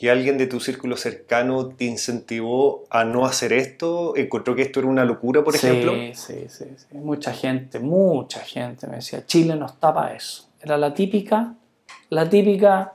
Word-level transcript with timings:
¿Y 0.00 0.08
alguien 0.08 0.38
de 0.38 0.46
tu 0.46 0.60
círculo 0.60 0.96
cercano 0.96 1.68
te 1.68 1.84
incentivó 1.84 2.84
a 2.88 3.04
no 3.04 3.26
hacer 3.26 3.52
esto? 3.52 4.16
¿Encontró 4.16 4.56
que 4.56 4.62
esto 4.62 4.80
era 4.80 4.88
una 4.88 5.04
locura, 5.04 5.44
por 5.44 5.54
ejemplo? 5.54 5.92
Sí, 6.14 6.46
sí, 6.48 6.48
sí. 6.48 6.96
Mucha 6.96 7.34
gente, 7.34 7.78
mucha 7.80 8.40
gente 8.40 8.86
me 8.86 8.96
decía, 8.96 9.26
Chile 9.26 9.56
nos 9.56 9.78
tapa 9.78 10.14
eso. 10.14 10.48
Era 10.58 10.78
la 10.78 10.94
típica, 10.94 11.54
la 12.08 12.30
típica 12.30 12.94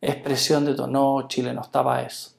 expresión 0.00 0.64
de 0.64 0.74
todo, 0.74 0.88
no, 0.88 1.28
Chile 1.28 1.54
nos 1.54 1.70
tapa 1.70 2.02
eso. 2.02 2.32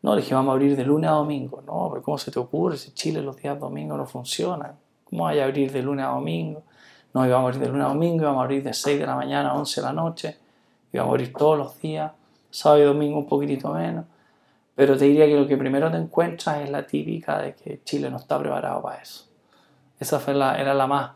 No, 0.00 0.14
le 0.14 0.22
dije, 0.22 0.34
vamos 0.34 0.52
a 0.52 0.54
abrir 0.54 0.74
de 0.74 0.84
lunes 0.84 1.10
a 1.10 1.12
domingo. 1.12 1.62
No, 1.66 1.90
pero 1.90 2.02
¿cómo 2.02 2.16
se 2.16 2.30
te 2.30 2.38
ocurre 2.38 2.78
si 2.78 2.92
Chile 2.92 3.20
los 3.20 3.36
días 3.36 3.60
domingos 3.60 3.98
no 3.98 4.06
funcionan? 4.06 4.78
¿Cómo 5.04 5.28
hay 5.28 5.40
a 5.40 5.44
abrir 5.44 5.70
de 5.70 5.82
lunes 5.82 6.06
a 6.06 6.08
domingo? 6.08 6.62
No, 7.12 7.26
íbamos 7.26 7.44
a 7.44 7.48
abrir 7.48 7.60
de 7.60 7.68
lunes 7.68 7.84
a 7.84 7.88
domingo, 7.88 8.22
íbamos 8.22 8.40
a 8.40 8.44
abrir 8.44 8.62
de 8.62 8.72
6 8.72 8.98
de 8.98 9.06
la 9.06 9.14
mañana 9.14 9.50
a 9.50 9.54
11 9.56 9.78
de 9.82 9.86
la 9.86 9.92
noche, 9.92 10.38
íbamos 10.90 11.10
a 11.10 11.12
abrir 11.12 11.34
todos 11.34 11.58
los 11.58 11.78
días, 11.82 12.12
sábado 12.50 12.82
y 12.82 12.86
domingo 12.86 13.18
un 13.18 13.26
poquitito 13.26 13.72
menos. 13.72 14.06
Pero 14.74 14.96
te 14.96 15.04
diría 15.04 15.26
que 15.26 15.36
lo 15.36 15.46
que 15.46 15.56
primero 15.56 15.90
te 15.90 15.98
encuentras 15.98 16.62
es 16.62 16.70
la 16.70 16.86
típica 16.86 17.38
de 17.38 17.54
que 17.54 17.82
Chile 17.84 18.10
no 18.10 18.16
está 18.16 18.38
preparado 18.38 18.82
para 18.82 19.02
eso. 19.02 19.28
Esa 19.98 20.18
fue 20.18 20.34
la, 20.34 20.60
era 20.60 20.72
la 20.74 20.86
más. 20.86 21.12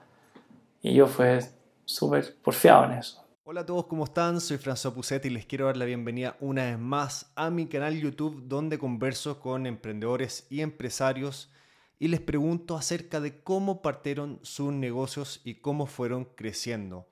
Y 0.82 0.92
yo 0.94 1.06
fue 1.06 1.40
súper 1.84 2.36
porfiado 2.42 2.84
en 2.84 2.92
eso. 2.92 3.24
Hola 3.44 3.60
a 3.60 3.66
todos, 3.66 3.86
¿cómo 3.86 4.04
están? 4.04 4.40
Soy 4.40 4.56
François 4.56 4.94
Puset 4.94 5.24
y 5.26 5.30
les 5.30 5.44
quiero 5.44 5.66
dar 5.66 5.76
la 5.76 5.84
bienvenida 5.84 6.36
una 6.40 6.64
vez 6.64 6.78
más 6.78 7.30
a 7.36 7.50
mi 7.50 7.66
canal 7.66 7.98
YouTube 7.98 8.42
donde 8.48 8.78
converso 8.78 9.38
con 9.38 9.66
emprendedores 9.66 10.46
y 10.48 10.62
empresarios 10.62 11.50
y 11.98 12.08
les 12.08 12.20
pregunto 12.20 12.76
acerca 12.76 13.20
de 13.20 13.42
cómo 13.42 13.82
partieron 13.82 14.40
sus 14.42 14.72
negocios 14.72 15.40
y 15.44 15.56
cómo 15.56 15.86
fueron 15.86 16.24
creciendo. 16.24 17.06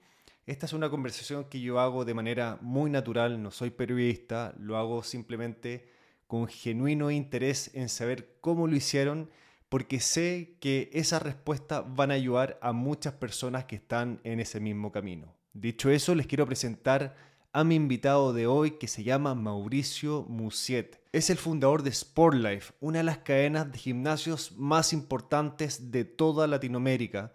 Esta 0.44 0.66
es 0.66 0.72
una 0.72 0.90
conversación 0.90 1.44
que 1.44 1.60
yo 1.60 1.78
hago 1.78 2.04
de 2.04 2.14
manera 2.14 2.58
muy 2.60 2.90
natural, 2.90 3.40
no 3.40 3.52
soy 3.52 3.70
periodista, 3.70 4.54
lo 4.58 4.76
hago 4.76 5.04
simplemente 5.04 5.88
con 6.26 6.48
genuino 6.48 7.12
interés 7.12 7.70
en 7.74 7.88
saber 7.88 8.38
cómo 8.40 8.66
lo 8.66 8.74
hicieron 8.74 9.30
porque 9.68 10.00
sé 10.00 10.56
que 10.58 10.90
esas 10.92 11.22
respuestas 11.22 11.84
van 11.94 12.10
a 12.10 12.14
ayudar 12.14 12.58
a 12.60 12.72
muchas 12.72 13.14
personas 13.14 13.66
que 13.66 13.76
están 13.76 14.20
en 14.24 14.40
ese 14.40 14.58
mismo 14.58 14.90
camino. 14.90 15.32
Dicho 15.52 15.90
eso, 15.90 16.14
les 16.14 16.26
quiero 16.26 16.44
presentar 16.44 17.14
a 17.52 17.62
mi 17.62 17.76
invitado 17.76 18.32
de 18.32 18.46
hoy 18.48 18.72
que 18.72 18.88
se 18.88 19.04
llama 19.04 19.36
Mauricio 19.36 20.26
Musiet. 20.28 21.00
Es 21.12 21.30
el 21.30 21.36
fundador 21.36 21.84
de 21.84 21.92
Sportlife, 21.92 22.72
una 22.80 22.98
de 22.98 23.04
las 23.04 23.18
cadenas 23.18 23.70
de 23.70 23.78
gimnasios 23.78 24.52
más 24.58 24.92
importantes 24.92 25.92
de 25.92 26.04
toda 26.04 26.48
Latinoamérica. 26.48 27.32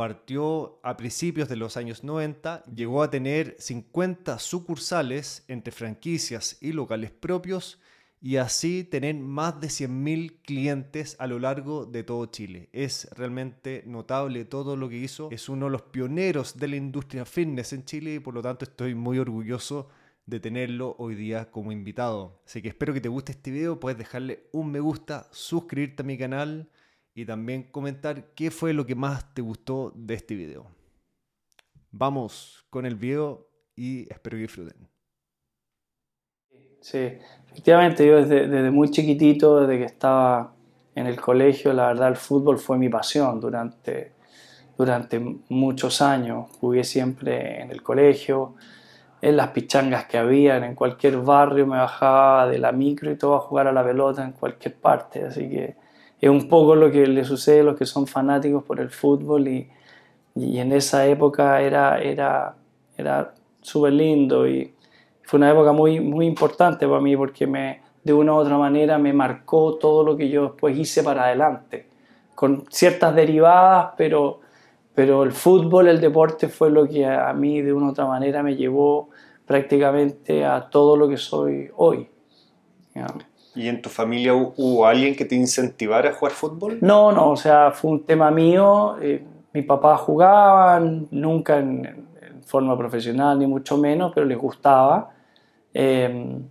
Partió 0.00 0.80
a 0.82 0.96
principios 0.96 1.50
de 1.50 1.56
los 1.56 1.76
años 1.76 2.04
90, 2.04 2.64
llegó 2.74 3.02
a 3.02 3.10
tener 3.10 3.54
50 3.58 4.38
sucursales 4.38 5.44
entre 5.46 5.72
franquicias 5.72 6.56
y 6.62 6.72
locales 6.72 7.10
propios 7.10 7.78
y 8.18 8.36
así 8.36 8.82
tener 8.82 9.16
más 9.16 9.60
de 9.60 9.66
100.000 9.68 10.38
clientes 10.42 11.16
a 11.18 11.26
lo 11.26 11.38
largo 11.38 11.84
de 11.84 12.02
todo 12.02 12.24
Chile. 12.24 12.70
Es 12.72 13.10
realmente 13.14 13.82
notable 13.84 14.46
todo 14.46 14.74
lo 14.74 14.88
que 14.88 14.96
hizo. 14.96 15.28
Es 15.30 15.50
uno 15.50 15.66
de 15.66 15.72
los 15.72 15.82
pioneros 15.82 16.56
de 16.56 16.68
la 16.68 16.76
industria 16.76 17.26
fitness 17.26 17.74
en 17.74 17.84
Chile 17.84 18.14
y 18.14 18.20
por 18.20 18.32
lo 18.32 18.40
tanto 18.40 18.64
estoy 18.64 18.94
muy 18.94 19.18
orgulloso 19.18 19.90
de 20.24 20.40
tenerlo 20.40 20.96
hoy 20.98 21.14
día 21.14 21.50
como 21.50 21.72
invitado. 21.72 22.40
Así 22.46 22.62
que 22.62 22.68
espero 22.68 22.94
que 22.94 23.02
te 23.02 23.10
guste 23.10 23.32
este 23.32 23.50
video, 23.50 23.78
puedes 23.78 23.98
dejarle 23.98 24.44
un 24.52 24.72
me 24.72 24.80
gusta, 24.80 25.28
suscribirte 25.30 26.04
a 26.04 26.06
mi 26.06 26.16
canal 26.16 26.70
y 27.14 27.24
también 27.24 27.64
comentar 27.64 28.32
qué 28.34 28.50
fue 28.50 28.72
lo 28.72 28.86
que 28.86 28.94
más 28.94 29.34
te 29.34 29.42
gustó 29.42 29.92
de 29.94 30.14
este 30.14 30.34
video. 30.34 30.66
Vamos 31.90 32.64
con 32.70 32.86
el 32.86 32.94
video 32.94 33.48
y 33.74 34.02
espero 34.12 34.36
que 34.36 34.42
disfruten. 34.42 34.88
Sí, 36.80 37.18
efectivamente, 37.50 38.06
yo 38.06 38.24
desde, 38.24 38.70
muy 38.70 38.90
chiquitito, 38.90 39.60
desde 39.60 39.78
que 39.78 39.84
estaba 39.84 40.54
en 40.94 41.06
el 41.06 41.20
colegio, 41.20 41.72
la 41.72 41.88
verdad 41.88 42.08
el 42.08 42.16
fútbol 42.16 42.58
fue 42.58 42.78
mi 42.78 42.88
pasión 42.88 43.40
durante, 43.40 44.12
durante 44.78 45.18
muchos 45.48 46.00
años. 46.00 46.48
Jugué 46.60 46.84
siempre 46.84 47.60
en 47.60 47.70
el 47.70 47.82
colegio, 47.82 48.54
en 49.20 49.36
las 49.36 49.48
pichangas 49.48 50.06
que 50.06 50.16
había, 50.16 50.56
en 50.56 50.74
cualquier 50.74 51.18
barrio 51.18 51.66
me 51.66 51.76
bajaba 51.76 52.48
de 52.48 52.58
la 52.58 52.72
micro 52.72 53.10
y 53.10 53.16
todo 53.16 53.34
a 53.34 53.40
jugar 53.40 53.66
a 53.66 53.72
la 53.72 53.84
pelota 53.84 54.24
en 54.24 54.32
cualquier 54.32 54.76
parte. 54.76 55.24
Así 55.24 55.50
que 55.50 55.76
es 56.20 56.28
un 56.30 56.48
poco 56.48 56.74
lo 56.74 56.90
que 56.90 57.06
le 57.06 57.24
sucede 57.24 57.60
a 57.60 57.64
los 57.64 57.76
que 57.76 57.86
son 57.86 58.06
fanáticos 58.06 58.62
por 58.64 58.80
el 58.80 58.90
fútbol 58.90 59.48
y, 59.48 59.70
en 60.36 60.72
esa 60.72 61.06
época 61.06 61.60
era, 61.60 62.00
era, 62.00 62.54
era 62.96 63.34
súper 63.60 63.92
lindo 63.92 64.48
y 64.48 64.72
fue 65.22 65.38
una 65.38 65.50
época 65.50 65.72
muy, 65.72 66.00
muy 66.00 66.26
importante 66.26 66.86
para 66.86 67.00
mí 67.00 67.16
porque 67.16 67.46
me, 67.46 67.82
de 68.02 68.12
una 68.12 68.32
u 68.32 68.36
otra 68.36 68.56
manera 68.56 68.98
me 68.98 69.12
marcó 69.12 69.76
todo 69.76 70.04
lo 70.04 70.16
que 70.16 70.28
yo 70.28 70.44
después 70.44 70.76
hice 70.76 71.02
para 71.02 71.24
adelante, 71.24 71.88
con 72.34 72.64
ciertas 72.70 73.14
derivadas, 73.14 73.92
pero, 73.96 74.40
pero 74.94 75.22
el 75.22 75.32
fútbol, 75.32 75.88
el 75.88 76.00
deporte 76.00 76.48
fue 76.48 76.70
lo 76.70 76.86
que 76.86 77.06
a 77.06 77.32
mí 77.32 77.60
de 77.60 77.72
una 77.72 77.86
u 77.86 77.90
otra 77.90 78.06
manera 78.06 78.42
me 78.42 78.56
llevó 78.56 79.10
prácticamente 79.46 80.44
a 80.44 80.70
todo 80.70 80.96
lo 80.96 81.08
que 81.08 81.16
soy 81.16 81.70
hoy. 81.76 82.08
¿Y 83.54 83.68
en 83.68 83.82
tu 83.82 83.88
familia 83.88 84.34
hubo 84.34 84.86
alguien 84.86 85.16
que 85.16 85.24
te 85.24 85.34
incentivara 85.34 86.10
a 86.10 86.12
jugar 86.12 86.32
fútbol? 86.32 86.78
No, 86.80 87.10
no, 87.10 87.30
o 87.30 87.36
sea, 87.36 87.72
fue 87.72 87.90
un 87.90 88.04
tema 88.04 88.30
mío. 88.30 88.96
Eh, 89.00 89.24
mi 89.52 89.62
papá 89.62 89.96
jugaba, 89.96 90.80
nunca 90.80 91.58
en, 91.58 91.84
en, 91.84 92.42
forma 92.44 92.76
profesional, 92.76 93.38
ni 93.38 93.46
mucho 93.46 93.76
menos, 93.76 94.12
pero 94.14 94.26
les 94.26 94.38
gustaba. 94.38 95.10
Em, 95.72 96.42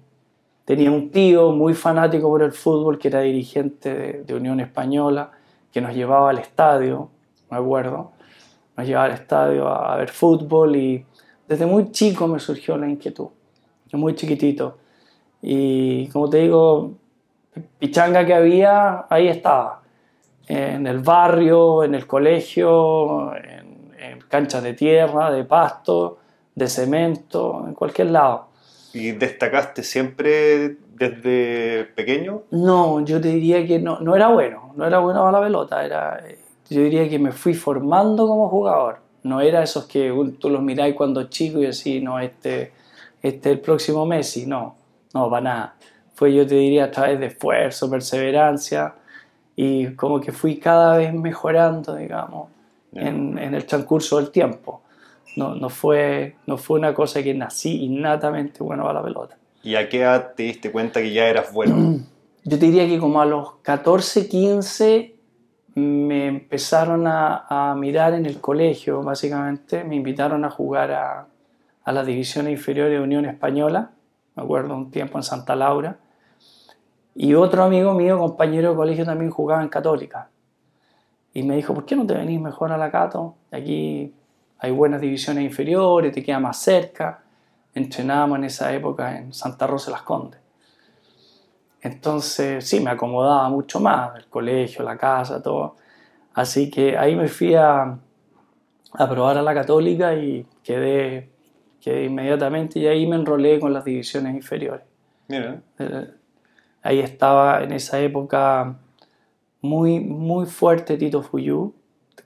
tenía 0.65 0.91
un 0.91 1.09
tío 1.11 1.51
muy 1.51 1.73
fanático 1.73 2.29
por 2.29 2.41
el 2.43 2.51
fútbol 2.51 2.97
que 2.97 3.09
era 3.09 3.21
dirigente 3.21 4.23
de, 4.25 4.33
Unión 4.33 4.59
Española, 4.59 5.31
que 5.71 5.81
nos 5.81 5.93
llevaba 5.93 6.29
al 6.29 6.39
estadio, 6.39 7.09
me 7.49 7.57
acuerdo, 7.57 8.11
nos 8.77 8.87
llevaba 8.87 9.05
al 9.05 9.13
estadio 9.13 9.67
a, 9.67 9.97
ver 9.97 10.09
fútbol 10.09 10.75
y 10.75 11.05
desde 11.47 11.65
muy 11.65 11.91
chico 11.91 12.27
me 12.27 12.39
surgió 12.39 12.77
la 12.77 12.87
inquietud, 12.87 13.27
muy 13.93 14.15
chiquitito. 14.15 14.77
Y 15.41 16.07
como 16.09 16.29
te 16.29 16.37
digo, 16.39 16.93
pichanga 17.77 18.25
que 18.25 18.33
había, 18.33 19.05
ahí 19.09 19.27
estaba, 19.27 19.81
en 20.47 20.87
el 20.87 20.99
barrio, 20.99 21.83
en 21.83 21.95
el 21.95 22.05
colegio, 22.07 23.35
en, 23.35 23.93
en 23.99 24.19
canchas 24.27 24.63
de 24.63 24.73
tierra, 24.73 25.31
de 25.31 25.43
pasto, 25.43 26.17
de 26.55 26.67
cemento, 26.67 27.63
en 27.67 27.73
cualquier 27.73 28.11
lado. 28.11 28.47
¿Y 28.93 29.11
destacaste 29.11 29.83
siempre 29.83 30.77
desde 30.95 31.85
pequeño? 31.95 32.43
No, 32.51 33.03
yo 33.05 33.21
te 33.21 33.29
diría 33.29 33.65
que 33.65 33.79
no, 33.79 33.99
no 33.99 34.15
era 34.15 34.29
bueno, 34.29 34.73
no 34.75 34.85
era 34.85 34.99
bueno 34.99 35.27
a 35.27 35.31
la 35.31 35.41
pelota, 35.41 35.85
era, 35.85 36.23
yo 36.69 36.81
diría 36.81 37.07
que 37.07 37.19
me 37.19 37.31
fui 37.31 37.53
formando 37.53 38.27
como 38.27 38.49
jugador. 38.49 38.99
No 39.21 39.41
era 39.41 39.61
esos 39.61 39.85
que 39.85 40.13
tú 40.39 40.49
los 40.49 40.61
miráis 40.61 40.95
cuando 40.95 41.23
chico 41.25 41.59
y 41.59 41.65
así, 41.65 41.99
no, 41.99 42.19
este, 42.19 42.71
este 43.21 43.49
es 43.49 43.55
el 43.57 43.59
próximo 43.59 44.05
Messi, 44.05 44.45
no, 44.45 44.75
no, 45.13 45.29
para 45.29 45.41
nada. 45.41 45.75
Fue, 46.13 46.33
yo 46.33 46.45
te 46.45 46.55
diría, 46.55 46.85
a 46.85 46.91
través 46.91 47.19
de 47.19 47.27
esfuerzo, 47.27 47.89
perseverancia 47.89 48.95
y 49.55 49.93
como 49.95 50.19
que 50.19 50.31
fui 50.31 50.57
cada 50.57 50.97
vez 50.97 51.13
mejorando, 51.13 51.95
digamos, 51.95 52.49
en, 52.93 53.37
en 53.37 53.53
el 53.53 53.65
transcurso 53.65 54.17
del 54.17 54.31
tiempo 54.31 54.81
no, 55.35 55.55
no, 55.55 55.69
fue, 55.69 56.35
no 56.45 56.57
fue 56.57 56.79
una 56.79 56.93
cosa 56.93 57.23
que 57.23 57.33
nací 57.33 57.85
innatamente 57.85 58.63
bueno 58.63 58.87
a 58.89 58.93
la 58.93 59.03
pelota. 59.03 59.37
¿Y 59.63 59.75
a 59.75 59.89
qué 59.89 60.01
edad 60.01 60.33
te 60.35 60.43
diste 60.43 60.71
cuenta 60.71 61.01
que 61.01 61.11
ya 61.11 61.27
eras 61.27 61.53
bueno? 61.53 61.99
Yo 62.43 62.57
te 62.57 62.65
diría 62.65 62.87
que 62.87 62.99
como 62.99 63.21
a 63.21 63.25
los 63.25 63.55
14, 63.61 64.27
15 64.27 65.15
me 65.75 66.27
empezaron 66.27 67.05
a, 67.07 67.45
a 67.49 67.75
mirar 67.75 68.13
en 68.13 68.25
el 68.25 68.39
colegio, 68.39 69.03
básicamente. 69.03 69.83
Me 69.83 69.95
invitaron 69.95 70.43
a 70.45 70.49
jugar 70.49 70.91
a, 70.91 71.27
a 71.83 71.91
las 71.91 72.05
divisiones 72.05 72.53
inferiores 72.53 72.93
de 72.93 72.99
Unión 73.03 73.25
Española, 73.25 73.91
me 74.39 74.45
acuerdo 74.45 74.73
un 74.73 74.89
tiempo 74.89 75.17
en 75.17 75.23
Santa 75.23 75.55
Laura. 75.55 75.97
Y 77.13 77.33
otro 77.33 77.63
amigo 77.63 77.93
mío, 77.93 78.17
compañero 78.17 78.69
de 78.69 78.75
colegio, 78.77 79.05
también 79.05 79.31
jugaba 79.31 79.61
en 79.61 79.67
Católica. 79.67 80.29
Y 81.33 81.43
me 81.43 81.57
dijo, 81.57 81.73
¿por 81.73 81.85
qué 81.85 81.95
no 81.95 82.05
te 82.05 82.13
venís 82.13 82.39
mejor 82.39 82.71
a 82.71 82.77
la 82.77 82.89
Cato? 82.89 83.35
Aquí 83.51 84.13
hay 84.57 84.71
buenas 84.71 85.01
divisiones 85.01 85.43
inferiores, 85.43 86.13
te 86.13 86.23
queda 86.23 86.39
más 86.39 86.57
cerca. 86.57 87.21
Entrenábamos 87.73 88.39
en 88.39 88.45
esa 88.45 88.73
época 88.73 89.17
en 89.17 89.33
Santa 89.33 89.67
Rosa 89.67 89.91
las 89.91 90.03
Condes. 90.03 90.39
Entonces, 91.81 92.67
sí, 92.67 92.79
me 92.79 92.91
acomodaba 92.91 93.49
mucho 93.49 93.79
más, 93.79 94.15
el 94.15 94.27
colegio, 94.27 94.83
la 94.83 94.97
casa, 94.97 95.41
todo. 95.41 95.75
Así 96.33 96.69
que 96.69 96.97
ahí 96.97 97.15
me 97.15 97.27
fui 97.27 97.55
a, 97.55 97.97
a 98.93 99.09
probar 99.09 99.37
a 99.37 99.41
la 99.41 99.53
católica 99.53 100.13
y 100.13 100.45
quedé, 100.63 101.29
quedé 101.81 102.05
inmediatamente 102.05 102.79
y 102.79 102.87
ahí 102.87 103.07
me 103.07 103.15
enrolé 103.15 103.59
con 103.59 103.73
las 103.73 103.85
divisiones 103.85 104.35
inferiores. 104.35 104.85
Mira. 105.27 105.61
Eh, 105.77 106.07
ahí 106.81 106.99
estaba 106.99 107.63
en 107.63 107.71
esa 107.71 107.99
época 107.99 108.77
muy, 109.61 109.99
muy 109.99 110.45
fuerte 110.45 110.97
Tito 110.97 111.21
Fuyú, 111.21 111.73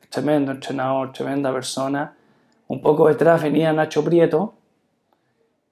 tremendo 0.10 0.52
entrenador, 0.52 1.12
tremenda 1.12 1.52
persona 1.52 2.16
un 2.68 2.82
poco 2.82 3.08
detrás 3.08 3.44
venía 3.44 3.72
Nacho 3.74 4.04
Prieto, 4.04 4.56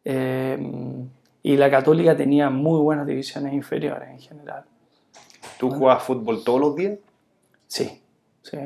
eh, 0.03 0.57
y 1.43 1.57
la 1.57 1.69
católica 1.71 2.15
tenía 2.15 2.49
muy 2.49 2.79
buenas 2.79 3.07
divisiones 3.07 3.53
inferiores 3.53 4.09
en 4.09 4.19
general. 4.19 4.63
¿Tú 5.57 5.71
jugabas 5.71 6.03
fútbol 6.03 6.43
todos 6.43 6.59
los 6.59 6.75
días? 6.75 6.99
Sí, 7.67 8.01
sí. 8.43 8.57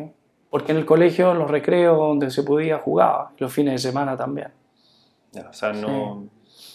Porque 0.49 0.71
en 0.71 0.79
el 0.79 0.85
colegio, 0.85 1.33
los 1.33 1.49
recreos 1.49 1.97
donde 1.97 2.31
se 2.31 2.43
podía, 2.43 2.79
jugaba. 2.79 3.31
Los 3.37 3.53
fines 3.53 3.73
de 3.73 3.89
semana 3.89 4.17
también. 4.17 4.49
O 5.41 5.53
sea, 5.53 5.73
no... 5.73 6.27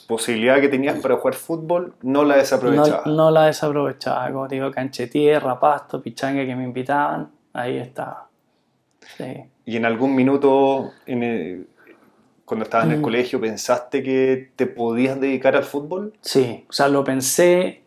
Posibilidad 0.07 0.61
que 0.61 0.69
tenías 0.69 0.99
para 0.99 1.17
jugar 1.19 1.35
fútbol, 1.35 1.95
no 2.03 2.25
la 2.25 2.37
desaprovechaba. 2.37 3.03
No, 3.07 3.13
no 3.13 3.31
la 3.31 3.47
desaprovechaba. 3.47 4.29
Como 4.33 4.49
te 4.49 4.57
digo, 4.57 4.73
tierra, 5.09 5.61
pasto, 5.61 6.03
pichanga 6.03 6.45
que 6.45 6.57
me 6.57 6.65
invitaban, 6.65 7.31
ahí 7.53 7.77
estaba. 7.77 8.29
Sí. 9.17 9.45
¿Y 9.65 9.77
en 9.77 9.85
algún 9.85 10.17
minuto, 10.17 10.91
cuando 12.45 12.65
estabas 12.65 12.87
en 12.87 12.93
el 12.95 12.99
mm. 12.99 13.03
colegio, 13.03 13.41
pensaste 13.41 14.03
que 14.03 14.51
te 14.57 14.67
podías 14.67 15.21
dedicar 15.21 15.55
al 15.55 15.63
fútbol? 15.63 16.13
Sí, 16.23 16.67
o 16.69 16.73
sea, 16.73 16.89
lo 16.89 17.05
pensé, 17.05 17.85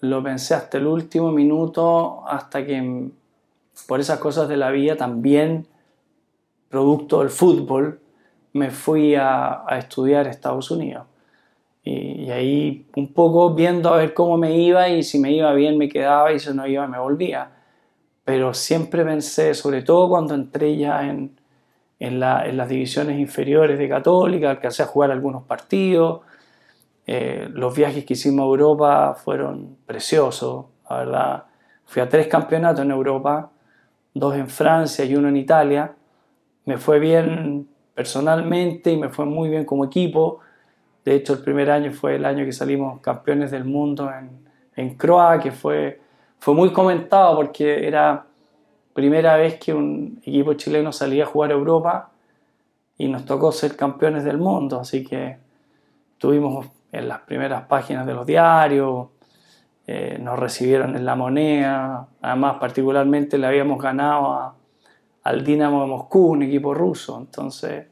lo 0.00 0.24
pensé 0.24 0.54
hasta 0.54 0.78
el 0.78 0.88
último 0.88 1.30
minuto, 1.30 2.26
hasta 2.26 2.66
que 2.66 3.08
por 3.86 4.00
esas 4.00 4.18
cosas 4.18 4.48
de 4.48 4.56
la 4.56 4.72
vida 4.72 4.96
también, 4.96 5.68
producto 6.68 7.20
del 7.20 7.30
fútbol, 7.30 8.00
me 8.52 8.70
fui 8.70 9.14
a, 9.14 9.64
estudiar 9.78 10.26
a 10.26 10.30
Estados 10.30 10.70
Unidos. 10.70 11.06
Y, 11.82 12.24
y, 12.24 12.30
ahí 12.30 12.86
un 12.96 13.12
poco 13.12 13.54
viendo 13.54 13.92
a 13.92 13.96
ver 13.96 14.12
cómo 14.12 14.36
me 14.36 14.56
iba 14.56 14.88
y 14.88 15.02
si 15.02 15.18
me 15.18 15.32
iba 15.32 15.52
bien 15.54 15.78
me 15.78 15.88
quedaba 15.88 16.30
y 16.32 16.38
si 16.38 16.52
no 16.52 16.66
iba 16.66 16.86
me 16.86 16.98
volvía 16.98 17.50
pero 18.30 18.54
siempre 18.54 19.04
pensé, 19.04 19.54
sobre 19.54 19.82
todo 19.82 20.08
cuando 20.08 20.34
entré 20.34 20.76
ya 20.76 21.04
en, 21.04 21.36
en, 21.98 22.20
las 22.20 22.68
divisiones 22.68 23.18
inferiores 23.18 23.76
de 23.76 23.88
Católica, 23.88 24.50
alcancé 24.50 24.84
a 24.84 24.86
jugar 24.86 25.10
algunos 25.10 25.42
partidos, 25.42 26.20
eh, 27.08 27.48
los 27.50 27.74
viajes 27.74 28.04
que 28.04 28.12
hicimos 28.12 28.44
a 28.44 28.46
Europa 28.46 29.14
fueron 29.14 29.78
preciosos, 29.84 30.66
la 30.88 30.96
verdad. 30.98 31.44
Fui 31.86 32.00
a 32.00 32.08
tres 32.08 32.28
campeonatos 32.28 32.84
en 32.84 32.92
Europa, 32.92 33.50
dos 34.14 34.36
en 34.36 34.46
Francia 34.46 35.04
y 35.04 35.16
uno 35.16 35.28
en 35.28 35.36
Italia. 35.36 35.92
Me 36.66 36.78
fue 36.78 37.00
bien 37.00 37.68
personalmente 38.00 38.92
y 38.92 38.96
me 38.96 39.08
fue 39.08 39.26
muy 39.26 39.48
bien 39.48 39.64
como 39.64 39.84
equipo. 39.84 40.40
De 41.04 41.14
hecho, 41.14 41.34
el 41.34 41.42
primer 41.42 41.70
año 41.70 41.92
fue 41.92 42.16
el 42.16 42.24
año 42.24 42.44
que 42.44 42.52
salimos 42.52 43.00
campeones 43.00 43.50
del 43.50 43.64
mundo 43.64 44.10
en, 44.10 44.30
en 44.76 44.94
Croa, 44.96 45.38
que 45.38 45.52
fue 45.52 46.00
fue 46.40 46.54
muy 46.54 46.72
comentado 46.72 47.36
porque 47.36 47.86
era 47.86 48.24
primera 48.94 49.36
vez 49.36 49.60
que 49.60 49.74
un 49.74 50.20
equipo 50.24 50.54
chileno 50.54 50.90
salía 50.90 51.24
a 51.24 51.26
jugar 51.26 51.50
a 51.50 51.54
Europa 51.54 52.10
y 52.96 53.08
nos 53.08 53.26
tocó 53.26 53.52
ser 53.52 53.76
campeones 53.76 54.24
del 54.24 54.38
mundo, 54.38 54.80
así 54.80 55.04
que 55.04 55.36
estuvimos 56.12 56.66
en 56.92 57.08
las 57.08 57.20
primeras 57.20 57.64
páginas 57.64 58.06
de 58.06 58.14
los 58.14 58.26
diarios, 58.26 59.08
eh, 59.86 60.18
nos 60.20 60.38
recibieron 60.38 60.96
en 60.96 61.04
la 61.04 61.14
moneda, 61.14 62.08
además 62.22 62.56
particularmente 62.58 63.36
le 63.36 63.46
habíamos 63.46 63.80
ganado 63.80 64.54
al 65.22 65.44
Dinamo 65.44 65.82
de 65.82 65.88
Moscú, 65.88 66.28
un 66.28 66.42
equipo 66.42 66.72
ruso, 66.72 67.18
entonces 67.18 67.86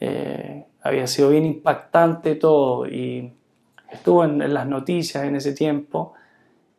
eh, 0.00 0.66
había 0.82 1.06
sido 1.06 1.30
bien 1.30 1.44
impactante 1.44 2.34
todo 2.34 2.86
y 2.86 3.32
estuvo 3.90 4.24
en 4.24 4.52
las 4.52 4.66
noticias 4.66 5.24
en 5.24 5.36
ese 5.36 5.52
tiempo 5.52 6.14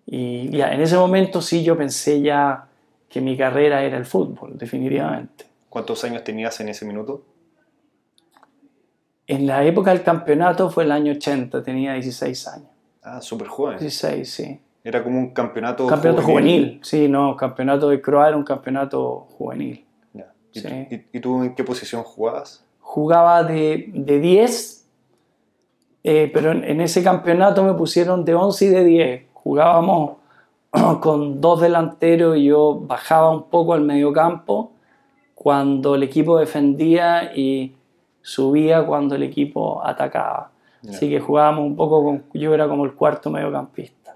y 0.06 0.50
ya, 0.50 0.72
en 0.74 0.82
ese 0.82 0.98
momento 0.98 1.42
sí 1.42 1.64
yo 1.64 1.78
pensé 1.78 2.22
ya 2.22 2.68
que 3.10 3.22
mi 3.22 3.38
carrera 3.38 3.84
era 3.84 3.98
el 3.98 4.06
fútbol, 4.06 4.58
definitivamente. 4.58 5.46
¿Cuántos 5.70 6.04
años 6.04 6.24
tenías 6.24 6.60
en 6.60 6.70
ese 6.70 6.86
minuto? 6.86 7.24
En 9.28 9.48
la 9.48 9.64
época 9.64 9.92
del 9.92 10.04
campeonato 10.04 10.70
fue 10.70 10.84
el 10.84 10.92
año 10.92 11.14
80, 11.14 11.64
tenía 11.64 11.94
16 11.94 12.48
años. 12.48 12.70
Ah, 13.02 13.22
súper 13.22 13.48
joven. 13.48 13.80
16, 13.80 14.32
sí. 14.32 14.60
Era 14.84 15.04
como 15.04 15.18
un 15.18 15.34
campeonato, 15.34 15.88
campeonato 15.88 16.22
juvenil. 16.22 16.80
Sí, 16.84 17.08
no, 17.08 17.36
campeonato 17.36 17.90
de 17.90 18.02
Croa 18.02 18.28
era 18.28 18.38
un 18.38 18.44
campeonato 18.44 19.28
juvenil. 19.38 19.84
¿Y, 20.54 20.60
sí. 20.60 21.08
¿Y, 21.12 21.20
tú 21.20 21.44
en 21.44 21.56
qué 21.56 21.64
posición 21.64 22.04
jugabas? 22.04 22.65
Jugaba 22.96 23.44
de, 23.44 23.90
de 23.94 24.20
10, 24.22 24.88
eh, 26.06 26.32
pero 26.34 26.52
en, 26.52 26.64
en, 26.64 26.80
ese 26.80 27.04
campeonato 27.04 27.62
me 27.62 27.74
pusieron 27.74 28.24
de 28.24 28.36
11 28.36 28.66
y 28.66 28.70
de 28.70 28.84
10 28.86 29.26
jugábamos 29.34 30.18
con 31.02 31.42
dos 31.42 31.60
delanteros 31.60 32.38
y 32.38 32.46
yo 32.46 32.80
bajaba 32.82 33.30
un 33.30 33.44
poco 33.44 33.74
al 33.74 33.82
medio 33.82 34.14
campo 34.14 34.72
cuando 35.36 35.96
el 35.96 36.04
equipo 36.04 36.40
defendía 36.40 37.36
y 37.36 37.76
subía 38.22 38.86
cuando 38.86 39.16
el 39.16 39.24
equipo 39.24 39.86
atacaba. 39.86 40.52
Así 40.90 41.10
que 41.10 41.20
jugábamos 41.20 41.66
un 41.66 41.76
poco 41.76 42.04
con, 42.04 42.24
yo 42.34 42.54
era 42.54 42.68
como 42.70 42.86
el 42.86 42.94
cuarto 42.94 43.30
mediocampista. 43.30 44.16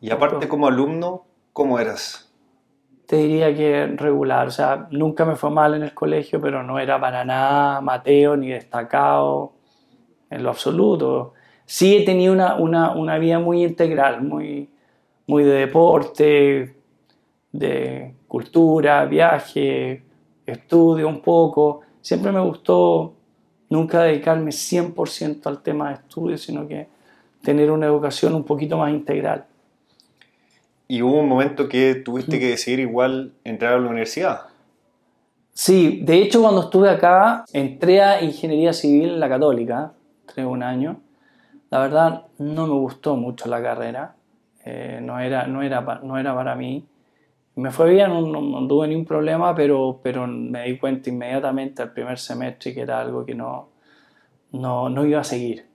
Y 0.00 0.10
aparte 0.10 0.48
como 0.48 0.66
alumno, 0.66 1.24
¿cómo 1.52 1.78
eras? 1.78 2.30
Te 3.06 3.16
diría 3.16 3.54
que 3.54 3.86
regular, 3.86 4.48
o 4.48 4.50
sea, 4.50 4.88
nunca 4.90 5.24
me 5.24 5.36
fue 5.36 5.50
mal 5.50 5.74
en 5.74 5.82
el 5.82 5.92
colegio, 5.92 6.40
pero 6.40 6.62
no 6.62 6.78
era 6.78 6.98
para 6.98 7.24
nada 7.24 7.80
Mateo 7.80 8.36
ni 8.36 8.48
destacado 8.48 9.52
en 10.30 10.42
lo 10.42 10.50
absoluto 10.50 11.34
sí 11.66 11.96
he 11.96 12.04
tenido 12.04 12.32
una, 12.32 12.56
una, 12.56 12.92
una 12.92 13.18
vida 13.18 13.38
muy 13.38 13.64
integral, 13.64 14.22
muy, 14.22 14.68
muy 15.26 15.44
de 15.44 15.52
deporte, 15.52 16.76
de 17.52 18.14
cultura, 18.28 19.04
viaje, 19.06 20.02
estudio 20.46 21.08
un 21.08 21.20
poco. 21.20 21.80
Siempre 22.00 22.32
me 22.32 22.40
gustó 22.40 23.14
nunca 23.70 24.02
dedicarme 24.02 24.50
100% 24.50 25.46
al 25.46 25.62
tema 25.62 25.88
de 25.88 25.94
estudio, 25.94 26.38
sino 26.38 26.66
que 26.66 26.88
tener 27.42 27.70
una 27.70 27.86
educación 27.86 28.34
un 28.34 28.44
poquito 28.44 28.76
más 28.76 28.90
integral. 28.90 29.46
¿Y 30.86 31.02
hubo 31.02 31.20
un 31.20 31.28
momento 31.28 31.68
que 31.68 31.94
tuviste 31.94 32.38
que 32.38 32.48
decidir 32.48 32.80
igual 32.80 33.32
entrar 33.44 33.74
a 33.74 33.78
la 33.78 33.88
universidad? 33.88 34.42
Sí, 35.52 36.00
de 36.02 36.20
hecho 36.20 36.42
cuando 36.42 36.62
estuve 36.62 36.90
acá 36.90 37.44
entré 37.52 38.02
a 38.02 38.22
Ingeniería 38.22 38.72
Civil 38.72 39.10
en 39.10 39.20
la 39.20 39.28
Católica, 39.28 39.92
entré 40.20 40.44
un 40.44 40.62
año, 40.62 41.00
la 41.70 41.78
verdad 41.78 42.26
no 42.38 42.66
me 42.66 42.74
gustó 42.74 43.16
mucho 43.16 43.48
la 43.48 43.62
carrera, 43.62 44.16
eh, 44.64 44.98
no, 45.02 45.20
era, 45.20 45.46
no, 45.46 45.62
era, 45.62 45.80
no 46.02 46.18
era 46.18 46.34
para 46.34 46.54
mí. 46.54 46.84
Me 47.56 47.70
fue 47.70 47.90
bien, 47.90 48.10
no, 48.10 48.66
tuve 48.66 48.88
ningún 48.88 49.04
problema, 49.04 49.54
pero, 49.54 50.00
pero 50.02 50.26
me 50.26 50.64
di 50.64 50.78
cuenta 50.78 51.08
inmediatamente 51.10 51.82
al 51.82 51.92
primer 51.92 52.18
semestre 52.18 52.74
que 52.74 52.80
era 52.80 53.00
algo 53.00 53.24
que 53.24 53.34
no, 53.34 53.68
no, 54.52 54.88
no 54.88 55.06
iba 55.06 55.20
a 55.20 55.24
seguir. 55.24 55.66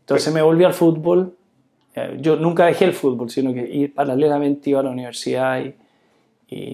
Entonces 0.00 0.32
me 0.32 0.42
volví 0.42 0.62
al 0.62 0.72
fútbol. 0.72 1.35
Eh, 1.96 2.18
yo 2.20 2.36
nunca 2.36 2.66
dejé 2.66 2.84
el 2.84 2.92
fútbol, 2.92 3.30
sino 3.30 3.52
que 3.52 3.62
ir, 3.62 3.94
paralelamente 3.94 4.70
iba 4.70 4.80
a 4.80 4.82
la 4.84 4.90
universidad 4.90 5.60
y, 5.60 5.74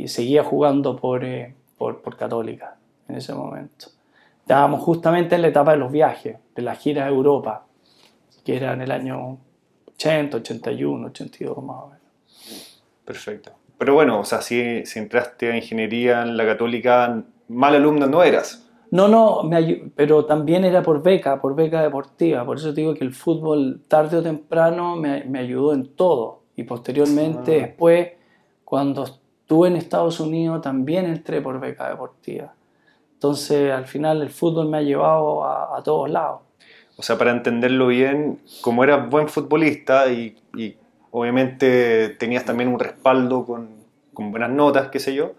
seguía 0.06 0.44
jugando 0.44 0.96
por, 0.96 1.24
eh, 1.24 1.54
por, 1.78 2.02
por, 2.02 2.18
Católica 2.18 2.76
en 3.08 3.16
ese 3.16 3.32
momento. 3.32 3.86
Estábamos 4.40 4.82
justamente 4.82 5.34
en 5.34 5.42
la 5.42 5.48
etapa 5.48 5.72
de 5.72 5.78
los 5.78 5.90
viajes, 5.90 6.36
de 6.54 6.62
las 6.62 6.78
giras 6.78 7.06
a 7.06 7.08
Europa 7.08 7.64
que 8.44 8.56
era 8.56 8.72
en 8.72 8.82
el 8.82 8.90
año 8.90 9.38
80, 9.94 10.38
81, 10.38 11.06
82 11.08 11.64
más 11.64 11.76
o 11.76 11.86
menos. 11.88 12.82
Perfecto. 13.04 13.52
Pero 13.78 13.94
bueno, 13.94 14.20
o 14.20 14.24
sea, 14.24 14.42
si, 14.42 14.84
si 14.86 14.98
entraste 14.98 15.50
a 15.50 15.56
ingeniería 15.56 16.22
en 16.22 16.36
la 16.36 16.44
católica, 16.44 17.22
mal 17.48 17.74
alumno 17.74 18.06
no 18.06 18.22
eras. 18.22 18.61
No, 18.92 19.08
no, 19.08 19.42
me 19.42 19.90
pero 19.96 20.24
también 20.24 20.64
era 20.64 20.82
por 20.82 21.02
beca, 21.02 21.40
por 21.40 21.56
beca 21.56 21.82
deportiva. 21.82 22.44
Por 22.44 22.58
eso 22.58 22.72
te 22.72 22.82
digo 22.82 22.94
que 22.94 23.02
el 23.02 23.12
fútbol 23.12 23.82
tarde 23.88 24.18
o 24.18 24.22
temprano 24.22 24.94
me, 24.94 25.24
me 25.24 25.40
ayudó 25.40 25.72
en 25.72 25.96
todo. 25.96 26.42
Y 26.54 26.62
posteriormente, 26.62 27.56
ah. 27.56 27.66
después, 27.66 28.10
cuando 28.64 29.02
estuve 29.02 29.68
en 29.68 29.76
Estados 29.76 30.20
Unidos, 30.20 30.62
también 30.62 31.06
entré 31.06 31.40
por 31.40 31.58
beca 31.58 31.88
deportiva. 31.88 32.54
Entonces, 33.14 33.72
al 33.72 33.86
final, 33.86 34.22
el 34.22 34.30
fútbol 34.30 34.68
me 34.68 34.78
ha 34.78 34.82
llevado 34.82 35.44
a, 35.44 35.76
a 35.76 35.82
todos 35.82 36.08
lados 36.08 36.40
o 36.96 37.02
sea, 37.02 37.18
para 37.18 37.30
entenderlo 37.30 37.88
bien, 37.88 38.40
como 38.60 38.84
eras 38.84 39.08
buen 39.08 39.28
futbolista 39.28 40.10
y, 40.12 40.36
obviamente 41.10 42.08
tenías 42.10 42.44
también 42.44 42.70
un 42.70 42.78
respaldo 42.78 43.44
con, 43.44 43.68
con, 44.14 44.30
buenas 44.30 44.50
notas, 44.50 44.88
qué 44.88 44.98
sé 44.98 45.14
yo, 45.14 45.32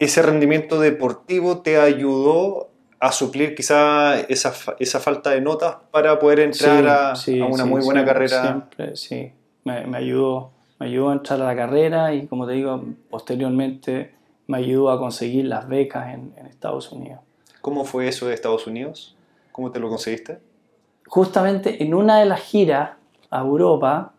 ese 0.00 0.22
rendimiento 0.22 0.80
deportivo 0.80 1.60
te 1.60 1.78
ayudó 1.78 2.70
a 2.98 3.12
suplir 3.12 3.54
quizá 3.54 4.18
esa, 4.18 4.52
esa 4.80 4.98
falta 4.98 5.30
de 5.30 5.40
notas 5.40 5.76
para 5.92 6.18
poder 6.18 6.40
entrar 6.40 6.86
a, 6.88 7.12
a, 7.12 7.46
una 7.48 7.64
muy 7.64 7.82
buena 7.82 8.04
carrera. 8.04 8.42
Siempre, 8.42 8.96
sí, 8.96 9.32
me, 9.64 9.86
me, 9.86 9.98
ayudó, 9.98 10.50
me 10.80 10.86
ayudó 10.86 11.10
a 11.10 11.12
entrar 11.12 11.40
a 11.40 11.44
la 11.44 11.54
carrera 11.54 12.12
y 12.12 12.26
como 12.26 12.46
te 12.46 12.54
digo, 12.54 12.82
posteriormente 13.08 14.12
me 14.48 14.58
ayudó 14.58 14.90
a 14.90 14.98
conseguir 14.98 15.44
las 15.44 15.68
becas 15.68 16.12
en, 16.12 16.34
en 16.36 16.46
Estados 16.46 16.90
Unidos. 16.90 17.20
¿Cómo 17.60 17.84
fue 17.84 18.08
eso 18.08 18.26
de 18.26 18.34
Estados 18.34 18.66
Unidos? 18.66 19.14
¿Cómo 19.52 19.70
te 19.70 19.78
lo 19.78 19.88
conseguiste? 19.88 20.40
Justamente 21.06 21.82
en 21.82 21.94
una 21.94 22.18
de 22.18 22.26
las 22.26 22.40
giras 22.40 22.92
a 23.30 23.40
Europa 23.40 24.12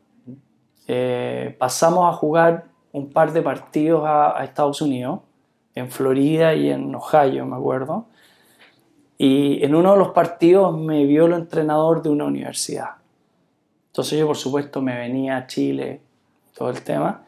eh, 0.88 1.55
pasamos 1.57 2.13
a 2.13 2.17
jugar 2.17 2.65
un 2.91 3.11
par 3.11 3.31
de 3.31 3.41
partidos 3.41 4.03
a, 4.05 4.43
Estados 4.43 4.81
Unidos, 4.81 5.21
en 5.75 5.89
Florida 5.89 6.53
y 6.55 6.69
en 6.69 6.93
Ohio, 6.95 7.45
me 7.45 7.55
acuerdo. 7.55 8.05
Y 9.17 9.63
en 9.63 9.75
uno 9.75 9.93
de 9.93 9.99
los 9.99 10.09
partidos 10.09 10.77
me 10.77 11.05
vio 11.05 11.25
el 11.25 11.33
entrenador 11.33 12.01
de 12.01 12.09
una 12.09 12.25
universidad. 12.25 12.95
Entonces 13.87 14.19
yo, 14.19 14.27
por 14.27 14.37
supuesto, 14.37 14.81
me 14.81 14.97
venía 14.97 15.37
a 15.37 15.47
Chile, 15.47 16.01
todo 16.55 16.69
el 16.69 16.81
tema. 16.81 17.23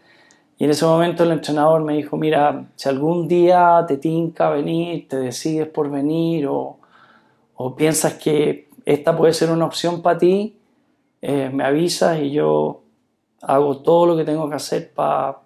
Y 0.57 0.65
en 0.65 0.71
ese 0.71 0.85
momento 0.85 1.23
el 1.23 1.31
entrenador 1.31 1.83
me 1.83 1.95
dijo, 1.95 2.17
mira, 2.17 2.67
si 2.75 2.89
algún 2.89 3.27
día 3.27 3.83
te 3.87 3.97
tinca 3.97 4.49
venir, 4.49 5.07
te 5.07 5.17
decides 5.17 5.67
por 5.67 5.89
venir 5.89 6.47
o, 6.47 6.77
o 7.55 7.75
piensas 7.75 8.13
que 8.13 8.69
esta 8.85 9.15
puede 9.15 9.33
ser 9.33 9.51
una 9.51 9.65
opción 9.65 10.01
para 10.01 10.17
ti, 10.17 10.57
eh, 11.21 11.49
me 11.53 11.63
avisas 11.63 12.19
y 12.19 12.31
yo 12.31 12.81
hago 13.41 13.77
todo 13.77 14.05
lo 14.05 14.17
que 14.17 14.25
tengo 14.25 14.49
que 14.49 14.55
hacer 14.55 14.91
para 14.93 15.42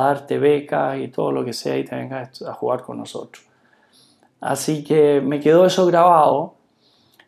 darte 0.00 0.38
becas 0.38 0.98
y 0.98 1.08
todo 1.08 1.32
lo 1.32 1.44
que 1.44 1.52
sea 1.52 1.76
y 1.76 1.84
te 1.84 1.96
vengas 1.96 2.42
a 2.42 2.52
jugar 2.52 2.82
con 2.82 2.98
nosotros. 2.98 3.44
Así 4.40 4.84
que 4.84 5.20
me 5.20 5.40
quedó 5.40 5.66
eso 5.66 5.86
grabado 5.86 6.54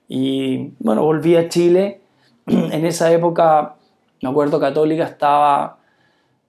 y 0.08 0.72
bueno, 0.78 1.02
volví 1.02 1.36
a 1.36 1.48
Chile. 1.48 2.00
En 2.46 2.86
esa 2.86 3.12
época, 3.12 3.76
me 4.22 4.30
acuerdo, 4.30 4.58
Católica 4.58 5.04
estaba, 5.04 5.78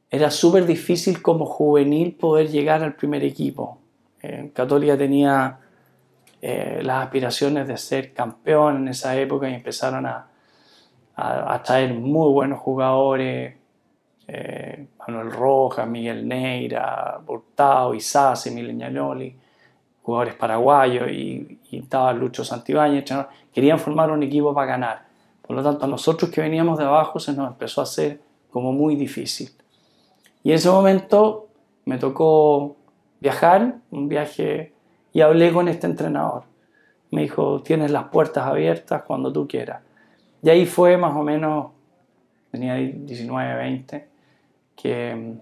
era 0.10 0.32
súper 0.32 0.66
difícil 0.66 1.22
como 1.22 1.46
juvenil 1.46 2.16
poder 2.16 2.50
llegar 2.50 2.84
al 2.84 2.96
primer 2.96 3.24
equipo. 3.24 3.80
Eh, 4.22 4.52
Católica 4.54 4.98
tenía 4.98 5.60
eh, 6.42 6.80
las 6.84 7.04
aspiraciones 7.04 7.68
de 7.68 7.78
ser 7.78 8.14
campeón 8.14 8.78
en 8.78 8.88
esa 8.88 9.18
época 9.18 9.50
y 9.50 9.56
empezaron 9.56 10.06
a, 10.06 10.30
a, 11.20 11.62
traer 11.64 11.94
muy 11.94 12.32
buenos 12.32 12.60
jugadores, 12.60 13.56
eh, 14.32 14.88
Manuel 15.00 15.32
Rojas, 15.32 15.88
Miguel 15.88 16.28
Neira, 16.28 17.20
Hurtado, 17.26 17.96
Isasi, 17.96 18.52
Mileñanoli, 18.52 19.36
jugadores 20.04 20.36
paraguayos 20.36 21.10
y, 21.10 21.60
y, 21.72 21.80
estaba 21.80 22.14
Lucho 22.14 22.44
Santibáñez, 22.44 23.06
querían 23.52 23.80
formar 23.80 24.12
un 24.12 24.22
equipo 24.22 24.54
para 24.54 24.68
ganar. 24.68 25.06
Por 25.42 25.56
lo 25.56 25.64
tanto, 25.64 25.86
a 25.86 25.88
nosotros 25.88 26.30
que 26.30 26.42
veníamos 26.42 26.78
de 26.78 26.86
abajo 26.86 27.20
se 27.20 27.34
nos 27.34 27.48
empezó 27.48 27.82
a 27.82 27.86
hacer 27.86 28.22
como 28.52 28.72
muy 28.72 28.96
difícil. 28.96 29.50
Y 30.44 30.52
en 30.52 30.56
ese 30.56 30.70
momento 30.70 31.48
me 31.86 31.98
tocó 31.98 32.76
viajar, 33.20 33.78
un 33.90 34.08
viaje, 34.08 34.74
y 35.12 35.22
hablé 35.22 35.52
con 35.52 35.68
este 35.68 35.88
entrenador. 35.88 36.44
Me 37.12 37.22
dijo, 37.22 37.62
tienes 37.64 37.90
las 37.90 38.06
puertas 38.06 38.46
abiertas 38.46 39.02
cuando 39.04 39.34
tú 39.34 39.48
quieras. 39.48 39.82
Y 40.44 40.50
ahí 40.50 40.66
fue 40.66 40.98
más 40.98 41.16
o 41.16 41.24
menos, 41.24 41.72
tenía 42.52 42.76
19, 42.76 43.56
20, 43.56 44.09
que, 44.82 45.34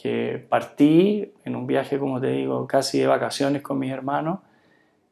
que 0.00 0.46
partí 0.48 1.32
en 1.44 1.56
un 1.56 1.66
viaje, 1.66 1.98
como 1.98 2.20
te 2.20 2.28
digo, 2.28 2.66
casi 2.66 3.00
de 3.00 3.06
vacaciones 3.06 3.62
con 3.62 3.78
mis 3.78 3.90
hermanos 3.90 4.40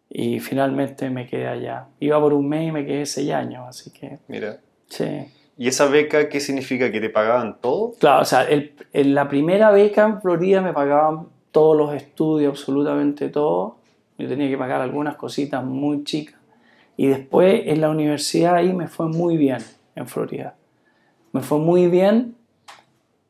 y 0.08 0.38
finalmente 0.38 1.10
me 1.10 1.26
quedé 1.26 1.48
allá. 1.48 1.88
Iba 1.98 2.20
por 2.20 2.34
un 2.34 2.48
mes 2.48 2.68
y 2.68 2.72
me 2.72 2.86
quedé 2.86 3.04
seis 3.06 3.32
años, 3.32 3.64
así 3.66 3.90
que... 3.90 4.18
Mira. 4.28 4.60
Sí. 4.88 5.26
¿Y 5.58 5.68
esa 5.68 5.86
beca 5.86 6.28
qué 6.28 6.38
significa? 6.38 6.92
¿Que 6.92 7.00
te 7.00 7.10
pagaban 7.10 7.58
todo? 7.60 7.94
Claro, 7.98 8.22
o 8.22 8.24
sea, 8.24 8.46
en 8.48 9.14
la 9.14 9.28
primera 9.28 9.70
beca 9.70 10.04
en 10.04 10.20
Florida 10.20 10.60
me 10.60 10.72
pagaban 10.72 11.26
todos 11.50 11.76
los 11.76 11.94
estudios, 11.94 12.50
absolutamente 12.58 13.28
todo. 13.28 13.78
Yo 14.18 14.28
tenía 14.28 14.48
que 14.48 14.56
pagar 14.56 14.80
algunas 14.80 15.16
cositas 15.16 15.64
muy 15.64 16.04
chicas. 16.04 16.38
Y 16.96 17.08
después 17.08 17.62
en 17.66 17.80
la 17.80 17.90
universidad 17.90 18.54
ahí 18.54 18.72
me 18.72 18.86
fue 18.86 19.06
muy 19.06 19.36
bien, 19.36 19.58
en 19.96 20.06
Florida. 20.06 20.54
Me 21.32 21.40
fue 21.40 21.58
muy 21.58 21.88
bien 21.88 22.36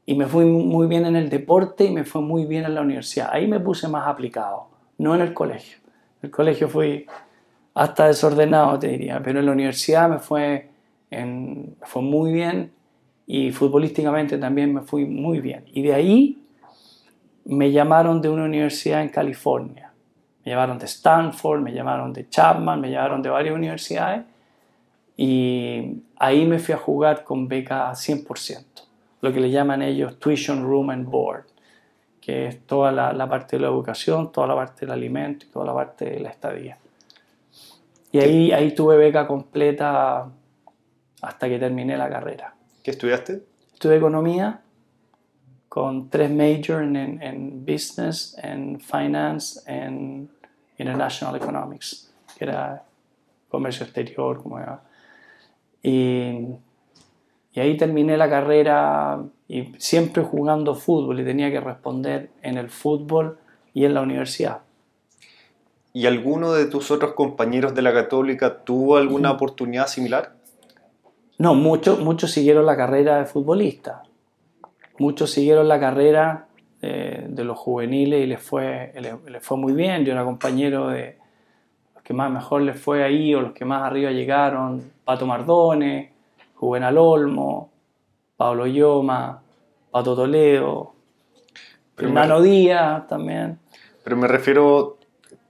y 0.05 0.15
me 0.15 0.27
fue 0.27 0.45
muy 0.45 0.87
bien 0.87 1.07
en 1.07 1.17
el 1.17 1.29
deporte 1.29 1.85
y 1.85 1.91
me 1.91 2.05
fue 2.05 2.23
muy 2.23 2.45
bien 2.45 2.65
en 2.65 2.75
la 2.75 2.83
universidad. 2.83 3.31
Ahí 3.33 3.47
me 3.47 3.61
puse 3.61 3.89
más 3.89 4.07
aplicado, 4.07 4.69
no 4.99 5.15
en 5.15 5.21
el 5.21 5.33
colegio. 5.33 5.79
El 6.23 6.31
colegio 6.31 6.69
fui 6.69 7.07
hasta 7.75 8.07
desordenado, 8.07 8.79
te 8.79 8.89
diría, 8.89 9.21
pero 9.23 9.41
en 9.41 9.47
la 9.47 9.53
universidad 9.53 10.09
me 10.09 10.19
fue, 10.19 10.71
fue 11.83 12.03
muy 12.03 12.33
bien 12.33 12.73
y 13.27 13.51
futbolísticamente 13.53 14.39
también 14.39 14.75
me 14.75 14.83
fui 14.83 15.05
muy 15.05 15.41
bien. 15.41 15.65
Y 15.73 15.83
de 15.83 15.95
ahí 15.95 16.43
me 17.45 17.71
llamaron 17.71 18.21
de 18.21 18.29
una 18.29 18.45
universidad 18.45 19.03
en 19.03 19.09
California 19.09 19.93
me 20.45 20.51
llamaron 20.51 20.79
de 20.79 20.87
Stanford, 20.87 21.61
me 21.61 21.73
llamaron 21.73 22.13
de 22.13 22.29
Chapman, 22.29 22.81
me 22.81 22.91
llamaron 22.91 23.23
de 23.23 23.31
varias 23.31 23.55
universidades 23.55 24.25
y 25.17 26.03
ahí 26.17 26.47
me 26.47 26.59
fui 26.59 26.75
a 26.75 26.79
jugar 26.79 27.23
con 27.23 27.47
beca 27.47 27.91
100%, 27.93 28.65
lo 29.23 29.33
que 29.33 29.41
le 29.41 29.51
llaman 29.51 29.81
ellos 29.81 30.19
Tuition 30.19 30.63
Room 30.65 30.91
and 30.91 31.07
Board, 31.07 31.45
que 32.21 32.49
es 32.49 32.67
toda 32.67 32.93
la, 32.93 33.13
la 33.13 33.29
parte 33.29 33.57
de 33.57 33.63
la 33.63 33.69
educación, 33.69 34.31
toda 34.31 34.47
la 34.49 34.55
parte 34.55 34.81
del 34.81 34.91
alimento 34.91 35.47
y 35.47 35.49
toda 35.49 35.65
la 35.65 35.75
parte 35.75 36.05
de 36.05 36.21
la 36.21 36.29
estadía. 36.29 36.77
Y 38.11 38.19
ahí, 38.19 38.53
ahí 38.53 38.75
tuve 38.75 38.97
beca 38.97 39.27
completa 39.27 40.29
hasta 41.23 41.49
que 41.49 41.59
terminé 41.59 41.97
la 41.97 42.11
carrera. 42.11 42.55
¿Qué 42.83 42.91
estudiaste? 42.91 43.43
Estudié 43.73 43.97
economía 43.97 44.61
con 45.69 46.11
tres 46.11 46.31
majors 46.31 46.83
en, 46.83 47.23
en, 47.23 47.65
business, 47.65 48.37
en 48.43 48.79
finance, 48.79 49.61
en 49.67 50.29
international 50.77 51.37
economics, 51.37 52.13
que 52.37 52.45
era 52.45 52.85
comercio 53.49 53.85
exterior, 53.85 54.43
como 54.43 54.59
era. 54.59 54.83
Y, 55.83 56.49
y 57.55 57.61
ahí 57.61 57.77
terminé 57.77 58.17
la 58.17 58.31
carrera 58.31 59.23
y 59.49 59.73
siempre 59.79 60.23
jugando 60.23 60.75
fútbol 60.75 61.21
y 61.21 61.25
tenía 61.25 61.51
que 61.51 61.61
responder 61.61 62.31
en 62.43 62.57
el 62.57 62.71
fútbol 62.71 63.39
y 63.75 63.85
en 63.85 63.95
la 63.95 64.01
universidad. 64.01 64.61
¿Y 65.93 66.07
alguno 66.07 66.53
de 66.53 66.67
tus 66.67 66.91
otros 66.91 67.13
compañeros 67.13 67.75
de 67.75 67.83
la 67.83 67.93
católica 67.93 68.65
tuvo 68.65 68.97
alguna 68.97 69.31
oportunidad 69.31 69.87
similar? 69.87 70.35
No, 71.39 71.55
muchos 71.55 72.01
muchos 72.01 72.31
siguieron 72.31 72.65
la 72.65 72.77
carrera 72.77 73.19
de 73.19 73.27
futbolista 73.27 74.03
muchos 75.03 75.31
siguieron 75.33 75.69
la 75.69 75.81
carrera 75.81 76.47
eh, 76.81 77.27
de 77.29 77.45
los 77.45 77.59
juveniles 77.59 78.23
y 78.23 78.27
les 78.27 78.41
fue, 78.41 78.93
les, 78.95 79.45
fue 79.45 79.57
muy 79.57 79.73
bien. 79.73 80.05
Yo 80.05 80.13
era 80.13 80.25
compañero 80.25 80.89
de 80.89 81.19
los 81.95 82.05
que 82.05 82.15
más 82.15 82.31
mejor 82.31 82.63
les 82.63 82.81
fue 82.81 83.03
ahí 83.03 83.35
o 83.35 83.41
los 83.41 83.53
que 83.53 83.65
más 83.65 83.83
arriba 83.83 84.11
llegaron, 84.11 84.93
Pato 85.05 85.27
Mardone, 85.27 86.12
Juvenal 86.63 86.97
Olmo, 86.97 87.73
Pablo 88.37 88.69
Yoma, 88.69 89.43
Pato 89.91 90.15
Toledo, 90.15 90.95
Hermano 91.99 92.41
Díaz 92.41 93.09
también. 93.09 93.59
Pero 94.05 94.17
me 94.17 94.29
refiero, 94.29 94.97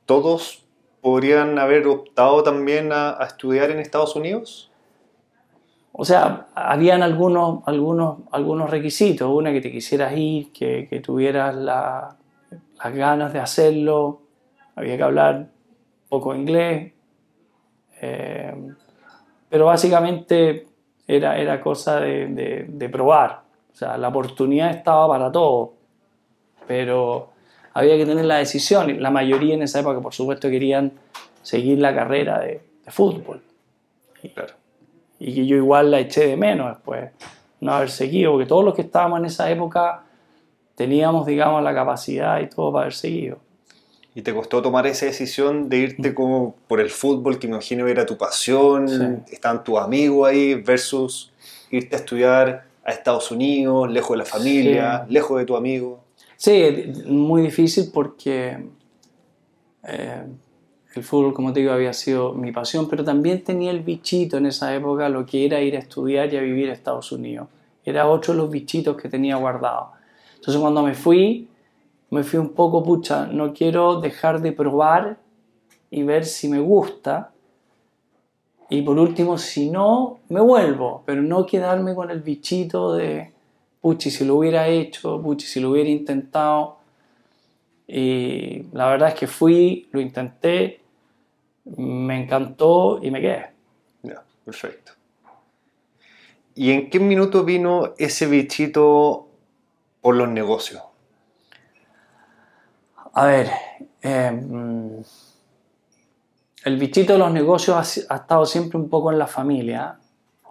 ¿todos 0.06 0.64
podrían 1.02 1.58
haber 1.58 1.86
optado 1.86 2.42
también 2.42 2.92
a 2.94 3.18
estudiar 3.26 3.70
en 3.70 3.80
Estados 3.80 4.16
Unidos? 4.16 4.70
O 5.92 6.06
sea, 6.06 6.46
habían 6.54 7.02
algunos, 7.02 7.62
algunos, 7.66 8.20
algunos 8.30 8.70
requisitos. 8.70 9.30
Una, 9.30 9.52
que 9.52 9.60
te 9.60 9.70
quisieras 9.70 10.16
ir, 10.16 10.50
que, 10.50 10.86
que 10.88 11.00
tuvieras 11.00 11.54
las 11.54 12.16
ganas 12.94 13.34
de 13.34 13.38
hacerlo. 13.38 14.22
Había 14.76 14.96
que 14.96 15.02
hablar 15.02 15.50
poco 16.08 16.34
inglés. 16.34 16.94
Eh, 18.00 18.72
pero 19.50 19.66
básicamente 19.66 20.71
era, 21.16 21.38
era 21.38 21.60
cosa 21.60 22.00
de, 22.00 22.66
de, 22.68 22.88
probar. 22.88 23.42
O 23.72 23.76
sea, 23.76 23.96
la 23.96 24.08
oportunidad 24.08 24.70
estaba 24.70 25.08
para 25.08 25.32
todo. 25.32 25.74
Pero 26.66 27.30
había 27.74 27.96
que 27.96 28.06
tener 28.06 28.24
la 28.24 28.36
decisión. 28.36 29.02
La 29.02 29.10
mayoría 29.10 29.54
en 29.54 29.62
esa 29.62 29.80
época, 29.80 30.00
por 30.00 30.14
supuesto, 30.14 30.48
querían 30.50 30.92
seguir 31.42 31.78
la 31.78 31.94
carrera 31.94 32.40
de, 32.40 32.60
de 32.84 32.90
fútbol. 32.90 33.42
Claro 34.34 34.62
y 35.24 35.32
que 35.32 35.46
yo 35.46 35.56
igual 35.56 35.92
la 35.92 36.00
eché 36.00 36.26
de 36.26 36.36
menos 36.36 36.68
después, 36.68 37.10
no 37.60 37.72
haber 37.72 37.90
seguido, 37.90 38.32
porque 38.32 38.46
todos 38.46 38.64
los 38.64 38.74
que 38.74 38.82
estábamos 38.82 39.20
en 39.20 39.26
esa 39.26 39.48
época 39.48 40.02
teníamos, 40.74 41.26
digamos, 41.26 41.62
la 41.62 41.72
capacidad 41.72 42.40
y 42.40 42.48
todo 42.48 42.72
para 42.72 42.84
haber 42.84 42.94
seguido. 42.94 43.38
¿Y 44.14 44.22
te 44.22 44.34
costó 44.34 44.60
tomar 44.60 44.86
esa 44.86 45.06
decisión 45.06 45.68
de 45.68 45.78
irte 45.78 46.12
como 46.12 46.54
por 46.68 46.80
el 46.80 46.90
fútbol, 46.90 47.38
que 47.38 47.48
me 47.48 47.54
imagino 47.54 47.86
era 47.86 48.04
tu 48.04 48.18
pasión, 48.18 49.24
estaban 49.30 49.64
tus 49.64 49.78
amigos 49.78 50.28
ahí, 50.28 50.54
versus 50.54 51.32
irte 51.70 51.96
a 51.96 51.98
estudiar 51.98 52.66
a 52.84 52.90
Estados 52.92 53.30
Unidos, 53.30 53.90
lejos 53.90 54.10
de 54.10 54.18
la 54.18 54.24
familia, 54.24 55.06
lejos 55.08 55.38
de 55.38 55.46
tu 55.46 55.56
amigo? 55.56 56.04
Sí, 56.36 56.92
muy 57.06 57.42
difícil 57.42 57.90
porque 57.94 58.58
eh, 59.84 60.22
el 60.94 61.02
fútbol, 61.02 61.32
como 61.32 61.52
te 61.52 61.60
digo, 61.60 61.72
había 61.72 61.92
sido 61.92 62.34
mi 62.34 62.52
pasión, 62.52 62.88
pero 62.88 63.04
también 63.04 63.42
tenía 63.42 63.70
el 63.70 63.80
bichito 63.80 64.36
en 64.36 64.46
esa 64.46 64.74
época, 64.74 65.08
lo 65.08 65.24
que 65.24 65.46
era 65.46 65.60
ir 65.60 65.76
a 65.76 65.78
estudiar 65.78 66.32
y 66.34 66.36
a 66.36 66.40
vivir 66.40 66.68
a 66.68 66.72
Estados 66.72 67.12
Unidos. 67.12 67.48
Era 67.84 68.08
otro 68.08 68.34
de 68.34 68.40
los 68.40 68.50
bichitos 68.50 68.96
que 68.96 69.08
tenía 69.08 69.36
guardado. 69.36 69.92
Entonces 70.34 70.60
cuando 70.60 70.82
me 70.82 70.94
fui, 70.94 71.48
me 72.12 72.24
fui 72.24 72.38
un 72.38 72.50
poco, 72.50 72.84
pucha, 72.84 73.26
no 73.26 73.54
quiero 73.54 73.98
dejar 73.98 74.42
de 74.42 74.52
probar 74.52 75.16
y 75.90 76.02
ver 76.02 76.26
si 76.26 76.46
me 76.46 76.60
gusta. 76.60 77.32
Y 78.68 78.82
por 78.82 78.98
último, 78.98 79.38
si 79.38 79.70
no, 79.70 80.18
me 80.28 80.42
vuelvo, 80.42 81.02
pero 81.06 81.22
no 81.22 81.46
quedarme 81.46 81.94
con 81.94 82.10
el 82.10 82.20
bichito 82.20 82.92
de, 82.92 83.32
puchi, 83.80 84.10
si 84.10 84.26
lo 84.26 84.36
hubiera 84.36 84.68
hecho, 84.68 85.22
puchi, 85.22 85.46
si 85.46 85.58
lo 85.58 85.70
hubiera 85.70 85.88
intentado. 85.88 86.80
Y 87.88 88.64
la 88.72 88.90
verdad 88.90 89.08
es 89.08 89.14
que 89.14 89.26
fui, 89.26 89.88
lo 89.90 89.98
intenté, 89.98 90.82
me 91.64 92.24
encantó 92.24 93.00
y 93.02 93.10
me 93.10 93.22
quedé. 93.22 93.46
Ya, 94.02 94.22
perfecto. 94.44 94.92
¿Y 96.54 96.72
en 96.72 96.90
qué 96.90 97.00
minuto 97.00 97.42
vino 97.42 97.94
ese 97.96 98.26
bichito 98.26 99.28
por 100.02 100.14
los 100.14 100.28
negocios? 100.28 100.91
A 103.14 103.26
ver, 103.26 103.50
em, 104.00 105.02
el 106.64 106.76
bichito 106.78 107.12
de 107.14 107.18
los 107.18 107.32
negocios 107.32 107.76
ha, 107.76 108.14
ha, 108.14 108.16
estado 108.18 108.46
siempre 108.46 108.78
un 108.78 108.88
poco 108.88 109.12
en 109.12 109.18
la 109.18 109.26
familia 109.26 109.98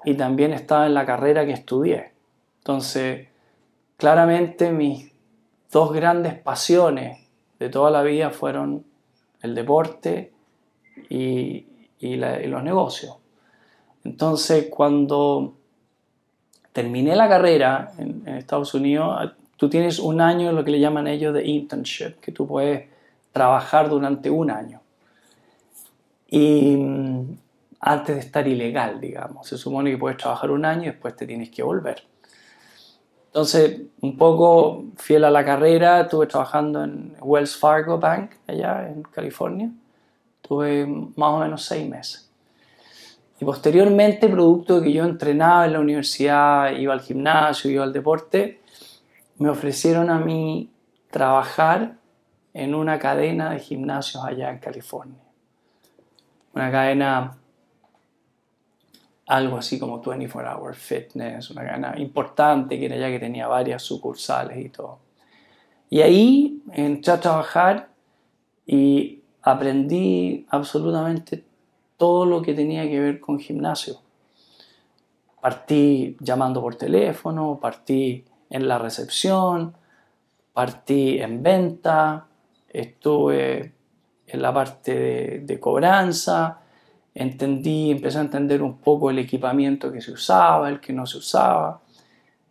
y 0.06 0.16
también 0.16 0.54
estaba 0.54 0.86
en 0.86 0.94
la 0.94 1.06
carrera 1.06 1.46
que 1.46 1.54
estudié. 1.54 2.12
Entonces, 2.60 3.28
claramente 3.98 4.72
mis 4.72 5.12
dos 5.72 5.94
grandes 5.94 6.36
pasiones 6.36 7.28
de 7.60 7.70
toda 7.70 7.92
la 7.92 8.04
vida 8.04 8.30
fueron 8.30 8.86
el 9.42 9.56
deporte 9.56 10.34
y, 11.10 11.68
los 12.00 12.64
negocios. 12.64 13.18
Entonces, 14.04 14.68
cuando 14.70 15.54
terminé 16.74 17.16
la 17.16 17.30
carrera 17.30 17.92
en, 17.98 18.28
Estados 18.28 18.74
Unidos, 18.74 19.32
tú 19.62 19.70
tienes 19.70 20.00
un 20.00 20.22
año, 20.22 20.52
lo 20.52 20.64
que 20.64 20.72
le 20.72 20.80
llaman 20.80 21.06
ellos 21.06 21.36
de 21.36 21.46
internship, 21.46 22.20
que 22.20 22.32
tú 22.32 22.48
puedes 22.48 22.90
trabajar 23.32 23.90
durante 23.90 24.28
un 24.28 24.50
año. 24.50 24.82
Y 26.28 26.76
mm, 26.78 27.38
antes 27.80 28.16
de 28.16 28.22
estar 28.22 28.48
ilegal, 28.48 29.00
digamos, 29.00 29.48
se 29.48 29.60
supone 29.60 29.92
que 29.92 30.00
puedes 30.00 30.18
trabajar 30.18 30.50
un 30.50 30.66
año 30.66 30.86
y 30.86 30.86
después 30.88 31.16
te 31.16 31.28
tienes 31.28 31.52
que 31.52 31.62
volver. 31.62 32.02
Entonces, 33.28 33.82
un 34.02 34.18
poco 34.18 34.86
fiel 34.98 35.26
a 35.26 35.30
la 35.30 35.46
carrera, 35.46 36.02
estuve 36.02 36.26
trabajando 36.26 36.84
en 36.84 37.16
Wells 37.22 37.56
Fargo 37.56 38.00
Bank, 38.00 38.32
allá 38.48 38.90
en 38.90 39.04
California. 39.04 39.70
Tuve 40.42 40.88
más 40.88 41.34
o 41.34 41.38
menos 41.38 41.64
seis 41.64 41.88
meses. 41.88 42.32
Y 43.40 43.46
posteriormente, 43.46 44.28
producto 44.28 44.80
de 44.80 44.88
que 44.88 44.92
yo 44.92 45.04
entrenaba 45.04 45.68
en 45.68 45.74
la 45.74 45.80
universidad, 45.80 46.72
iba 46.72 46.94
al 46.94 47.02
gimnasio, 47.02 47.70
iba 47.70 47.84
al 47.84 47.94
deporte, 47.94 48.61
me 49.42 49.50
ofrecieron 49.50 50.12
a 50.12 50.20
mí 50.20 50.70
trabajar 51.10 51.98
en 52.54 52.76
una 52.76 53.00
cadena 53.00 53.50
de 53.50 53.60
gimnasios 53.60 54.24
allá 54.24 54.52
en 54.52 54.60
California. 54.60 55.18
Una 56.54 56.70
cadena 56.70 57.38
algo 59.26 59.58
así 59.58 59.80
como 59.80 60.00
24 60.00 60.60
Hour 60.60 60.76
Fitness, 60.76 61.50
una 61.50 61.66
cadena 61.66 61.96
importante 61.98 62.80
que 62.80 62.86
era 62.86 62.98
ya 62.98 63.10
que 63.10 63.18
tenía 63.18 63.48
varias 63.48 63.82
sucursales 63.82 64.64
y 64.64 64.70
todo. 64.70 65.00
Y 65.90 66.02
ahí 66.02 66.62
entré 66.74 67.14
a 67.14 67.20
trabajar 67.20 67.90
y 68.68 69.24
aprendí 69.42 70.46
absolutamente 70.52 71.44
todo 71.98 72.28
lo 72.28 72.44
que 72.44 72.54
tenía 72.54 72.84
que 72.84 73.00
ver 73.00 73.20
con 73.20 73.40
gimnasio. 73.40 74.02
Partí 75.42 76.16
llamando 76.20 76.62
por 76.62 76.76
teléfono, 76.76 77.58
partí 77.60 78.26
en 78.52 78.68
la 78.68 78.78
recepción, 78.78 79.76
partí 80.54 81.20
en 81.20 81.42
venta, 81.42 82.28
estuve 82.70 83.74
en 84.28 84.42
la 84.42 84.54
parte 84.54 84.94
de, 84.94 85.40
de 85.40 85.60
cobranza, 85.60 86.60
entendí, 87.14 87.92
empecé 87.92 88.20
a 88.20 88.22
entender 88.22 88.62
un 88.62 88.78
poco 88.78 89.10
el 89.10 89.20
equipamiento 89.20 89.92
que 89.92 90.02
se 90.02 90.12
usaba, 90.12 90.70
el 90.70 90.80
que 90.80 90.94
no 90.94 91.06
se 91.06 91.18
usaba, 91.18 91.82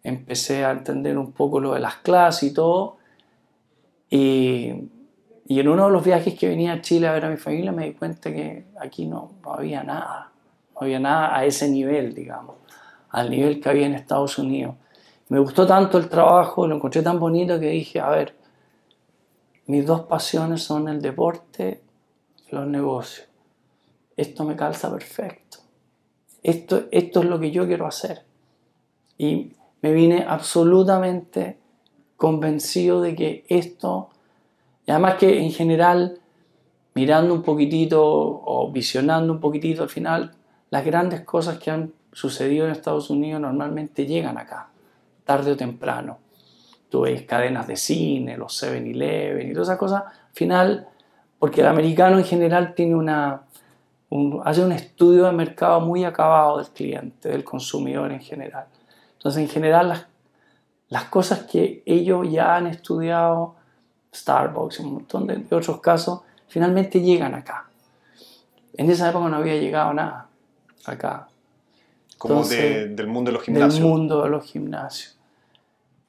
empecé 0.02 0.64
a 0.64 0.72
entender 0.72 1.16
un 1.18 1.32
poco 1.32 1.60
lo 1.60 1.74
de 1.74 1.80
las 1.80 1.96
clases 1.96 2.50
y 2.50 2.54
todo. 2.54 2.98
Y, 4.08 4.90
y 5.46 5.60
en 5.60 5.68
uno 5.68 5.86
de 5.86 5.92
los 5.92 6.04
viajes 6.04 6.34
que 6.38 6.48
venía 6.48 6.72
a 6.74 6.80
Chile 6.80 7.08
a 7.08 7.12
ver 7.12 7.24
a 7.24 7.30
mi 7.30 7.36
familia 7.36 7.72
me 7.72 7.86
di 7.86 7.92
cuenta 7.94 8.32
que 8.32 8.66
aquí 8.80 9.06
no, 9.06 9.32
no 9.42 9.54
había 9.54 9.82
nada, 9.82 10.32
no 10.74 10.80
había 10.82 11.00
nada 11.00 11.36
a 11.36 11.44
ese 11.44 11.68
nivel, 11.68 12.14
digamos, 12.14 12.56
al 13.10 13.30
nivel 13.30 13.60
que 13.60 13.68
había 13.68 13.86
en 13.86 13.94
Estados 13.94 14.38
Unidos. 14.38 14.76
Me 15.30 15.38
gustó 15.38 15.66
tanto 15.66 15.96
el 15.96 16.08
trabajo, 16.08 16.66
lo 16.66 16.76
encontré 16.76 17.02
tan 17.02 17.18
bonito 17.18 17.58
que 17.58 17.70
dije, 17.70 18.00
a 18.00 18.10
ver, 18.10 18.36
mis 19.66 19.86
dos 19.86 20.02
pasiones 20.02 20.62
son 20.62 20.88
el 20.88 21.00
deporte 21.00 21.82
y 22.50 22.54
los 22.54 22.66
negocios 22.66 23.30
esto 24.20 24.44
me 24.44 24.54
calza 24.54 24.90
perfecto. 24.90 25.58
Esto, 26.42 26.84
esto 26.90 27.20
es 27.20 27.26
lo 27.26 27.40
que 27.40 27.50
yo 27.50 27.66
quiero 27.66 27.86
hacer. 27.86 28.22
Y 29.16 29.52
me 29.80 29.92
vine 29.92 30.24
absolutamente 30.28 31.58
convencido 32.16 33.00
de 33.00 33.14
que 33.14 33.44
esto, 33.48 34.10
y 34.86 34.90
además 34.90 35.14
que 35.14 35.40
en 35.40 35.52
general, 35.52 36.18
mirando 36.94 37.32
un 37.32 37.42
poquitito 37.42 38.02
o 38.02 38.70
visionando 38.70 39.32
un 39.32 39.40
poquitito 39.40 39.82
al 39.82 39.88
final, 39.88 40.34
las 40.68 40.84
grandes 40.84 41.22
cosas 41.22 41.58
que 41.58 41.70
han 41.70 41.92
sucedido 42.12 42.66
en 42.66 42.72
Estados 42.72 43.08
Unidos 43.08 43.40
normalmente 43.40 44.06
llegan 44.06 44.36
acá, 44.36 44.69
tarde 45.30 45.52
o 45.52 45.56
temprano. 45.56 46.18
Tú 46.88 47.02
ves 47.02 47.22
cadenas 47.22 47.68
de 47.68 47.76
cine, 47.76 48.36
los 48.36 48.60
7-Eleven 48.60 49.48
y 49.48 49.52
todas 49.52 49.68
esas 49.68 49.78
cosas, 49.78 50.02
al 50.02 50.32
final, 50.32 50.88
porque 51.38 51.60
el 51.60 51.68
americano 51.68 52.18
en 52.18 52.24
general 52.24 52.74
tiene 52.74 52.96
una, 52.96 53.42
hace 54.44 54.64
un 54.64 54.72
estudio 54.72 55.26
de 55.26 55.32
mercado 55.32 55.80
muy 55.82 56.02
acabado 56.02 56.58
del 56.58 56.66
cliente, 56.70 57.28
del 57.28 57.44
consumidor 57.44 58.10
en 58.10 58.18
general. 58.18 58.64
Entonces, 59.12 59.40
en 59.40 59.48
general, 59.48 59.90
las, 59.90 60.06
las 60.88 61.04
cosas 61.04 61.44
que 61.44 61.84
ellos 61.86 62.26
ya 62.28 62.56
han 62.56 62.66
estudiado, 62.66 63.54
Starbucks 64.12 64.80
un 64.80 64.94
montón 64.94 65.28
de, 65.28 65.46
otros 65.54 65.80
casos, 65.80 66.22
finalmente 66.48 67.00
llegan 67.00 67.36
acá. 67.36 67.68
En 68.74 68.90
esa 68.90 69.10
época 69.10 69.28
no 69.28 69.36
había 69.36 69.54
llegado 69.54 69.94
nada 69.94 70.26
acá. 70.86 71.28
Como 72.18 72.42
del 72.42 73.06
mundo 73.06 73.30
de 73.30 73.34
los 73.34 73.44
gimnasios. 73.44 73.74
Del 73.74 73.84
mundo 73.84 74.24
de 74.24 74.28
los 74.28 74.44
gimnasios. 74.44 75.19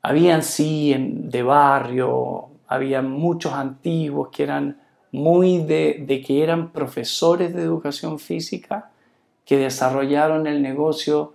Habían 0.01 0.43
sí 0.43 0.95
de 0.97 1.43
barrio, 1.43 2.49
había 2.67 3.01
muchos 3.01 3.53
antiguos 3.53 4.29
que 4.29 4.43
eran 4.43 4.81
muy 5.11 5.59
de, 5.63 6.23
que 6.25 6.41
eran 6.41 6.71
profesores 6.71 7.53
de 7.53 7.61
educación 7.61 8.17
física 8.17 8.91
que 9.45 9.57
desarrollaron 9.57 10.47
el 10.47 10.61
negocio 10.61 11.33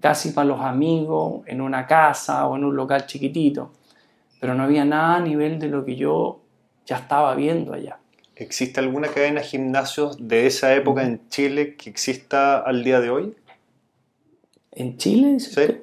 casi 0.00 0.30
para 0.30 0.46
los 0.46 0.60
amigos, 0.60 1.42
en 1.46 1.60
una 1.60 1.86
casa 1.86 2.46
o 2.48 2.56
en 2.56 2.64
un 2.64 2.74
local 2.74 3.06
chiquitito, 3.06 3.70
pero 4.40 4.54
no 4.54 4.64
había 4.64 4.84
nada 4.84 5.16
a 5.16 5.20
nivel 5.20 5.60
de 5.60 5.68
lo 5.68 5.84
que 5.84 5.94
yo 5.94 6.40
ya 6.84 6.96
estaba 6.96 7.34
viendo 7.36 7.72
allá. 7.72 7.98
¿Existe 8.34 8.80
alguna 8.80 9.06
cadena 9.08 9.40
de 9.40 9.46
gimnasios 9.46 10.16
de 10.18 10.46
esa 10.48 10.74
época 10.74 11.04
en 11.04 11.28
Chile 11.28 11.76
que 11.76 11.88
exista 11.88 12.58
al 12.58 12.82
día 12.82 12.98
de 12.98 13.10
hoy? 13.10 13.36
¿En 14.72 14.96
Chile? 14.96 15.38
Sí. 15.38 15.82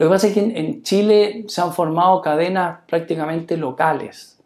Lo 0.00 0.06
que 0.06 0.10
pasa 0.10 0.26
es 0.26 0.34
que 0.34 0.40
en 0.40 0.82
Chile 0.82 1.44
se 1.46 1.60
han 1.60 1.72
formado 1.72 2.20
cadenas 2.20 2.80
prácticamente 2.88 3.56
locales 3.56 4.40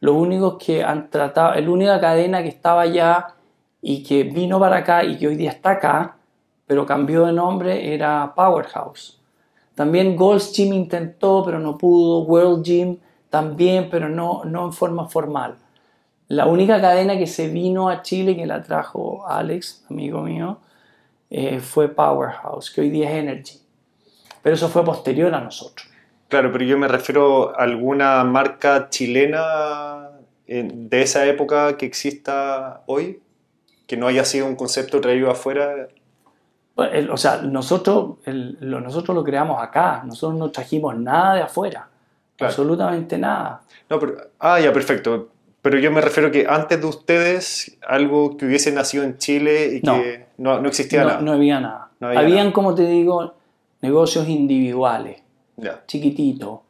lo 0.00 0.14
único 0.14 0.58
que 0.58 0.84
han 0.84 1.10
tratado, 1.10 1.60
la 1.60 1.70
única 1.70 2.00
cadena 2.00 2.42
que 2.42 2.48
estaba 2.48 2.82
allá 2.82 3.34
y 3.82 4.02
que 4.02 4.24
vino 4.24 4.60
para 4.60 4.78
acá 4.78 5.04
y 5.04 5.18
que 5.18 5.26
hoy 5.26 5.36
día 5.36 5.50
está 5.50 5.72
acá, 5.72 6.16
pero 6.66 6.84
cambió 6.86 7.26
de 7.26 7.32
nombre, 7.32 7.94
era 7.94 8.32
Powerhouse. 8.34 9.20
También 9.74 10.16
Gold's 10.16 10.52
Gym 10.52 10.72
intentó, 10.72 11.42
pero 11.44 11.58
no 11.58 11.76
pudo. 11.76 12.20
World 12.24 12.64
Gym 12.64 12.98
también, 13.30 13.88
pero 13.90 14.08
no, 14.08 14.44
no 14.44 14.66
en 14.66 14.72
forma 14.72 15.08
formal. 15.08 15.56
La 16.28 16.46
única 16.46 16.80
cadena 16.80 17.16
que 17.18 17.26
se 17.26 17.48
vino 17.48 17.88
a 17.88 18.02
Chile, 18.02 18.36
que 18.36 18.46
la 18.46 18.62
trajo 18.62 19.26
Alex, 19.28 19.84
amigo 19.90 20.22
mío, 20.22 20.58
eh, 21.30 21.60
fue 21.60 21.88
Powerhouse, 21.88 22.70
que 22.70 22.80
hoy 22.80 22.90
día 22.90 23.10
es 23.10 23.16
Energy. 23.16 23.65
Pero 24.46 24.54
eso 24.54 24.68
fue 24.68 24.84
posterior 24.84 25.34
a 25.34 25.40
nosotros. 25.40 25.88
Claro, 26.28 26.52
pero 26.52 26.64
yo 26.64 26.78
me 26.78 26.86
refiero 26.86 27.50
a 27.58 27.64
alguna 27.64 28.22
marca 28.22 28.88
chilena 28.90 30.10
de 30.46 31.02
esa 31.02 31.26
época 31.26 31.76
que 31.76 31.84
exista 31.84 32.82
hoy, 32.86 33.20
que 33.88 33.96
no 33.96 34.06
haya 34.06 34.24
sido 34.24 34.46
un 34.46 34.54
concepto 34.54 35.00
traído 35.00 35.32
afuera. 35.32 35.88
o 36.76 37.16
sea, 37.16 37.42
nosotros, 37.42 38.18
lo, 38.24 38.80
nosotros 38.80 39.16
lo 39.16 39.24
creamos 39.24 39.60
acá, 39.60 40.04
nosotros 40.06 40.38
no 40.38 40.52
trajimos 40.52 40.96
nada 40.96 41.34
de 41.34 41.42
afuera, 41.42 41.88
absolutamente 42.38 43.18
nada. 43.18 43.62
No, 43.90 43.98
pero, 43.98 44.14
ah, 44.38 44.60
ya, 44.60 44.72
perfecto. 44.72 45.30
Pero 45.60 45.80
yo 45.80 45.90
me 45.90 46.00
refiero 46.00 46.30
que 46.30 46.46
antes 46.48 46.80
de 46.80 46.86
ustedes, 46.86 47.78
algo 47.84 48.36
que 48.36 48.46
hubiese 48.46 48.70
nacido 48.70 49.02
en 49.02 49.18
Chile 49.18 49.74
y 49.74 49.80
que 49.80 50.28
no, 50.38 50.60
no, 50.60 50.68
existía 50.68 51.04
nada. 51.04 51.20
No 51.20 51.32
había 51.32 51.58
nada. 51.58 51.90
Habían, 52.00 52.52
como 52.52 52.76
te 52.76 52.86
digo, 52.86 53.35
negocios 53.80 54.28
individuales 54.28 55.26
chiquitito, 55.86 56.64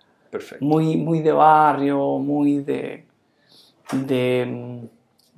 Muy, 0.61 0.97
muy 0.97 1.21
de 1.21 1.33
barrio, 1.33 2.19
muy 2.19 2.59
de, 2.59 3.05
de, 3.93 4.89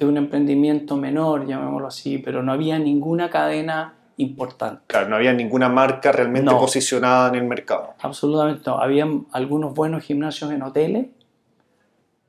un 0.00 0.16
emprendimiento 0.16 0.96
menor, 0.96 1.46
llamémoslo 1.46 1.86
así, 1.86 2.18
pero 2.18 2.42
no 2.42 2.52
había 2.52 2.78
ninguna 2.78 3.30
cadena 3.30 3.94
importante. 4.16 4.82
Claro, 4.88 5.08
no 5.08 5.16
había 5.16 5.32
ninguna 5.32 5.68
marca 5.68 6.10
realmente 6.10 6.50
posicionada 6.50 7.28
en 7.28 7.36
el 7.36 7.44
mercado. 7.44 7.94
Absolutamente 8.00 8.62
no. 8.66 8.78
Había 8.80 9.06
algunos 9.32 9.74
buenos 9.74 10.02
gimnasios 10.02 10.50
en 10.50 10.62
hoteles, 10.62 11.06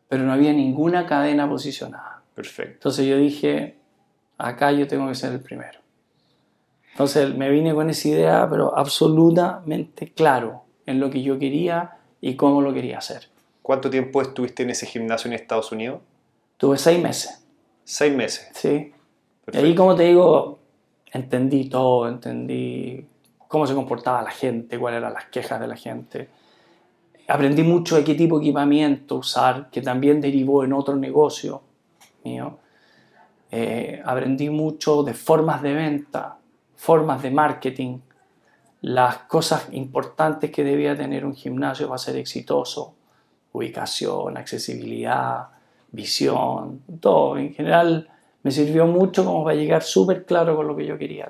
pero 0.07 0.23
no 0.23 0.31
había 0.31 0.53
ninguna 0.53 1.05
cadena 1.05 1.49
posicionada. 1.49 2.21
Perfecto. 2.35 2.73
Entonces 2.73 3.07
yo 3.07 3.17
dije, 3.17 3.77
acá 4.37 4.71
yo 4.71 4.87
tengo 4.87 5.07
que 5.07 5.15
ser 5.15 5.33
el 5.33 5.39
primero. 5.39 5.78
Entonces 6.99 7.33
me 7.33 7.49
vine 7.49 7.73
con 7.73 7.89
esa 7.89 8.09
idea, 8.09 8.45
pero 8.49 8.77
absolutamente 8.77 10.11
claro 10.11 10.63
en 10.85 10.99
lo 10.99 11.09
que 11.09 11.21
yo 11.21 11.39
quería 11.39 11.91
y 12.19 12.35
cómo 12.35 12.61
lo 12.61 12.73
quería 12.73 12.97
hacer. 12.97 13.29
¿Cuánto 13.61 13.89
tiempo 13.89 14.21
estuviste 14.21 14.63
en 14.63 14.71
ese 14.71 14.85
gimnasio 14.85 15.29
en 15.29 15.35
Estados 15.35 15.71
Unidos? 15.71 16.01
Tuve 16.57 16.77
seis 16.77 17.01
meses. 17.01 17.41
Seis 17.85 18.13
meses. 18.13 18.49
Sí. 18.51 18.91
Y 19.49 19.57
ahí, 19.57 19.73
como 19.75 19.95
te 19.95 20.03
digo, 20.03 20.59
entendí 21.13 21.69
todo, 21.69 22.09
entendí 22.09 23.07
cómo 23.47 23.65
se 23.65 23.75
comportaba 23.75 24.21
la 24.21 24.31
gente, 24.31 24.77
cuáles 24.77 24.97
eran 24.97 25.13
las 25.13 25.27
quejas 25.27 25.57
de 25.61 25.67
la 25.67 25.77
gente. 25.77 26.27
Aprendí 27.29 27.63
mucho 27.63 27.95
de 27.95 28.03
qué 28.03 28.13
tipo 28.13 28.39
de 28.39 28.43
equipamiento 28.43 29.15
usar, 29.15 29.69
que 29.69 29.81
también 29.81 30.19
derivó 30.19 30.65
en 30.65 30.73
otro 30.73 30.97
negocio 30.97 31.61
mío. 32.25 32.57
Eh, 33.51 34.01
aprendí 34.03 34.49
mucho 34.49 35.01
de 35.03 35.13
formas 35.13 35.61
de 35.61 35.73
venta, 35.73 36.38
formas 36.79 37.21
de 37.21 37.29
marketing, 37.29 37.99
las 38.81 39.17
cosas 39.27 39.67
importantes 39.73 40.49
que 40.49 40.63
debía 40.63 40.95
tener 40.95 41.25
un 41.25 41.35
gimnasio 41.35 41.87
para 41.89 41.97
ser 41.97 42.15
exitoso, 42.15 42.93
ubicación, 43.51 44.37
accesibilidad, 44.37 45.47
visión, 45.91 46.81
todo. 47.01 47.37
En 47.37 47.53
general 47.53 48.07
me 48.43 48.51
sirvió 48.51 48.87
mucho 48.87 49.25
como 49.25 49.43
para 49.43 49.57
llegar 49.57 49.83
súper 49.83 50.23
claro 50.25 50.55
con 50.55 50.67
lo 50.67 50.75
que 50.77 50.85
yo 50.85 50.97
quería 50.97 51.29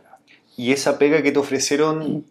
¿Y 0.56 0.72
esa 0.72 1.00
pega 1.00 1.24
que 1.24 1.32
te 1.32 1.40
ofrecieron, 1.40 2.26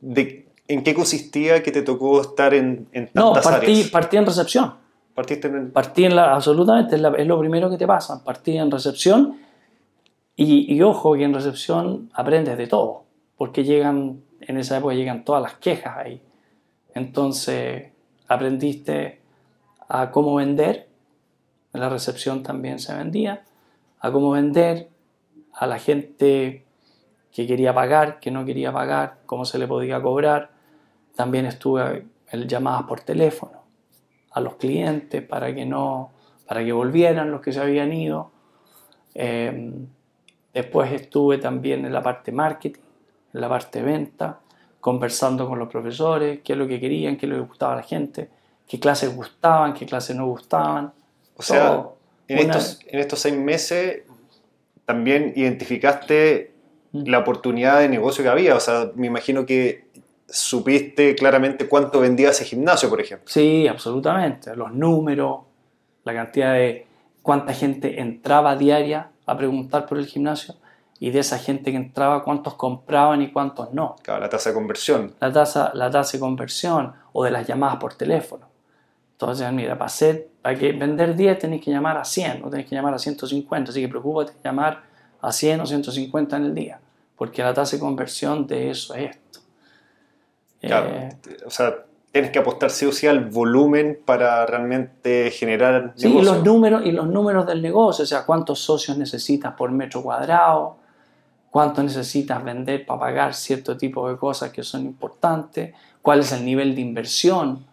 de, 0.00 0.46
en 0.68 0.84
qué 0.84 0.94
consistía 0.94 1.60
que 1.62 1.72
te 1.72 1.82
tocó 1.82 2.20
estar 2.20 2.54
en, 2.54 2.86
en 2.92 3.06
tantas 3.08 3.14
No, 3.14 3.32
partí, 3.50 3.72
áreas? 3.72 3.88
partí 3.90 4.16
en 4.18 4.26
recepción. 4.26 4.74
Partiste 5.14 5.48
en... 5.48 5.70
Partí 5.72 6.04
en 6.04 6.14
la, 6.14 6.34
absolutamente, 6.34 6.94
es, 6.94 7.00
la- 7.00 7.14
es 7.16 7.26
lo 7.26 7.38
primero 7.40 7.68
que 7.70 7.78
te 7.78 7.86
pasa. 7.86 8.22
Partí 8.22 8.56
en 8.56 8.70
recepción 8.70 9.38
y, 10.36 10.72
y 10.74 10.82
ojo 10.82 11.14
que 11.14 11.24
en 11.24 11.34
recepción 11.34 12.10
aprendes 12.14 12.58
de 12.58 12.66
todo, 12.66 13.04
porque 13.36 13.64
llegan, 13.64 14.22
en 14.40 14.56
esa 14.56 14.78
época 14.78 14.94
llegan 14.94 15.24
todas 15.24 15.42
las 15.42 15.54
quejas 15.54 15.96
ahí. 15.96 16.22
Entonces 16.94 17.90
aprendiste 18.28 19.20
a 19.88 20.10
cómo 20.10 20.36
vender, 20.36 20.88
en 21.72 21.80
la 21.80 21.88
recepción 21.88 22.42
también 22.42 22.78
se 22.78 22.94
vendía, 22.94 23.44
a 24.00 24.12
cómo 24.12 24.30
vender 24.30 24.88
a 25.52 25.66
la 25.66 25.78
gente 25.78 26.64
que 27.32 27.46
quería 27.46 27.74
pagar, 27.74 28.20
que 28.20 28.30
no 28.30 28.44
quería 28.44 28.72
pagar, 28.72 29.18
cómo 29.26 29.44
se 29.44 29.58
le 29.58 29.66
podía 29.66 30.00
cobrar. 30.00 30.50
También 31.16 31.46
estuve 31.46 32.06
en 32.30 32.48
llamadas 32.48 32.84
por 32.84 33.00
teléfono 33.00 33.62
a 34.30 34.40
los 34.40 34.54
clientes 34.56 35.22
para 35.22 35.54
que 35.54 35.64
no 35.64 36.10
para 36.46 36.64
que 36.64 36.72
volvieran 36.72 37.30
los 37.30 37.40
que 37.40 37.52
se 37.52 37.60
habían 37.60 37.92
ido. 37.92 38.30
Eh, 39.14 39.72
después 40.54 40.92
estuve 40.92 41.38
también 41.38 41.84
en 41.84 41.92
la 41.92 42.02
parte 42.02 42.32
marketing, 42.32 42.80
en 43.34 43.40
la 43.40 43.48
parte 43.48 43.82
venta, 43.82 44.40
conversando 44.80 45.48
con 45.48 45.58
los 45.58 45.68
profesores, 45.68 46.40
qué 46.42 46.52
es 46.52 46.58
lo 46.58 46.66
que 46.68 46.80
querían, 46.80 47.16
qué 47.16 47.26
es 47.26 47.30
lo 47.30 47.36
que 47.36 47.48
gustaba 47.48 47.72
a 47.72 47.76
la 47.76 47.82
gente, 47.82 48.30
qué 48.66 48.78
clases 48.78 49.14
gustaban, 49.14 49.74
qué 49.74 49.84
clases 49.84 50.16
no 50.16 50.26
gustaban. 50.26 50.92
O 51.36 51.42
sea, 51.42 51.84
en, 52.28 52.38
estos, 52.38 52.80
en 52.86 53.00
estos 53.00 53.18
seis 53.18 53.36
meses 53.36 54.02
también 54.86 55.32
identificaste 55.34 56.54
Mm. 56.94 57.08
la 57.08 57.18
oportunidad 57.18 57.80
de 57.80 57.88
negocio 57.88 58.22
que 58.22 58.30
había. 58.30 58.54
O 58.54 58.60
sea, 58.60 58.90
me 58.94 59.08
imagino 59.08 59.44
que 59.44 59.88
supiste 60.28 61.14
claramente 61.16 61.68
cuánto 61.68 62.00
vendía 62.00 62.30
ese 62.30 62.44
gimnasio, 62.44 62.88
por 62.88 63.00
ejemplo. 63.00 63.26
Sí, 63.28 63.66
absolutamente. 63.66 64.54
Los 64.54 64.72
números, 64.72 65.40
la 66.04 66.14
cantidad 66.14 66.54
de 66.54 66.86
cuánta 67.20 67.52
gente 67.52 68.00
entraba 68.00 68.56
diaria 68.56 69.10
a 69.26 69.36
preguntar 69.36 69.86
por 69.86 69.98
el 69.98 70.06
gimnasio 70.06 70.54
y 71.00 71.10
de 71.10 71.20
esa 71.20 71.38
gente 71.38 71.70
que 71.70 71.76
entraba 71.76 72.22
cuántos 72.22 72.54
compraban 72.54 73.22
y 73.22 73.32
cuántos 73.32 73.72
no. 73.72 73.96
Claro, 74.02 74.20
la 74.20 74.28
tasa 74.28 74.50
de 74.50 74.54
conversión. 74.54 75.14
La 75.20 75.32
tasa, 75.32 75.72
la 75.74 75.90
tasa 75.90 76.12
de 76.12 76.20
conversión 76.20 76.92
o 77.12 77.24
de 77.24 77.30
las 77.30 77.46
llamadas 77.46 77.76
por 77.76 77.94
teléfono. 77.94 78.46
Entonces, 79.12 79.50
mira, 79.52 79.78
para, 79.78 79.86
hacer, 79.86 80.28
para 80.42 80.58
que 80.58 80.72
vender 80.72 81.14
10 81.14 81.38
tenés 81.38 81.60
que 81.62 81.70
llamar 81.70 81.96
a 81.96 82.04
100 82.04 82.44
o 82.44 82.50
tenés 82.50 82.66
que 82.66 82.74
llamar 82.74 82.94
a 82.94 82.98
150, 82.98 83.70
así 83.70 83.80
que 83.80 83.88
preocúpate 83.88 84.32
de 84.32 84.38
llamar 84.44 84.82
a 85.20 85.32
100 85.32 85.60
o 85.60 85.66
150 85.66 86.36
en 86.36 86.44
el 86.44 86.54
día, 86.54 86.80
porque 87.16 87.42
la 87.42 87.54
tasa 87.54 87.76
de 87.76 87.80
conversión 87.80 88.46
de 88.46 88.70
eso 88.70 88.94
es 88.94 89.10
esto. 89.10 89.40
Claro. 90.60 90.88
Eh, 90.88 91.16
O 91.46 91.50
sea, 91.50 91.74
tienes 92.14 92.30
que 92.30 92.38
apostar 92.38 92.70
sí 92.70 92.86
o 92.86 92.92
sí 92.92 93.08
al 93.08 93.24
volumen 93.24 93.98
para 94.04 94.46
realmente 94.46 95.32
generar 95.32 95.94
Sí, 95.96 96.06
y 96.16 96.22
los, 96.22 96.44
números, 96.44 96.86
y 96.86 96.92
los 96.92 97.08
números 97.08 97.44
del 97.44 97.60
negocio, 97.60 98.04
o 98.04 98.06
sea, 98.06 98.24
cuántos 98.24 98.60
socios 98.60 98.96
necesitas 98.96 99.54
por 99.54 99.72
metro 99.72 100.00
cuadrado, 100.00 100.76
cuánto 101.50 101.82
necesitas 101.82 102.44
vender 102.44 102.86
para 102.86 103.00
pagar 103.00 103.34
cierto 103.34 103.76
tipo 103.76 104.08
de 104.08 104.16
cosas 104.16 104.52
que 104.52 104.62
son 104.62 104.82
importantes, 104.82 105.74
cuál 106.02 106.20
es 106.20 106.30
el 106.30 106.44
nivel 106.44 106.76
de 106.76 106.82
inversión 106.82 107.66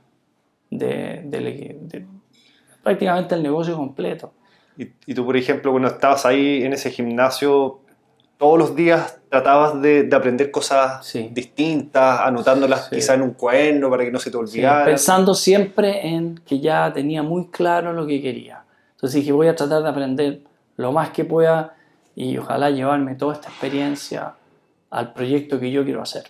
de, 0.71 1.21
del- 1.25 1.87
de- 1.87 2.07
prácticamente 2.81 3.35
el 3.35 3.43
negocio 3.43 3.75
completo. 3.77 4.33
Y, 4.75 4.87
y 5.05 5.13
tú, 5.13 5.23
por 5.23 5.37
ejemplo, 5.37 5.69
cuando 5.69 5.89
estabas 5.89 6.25
ahí 6.25 6.63
en 6.63 6.73
ese 6.73 6.89
gimnasio, 6.89 7.81
todos 8.39 8.57
los 8.57 8.75
días 8.75 9.20
tratabas 9.31 9.81
de, 9.81 10.03
de 10.03 10.13
aprender 10.15 10.51
cosas 10.51 11.05
Sí. 11.07 11.29
distintas, 11.31 12.19
anotándolas 12.19 12.89
Sí. 12.89 12.95
quizás 12.97 13.15
en 13.15 13.21
un 13.21 13.31
cuaderno 13.31 13.89
para 13.89 14.03
que 14.03 14.11
no 14.11 14.19
se 14.19 14.25
te 14.29 14.33
Sí, 14.33 14.37
olvidara. 14.37 14.83
pensando 14.83 15.33
siempre 15.33 16.05
en 16.05 16.35
que 16.45 16.59
ya 16.59 16.91
tenía 16.93 17.23
muy 17.23 17.47
claro 17.47 17.93
lo 17.93 18.05
que 18.05 18.21
quería. 18.21 18.65
Entonces 18.91 19.21
dije, 19.21 19.31
voy 19.31 19.47
a 19.47 19.55
tratar 19.55 19.83
de 19.83 19.89
aprender 19.89 20.41
lo 20.75 20.91
más 20.91 21.11
que 21.11 21.23
pueda 21.23 21.75
y 22.13 22.37
ojalá 22.37 22.69
llevarme 22.71 23.15
toda 23.15 23.35
esta 23.35 23.47
experiencia 23.47 24.33
al 24.89 25.13
proyecto 25.13 25.61
que 25.61 25.71
yo 25.71 25.85
quiero 25.85 26.01
hacer. 26.01 26.23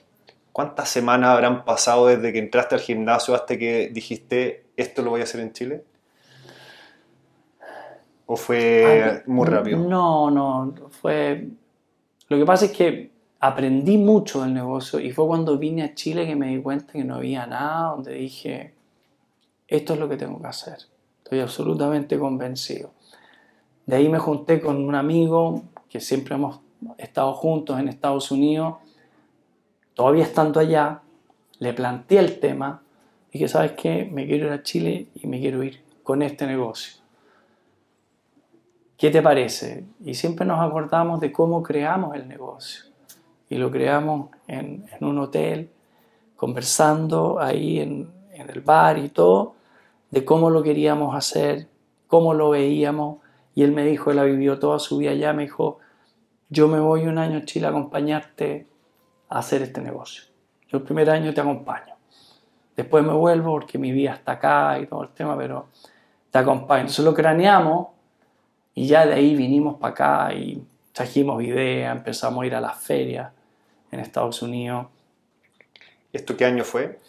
¿Cuántas 0.52 0.88
semanas 0.90 1.32
habrán 1.32 1.66
pasado 1.66 2.06
desde 2.06 2.32
que 2.32 2.38
entraste 2.38 2.76
al 2.76 2.82
gimnasio 2.82 3.34
hasta 3.34 3.58
que 3.58 3.90
dijiste 3.92 4.66
esto 4.78 5.02
lo 5.02 5.10
voy 5.10 5.22
a 5.22 5.24
hacer 5.24 5.42
en 5.42 5.54
Chile? 5.54 5.84
¿O 8.28 8.36
fue 8.38 9.04
Ah, 9.04 9.24
muy 9.26 9.48
rápido? 9.48 9.80
No, 9.80 10.30
no, 10.30 10.72
fue... 11.02 11.48
Lo 12.32 12.38
que 12.38 12.46
pasa 12.46 12.68
es 12.68 12.72
que 12.72 13.12
aprendí 13.42 13.98
mucho 13.98 14.42
del 14.42 14.54
negocio 14.54 15.02
y 15.02 15.12
fue 15.12 15.28
cuando 15.28 15.58
vine 15.58 15.84
a 15.84 15.94
Chile 15.94 16.26
que 16.26 16.38
me 16.38 16.48
di 16.48 16.62
cuenta 16.62 16.94
que 16.94 17.04
no 17.04 17.16
había 17.16 17.46
nada, 17.46 17.90
donde 17.90 18.14
dije, 18.14 18.74
esto 19.68 19.96
es 19.96 20.00
lo 20.00 20.08
que 20.08 20.16
tengo 20.16 20.42
que 20.42 20.48
hacer. 20.48 20.78
Estoy 21.26 21.42
absolutamente 21.42 22.18
convencido. 22.18 22.94
De 23.86 23.98
ahí 23.98 24.08
me 24.08 24.18
junté 24.18 24.62
con 24.62 24.78
un 24.78 24.96
amigo 24.96 25.64
que 25.90 26.00
siempre 26.00 26.36
hemos 26.36 26.62
estado 26.98 27.34
juntos 27.34 27.78
en 27.78 27.90
Estados 27.90 28.32
Unidos, 28.32 28.76
todavía 29.94 30.24
estando 30.24 30.62
allá, 30.62 31.02
le 31.60 31.74
planteé 31.74 32.20
el 32.20 32.40
tema 32.40 32.82
y 33.30 33.40
que, 33.40 33.50
¿sabes 33.50 33.74
qué? 33.74 34.10
Me 34.10 34.26
quiero 34.26 34.46
ir 34.46 34.54
a 34.54 34.64
Chile 34.64 35.08
y 35.16 35.28
me 35.28 35.42
quiero 35.42 35.66
ir 35.66 35.84
con 36.02 36.22
este 36.22 36.48
negocio. 36.48 37.01
¿Qué 39.02 39.10
te 39.10 39.24
parece? 39.24 39.84
Y 40.06 40.14
siempre 40.14 40.46
nos 40.46 40.60
acordamos 40.60 41.20
de 41.22 41.32
cómo 41.32 41.64
creamos 41.64 42.14
el 42.14 42.28
negocio. 42.28 42.84
Y 43.50 43.56
lo 43.56 43.72
creamos 43.72 44.30
en, 44.46 44.86
un 45.00 45.18
hotel, 45.18 45.72
conversando 46.36 47.40
ahí 47.40 47.80
en, 47.80 48.12
en 48.32 48.48
el 48.48 48.62
bar 48.62 49.00
y 49.00 49.10
todo, 49.10 49.56
de 50.12 50.24
cómo 50.24 50.52
lo 50.52 50.62
queríamos 50.62 51.16
hacer, 51.16 51.68
cómo 52.06 52.36
lo 52.36 52.52
veíamos. 52.52 53.18
Y 53.56 53.64
él 53.64 53.72
me 53.72 53.84
dijo, 53.86 54.12
él 54.12 54.20
ha 54.20 54.24
vivido 54.24 54.60
toda 54.60 54.78
su 54.78 55.00
vida 55.00 55.10
allá, 55.10 55.34
me 55.34 55.46
dijo, 55.46 55.80
yo 56.50 56.68
me 56.68 56.80
voy 56.80 57.08
un 57.08 57.18
año 57.18 57.40
a 57.40 57.46
Chile 57.46 57.66
a 57.66 57.70
acompañarte 57.72 58.68
a 59.30 59.40
hacer 59.40 59.64
este 59.64 59.82
negocio. 59.82 60.26
Yo 60.68 60.78
el 60.78 60.84
primer 60.84 61.10
año 61.10 61.34
te 61.34 61.42
acompaño. 61.42 61.96
Después 62.76 63.04
me 63.04 63.14
vuelvo 63.14 63.54
porque 63.54 63.80
mi 63.80 63.92
vida 63.92 64.14
está 64.14 64.34
acá 64.34 64.78
y 64.80 64.86
todo 64.86 65.02
el 65.02 65.10
tema, 65.10 65.36
pero 65.36 65.70
te 66.30 66.38
acompaño. 66.38 66.82
Entonces 66.82 67.04
lo 67.04 67.16
craneamos 67.16 67.88
y 68.74 68.88
ya 68.88 69.06
de 69.06 69.14
ahí 69.14 69.36
vinimos 69.36 69.80
para 69.80 69.94
acá 69.94 70.34
y 70.34 70.64
trajimos 70.94 71.44
ideas, 71.44 71.96
empezamos 71.96 72.44
a 72.44 72.48
ir 72.48 72.56
a 72.56 72.62
las 72.62 72.78
ferias 72.78 73.32
en 73.92 74.00
Estados 74.00 74.42
Unidos. 74.42 74.88
¿Esto 76.14 76.36
qué 76.38 76.46
año 76.46 76.64
fue? 76.64 77.00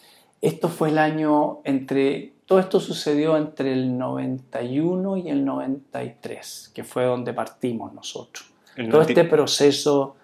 Esto 0.41 0.69
fue 0.69 0.89
el 0.89 0.97
año 0.97 1.61
entre, 1.63 2.33
todo 2.45 2.59
esto 2.59 2.79
sucedió 2.79 3.37
entre 3.37 3.73
el 3.73 3.97
91 3.97 5.17
y 5.17 5.29
el 5.29 5.45
93, 5.45 6.71
que 6.73 6.83
fue 6.83 7.05
donde 7.05 7.33
partimos 7.33 7.93
nosotros. 7.93 8.51
El 8.75 8.89
Todo 8.89 9.01
90 9.01 9.21
este 9.21 9.31
proceso, 9.31 10.15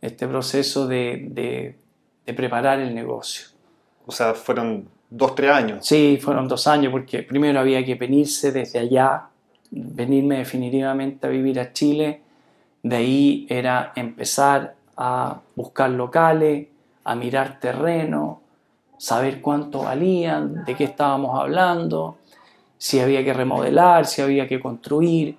este 0.00 0.28
proceso 0.28 0.86
de, 0.86 1.26
de, 1.30 1.76
de 2.26 2.34
preparar 2.34 2.78
el 2.78 2.94
negocio. 2.94 3.48
O 4.06 4.12
sea, 4.12 4.34
fueron 4.34 4.88
dos, 5.10 5.34
tres 5.34 5.50
años. 5.50 5.86
Sí, 5.86 6.18
fueron 6.20 6.46
dos 6.48 6.66
años 6.66 6.92
porque 6.92 7.22
primero 7.22 7.60
había 7.60 7.84
que 7.84 7.94
venirse 7.94 8.52
desde 8.52 8.78
allá, 8.78 9.28
venirme 9.74 10.38
definitivamente 10.38 11.26
a 11.26 11.30
vivir 11.30 11.58
a 11.58 11.72
Chile. 11.72 12.22
De 12.82 12.96
ahí 12.96 13.46
era 13.48 13.92
empezar 13.96 14.74
a 14.96 15.40
buscar 15.56 15.90
locales, 15.90 16.68
a 17.04 17.14
mirar 17.14 17.58
terreno, 17.60 18.40
saber 18.98 19.40
cuánto 19.40 19.82
valían, 19.82 20.64
de 20.64 20.74
qué 20.74 20.84
estábamos 20.84 21.38
hablando, 21.38 22.18
si 22.78 23.00
había 23.00 23.24
que 23.24 23.32
remodelar, 23.32 24.06
si 24.06 24.22
había 24.22 24.46
que 24.46 24.60
construir. 24.60 25.36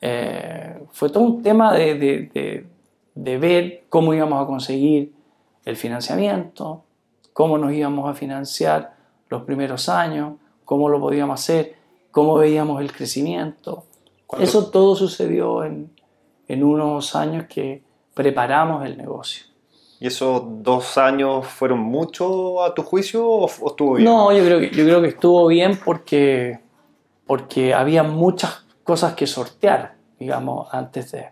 Eh, 0.00 0.82
fue 0.92 1.10
todo 1.10 1.24
un 1.24 1.42
tema 1.42 1.72
de, 1.74 1.94
de, 1.96 2.66
de, 3.14 3.38
ver 3.38 3.84
cómo 3.88 4.14
íbamos 4.14 4.42
a 4.42 4.46
conseguir 4.46 5.12
el 5.64 5.76
financiamiento, 5.76 6.84
cómo 7.32 7.58
nos 7.58 7.72
íbamos 7.72 8.08
a 8.08 8.14
financiar 8.14 8.94
los 9.28 9.42
primeros 9.42 9.88
años, 9.88 10.34
cómo 10.64 10.88
lo 10.88 11.00
podíamos 11.00 11.40
hacer, 11.40 11.77
cómo 12.10 12.34
veíamos 12.36 12.80
el 12.80 12.92
crecimiento. 12.92 13.84
Eso 14.38 14.70
todo 14.70 14.94
sucedió 14.94 15.64
en, 15.64 15.90
en 16.48 16.64
unos 16.64 17.14
años 17.14 17.46
que 17.48 17.82
preparamos 18.14 18.84
el 18.84 18.96
negocio. 18.96 19.48
¿Y 20.00 20.06
esos 20.06 20.42
dos 20.62 20.96
años 20.96 21.46
fueron 21.46 21.80
mucho 21.80 22.62
a 22.62 22.72
tu 22.72 22.82
juicio 22.82 23.26
o, 23.26 23.46
estuvo 23.46 23.94
bien? 23.94 24.04
No, 24.04 24.32
yo 24.32 24.44
creo 24.44 24.60
que, 24.60 24.70
yo 24.70 24.84
creo 24.84 25.02
que 25.02 25.08
estuvo 25.08 25.46
bien 25.48 25.78
porque, 25.84 26.60
porque 27.26 27.74
había 27.74 28.04
muchas 28.04 28.64
cosas 28.84 29.14
que 29.14 29.26
sortear, 29.26 29.96
digamos, 30.18 30.68
antes 30.72 31.12
de... 31.12 31.30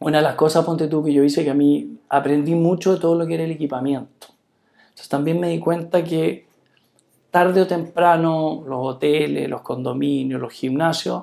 Una 0.00 0.18
de 0.18 0.24
las 0.24 0.34
cosas, 0.34 0.64
ponte 0.64 0.86
tú, 0.88 1.04
que 1.04 1.12
yo 1.12 1.24
hice 1.24 1.44
que 1.44 1.50
a 1.50 1.54
mí 1.54 1.98
aprendí 2.08 2.54
mucho 2.54 2.94
de 2.94 3.00
todo 3.00 3.14
lo 3.14 3.26
que 3.26 3.34
era 3.34 3.44
el 3.44 3.50
equipamiento. 3.50 4.28
Entonces 4.80 5.08
también 5.08 5.40
me 5.40 5.48
di 5.48 5.58
cuenta 5.58 6.04
que 6.04 6.47
tarde 7.38 7.60
o 7.60 7.68
temprano 7.68 8.64
los 8.66 8.80
hoteles, 8.80 9.48
los 9.48 9.60
condominios, 9.60 10.40
los 10.40 10.52
gimnasios 10.52 11.22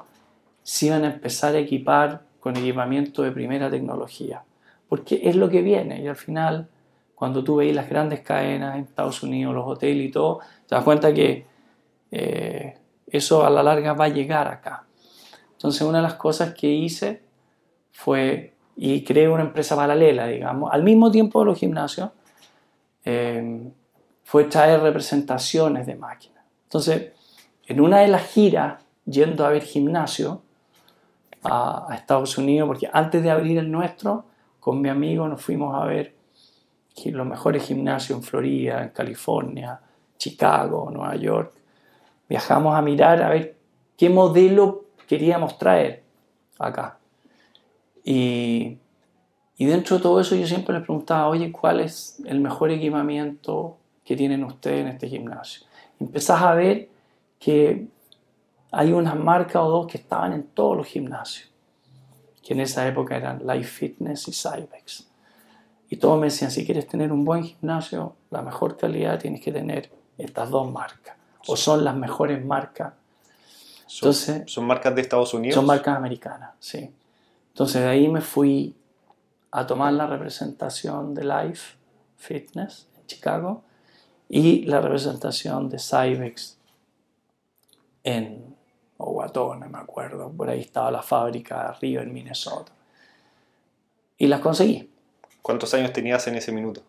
se 0.63 0.85
iban 0.85 1.03
a 1.03 1.07
empezar 1.07 1.53
a 1.55 1.59
equipar 1.59 2.21
con 2.39 2.55
equipamiento 2.55 3.21
de 3.21 3.33
primera 3.33 3.69
tecnología. 3.69 4.41
Porque 4.87 5.19
es 5.25 5.35
lo 5.35 5.49
que 5.49 5.61
viene 5.61 6.01
y 6.01 6.07
al 6.07 6.15
final, 6.15 6.69
cuando 7.15 7.43
tú 7.43 7.57
veis 7.57 7.75
las 7.75 7.89
grandes 7.89 8.21
cadenas 8.21 8.75
en 8.75 8.83
Estados 8.85 9.23
Unidos, 9.23 9.53
los 9.53 9.67
hoteles 9.67 10.07
y 10.07 10.11
todo, 10.11 10.39
te 10.65 10.75
das 10.75 10.85
cuenta 10.85 11.13
que 11.13 11.45
eh, 12.11 12.77
eso 13.07 13.45
a 13.45 13.49
la 13.49 13.61
larga 13.61 13.91
va 13.91 14.05
a 14.05 14.09
llegar 14.09 14.47
acá. 14.47 14.85
Entonces 15.51 15.81
una 15.81 15.97
de 15.97 16.03
las 16.03 16.13
cosas 16.13 16.53
que 16.53 16.67
hice 16.71 17.23
fue, 17.91 18.53
y 18.77 19.03
creé 19.03 19.27
una 19.27 19.43
empresa 19.43 19.75
paralela, 19.75 20.27
digamos, 20.27 20.71
al 20.71 20.81
mismo 20.81 21.11
tiempo 21.11 21.41
de 21.41 21.45
los 21.45 21.59
gimnasios, 21.59 22.11
eh, 23.03 23.69
fue 24.25 24.45
traer 24.45 24.81
representaciones 24.81 25.85
de 25.85 25.95
máquinas. 25.95 26.43
Entonces, 26.63 27.11
en 27.67 27.79
una 27.79 27.99
de 27.99 28.07
las 28.07 28.23
giras, 28.23 28.81
yendo 29.05 29.45
a 29.45 29.49
ver 29.49 29.61
gimnasio, 29.61 30.41
a, 31.43 31.89
Estados 31.93 32.35
Unidos, 32.39 32.67
porque 32.67 32.89
antes 32.91 33.21
de 33.21 33.29
abrir 33.29 33.59
el 33.59 33.71
nuestro, 33.71 34.25
con 34.59 34.81
mi 34.81 34.89
amigo 34.89 35.27
nos 35.27 35.43
fuimos 35.43 35.79
a 35.79 35.85
ver 35.85 36.15
los 37.05 37.27
mejores 37.27 37.63
gimnasios 37.63 38.17
en 38.17 38.23
Florida, 38.23 38.81
en 38.81 38.89
California, 38.89 39.79
Chicago, 40.17 40.89
Nueva 40.91 41.15
York. 41.17 41.53
Viajamos 42.27 42.75
a 42.75 42.81
mirar 42.81 43.21
a 43.21 43.29
ver 43.29 43.55
qué 43.95 44.09
modelo 44.09 44.85
queríamos 45.07 45.59
traer 45.59 46.01
acá. 46.57 46.97
Y, 48.03 48.79
dentro 49.59 49.97
de 49.97 50.01
todo 50.01 50.19
eso 50.19 50.35
yo 50.35 50.47
siempre 50.47 50.73
les 50.73 50.83
preguntaba, 50.83 51.27
oye, 51.27 51.51
¿cuál 51.51 51.79
es 51.79 52.19
el 52.25 52.39
mejor 52.39 52.71
equipamiento 52.71 53.77
que 54.05 54.15
tienen 54.15 54.43
ustedes 54.43 54.81
en 54.81 54.87
este 54.87 55.09
gimnasio? 55.09 55.65
Empezás 55.99 56.41
a 56.41 56.53
ver 56.53 56.89
que 57.39 57.87
hay 58.71 58.93
unas 58.93 59.15
marcas 59.15 59.57
o 59.57 59.69
dos 59.69 59.87
que 59.87 59.97
estaban 59.97 60.33
en 60.33 60.43
todos 60.43 60.77
los 60.77 60.87
gimnasios, 60.87 61.49
que 62.43 62.53
en 62.53 62.61
esa 62.61 62.87
época 62.87 63.17
eran 63.17 63.45
Life 63.45 63.63
Fitness 63.63 64.27
y 64.27 64.33
Cybex. 64.33 65.07
Y 65.89 65.97
todos 65.97 66.19
me 66.19 66.27
decían, 66.27 66.51
si 66.51 66.65
quieres 66.65 66.87
tener 66.87 67.11
un 67.11 67.25
buen 67.25 67.43
gimnasio, 67.43 68.15
la 68.31 68.41
mejor 68.41 68.77
calidad 68.77 69.19
tienes 69.19 69.41
que 69.41 69.51
tener 69.51 69.91
estas 70.17 70.49
dos 70.49 70.71
marcas. 70.71 71.15
O 71.47 71.55
son 71.55 71.83
las 71.83 71.95
mejores 71.95 72.43
marcas. 72.43 72.93
Entonces, 73.93 74.43
¿Son 74.47 74.65
marcas 74.65 74.95
de 74.95 75.01
Estados 75.01 75.33
Unidos? 75.33 75.55
Son 75.55 75.65
marcas 75.65 75.95
americanas, 75.95 76.51
sí. 76.59 76.91
Entonces 77.49 77.81
de 77.81 77.87
ahí 77.87 78.07
me 78.09 78.21
fui 78.21 78.75
a 79.51 79.65
tomar 79.65 79.93
la 79.93 80.07
representación 80.07 81.13
de 81.13 81.23
Life 81.23 81.77
Fitness 82.17 82.89
en 82.97 83.05
Chicago 83.05 83.63
y 84.29 84.63
la 84.63 84.81
representación 84.81 85.69
de 85.69 85.79
Cybex 85.79 86.57
en 88.03 88.55
o 88.97 89.11
Guatón, 89.11 89.69
me 89.69 89.77
acuerdo, 89.77 90.31
por 90.31 90.49
ahí 90.49 90.61
estaba 90.61 90.89
la 90.89 91.01
fábrica 91.01 91.67
arriba 91.67 92.01
en 92.01 92.13
Minnesota. 92.13 92.71
Y 94.17 94.27
las 94.27 94.39
conseguí. 94.39 94.89
¿Cuántos 95.41 95.73
años 95.73 95.91
tenías 95.91 96.25
en 96.27 96.35
ese 96.35 96.51
minuto? 96.51 96.81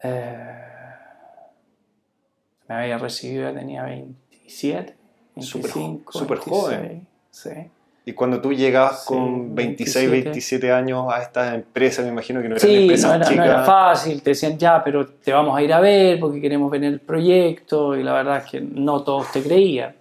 Eh, 0.00 0.64
me 2.68 2.74
había 2.74 2.98
recibido, 2.98 3.52
tenía 3.52 3.82
27, 3.82 4.96
25. 5.34 6.12
Súper 6.12 6.38
joven. 6.38 7.08
Sí. 7.30 7.50
Y 8.08 8.14
cuando 8.14 8.40
tú 8.40 8.52
llegas 8.52 9.04
con 9.04 9.54
26, 9.54 10.10
27. 10.10 10.72
años 10.72 11.06
a 11.12 11.20
esta 11.20 11.54
empresa, 11.54 12.02
me 12.02 12.08
imagino 12.08 12.40
que 12.40 12.48
no 12.48 12.56
eran 12.56 12.70
empresas 12.70 13.18
no 13.18 13.24
era, 13.26 13.36
no 13.36 13.44
era 13.44 13.64
fácil, 13.64 14.22
te 14.22 14.30
decían 14.30 14.56
ya, 14.56 14.82
pero 14.82 15.06
te 15.06 15.32
vamos 15.32 15.56
a 15.56 15.62
ir 15.62 15.72
a 15.72 15.80
ver 15.80 16.18
porque 16.18 16.40
queremos 16.40 16.70
ver 16.70 16.84
el 16.84 17.00
proyecto 17.00 17.96
y 17.96 18.02
la 18.02 18.14
verdad 18.14 18.38
es 18.38 18.50
que 18.50 18.60
no 18.60 19.02
todos 19.02 19.30
te 19.30 19.42
creían 19.42 19.94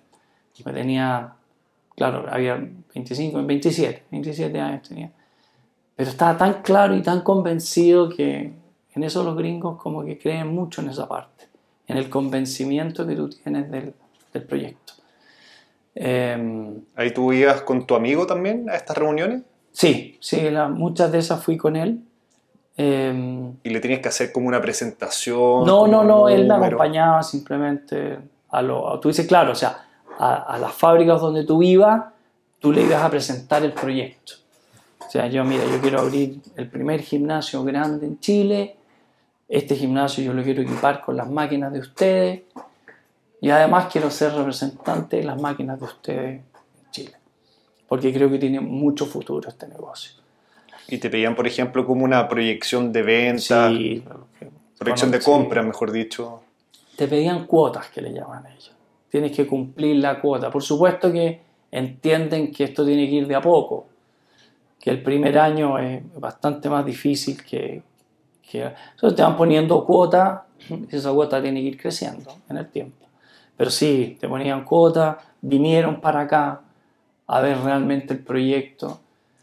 me 0.65 0.74
tenía, 0.74 1.34
claro, 1.96 2.26
había 2.30 2.56
25, 2.56 3.43
27, 3.43 4.04
27 4.12 4.60
años 4.60 4.88
tenía. 4.88 5.12
Pero 5.96 6.10
estaba 6.10 6.38
tan 6.38 6.62
claro 6.62 6.96
y 6.96 7.02
tan 7.02 7.22
convencido 7.22 8.10
que 8.10 8.54
en 8.93 9.04
eso 9.04 9.24
los 9.24 9.36
gringos 9.36 9.82
como 9.82 10.04
que 10.04 10.17
creen 10.17 10.48
mucho 10.48 10.82
en 10.82 10.89
esa 10.89 11.08
parte, 11.08 11.48
en 11.88 11.98
el 11.98 12.10
convencimiento 12.10 13.06
que 13.06 13.15
tú 13.15 13.30
tienes 13.30 13.70
del, 13.72 13.93
del 14.34 14.43
proyecto. 14.43 14.93
Em, 15.99 16.81
¿Ahí 16.95 17.12
tú 17.12 17.33
ibas 17.33 17.62
con 17.62 17.88
tu 17.88 17.95
amigo 17.95 18.27
también 18.27 18.69
a 18.69 18.75
estas 18.75 18.97
reuniones? 18.97 19.41
Sí, 19.71 20.17
sí, 20.21 20.47
muchas 20.69 21.12
de 21.12 21.17
esas 21.17 21.43
fui 21.43 21.57
con 21.57 21.75
él. 21.75 22.03
Em, 22.75 23.55
¿Y 23.63 23.69
le 23.71 23.79
tenías 23.79 24.01
que 24.01 24.10
hacer 24.10 24.31
como 24.31 24.47
una 24.47 24.62
presentación? 24.62 25.65
No, 25.65 25.88
no, 25.88 26.03
no, 26.03 26.29
él 26.29 26.45
me 26.45 26.53
acompañaba 26.53 27.23
simplemente 27.23 28.19
a 28.49 28.62
lo... 28.62 28.99
Tú 28.99 29.07
dices, 29.07 29.25
claro, 29.25 29.53
o 29.53 29.55
sea, 29.55 29.88
a, 30.19 30.57
las 30.60 30.73
fábricas 30.73 31.19
donde 31.19 31.43
tú 31.45 31.63
ibas, 31.63 32.03
tú 32.60 32.71
le 32.71 32.83
ibas 32.83 33.01
a 33.01 33.10
presentar 33.10 33.63
el 33.63 33.73
proyecto. 33.73 34.33
O 34.99 35.10
sea, 35.10 35.25
yo, 35.27 35.43
mira, 35.43 35.63
yo 35.65 35.81
quiero 35.81 36.01
abrir 36.01 36.41
el 36.57 36.69
primer 36.69 37.01
gimnasio 37.01 37.63
grande 37.63 38.05
en 38.05 38.19
Chile, 38.19 38.75
este 39.49 39.75
gimnasio 39.75 40.23
yo 40.23 40.33
lo 40.33 40.43
quiero 40.43 40.62
equipar 40.62 41.01
con 41.01 41.17
las 41.17 41.27
máquinas 41.27 41.73
de 41.73 41.79
ustedes 41.79 42.41
y 43.41 43.50
además 43.50 43.88
quiero 43.91 44.10
ser 44.10 44.34
representante 44.34 45.17
de 45.17 45.23
las 45.23 45.39
máquinas 45.39 45.80
de 45.80 45.86
ustedes 45.86 46.36
en 46.36 46.91
Chile, 46.91 47.15
porque 47.88 48.13
creo 48.13 48.30
que 48.30 48.39
tiene 48.39 48.60
mucho 48.60 49.06
futuro 49.06 49.50
este 49.50 49.67
negocio. 49.67 50.13
Y 50.88 51.00
te 51.00 51.10
pedían, 51.10 51.36
por 51.36 51.45
ejemplo, 51.45 51.86
como 51.86 52.06
una 52.06 52.28
proyección 52.28 52.93
de 52.93 53.02
venta, 53.02 53.69
sí, 53.69 54.04
proyección 54.78 55.12
de 55.12 55.19
compra, 55.19 55.62
mejor 55.62 55.91
dicho. 55.91 56.41
Te 56.95 57.08
pedían 57.08 57.45
cuotas 57.45 57.89
que 57.89 58.02
le 58.02 58.13
llaman 58.13 58.45
ellos 58.47 58.78
tienes 59.10 59.32
que 59.32 59.47
cumplir 59.47 59.97
la 59.97 60.19
cuota. 60.19 60.50
Por 60.52 60.63
supuesto 60.63 61.12
que 61.12 61.41
entienden 61.71 62.52
que 62.52 62.65
esto 62.65 62.86
tiene 62.86 63.08
que 63.08 63.15
ir 63.15 63.28
de 63.28 63.36
a 63.36 63.41
poco, 63.41 63.88
que 64.80 64.89
el 64.89 65.02
primer 65.02 65.38
año 65.39 65.80
es 65.80 66.02
bastante 66.19 66.69
más 66.69 66.86
difícil 66.86 67.43
que... 67.43 67.82
que 68.50 68.71
te 69.02 69.21
van 69.21 69.36
poniendo 69.36 69.84
cuota 69.86 70.45
y 70.69 70.95
esa 70.95 71.12
cuota 71.12 71.41
tiene 71.41 71.62
que 71.62 71.67
ir 71.67 71.82
creciendo 71.82 72.32
en 72.50 72.58
el 72.58 72.67
tiempo. 72.69 73.07
Pero 73.58 73.70
sí, 73.72 74.17
te 74.20 74.28
ponían 74.28 74.63
cuota, 74.63 75.17
vinieron 75.41 76.00
para 76.00 76.22
acá 76.22 76.62
a 77.26 77.41
ver 77.41 77.58
realmente 77.60 78.13
el 78.13 78.20
proyecto. 78.20 79.02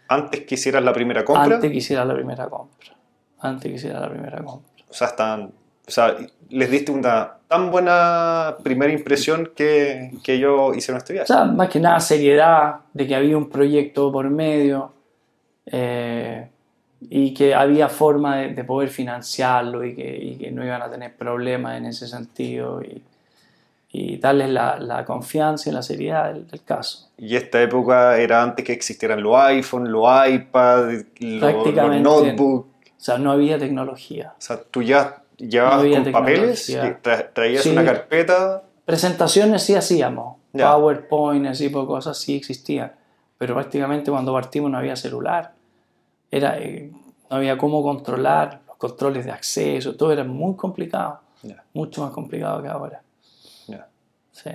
¿Antes 0.09 0.43
que 0.43 0.55
hicieras 0.55 0.83
la 0.83 0.93
primera 0.93 1.25
compra? 1.25 1.57
Antes 1.57 1.71
que 1.71 1.77
hicieras 1.77 2.07
la 2.07 2.15
primera 2.15 2.49
compra. 2.49 2.95
Antes 3.41 3.71
que 3.71 3.77
hicieras 3.77 4.01
la 4.01 4.09
primera 4.09 4.43
compra. 4.43 4.85
O 4.89 4.95
sea, 4.95 5.09
están 5.09 5.53
o 5.87 5.91
sea, 5.91 6.17
les 6.49 6.71
diste 6.71 6.91
una 6.91 7.35
tan 7.47 7.71
buena 7.71 8.57
primera 8.63 8.91
impresión 8.93 9.51
que, 9.55 10.13
que 10.23 10.35
ellos 10.35 10.77
hicieron 10.77 10.99
este 10.99 11.13
viaje. 11.13 11.31
O 11.31 11.37
sea, 11.37 11.45
más 11.45 11.69
que 11.69 11.79
nada 11.79 12.01
seriedad, 12.01 12.77
de 12.93 13.07
que 13.07 13.15
había 13.15 13.37
un 13.37 13.51
proyecto 13.51 14.11
por 14.11 14.31
medio 14.31 14.93
eh, 15.67 16.49
y 17.03 17.35
que 17.35 17.55
había 17.55 17.91
forma 17.91 18.39
de, 18.39 18.65
poder 18.65 18.89
financiarlo 18.89 19.85
y 19.85 19.95
que, 19.95 20.17
y 20.17 20.37
que, 20.37 20.51
no 20.51 20.65
iban 20.65 20.81
a 20.81 20.91
tener 20.91 21.15
problemas 21.15 21.77
en 21.77 21.87
ese 21.87 22.09
sentido 22.09 22.83
y, 22.83 23.03
y 23.97 24.19
darles 24.19 24.51
la, 24.51 24.81
la, 24.81 25.05
confianza 25.05 25.71
y 25.71 25.73
la 25.73 25.83
seriedad 25.83 26.35
del, 26.35 26.63
caso. 26.65 27.11
¿Y 27.17 27.37
esta 27.37 27.63
época 27.63 28.19
era 28.19 28.43
antes 28.43 28.65
que 28.65 28.73
existieran 28.73 29.23
los 29.23 29.37
iPhone, 29.37 29.93
los 29.93 30.05
iPad, 30.29 30.91
los, 31.21 31.67
los 31.75 32.01
notebooks? 32.01 32.69
O 32.69 33.01
sea, 33.05 33.19
no 33.19 33.31
había 33.31 33.57
tecnología. 33.57 34.35
O 34.37 34.41
sea, 34.41 34.61
tú 34.61 34.83
ya 34.83 35.23
¿Llevabas 35.39 35.87
con 35.87 36.13
papeles? 36.13 36.77
¿Traías 37.33 37.67
una 37.67 37.85
carpeta? 37.85 38.65
Presentaciones 38.85 39.63
sí 39.63 39.75
hacíamos. 39.75 40.39
PowerPoint, 40.53 41.47
ese 41.47 41.67
tipo 41.67 41.83
de 41.83 41.87
cosas 41.87 42.19
sí 42.19 42.37
existían. 42.37 42.93
Pero 43.39 43.55
prácticamente 43.55 44.11
cuando 44.11 44.33
partimos 44.33 44.71
no 44.71 44.79
había 44.79 44.97
celular. 44.97 45.53
Era, 46.31 46.59
eh, 46.59 46.91
no 47.31 47.37
había 47.37 47.57
cómo 47.57 47.83
controlar 47.83 48.61
los 48.67 48.77
controles 48.77 49.25
de 49.25 49.31
acceso. 49.31 49.95
Todo 49.95 50.13
era 50.13 50.25
muy 50.25 50.57
complicado. 50.57 51.21
Mucho 51.73 52.03
más 52.03 52.13
complicado 52.13 52.63
que 52.63 52.69
ahora. 52.69 53.04
Sí. 54.35 54.51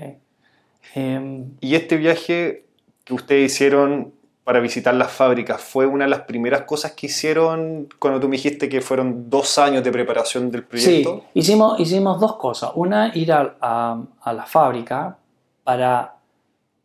Em, 0.93 1.51
¿Y 1.59 1.73
este 1.73 1.97
viaje 1.97 2.65
que 3.03 3.13
ustedes 3.15 3.51
hicieron 3.51 4.13
para 4.49 4.61
visitar 4.61 4.95
las 4.95 5.11
fábricas, 5.11 5.61
¿fue 5.61 5.85
una 5.85 6.05
de 6.05 6.09
las 6.09 6.21
primeras 6.21 6.63
cosas 6.63 6.93
que 6.93 7.05
hicieron 7.05 7.87
cuando 7.99 8.19
tú 8.19 8.27
me 8.27 8.35
dijiste 8.35 8.67
que 8.67 8.81
fueron 8.81 9.29
dos 9.29 9.59
años 9.59 9.83
de 9.83 9.91
preparación 9.91 10.49
del 10.49 10.63
proyecto? 10.63 11.21
Sí, 11.33 11.39
hicimos, 11.39 11.79
hicimos 11.79 12.19
dos 12.19 12.37
cosas. 12.37 12.71
Una, 12.73 13.15
ir 13.15 13.31
a, 13.31 13.55
a, 13.61 14.33
la 14.33 14.45
fábrica 14.47 15.19
para, 15.63 16.15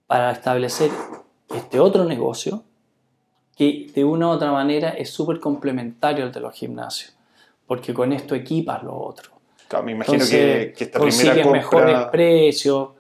para 0.07 0.33
establecer 0.33 0.91
este 1.57 1.81
otro 1.81 2.05
negocio 2.05 2.65
que 3.57 3.91
de 3.95 4.05
una 4.05 4.29
u 4.29 4.31
otra 4.33 4.53
manera 4.53 4.91
es 4.91 5.09
súper 5.09 5.41
complementario 5.41 6.23
al 6.23 6.33
de 6.33 6.41
los 6.41 6.53
gimnasios, 6.53 7.17
porque 7.67 7.95
con 7.95 8.13
esto 8.13 8.35
equipas 8.35 8.83
lo 8.83 8.95
otro. 8.95 9.34
Me 9.83 9.93
imagino 9.93 10.25
que, 10.25 10.75
esta 10.77 11.01
primera 11.01 11.43
compra... 11.43 11.53
mejores 11.53 11.99
precios 12.11 12.91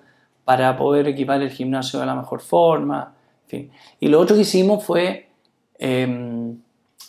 para 0.44 0.76
poder 0.76 1.08
equipar 1.08 1.42
el 1.42 1.50
gimnasio 1.50 2.00
de 2.00 2.06
la 2.06 2.14
mejor 2.14 2.40
forma 2.40 3.14
y 4.00 4.08
lo 4.08 4.20
otro 4.20 4.36
que 4.36 4.42
hicimos 4.42 4.84
fue, 4.84 5.28
em, 5.78 6.56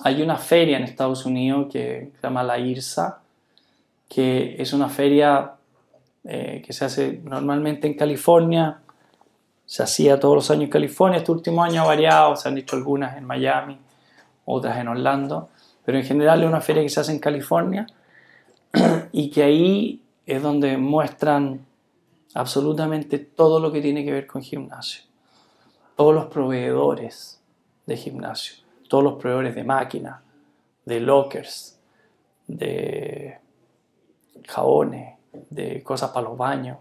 hay 0.01 0.21
una 0.21 0.37
feria 0.37 0.77
en 0.77 0.83
Estados 0.83 1.25
Unidos 1.25 1.67
que 1.71 2.11
se 2.15 2.21
llama 2.21 2.43
la 2.43 2.59
IRSA, 2.59 3.19
que 4.09 4.55
es 4.59 4.73
una 4.73 4.89
feria 4.89 5.53
eh, 6.23 6.61
que 6.65 6.73
se 6.73 6.85
hace 6.85 7.21
normalmente 7.23 7.87
en 7.87 7.95
California, 7.95 8.79
se 9.65 9.83
hacía 9.83 10.19
todos 10.19 10.35
los 10.35 10.51
años 10.51 10.65
en 10.65 10.69
California, 10.69 11.19
este 11.19 11.31
último 11.31 11.63
año 11.63 11.81
ha 11.81 11.85
variado, 11.85 12.35
se 12.35 12.49
han 12.49 12.57
hecho 12.57 12.75
algunas 12.75 13.17
en 13.17 13.25
Miami, 13.25 13.79
otras 14.45 14.77
en 14.77 14.87
Orlando, 14.87 15.49
pero 15.83 15.97
en 15.97 16.03
general 16.03 16.41
es 16.43 16.47
una 16.47 16.61
feria 16.61 16.83
que 16.83 16.89
se 16.89 16.99
hace 16.99 17.11
en 17.11 17.19
California 17.19 17.87
y 19.17 19.29
que 19.29 19.43
ahí 19.43 20.01
es 20.25 20.41
donde 20.41 20.77
muestran 20.77 21.65
absolutamente 22.33 23.17
todo 23.19 23.59
lo 23.59 23.71
que 23.71 23.81
tiene 23.81 24.03
que 24.03 24.11
ver 24.11 24.27
con 24.27 24.41
gimnasio 24.41 25.05
todos 25.95 26.13
los 26.13 26.25
proveedores 26.25 27.41
de 27.85 27.97
gimnasio, 27.97 28.55
todos 28.89 29.03
los 29.03 29.13
proveedores 29.13 29.55
de 29.55 29.63
máquinas, 29.63 30.21
de 30.83 30.99
lockers, 30.99 31.79
de 32.47 33.39
jabones, 34.47 35.17
de 35.49 35.81
cosas 35.83 36.11
para 36.11 36.27
los 36.29 36.37
baños, 36.37 36.77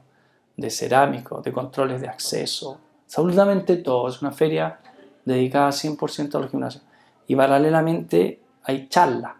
de 0.56 0.70
cerámicos, 0.70 1.42
de 1.44 1.52
controles 1.52 2.00
de 2.00 2.08
acceso, 2.08 2.80
absolutamente 3.04 3.76
todo. 3.76 4.08
Es 4.08 4.20
una 4.20 4.32
feria 4.32 4.80
dedicada 5.24 5.68
100% 5.70 6.34
a 6.34 6.40
los 6.40 6.50
gimnasios. 6.50 6.84
Y 7.26 7.36
paralelamente 7.36 8.40
hay 8.64 8.88
charlas, 8.88 9.34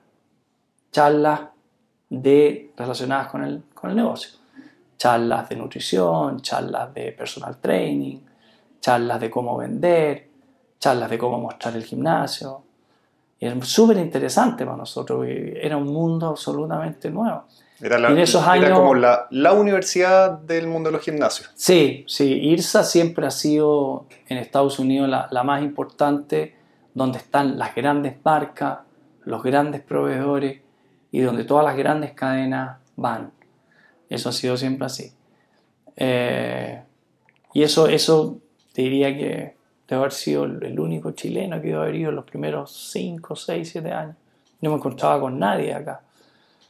charlas 0.92 1.40
de, 2.08 2.72
relacionadas 2.76 3.28
con 3.28 3.44
el, 3.44 3.62
con 3.74 3.90
el 3.90 3.96
negocio. 3.96 4.38
Charlas 4.96 5.48
de 5.48 5.56
nutrición, 5.56 6.40
charlas 6.40 6.94
de 6.94 7.12
personal 7.12 7.58
training, 7.58 8.18
charlas 8.80 9.20
de 9.20 9.30
cómo 9.30 9.56
vender, 9.56 10.28
charlas 10.78 11.10
de 11.10 11.18
cómo 11.18 11.38
mostrar 11.38 11.74
el 11.76 11.84
gimnasio. 11.84 12.62
Y 13.40 13.46
es 13.46 13.68
súper 13.68 13.98
interesante 13.98 14.64
para 14.64 14.76
nosotros, 14.76 15.26
era 15.26 15.76
un 15.76 15.92
mundo 15.92 16.28
absolutamente 16.28 17.10
nuevo. 17.10 17.44
Era, 17.80 17.98
la, 17.98 18.08
esos 18.20 18.46
años, 18.46 18.66
era 18.66 18.74
como 18.76 18.94
la, 18.94 19.26
la, 19.30 19.52
universidad 19.52 20.30
del 20.30 20.68
mundo 20.68 20.88
de 20.88 20.92
los 20.92 21.02
gimnasios. 21.02 21.50
Sí, 21.54 22.04
sí, 22.06 22.32
IRSA 22.32 22.84
siempre 22.84 23.26
ha 23.26 23.30
sido 23.30 24.06
en 24.28 24.38
Estados 24.38 24.78
Unidos 24.78 25.08
la, 25.08 25.28
la 25.30 25.42
más 25.42 25.60
importante, 25.62 26.56
donde 26.94 27.18
están 27.18 27.58
las 27.58 27.74
grandes 27.74 28.14
marcas, 28.24 28.78
los 29.24 29.42
grandes 29.42 29.82
proveedores 29.82 30.60
y 31.14 31.20
donde 31.20 31.44
todas 31.44 31.64
las 31.64 31.76
grandes 31.76 32.10
cadenas 32.10 32.78
van. 32.96 33.30
Eso 34.08 34.30
ha 34.30 34.32
sido 34.32 34.56
siempre 34.56 34.86
así. 34.86 35.12
Eh, 35.94 36.82
y 37.52 37.62
eso, 37.62 37.86
eso 37.86 38.40
te 38.72 38.82
diría 38.82 39.16
que 39.16 39.54
debo 39.86 40.02
haber 40.02 40.12
sido 40.12 40.42
el 40.42 40.80
único 40.80 41.12
chileno 41.12 41.60
que 41.60 41.68
iba 41.68 41.78
a 41.78 41.82
haber 41.82 41.94
ido 41.94 42.10
en 42.10 42.16
los 42.16 42.24
primeros 42.24 42.90
5, 42.90 43.36
6, 43.36 43.68
7 43.70 43.92
años. 43.92 44.16
No 44.60 44.70
me 44.70 44.76
encontraba 44.76 45.20
con 45.20 45.38
nadie 45.38 45.72
acá. 45.72 46.02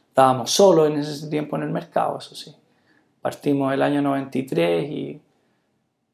Estábamos 0.09 0.51
solos 0.51 0.91
en 0.91 0.99
ese 0.99 1.27
tiempo 1.27 1.55
en 1.55 1.63
el 1.63 1.71
mercado, 1.71 2.19
eso 2.19 2.35
sí. 2.35 2.55
Partimos 3.23 3.73
el 3.73 3.81
año 3.81 4.03
93 4.03 4.89
y, 4.91 5.21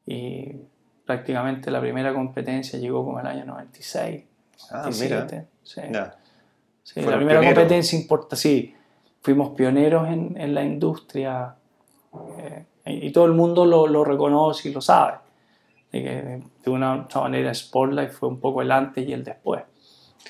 y 0.06 0.56
prácticamente 1.04 1.70
la 1.70 1.82
primera 1.82 2.14
competencia 2.14 2.78
llegó 2.78 3.04
como 3.04 3.20
el 3.20 3.26
año 3.26 3.44
96. 3.44 4.24
Ah, 4.70 4.88
mira. 4.98 5.28
Sí. 5.62 5.82
La 6.96 7.16
primera 7.16 7.42
competencia 7.42 7.98
importa, 7.98 8.36
sí. 8.36 8.74
Fuimos 9.20 9.50
pioneros 9.50 10.08
en, 10.08 10.36
en 10.36 10.52
la 10.52 10.64
industria 10.64 11.54
eh, 12.38 12.64
y 12.86 13.12
todo 13.12 13.26
el 13.26 13.32
mundo 13.32 13.64
lo, 13.64 13.86
lo 13.86 14.04
reconoce 14.04 14.68
y 14.68 14.72
lo 14.72 14.80
sabe 14.80 15.18
de 15.92 16.02
que 16.02 16.42
de 16.64 16.70
una 16.70 17.02
otra 17.02 17.20
manera 17.20 17.54
Spotlight 17.54 18.10
fue 18.10 18.28
un 18.28 18.40
poco 18.40 18.62
el 18.62 18.72
antes 18.72 19.06
y 19.06 19.12
el 19.12 19.22
después 19.22 19.62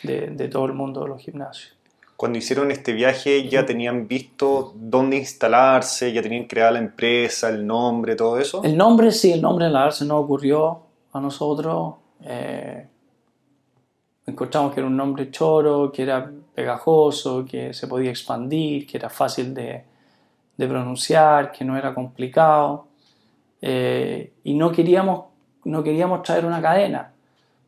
de, 0.03 0.29
de 0.29 0.49
todo 0.49 0.67
el 0.67 0.75
mundo 0.75 1.03
de 1.03 1.09
los 1.09 1.23
gimnasios. 1.23 1.75
Cuando 2.17 2.39
hicieron 2.39 2.71
este 2.71 2.93
viaje 2.93 3.49
ya 3.49 3.65
tenían 3.65 4.07
visto 4.07 4.75
dónde 4.77 5.17
instalarse, 5.17 6.13
ya 6.13 6.23
tenían 6.23 6.45
creada 6.45 6.73
la 6.73 6.79
empresa, 6.79 7.49
el 7.49 7.67
nombre, 7.67 8.15
todo 8.15 8.39
eso. 8.39 8.63
El 8.63 8.77
nombre 8.77 9.11
sí, 9.11 9.33
el 9.33 9.41
nombre 9.41 9.67
en 9.67 9.73
la 9.73 9.91
se 9.91 10.05
nos 10.05 10.23
ocurrió 10.23 10.83
a 11.13 11.21
nosotros. 11.21 11.95
Eh, 12.25 12.87
encontramos 14.27 14.73
que 14.73 14.81
era 14.81 14.87
un 14.87 14.97
nombre 14.97 15.31
choro, 15.31 15.91
que 15.91 16.03
era 16.03 16.31
pegajoso, 16.55 17.45
que 17.45 17.73
se 17.73 17.87
podía 17.87 18.11
expandir, 18.11 18.87
que 18.87 18.99
era 18.99 19.09
fácil 19.09 19.55
de, 19.55 19.85
de 20.57 20.69
pronunciar, 20.69 21.53
que 21.53 21.65
no 21.65 21.77
era 21.77 21.95
complicado. 21.95 22.87
Eh, 23.61 24.33
y 24.45 24.55
no 24.55 24.73
queríamos 24.73 25.33
no 25.65 25.83
queríamos 25.83 26.23
traer 26.23 26.45
una 26.45 26.61
cadena, 26.61 27.13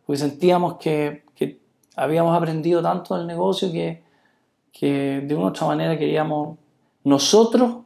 porque 0.06 0.18
sentíamos 0.18 0.76
que, 0.78 1.22
habíamos 1.96 2.36
aprendido 2.36 2.82
tanto 2.82 3.16
del 3.16 3.24
negocio 3.24 3.70
que, 3.70 4.02
que 4.72 5.22
de 5.24 5.34
una 5.36 5.44
u 5.44 5.48
otra 5.48 5.68
manera 5.68 5.96
queríamos, 5.96 6.58
nosotros 7.04 7.84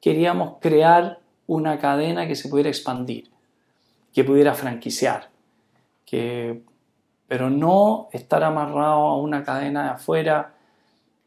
queríamos 0.00 0.54
crear 0.60 1.18
una 1.46 1.78
cadena 1.78 2.26
que 2.26 2.36
se 2.36 2.48
pudiera 2.48 2.70
expandir, 2.70 3.30
que 4.14 4.24
pudiera 4.24 4.54
franquiciar, 4.54 5.28
que, 6.06 6.62
pero 7.30 7.48
no 7.48 8.08
estar 8.10 8.42
amarrado 8.42 9.06
a 9.06 9.16
una 9.16 9.44
cadena 9.44 9.84
de 9.84 9.88
afuera 9.90 10.52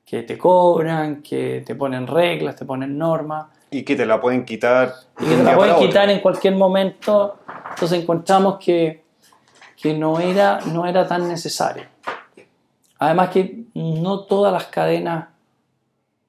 que 0.06 0.24
te 0.24 0.38
cobran, 0.38 1.22
que 1.22 1.64
te 1.66 1.76
ponen 1.76 2.08
reglas, 2.08 2.58
te 2.58 2.66
ponen 2.66 2.98
normas. 2.98 3.46
Y 3.72 3.84
que 3.84 3.96
te 3.96 4.06
la 4.06 4.20
pueden 4.20 4.44
quitar. 4.44 4.94
Y 5.18 5.24
que 5.24 5.38
te 5.38 5.44
la 5.44 5.56
pueden 5.56 5.78
quitar 5.78 6.10
en 6.10 6.20
cualquier 6.20 6.56
momento 6.56 7.38
entonces 7.70 8.02
encontramos 8.02 8.58
que, 8.60 9.06
que 9.82 9.94
no, 9.94 10.20
era, 10.20 10.60
no 10.74 10.86
era 10.86 11.08
tan 11.08 11.26
necesario. 11.26 11.86
Además 13.00 13.30
que 13.30 13.64
no 13.74 14.26
todas 14.26 14.52
las 14.52 14.66
cadenas 14.66 15.30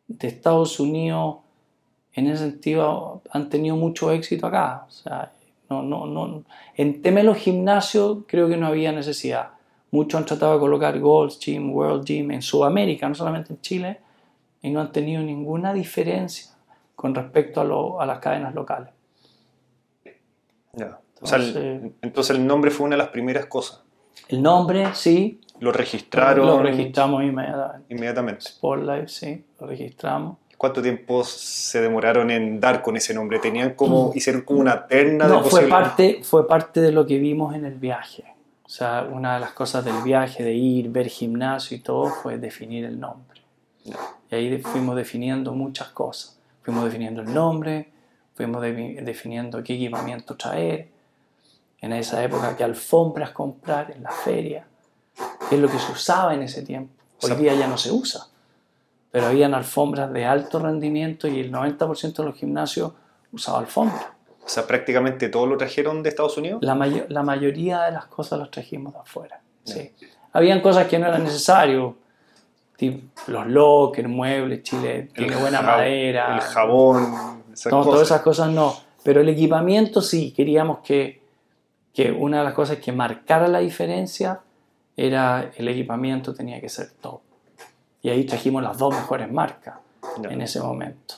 de 0.07 0.29
Estados 0.29 0.79
Unidos 0.79 1.39
en 2.13 2.29
ese 2.29 2.45
sentido 2.45 3.23
han 3.33 3.49
tenido 3.49 3.75
mucho 3.75 4.13
éxito 4.13 4.47
acá. 4.47 4.87
O 4.87 4.93
sea, 4.93 5.33
no, 5.69 5.83
no, 5.83 6.07
no. 6.07 6.45
En 6.77 7.03
tema 7.03 7.19
de 7.19 7.25
los 7.25 7.39
gimnasios 7.39 8.19
creo 8.29 8.49
que 8.49 8.57
no 8.57 8.69
había 8.69 8.93
necesidad. 8.93 9.54
Muchos 9.95 10.19
han 10.19 10.27
tratado 10.27 10.55
de 10.55 10.59
colocar 10.59 10.99
Gold 10.99 11.39
Gym, 11.39 11.73
World 11.73 12.05
Gym 12.05 12.33
en 12.33 12.43
Sudamérica, 12.43 13.09
no 13.09 13.15
solamente 13.15 13.53
en 13.53 13.61
Chile, 13.61 14.01
y 14.61 14.71
no 14.71 14.81
han 14.81 14.91
tenido 14.91 15.23
ninguna 15.23 15.73
diferencia 15.73 16.51
con 16.97 17.15
respecto 17.15 17.61
a, 17.61 18.03
a 18.03 18.05
las 18.05 18.19
cadenas 18.19 18.57
locales. 18.57 18.91
Entonces, 22.03 22.31
el 22.31 22.45
nombre 22.45 22.73
fue 22.73 22.87
una 22.87 22.97
de 22.97 23.03
las 23.05 23.11
primeras 23.11 23.47
cosas. 23.47 23.85
El 24.27 24.43
nombre, 24.43 24.89
sí. 24.95 25.41
Lo 25.61 25.71
registraron. 25.71 26.45
Lo 26.45 26.61
registramos 26.61 27.23
inmediatamente. 27.23 27.95
Inmediatamente. 27.95 28.45
Spotlight, 28.47 29.07
sí, 29.07 29.45
lo 29.61 29.69
registramos. 29.69 30.39
¿Cuánto 30.59 30.83
tiempo 30.83 31.23
se 31.23 31.81
demoraron 31.81 32.33
en 32.33 32.59
dar 32.59 32.83
con 32.83 32.97
ese 32.97 33.15
nombre? 33.15 33.39
¿Tenían 33.39 33.75
como, 33.75 34.09
mm. 34.09 34.17
hicieron 34.17 34.43
como 34.43 34.59
una 34.59 34.89
terna 34.89 35.29
no, 35.29 35.45
fue 35.45 35.69
parte, 35.69 36.19
fue 36.25 36.49
parte 36.49 36.81
de 36.81 36.91
lo 36.91 37.07
que 37.07 37.21
vimos 37.21 37.55
en 37.55 37.65
el 37.65 37.77
viaje. 37.77 38.34
O 38.65 38.69
sea, 38.69 39.07
una 39.11 39.35
de 39.35 39.41
las 39.41 39.53
cosas 39.53 39.85
del 39.85 40.03
viaje, 40.03 40.43
de 40.43 40.55
ir, 40.55 40.89
ver 40.89 41.09
gimnasio 41.09 41.77
y 41.77 41.81
todo, 41.81 42.07
fue 42.07 42.39
definir 42.39 42.85
el 42.85 42.99
nombre. 42.99 43.43
Y 44.31 44.35
ahí 44.35 44.59
fuimos 44.63 44.97
definiendo 44.97 45.53
muchas 45.53 45.89
cosas. 45.89 46.39
Fuimos 46.63 46.85
definiendo 46.85 47.21
el 47.21 47.33
nombre, 47.33 47.93
fuimos 48.35 48.63
definiendo 48.63 49.63
qué 49.63 49.75
equipamiento 49.75 50.35
traer, 50.37 50.89
en 51.85 51.93
esa 51.93 52.25
época, 52.25 52.57
qué 52.57 52.65
alfombras 52.65 53.31
comprar 53.31 53.91
en 53.91 54.03
la 54.03 54.11
feria, 54.11 54.67
qué 55.51 55.57
es 55.57 55.61
lo 55.61 55.69
que 55.69 55.79
se 55.79 55.93
usaba 55.93 56.33
en 56.35 56.43
ese 56.43 56.63
tiempo. 56.63 56.95
Hoy 57.23 57.33
día 57.37 57.55
ya 57.55 57.69
no 57.69 57.77
se 57.77 57.93
usa, 57.93 58.27
pero 59.11 59.27
habían 59.27 59.53
alfombras 59.53 60.11
de 60.11 60.25
alto 60.25 60.59
rendimiento 60.59 61.29
y 61.29 61.41
el 61.41 61.53
90% 61.53 62.17
de 62.17 62.25
los 62.25 62.37
gimnasios 62.37 62.93
usaba 63.33 63.59
alfombras. 63.59 64.07
O 64.45 64.49
sea, 64.49 64.67
prácticamente 64.67 65.29
todo 65.29 65.47
lo 65.47 65.57
trajeron 65.57 66.03
de 66.03 66.11
Estados 66.11 66.37
Unidos. 66.37 66.63
La, 66.63 66.75
la 67.09 67.23
mayoría 67.23 67.83
de 67.83 67.93
las 67.93 68.07
cosas 68.07 68.39
las 68.39 68.51
trajimos 68.51 68.93
de 68.93 69.01
afuera. 69.01 69.41
Sí. 69.65 69.93
Habían 70.33 70.61
cosas 70.61 70.87
que 70.87 70.99
no 70.99 71.07
eran 71.07 71.25
necesarias, 71.25 71.93
los 73.29 73.47
lockers, 73.47 74.09
muebles, 74.09 74.63
Chile 74.63 75.09
tiene 75.15 75.37
buena 75.37 75.63
madera. 75.63 76.35
El 76.35 76.41
jabón, 76.43 77.43
Todas 77.71 78.03
esas 78.03 78.21
cosas 78.21 78.51
no. 78.51 78.75
Pero 79.03 79.21
el 79.21 79.29
equipamiento 79.29 80.03
sí, 80.03 80.33
queríamos 80.37 80.81
que 80.81 81.25
que 81.95 82.11
una 82.11 82.39
de 82.39 82.45
las 82.45 82.55
cosas 82.55 82.79
que 82.79 82.93
marcara 82.93 83.47
la 83.47 83.61
diferencia 83.61 84.41
era 84.97 85.53
el 85.57 85.69
equipamiento 85.69 86.35
tenía 86.35 86.61
que 86.61 86.69
ser 86.69 86.91
top. 87.01 87.21
Y 88.03 88.11
ahí 88.11 88.25
trajimos 88.25 88.63
las 88.63 88.77
dos 88.77 88.93
mejores 88.93 89.31
marcas 89.31 89.77
en 90.29 90.43
ese 90.43 90.61
momento. 90.61 91.15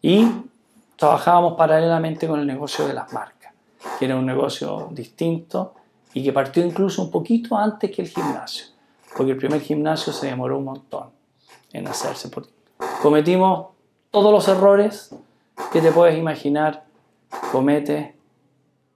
Y 0.00 0.28
trabajábamos 0.96 1.54
paralelamente 1.56 2.26
con 2.26 2.40
el 2.40 2.46
negocio 2.46 2.86
de 2.86 2.94
las 2.94 3.12
marcas, 3.12 3.52
que 3.98 4.04
era 4.06 4.16
un 4.16 4.26
negocio 4.26 4.88
distinto 4.92 5.74
y 6.14 6.22
que 6.24 6.32
partió 6.32 6.64
incluso 6.64 7.02
un 7.02 7.10
poquito 7.10 7.56
antes 7.56 7.90
que 7.94 8.02
el 8.02 8.08
gimnasio, 8.08 8.66
porque 9.16 9.32
el 9.32 9.38
primer 9.38 9.60
gimnasio 9.60 10.12
se 10.12 10.26
demoró 10.26 10.58
un 10.58 10.64
montón 10.64 11.10
en 11.72 11.86
hacerse. 11.88 12.28
porque 12.28 12.50
Cometimos 13.02 13.68
todos 14.10 14.32
los 14.32 14.48
errores 14.48 15.14
que 15.72 15.80
te 15.80 15.92
puedes 15.92 16.16
imaginar 16.18 16.84
comete 17.52 18.16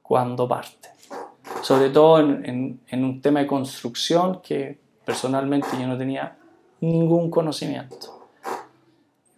cuando 0.03 0.48
parte. 0.48 0.88
Sobre 1.62 1.90
todo 1.90 2.20
en, 2.20 2.44
en- 2.46 2.80
en 2.88 3.05
un 3.05 3.20
tema 3.20 3.40
de 3.40 3.46
construcción 3.46 4.40
que 4.40 4.78
personalmente 5.05 5.68
yo 5.78 5.86
no 5.86 5.98
tenía 5.98 6.36
ningún 6.80 7.30
conocimiento. 7.30 8.20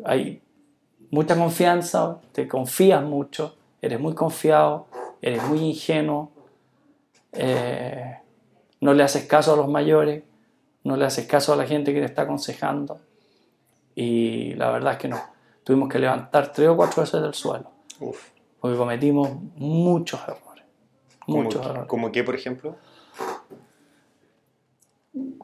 Hay 0.05 0.42
mucha 1.13 1.37
confianza, 1.37 2.19
te 2.33 2.49
confías 2.49 3.05
mucho, 3.05 3.55
eres 3.81 4.01
muy 4.01 4.15
confiado, 4.15 4.87
eres 5.21 5.43
muy 5.45 5.61
ingenuo, 5.61 6.33
eh, 7.33 8.17
no 8.81 8.95
le 8.95 9.03
haces 9.03 9.27
caso 9.27 9.53
a 9.53 9.57
los 9.57 9.69
mayores, 9.69 10.25
no 10.85 10.97
le 10.97 11.05
haces 11.05 11.27
caso 11.27 11.53
a 11.53 11.57
la 11.57 11.67
gente 11.67 11.93
que 11.93 12.01
te 12.01 12.07
está 12.07 12.23
aconsejando 12.23 12.99
y 13.95 14.55
la 14.55 14.71
verdad 14.71 14.95
es 14.95 14.99
que 14.99 15.09
no. 15.09 15.21
Tuvimos 15.63 15.89
que 15.91 15.99
levantar 15.99 16.51
tres 16.51 16.69
o 16.69 16.77
cuatro 16.77 17.03
veces 17.03 17.23
del 17.23 17.35
suelo 17.35 17.71
Uf. 18.01 18.31
porque 18.59 18.77
cometimos 18.77 19.31
muchos 19.57 20.21
errores. 20.23 20.65
¿Cómo, 21.27 21.43
Muchos 21.43 21.65
errores. 21.65 21.85
¿Cómo 21.89 22.11
qué, 22.11 22.25
por 22.25 22.35
ejemplo? 22.35 22.77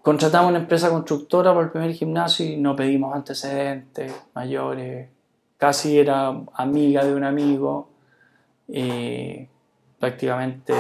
Contratamos 0.03 0.49
una 0.49 0.61
empresa 0.61 0.89
constructora 0.89 1.53
por 1.53 1.65
el 1.65 1.71
primer 1.71 1.93
gimnasio 1.93 2.47
y 2.47 2.57
no 2.57 2.75
pedimos 2.75 3.15
antecedentes 3.15 4.13
mayores. 4.35 5.18
Casi 5.59 5.99
era 5.99 6.29
amiga 6.55 7.05
de 7.05 7.15
un 7.15 7.25
amigo 7.25 7.91
y 8.67 9.47
prácticamente 9.99 10.73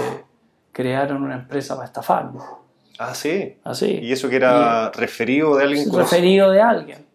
crearon 0.72 1.22
una 1.24 1.34
empresa 1.34 1.74
para 1.74 1.86
estafarnos. 1.86 2.44
Ah, 2.98 3.14
sí. 3.14 3.56
Así. 3.64 3.98
¿Y 4.02 4.12
eso 4.12 4.28
que 4.28 4.36
era 4.36 4.90
referido 4.90 5.56
de 5.56 5.64
alguien 5.64 5.92
referido 5.92 6.50
de 6.50 6.60
alguien. 6.62 7.06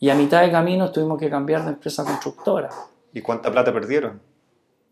Y 0.00 0.10
a 0.10 0.14
mitad 0.14 0.42
de 0.42 0.50
camino 0.50 0.92
tuvimos 0.92 1.18
que 1.18 1.28
cambiar 1.28 1.64
de 1.64 1.70
empresa 1.70 2.04
constructora. 2.04 2.68
¿Y 3.12 3.20
cuánta 3.20 3.50
plata 3.50 3.72
perdieron? 3.72 4.20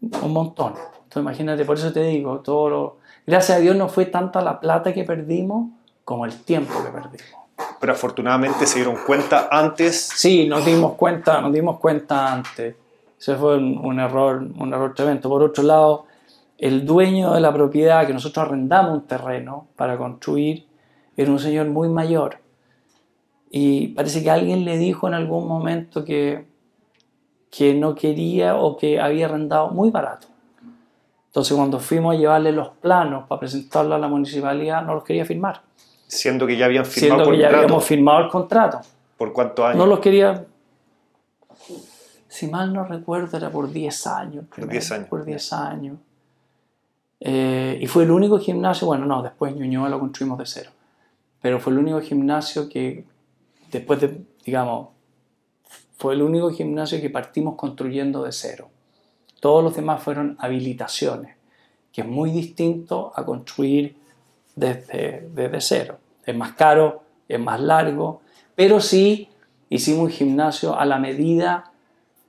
Un 0.01 0.33
montón. 0.33 0.73
Entonces 0.75 1.17
imagínate, 1.23 1.65
por 1.65 1.77
eso 1.77 1.93
te 1.93 2.03
digo, 2.03 2.41
todo 2.41 2.69
lo- 2.71 2.97
gracias 3.27 3.59
a 3.59 3.61
Dios 3.61 3.77
no 3.77 3.89
fue 3.89 4.07
tanta 4.07 4.41
la 4.43 4.59
plata 4.59 4.93
que 4.93 5.05
perdimos 5.05 5.71
como 6.05 6.25
el 6.25 6.35
tiempo 6.43 6.73
que 6.85 6.91
perdimos. 6.91 7.46
Pero 7.81 7.93
afortunadamente 7.93 8.67
se 8.67 8.77
dieron 8.77 8.97
cuenta 9.07 9.49
antes. 9.51 10.11
Sí, 10.15 10.47
nos 10.47 10.65
dimos 10.65 10.95
cuenta, 10.95 11.41
nos 11.41 11.53
dimos 11.53 11.79
cuenta 11.79 12.33
antes. 12.33 12.75
Ese 13.19 13.35
fue 13.37 13.57
un, 13.57 13.99
error, 13.99 14.47
un 14.59 14.73
error 14.73 14.95
tremendo. 14.95 15.29
Por 15.29 15.43
otro 15.43 15.63
lado, 15.63 16.07
el 16.59 16.85
dueño 16.87 17.33
de 17.33 17.41
la 17.41 17.53
propiedad, 17.53 18.07
que 18.07 18.13
nosotros 18.13 18.47
arrendamos 18.47 18.93
un 18.95 19.07
terreno 19.07 19.69
para 19.77 19.97
construir, 19.97 20.67
era 21.17 21.31
un 21.31 21.39
señor 21.39 21.67
muy 21.67 21.89
mayor. 21.89 22.39
Y 23.51 23.89
parece 23.89 24.23
que 24.23 24.31
alguien 24.31 24.65
le 24.65 24.77
dijo 24.79 25.09
en 25.09 25.15
algún 25.15 25.49
momento 25.49 26.05
que, 26.05 26.47
que 27.51 27.75
no 27.75 27.95
quería 27.95 28.57
o 28.57 28.77
que 28.77 29.01
había 29.01 29.27
arrendado 29.27 29.71
muy 29.71 29.91
barato. 29.91 30.29
Entonces 31.29 31.55
cuando 31.55 31.79
fuimos 31.79 32.15
a 32.15 32.19
llevarle 32.19 32.53
los 32.53 32.69
planos 32.69 33.27
para 33.29 33.41
presentarlo 33.41 33.95
a 33.95 33.99
la 33.99 34.09
municipalidad, 34.09 34.83
no 34.83 34.95
los 34.95 35.05
quería 35.05 35.25
firmar. 35.25 35.61
Siendo 36.07 36.47
que 36.47 36.57
ya 36.57 36.67
habían 36.67 36.87
firmado 36.87 37.25
Siendo 37.25 37.31
que 37.33 37.39
ya 37.39 37.45
contrato. 37.45 37.65
habíamos 37.65 37.85
firmado 37.85 38.25
el 38.25 38.31
contrato. 38.31 38.81
¿Por 39.17 39.33
cuántos 39.33 39.65
años? 39.65 39.79
No 39.79 39.87
los 39.87 40.01
quería. 40.01 40.45
Si 42.29 42.49
mal 42.49 42.73
no 42.73 42.85
recuerdo, 42.85 43.37
era 43.37 43.51
por 43.51 43.71
10 43.71 44.07
años. 44.09 44.45
primero, 44.51 44.73
10 44.73 44.93
años, 44.93 45.09
Por 45.09 45.25
10 45.25 45.53
años. 45.53 45.97
Eh, 47.21 47.79
y 47.81 47.87
fue 47.87 48.05
el 48.05 48.11
único 48.11 48.39
gimnasio, 48.39 48.87
bueno, 48.87 49.07
no, 49.07 49.23
después 49.23 49.57
Ñuñoa 49.57 49.89
lo 49.89 49.99
construimos 49.99 50.39
de 50.39 50.47
cero. 50.47 50.71
Pero 51.41 51.61
fue 51.61 51.73
el 51.73 51.79
único 51.79 52.01
gimnasio 52.01 52.69
que, 52.69 53.05
después 53.71 54.01
de, 54.01 54.21
digamos, 54.45 54.89
fue 55.97 56.15
el 56.15 56.23
único 56.23 56.51
gimnasio 56.51 57.01
que 57.01 57.09
partimos 57.09 57.55
construyendo 57.57 58.23
de 58.23 58.33
cero. 58.33 58.69
Todos 59.41 59.65
los 59.65 59.75
demás 59.75 60.03
fueron 60.03 60.37
habilitaciones, 60.39 61.37
que 61.93 62.03
es 62.03 62.07
muy 62.07 62.31
distinto 62.31 63.13
a 63.15 63.25
construir 63.25 63.97
desde, 64.57 65.29
desde 65.33 65.61
cero. 65.61 65.99
Es 66.25 66.35
más 66.35 66.53
caro, 66.55 67.03
es 67.29 67.39
más 67.39 67.61
largo, 67.61 68.23
pero 68.57 68.81
sí 68.81 69.29
hicimos 69.69 70.07
un 70.07 70.11
gimnasio 70.11 70.77
a 70.79 70.85
la 70.85 70.99
medida 70.99 71.71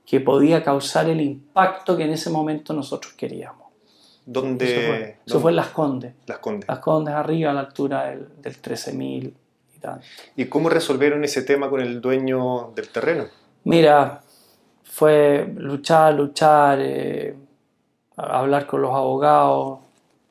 que 0.06 0.20
podía 0.20 0.62
causar 0.62 1.08
el 1.08 1.20
impacto 1.20 1.96
que 1.96 2.04
en 2.04 2.10
ese 2.12 2.30
momento 2.30 2.72
nosotros 2.72 3.12
queríamos. 3.14 3.66
¿Dónde? 4.24 4.64
Eso 4.66 4.86
fue, 4.86 5.00
eso 5.00 5.16
dónde- 5.26 5.42
fue 5.42 5.50
en 5.52 5.56
Las 5.56 5.68
Condes. 5.68 6.14
Las 6.26 6.38
Condes. 6.38 6.68
Las 6.68 6.78
Condes 6.80 7.14
arriba 7.14 7.50
a 7.50 7.54
la 7.54 7.60
altura 7.60 8.04
del, 8.10 8.28
del 8.40 8.60
13.000 8.62 9.32
y 9.76 9.78
tal. 9.80 10.00
¿Y 10.36 10.44
cómo 10.46 10.68
resolvieron 10.68 11.24
ese 11.24 11.42
tema 11.42 11.68
con 11.70 11.80
el 11.80 12.00
dueño 12.00 12.72
del 12.74 12.88
terreno? 12.90 13.24
Mira, 13.64 14.20
fue 14.84 15.50
luchar, 15.56 16.14
luchar, 16.14 16.78
eh, 16.80 17.34
hablar 18.16 18.66
con 18.66 18.82
los 18.82 18.94
abogados, 18.94 19.78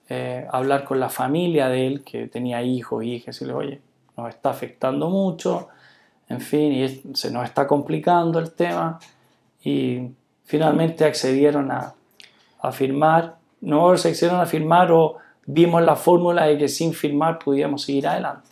eh, 0.09 0.47
hablar 0.51 0.83
con 0.83 0.99
la 0.99 1.09
familia 1.09 1.67
de 1.69 1.87
él, 1.87 2.03
que 2.03 2.27
tenía 2.27 2.61
hijos, 2.63 3.03
hijas, 3.03 3.23
y 3.41 3.45
decirle, 3.45 3.53
oye, 3.53 3.81
nos 4.15 4.29
está 4.29 4.49
afectando 4.49 5.09
mucho, 5.09 5.67
en 6.29 6.41
fin, 6.41 6.71
y 6.73 6.83
es- 6.83 6.99
se 7.13 7.31
nos 7.31 7.43
está 7.45 7.67
complicando 7.67 8.39
el 8.39 8.51
tema, 8.51 8.99
y 9.63 10.09
finalmente 10.45 11.03
accedieron 11.05 11.71
a, 11.71 11.93
a 12.61 12.71
firmar, 12.71 13.35
no 13.61 13.95
se 13.97 14.09
accedieron 14.09 14.39
a 14.39 14.45
firmar 14.45 14.91
o 14.91 15.17
vimos 15.45 15.81
la 15.83 15.95
fórmula 15.95 16.45
de 16.45 16.57
que 16.57 16.67
sin 16.67 16.93
firmar 16.93 17.39
pudiéramos 17.39 17.81
seguir 17.83 18.07
adelante. 18.07 18.47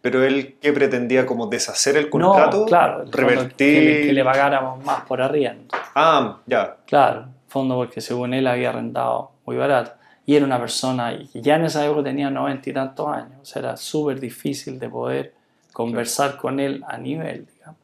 Pero 0.00 0.24
él, 0.24 0.56
¿qué 0.60 0.72
pretendía? 0.72 1.26
¿Como 1.26 1.46
deshacer 1.48 1.96
el 1.96 2.08
contrato? 2.08 2.60
No, 2.60 2.64
claro, 2.66 3.02
el 3.02 3.12
¿Revertir? 3.12 3.56
Que, 3.74 3.80
le, 3.80 4.06
que 4.06 4.12
le 4.12 4.24
pagáramos 4.24 4.84
más 4.84 5.02
por 5.02 5.20
arriendo. 5.20 5.74
Ah, 5.96 6.38
ya. 6.46 6.76
Claro, 6.86 7.26
fondo 7.48 7.74
porque 7.74 8.00
según 8.00 8.32
él 8.34 8.46
había 8.46 8.68
arrendado 8.68 9.32
muy 9.44 9.56
barato. 9.56 9.92
Y 10.26 10.34
era 10.34 10.44
una 10.44 10.58
persona 10.58 11.12
y 11.12 11.28
ya 11.40 11.54
en 11.56 11.64
esa 11.66 11.84
época 11.86 12.02
tenía 12.02 12.28
noventa 12.30 12.68
y 12.68 12.72
tantos 12.72 13.08
años. 13.08 13.38
O 13.40 13.44
sea, 13.44 13.60
era 13.62 13.76
súper 13.76 14.18
difícil 14.18 14.78
de 14.78 14.88
poder 14.88 15.34
conversar 15.72 16.36
con 16.36 16.58
él 16.58 16.82
a 16.88 16.98
nivel, 16.98 17.46
digamos. 17.54 17.80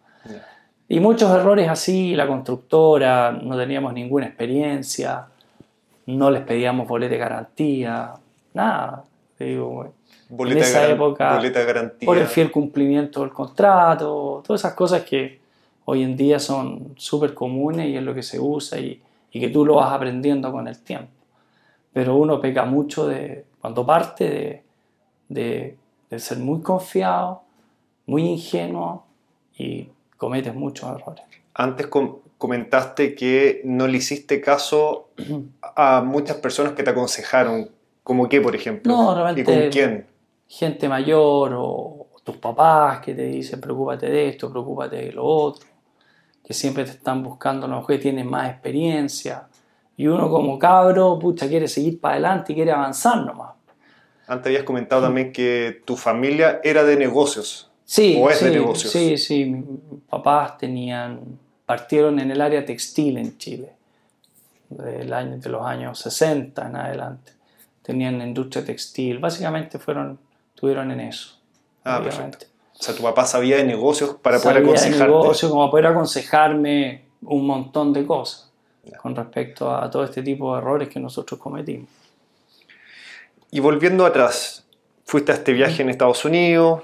Y 0.88 0.98
muchos 1.00 1.30
errores 1.30 1.68
así, 1.68 2.14
la 2.16 2.26
constructora, 2.26 3.30
no 3.30 3.56
teníamos 3.56 3.92
ninguna 3.94 4.26
experiencia, 4.26 5.26
no 6.06 6.30
les 6.30 6.42
pedíamos 6.42 6.88
boleta 6.88 7.12
de 7.12 7.18
garantía, 7.18 8.12
nada. 8.54 9.04
Te 9.38 9.44
digo. 9.44 9.92
Boleta, 10.28 10.58
en 10.58 10.64
esa 10.64 10.80
garan- 10.80 10.94
época, 10.96 11.36
boleta 11.36 11.62
garantía. 11.62 12.06
por 12.06 12.18
el 12.18 12.26
fiel 12.26 12.50
cumplimiento 12.50 13.20
del 13.20 13.30
contrato, 13.30 14.42
todas 14.44 14.62
esas 14.62 14.74
cosas 14.74 15.02
que 15.02 15.38
hoy 15.84 16.02
en 16.02 16.16
día 16.16 16.38
son 16.38 16.94
súper 16.96 17.34
comunes 17.34 17.86
y 17.88 17.96
es 17.96 18.02
lo 18.02 18.14
que 18.14 18.22
se 18.22 18.40
usa 18.40 18.78
y, 18.80 19.00
y 19.30 19.40
que 19.40 19.48
tú 19.48 19.64
lo 19.64 19.76
vas 19.76 19.92
aprendiendo 19.92 20.50
con 20.50 20.66
el 20.68 20.78
tiempo. 20.78 21.08
Pero 21.92 22.16
uno 22.16 22.40
peca 22.40 22.64
mucho 22.64 23.06
de, 23.06 23.44
cuando 23.60 23.84
parte 23.84 24.28
de, 24.30 24.62
de, 25.28 25.76
de 26.10 26.18
ser 26.18 26.38
muy 26.38 26.60
confiado, 26.62 27.42
muy 28.06 28.22
ingenuo 28.22 29.04
y 29.58 29.88
cometes 30.16 30.54
muchos 30.54 30.90
errores. 30.90 31.24
Antes 31.54 31.86
com- 31.88 32.16
comentaste 32.38 33.14
que 33.14 33.60
no 33.64 33.86
le 33.86 33.98
hiciste 33.98 34.40
caso 34.40 35.10
a 35.76 36.02
muchas 36.02 36.36
personas 36.38 36.72
que 36.72 36.82
te 36.82 36.90
aconsejaron. 36.90 37.70
¿Como 38.02 38.28
qué, 38.28 38.40
por 38.40 38.56
ejemplo? 38.56 38.92
No, 38.92 39.12
¿Y 39.12 39.14
realmente- 39.14 39.44
con 39.60 39.70
quién? 39.70 40.06
Gente 40.48 40.88
mayor 40.88 41.54
o 41.56 42.08
tus 42.24 42.36
papás 42.36 43.00
que 43.00 43.14
te 43.14 43.22
dicen 43.24 43.60
preocúpate 43.60 44.06
de 44.08 44.28
esto, 44.28 44.50
preocúpate 44.50 44.96
de 44.96 45.12
lo 45.12 45.24
otro, 45.24 45.66
que 46.44 46.52
siempre 46.54 46.84
te 46.84 46.90
están 46.90 47.22
buscando 47.22 47.66
a 47.66 47.68
lo 47.68 47.76
mejor 47.76 47.96
que 47.96 48.02
tienen 48.02 48.28
más 48.28 48.50
experiencia. 48.50 49.48
Y 50.02 50.08
uno 50.08 50.28
como 50.28 50.58
cabro, 50.58 51.16
pucha, 51.16 51.46
quiere 51.46 51.68
seguir 51.68 52.00
para 52.00 52.14
adelante 52.14 52.52
y 52.52 52.56
quiere 52.56 52.72
avanzar 52.72 53.24
nomás. 53.24 53.52
Antes 54.26 54.46
habías 54.46 54.64
comentado 54.64 55.02
también 55.02 55.32
que 55.32 55.80
tu 55.84 55.96
familia 55.96 56.60
era 56.64 56.82
de 56.82 56.96
negocios. 56.96 57.70
Sí, 57.84 58.18
¿O 58.20 58.28
es 58.28 58.38
sí, 58.38 58.46
de 58.46 58.50
negocios? 58.50 58.92
sí, 58.92 59.16
sí. 59.16 59.44
Mis 59.44 59.64
papás 60.10 60.58
tenían, 60.58 61.20
partieron 61.64 62.18
en 62.18 62.32
el 62.32 62.40
área 62.40 62.64
textil 62.64 63.16
en 63.16 63.38
Chile, 63.38 63.74
del 64.70 65.12
año, 65.12 65.36
de 65.38 65.48
los 65.48 65.64
años 65.64 66.00
60 66.00 66.66
en 66.66 66.74
adelante. 66.74 67.32
Tenían 67.82 68.20
industria 68.22 68.64
textil, 68.64 69.20
básicamente 69.20 69.78
fueron, 69.78 70.18
estuvieron 70.52 70.90
en 70.90 70.98
eso. 70.98 71.38
Ah, 71.84 72.00
perfecto. 72.02 72.46
O 72.76 72.82
sea, 72.82 72.92
tu 72.96 73.04
papá 73.04 73.24
sabía 73.24 73.56
de 73.58 73.62
negocios 73.64 74.16
para 74.20 74.38
poder 74.40 74.56
Sabía 74.56 74.62
de 74.62 74.66
aconsejarte. 74.78 75.04
negocio, 75.12 75.48
como 75.48 75.70
poder 75.70 75.86
aconsejarme 75.86 77.02
un 77.22 77.46
montón 77.46 77.92
de 77.92 78.04
cosas. 78.04 78.51
Con 79.00 79.14
respecto 79.14 79.74
a 79.74 79.88
todo 79.90 80.04
este 80.04 80.22
tipo 80.22 80.54
de 80.54 80.60
errores 80.60 80.88
que 80.88 80.98
nosotros 80.98 81.38
cometimos. 81.38 81.88
Y 83.50 83.60
volviendo 83.60 84.04
atrás, 84.06 84.66
fuiste 85.04 85.32
a 85.32 85.34
este 85.36 85.52
viaje 85.52 85.82
en 85.82 85.90
Estados 85.90 86.24
Unidos, 86.24 86.82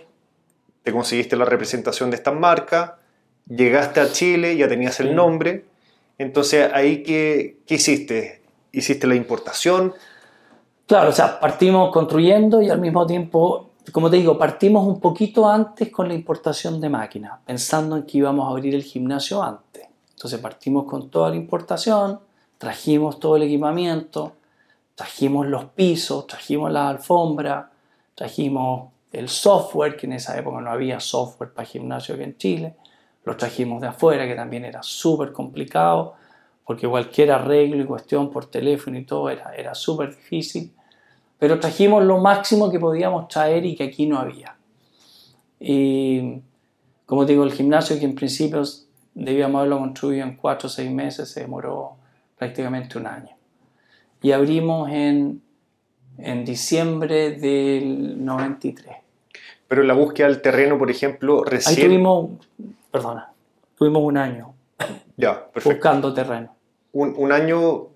te 0.82 0.92
conseguiste 0.92 1.36
la 1.36 1.44
representación 1.44 2.10
de 2.10 2.16
estas 2.16 2.34
marcas, 2.34 2.92
llegaste 3.48 4.00
a 4.00 4.12
Chile, 4.12 4.56
ya 4.56 4.68
tenías 4.68 5.00
el 5.00 5.14
nombre, 5.14 5.64
entonces 6.18 6.70
ahí 6.72 7.02
qué, 7.02 7.58
qué 7.66 7.76
hiciste? 7.76 8.42
¿Hiciste 8.70 9.06
la 9.06 9.14
importación? 9.14 9.94
Claro, 10.86 11.10
o 11.10 11.12
sea, 11.12 11.40
partimos 11.40 11.92
construyendo 11.92 12.62
y 12.62 12.70
al 12.70 12.80
mismo 12.80 13.06
tiempo, 13.06 13.70
como 13.92 14.10
te 14.10 14.16
digo, 14.16 14.38
partimos 14.38 14.86
un 14.86 15.00
poquito 15.00 15.48
antes 15.48 15.90
con 15.90 16.08
la 16.08 16.14
importación 16.14 16.80
de 16.80 16.88
máquinas, 16.88 17.40
pensando 17.44 17.96
en 17.96 18.04
que 18.04 18.18
íbamos 18.18 18.46
a 18.46 18.50
abrir 18.50 18.74
el 18.74 18.82
gimnasio 18.82 19.42
antes. 19.42 19.87
Entonces 20.18 20.40
partimos 20.40 20.84
con 20.86 21.10
toda 21.10 21.30
la 21.30 21.36
importación, 21.36 22.18
trajimos 22.58 23.20
todo 23.20 23.36
el 23.36 23.44
equipamiento, 23.44 24.32
trajimos 24.96 25.46
los 25.46 25.66
pisos, 25.66 26.26
trajimos 26.26 26.72
las 26.72 26.90
alfombras, 26.90 27.66
trajimos 28.16 28.90
el 29.12 29.28
software, 29.28 29.96
que 29.96 30.06
en 30.06 30.14
esa 30.14 30.36
época 30.36 30.60
no 30.60 30.72
había 30.72 30.98
software 30.98 31.52
para 31.52 31.68
gimnasio 31.68 32.16
aquí 32.16 32.24
en 32.24 32.36
Chile, 32.36 32.74
lo 33.22 33.36
trajimos 33.36 33.80
de 33.80 33.86
afuera, 33.86 34.26
que 34.26 34.34
también 34.34 34.64
era 34.64 34.82
súper 34.82 35.32
complicado, 35.32 36.16
porque 36.64 36.88
cualquier 36.88 37.30
arreglo 37.30 37.80
y 37.80 37.86
cuestión 37.86 38.28
por 38.32 38.46
teléfono 38.46 38.98
y 38.98 39.04
todo 39.04 39.30
era, 39.30 39.54
era 39.54 39.72
súper 39.76 40.16
difícil, 40.16 40.74
pero 41.38 41.60
trajimos 41.60 42.02
lo 42.02 42.18
máximo 42.18 42.72
que 42.72 42.80
podíamos 42.80 43.28
traer 43.28 43.64
y 43.64 43.76
que 43.76 43.84
aquí 43.84 44.06
no 44.06 44.18
había. 44.18 44.56
Y 45.60 46.40
como 47.06 47.24
digo, 47.24 47.44
el 47.44 47.52
gimnasio 47.52 48.00
que 48.00 48.04
en 48.04 48.16
principio 48.16 48.64
debíamos 49.24 49.60
haberlo 49.60 49.78
construido 49.78 50.24
en 50.24 50.36
cuatro 50.36 50.66
o 50.66 50.70
seis 50.70 50.90
meses, 50.90 51.28
se 51.30 51.40
demoró 51.40 51.96
prácticamente 52.36 52.98
un 52.98 53.06
año. 53.06 53.36
Y 54.22 54.32
abrimos 54.32 54.90
en 54.90 55.42
en 56.18 56.44
diciembre 56.44 57.30
del 57.32 58.24
93. 58.24 58.96
Pero 59.68 59.82
la 59.82 59.94
búsqueda 59.94 60.28
del 60.28 60.42
terreno, 60.42 60.78
por 60.78 60.90
ejemplo, 60.90 61.44
recién... 61.44 61.78
Ahí 61.78 61.86
tuvimos, 61.86 62.30
perdona, 62.90 63.32
tuvimos 63.76 64.02
un 64.02 64.16
año 64.16 64.54
ya, 65.16 65.46
buscando 65.64 66.12
terreno. 66.12 66.54
Un, 66.92 67.30
año, 67.32 67.88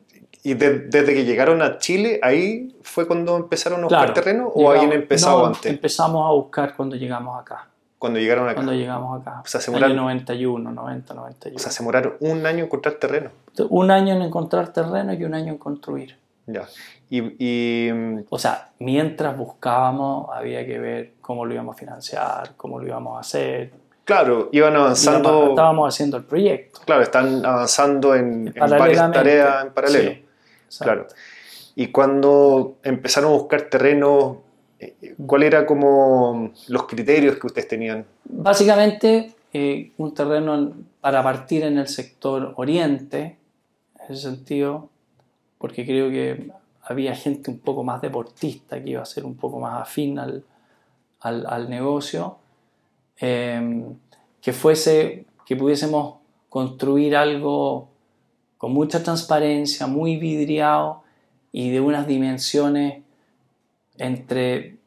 y 0.45 0.55
desde 0.55 1.15
que 1.15 1.25
llegaron 1.25 1.63
a 1.63 1.79
Chile, 1.79 2.21
ahí 2.23 2.77
fue 2.83 3.07
cuando 3.07 3.37
empezaron 3.37 3.81
a 3.81 3.85
buscar 3.85 4.15
terreno 4.15 4.49
o 4.49 4.71
habían 4.71 4.93
empezado 4.93 5.47
antes? 5.47 5.67
Empezamos 5.67 6.25
a 6.29 6.33
buscar 6.33 6.77
cuando 6.77 6.95
llegamos 6.95 7.41
acá. 7.41 7.69
Cuando 8.03 8.19
llegaron 8.19 8.47
acá. 8.47 8.55
Cuando 8.55 8.73
llegamos 8.73 9.21
acá. 9.21 9.43
O 9.45 9.47
sea, 9.47 9.61
se 9.61 9.71
demoraron, 9.71 9.97
91, 9.97 10.73
90, 10.73 11.15
91. 11.15 11.57
O 11.57 11.59
sea, 11.61 11.71
se 11.71 11.85
demoraron 11.85 12.17
un 12.19 12.45
año 12.45 12.59
en 12.59 12.65
encontrar 12.65 12.97
terreno. 12.97 13.31
Un 13.69 13.93
año 13.93 14.17
en 14.17 14.23
encontrar 14.23 14.73
terreno 14.73 15.13
y 15.13 15.23
un 15.23 15.35
año 15.35 15.53
en 15.53 15.59
construir. 15.59 16.19
Ya. 16.49 16.67
Y, 17.09 17.91
o 18.29 18.39
sea, 18.41 18.73
mientras 18.81 19.37
buscábamos, 19.37 20.31
había 20.35 20.67
que 20.67 20.81
ver 20.81 21.13
cómo 21.21 21.47
lo 21.47 21.55
íbamos 21.55 21.77
a 21.77 21.79
financiar, 21.79 22.57
cómo 22.57 22.81
lo 22.81 22.89
íbamos 22.89 23.19
a 23.19 23.21
hacer. 23.21 23.73
Claro, 24.03 24.49
iban 24.51 24.75
avanzando. 24.75 25.51
estábamos 25.51 25.95
haciendo 25.95 26.17
el 26.17 26.25
proyecto. 26.25 26.81
Claro, 26.85 27.03
están 27.03 27.47
avanzando 27.47 28.17
en, 28.17 28.53
varias 28.53 29.13
tareas 29.13 29.65
en 29.65 29.73
paralelo. 29.73 30.13
claro. 30.81 31.07
Y 31.77 31.87
cuando 31.93 32.79
empezaron 32.83 33.31
a 33.31 33.35
buscar 33.35 33.63
terreno, 33.63 34.42
¿cuáles 35.27 35.49
eran 35.49 35.67
como 35.67 36.53
los 36.69 36.87
criterios 36.87 37.37
que 37.39 37.47
ustedes 37.47 37.69
tenían? 37.69 38.05
Básicamente, 38.25 39.35
eh, 39.53 39.93
un 39.99 40.15
terreno 40.15 40.73
para 41.01 41.23
partir 41.23 41.65
en 41.65 41.79
el 41.79 41.89
sector 41.89 42.55
oriente, 42.57 43.37
en 43.99 44.15
ese 44.15 44.23
sentido, 44.23 44.89
porque 45.59 45.85
creo 45.85 46.11
que 46.11 46.51
había 46.83 47.15
gente 47.15 47.51
un 47.51 47.59
poco 47.59 47.85
más 47.85 48.01
deportista 48.01 48.83
que 48.83 48.91
iba 48.91 49.03
a 49.03 49.07
ser 49.07 49.25
un 49.25 49.37
poco 49.37 49.61
más 49.61 49.81
afín 49.81 50.19
al, 50.19 50.45
al, 51.21 51.71
negocio, 51.71 52.39
em, 53.19 53.95
que 54.41 54.53
fuese, 54.53 55.27
que 55.47 55.55
pudiésemos 55.55 56.17
construir 56.49 57.15
algo 57.17 57.89
con 58.59 58.73
mucha 58.73 59.03
transparencia, 59.03 59.87
muy 59.87 60.17
vidriado 60.17 61.03
y 61.53 61.71
de 61.71 61.81
unas 61.81 62.07
dimensiones 62.07 63.03
entre 64.07 64.79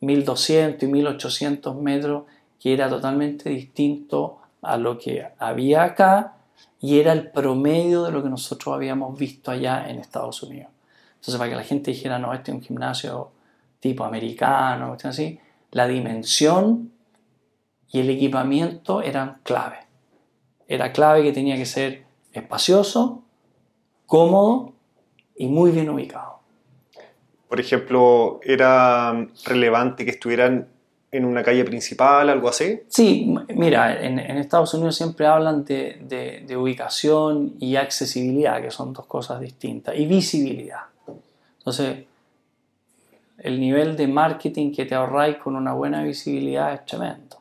1200 0.00 0.82
y 0.82 0.92
1800 0.92 1.76
metros, 1.76 2.24
que 2.58 2.72
era 2.72 2.88
totalmente 2.88 3.50
distinto 3.50 4.38
a 4.62 4.76
lo 4.76 4.98
que 4.98 5.26
había 5.38 5.84
acá 5.84 6.36
y 6.80 6.98
era 6.98 7.12
el 7.12 7.30
promedio 7.30 8.04
de 8.04 8.12
lo 8.12 8.22
que 8.22 8.28
nosotros 8.28 8.74
habíamos 8.74 9.18
visto 9.18 9.50
allá 9.50 9.88
en 9.88 9.98
Estados 9.98 10.42
Unidos. 10.42 10.70
Entonces, 11.14 11.36
para 11.36 11.50
que 11.50 11.56
la 11.56 11.64
gente 11.64 11.90
dijera, 11.90 12.18
no, 12.18 12.32
este 12.32 12.50
es 12.50 12.56
un 12.56 12.62
gimnasio 12.62 13.30
tipo 13.78 14.04
americano, 14.04 14.96
así, 15.02 15.38
la 15.72 15.86
dimensión 15.86 16.92
y 17.90 18.00
el 18.00 18.10
equipamiento 18.10 19.02
eran 19.02 19.40
clave. 19.42 19.78
Era 20.68 20.92
clave 20.92 21.22
que 21.22 21.32
tenía 21.32 21.56
que 21.56 21.66
ser 21.66 22.04
espacioso, 22.32 23.22
cómodo 24.06 24.72
y 25.36 25.46
muy 25.46 25.72
bien 25.72 25.90
ubicado. 25.90 26.29
Por 27.50 27.58
ejemplo, 27.58 28.38
¿era 28.44 29.26
relevante 29.44 30.04
que 30.04 30.12
estuvieran 30.12 30.68
en 31.10 31.24
una 31.24 31.42
calle 31.42 31.64
principal, 31.64 32.30
algo 32.30 32.48
así? 32.48 32.82
Sí, 32.86 33.34
mira, 33.56 34.00
en, 34.00 34.20
Estados 34.20 34.72
Unidos 34.74 34.94
siempre 34.94 35.26
hablan 35.26 35.64
de, 35.64 36.44
de, 36.46 36.56
ubicación 36.56 37.54
y 37.58 37.74
accesibilidad, 37.74 38.62
que 38.62 38.70
son 38.70 38.92
dos 38.92 39.04
cosas 39.06 39.40
distintas, 39.40 39.98
y 39.98 40.06
visibilidad. 40.06 40.82
Entonces, 41.58 42.04
el 43.38 43.58
nivel 43.58 43.96
de 43.96 44.06
marketing 44.06 44.72
que 44.72 44.84
te 44.84 44.94
ahorráis 44.94 45.38
con 45.38 45.56
una 45.56 45.72
buena 45.72 46.04
visibilidad 46.04 46.72
es 46.72 46.86
tremendo. 46.86 47.38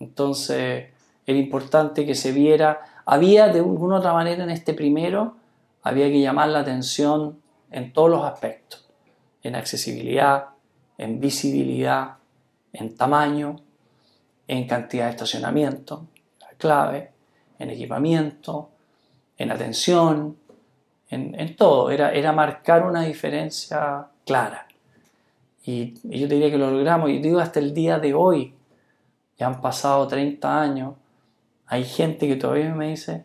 Entonces, 0.00 0.88
era 1.26 1.38
importante 1.38 2.04
que 2.04 2.14
se 2.14 2.30
viera. 2.30 3.02
Había 3.06 3.48
de 3.48 3.60
alguna 3.60 3.96
otra 3.96 4.12
manera 4.12 4.44
en 4.44 4.50
este 4.50 4.74
primero, 4.74 5.36
había 5.82 6.08
que 6.08 6.20
llamar 6.20 6.50
la 6.50 6.58
atención 6.58 7.38
en 7.70 7.90
todos 7.94 8.10
los 8.10 8.22
aspectos. 8.22 8.83
En 9.44 9.54
accesibilidad, 9.54 10.46
en 10.98 11.20
visibilidad, 11.20 12.16
en 12.72 12.96
tamaño, 12.96 13.60
en 14.48 14.66
cantidad 14.66 15.04
de 15.04 15.10
estacionamiento, 15.12 16.08
clave, 16.58 17.12
en 17.58 17.70
equipamiento, 17.70 18.70
en 19.38 19.52
atención, 19.52 20.36
en, 21.10 21.56
todo, 21.56 21.90
era, 21.90 22.10
era 22.12 22.32
marcar 22.32 22.84
una 22.84 23.02
diferencia 23.02 24.08
clara. 24.26 24.66
Y, 25.64 25.94
yo 26.02 26.26
diría 26.26 26.50
que 26.50 26.58
lo 26.58 26.70
logramos, 26.70 27.10
y 27.10 27.18
digo 27.18 27.38
hasta 27.38 27.60
el 27.60 27.72
día 27.72 27.98
de 27.98 28.14
hoy, 28.14 28.54
ya 29.38 29.46
han 29.46 29.60
pasado 29.60 30.06
30 30.08 30.60
años, 30.60 30.94
hay 31.66 31.84
gente 31.84 32.26
que 32.26 32.36
todavía 32.36 32.74
me 32.74 32.90
dice, 32.90 33.24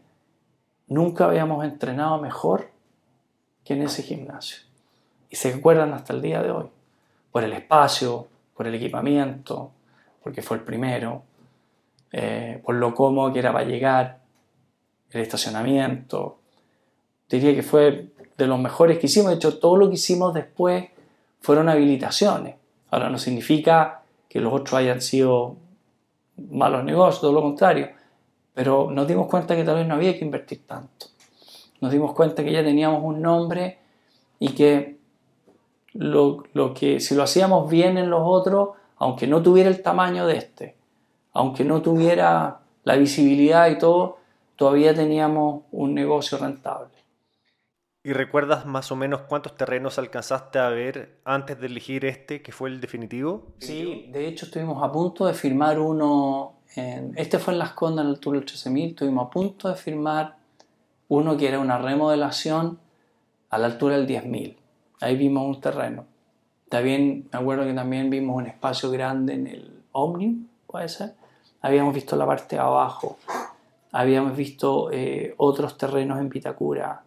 nunca 0.87 1.25
habíamos 1.25 1.65
entrenado 1.65 2.19
mejor 2.19 2.71
que 3.63 3.73
en 3.73 3.83
ese 3.83 4.03
gimnasio. 4.03 4.68
Y 5.29 5.35
se 5.35 5.53
acuerdan 5.53 5.93
hasta 5.93 6.13
el 6.13 6.21
día 6.21 6.41
de 6.41 6.51
hoy, 6.51 6.65
por 7.31 7.43
el 7.43 7.53
espacio, 7.53 8.27
por 8.55 8.67
el 8.67 8.75
equipamiento, 8.75 9.71
porque 10.23 10.41
fue 10.41 10.57
el 10.57 10.63
primero, 10.63 11.23
eh, 12.11 12.61
por 12.63 12.75
lo 12.75 12.93
cómodo 12.93 13.31
que 13.31 13.39
era 13.39 13.53
para 13.53 13.65
llegar, 13.65 14.19
el 15.11 15.21
estacionamiento, 15.21 16.39
diría 17.29 17.53
que 17.53 17.63
fue 17.63 18.09
de 18.37 18.47
los 18.47 18.59
mejores 18.59 18.99
que 18.99 19.07
hicimos. 19.07 19.29
De 19.31 19.35
hecho, 19.35 19.59
todo 19.59 19.75
lo 19.75 19.87
que 19.89 19.95
hicimos 19.95 20.33
después 20.33 20.85
fueron 21.41 21.69
habilitaciones. 21.69 22.55
Ahora 22.91 23.09
no 23.09 23.17
significa 23.17 24.01
que 24.27 24.39
los 24.39 24.53
otros 24.53 24.73
hayan 24.75 25.01
sido 25.01 25.57
malos 26.37 26.83
negocios, 26.83 27.21
todo 27.21 27.33
lo 27.33 27.41
contrario. 27.41 27.89
Pero 28.53 28.91
nos 28.91 29.07
dimos 29.07 29.27
cuenta 29.27 29.55
que 29.55 29.63
tal 29.63 29.75
vez 29.75 29.87
no 29.87 29.95
había 29.95 30.17
que 30.17 30.25
invertir 30.25 30.65
tanto. 30.65 31.07
Nos 31.81 31.91
dimos 31.91 32.13
cuenta 32.13 32.43
que 32.43 32.51
ya 32.51 32.63
teníamos 32.63 33.03
un 33.03 33.21
nombre 33.21 33.79
y 34.39 34.49
que 34.49 34.98
lo, 35.93 36.43
lo 36.53 36.73
que 36.73 36.99
si 36.99 37.15
lo 37.15 37.23
hacíamos 37.23 37.69
bien 37.69 37.97
en 37.97 38.09
los 38.09 38.21
otros, 38.23 38.69
aunque 38.97 39.27
no 39.27 39.41
tuviera 39.41 39.69
el 39.69 39.81
tamaño 39.81 40.27
de 40.27 40.37
este, 40.37 40.75
aunque 41.33 41.63
no 41.63 41.81
tuviera 41.81 42.59
la 42.83 42.95
visibilidad 42.95 43.69
y 43.69 43.77
todo, 43.77 44.17
todavía 44.55 44.93
teníamos 44.93 45.63
un 45.71 45.93
negocio 45.93 46.37
rentable. 46.37 46.99
¿Y 48.01 48.13
recuerdas 48.13 48.65
más 48.65 48.91
o 48.91 48.95
menos 48.95 49.21
cuántos 49.21 49.55
terrenos 49.57 49.99
alcanzaste 49.99 50.57
a 50.57 50.69
ver 50.69 51.19
antes 51.25 51.59
de 51.59 51.67
elegir 51.67 52.05
este, 52.05 52.41
que 52.41 52.51
fue 52.51 52.69
el 52.69 52.79
definitivo? 52.79 53.53
Sí, 53.59 54.07
de 54.11 54.27
hecho 54.27 54.45
estuvimos 54.45 54.81
a 54.81 54.91
punto 54.91 55.25
de 55.25 55.33
firmar 55.33 55.79
uno, 55.79 56.61
en, 56.75 57.13
este 57.17 57.39
fue 57.39 57.53
en 57.53 57.59
Las 57.59 57.73
Condas, 57.73 58.03
en 58.03 58.11
la 58.11 58.15
altura 58.15 58.39
del 58.39 58.47
13.000, 58.47 58.89
estuvimos 58.89 59.27
a 59.27 59.29
punto 59.29 59.67
de 59.67 59.75
firmar 59.75 60.37
uno 61.09 61.35
que 61.35 61.47
era 61.49 61.59
una 61.59 61.77
remodelación 61.77 62.79
a 63.49 63.57
la 63.57 63.67
altura 63.67 63.97
del 63.97 64.07
10.000. 64.07 64.55
Ahí 65.01 65.15
vimos 65.15 65.45
un 65.45 65.61
terreno. 65.61 66.05
También 66.69 67.27
me 67.31 67.39
acuerdo 67.39 67.65
que 67.65 67.73
también 67.73 68.09
vimos 68.09 68.35
un 68.35 68.47
espacio 68.47 68.91
grande 68.91 69.33
en 69.33 69.47
el 69.47 69.83
Omnium, 69.91 70.47
puede 70.67 70.89
ser. 70.89 71.13
Habíamos 71.61 71.93
visto 71.93 72.15
la 72.15 72.25
parte 72.25 72.55
de 72.55 72.61
abajo. 72.61 73.17
Habíamos 73.91 74.37
visto 74.37 74.91
eh, 74.91 75.33
otros 75.37 75.77
terrenos 75.77 76.19
en 76.19 76.29
Pitacura 76.29 77.01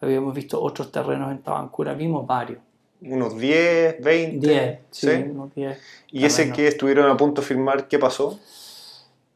habíamos 0.00 0.34
visto 0.34 0.60
otros 0.60 0.92
terrenos 0.92 1.30
en 1.30 1.38
Tabancura, 1.38 1.94
vimos 1.94 2.26
varios, 2.26 2.60
unos 3.00 3.38
10, 3.38 4.02
20. 4.02 4.46
10, 4.46 4.78
sí, 4.90 5.08
unos 5.30 5.54
10. 5.54 5.78
¿Y 6.10 6.24
ese 6.24 6.52
que 6.52 6.66
estuvieron 6.66 7.08
a 7.10 7.16
punto 7.16 7.42
de 7.42 7.46
firmar, 7.46 7.86
qué 7.86 7.98
pasó? 7.98 8.38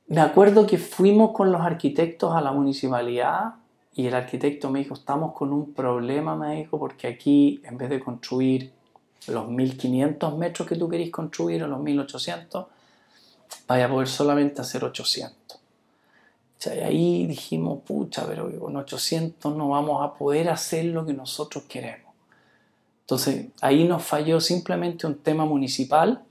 Me 0.09 0.21
acuerdo 0.21 0.67
que 0.67 0.79
fuimos 0.79 1.31
con 1.33 1.53
los 1.53 1.61
arquitectos 1.61 2.35
a 2.35 2.41
la 2.41 2.53
municipalidad 2.53 3.55
y 3.95 4.07
el 4.07 4.15
arquitecto 4.15 4.71
me 4.71 4.79
dijo, 4.79 4.95
estamos 4.95 5.35
con 5.35 5.53
un 5.53 5.75
problema, 5.75 6.35
me 6.35 6.57
dijo, 6.57 6.79
porque 6.79 7.07
aquí 7.07 7.61
en 7.65 7.77
vez 7.77 7.91
de 7.91 8.01
construir 8.01 8.73
los 9.29 9.49
1500 9.49 10.37
metros 10.37 10.67
que 10.67 10.77
tú 10.77 10.89
querís 10.89 11.11
construir 11.11 11.63
o 11.63 11.69
los 11.69 11.81
1800, 11.81 12.67
vaya 13.69 13.87
a 13.87 13.89
poder 13.89 14.09
solamente 14.09 14.61
hacer 14.61 14.85
800. 14.85 15.61
Y 16.65 16.69
ahí 16.79 17.27
dijimos, 17.27 17.81
pucha, 17.85 18.25
pero 18.27 18.49
con 18.59 18.77
800 18.77 19.55
no 19.55 19.71
vamos 19.71 20.03
a 20.05 20.15
poder 20.15 20.49
hacer 20.49 20.87
lo 20.87 21.05
que 21.05 21.13
nosotros 21.13 21.65
queremos. 21.69 22.13
Entonces 23.01 23.49
ahí 23.61 23.85
nos 23.85 24.03
falló 24.03 24.41
simplemente 24.41 25.07
un 25.07 25.19
tema 25.19 25.45
municipal 25.45 26.23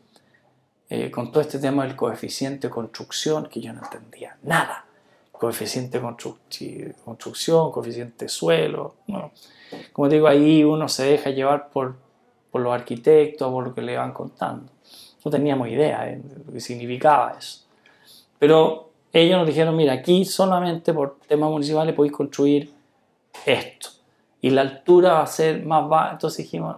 eh, 0.89 1.11
con 1.11 1.31
todo 1.31 1.41
este 1.41 1.59
tema 1.59 1.85
del 1.85 1.95
coeficiente 1.95 2.67
de 2.67 2.73
construcción 2.73 3.47
que 3.47 3.61
yo 3.61 3.73
no 3.73 3.83
entendía 3.83 4.37
nada. 4.43 4.85
Coeficiente 5.41 5.99
de 5.99 6.93
construcción, 7.03 7.71
coeficiente 7.71 8.25
de 8.25 8.29
suelo. 8.29 8.93
como 9.91 10.07
digo, 10.07 10.27
ahí 10.27 10.63
uno 10.63 10.87
se 10.87 11.03
deja 11.03 11.31
llevar 11.31 11.69
por, 11.69 11.95
por 12.51 12.61
los 12.61 12.71
arquitectos, 12.71 13.51
por 13.51 13.65
lo 13.65 13.73
que 13.73 13.81
le 13.81 13.97
van 13.97 14.13
contando. 14.13 14.71
No 15.25 15.31
teníamos 15.31 15.67
idea 15.67 16.03
de 16.03 16.21
lo 16.45 16.53
que 16.53 16.59
significaba 16.59 17.35
eso. 17.39 17.61
Pero 18.37 18.91
ellos 19.11 19.39
nos 19.39 19.47
dijeron, 19.47 19.75
mira, 19.75 19.93
aquí 19.93 20.25
solamente 20.25 20.93
por 20.93 21.17
temas 21.27 21.49
municipales 21.49 21.95
podéis 21.95 22.13
construir 22.13 22.71
esto. 23.43 23.89
Y 24.41 24.51
la 24.51 24.61
altura 24.61 25.13
va 25.13 25.23
a 25.23 25.27
ser 25.27 25.65
más 25.65 25.89
baja. 25.89 26.11
Entonces 26.11 26.45
dijimos, 26.45 26.77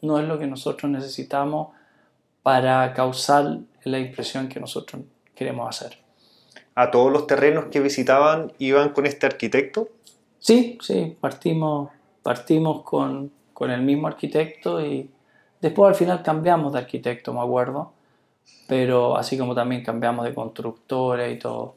no 0.00 0.20
es 0.20 0.28
lo 0.28 0.38
que 0.38 0.46
nosotros 0.46 0.92
necesitamos 0.92 1.74
para 2.44 2.94
causar 2.94 3.58
la 3.82 3.98
impresión 3.98 4.48
que 4.48 4.60
nosotros 4.60 5.02
queremos 5.34 5.68
hacer. 5.68 6.05
¿A 6.76 6.92
todos 6.92 7.10
los 7.10 7.26
terrenos 7.26 7.64
que 7.66 7.80
visitaban 7.80 8.52
iban 8.58 8.90
con 8.90 9.06
este 9.06 9.26
arquitecto? 9.26 9.88
Sí, 10.38 10.78
sí, 10.80 11.16
partimos, 11.20 11.90
partimos 12.22 12.82
con, 12.84 13.32
con 13.52 13.72
el 13.72 13.82
mismo 13.82 14.06
arquitecto 14.06 14.80
y 14.80 15.10
después 15.60 15.88
al 15.88 15.96
final 15.96 16.22
cambiamos 16.22 16.72
de 16.72 16.78
arquitecto, 16.78 17.32
me 17.32 17.40
acuerdo 17.40 17.96
pero 18.66 19.16
así 19.16 19.38
como 19.38 19.54
también 19.54 19.82
cambiamos 19.84 20.24
de 20.24 20.34
constructores 20.34 21.34
y 21.34 21.38
todo. 21.38 21.74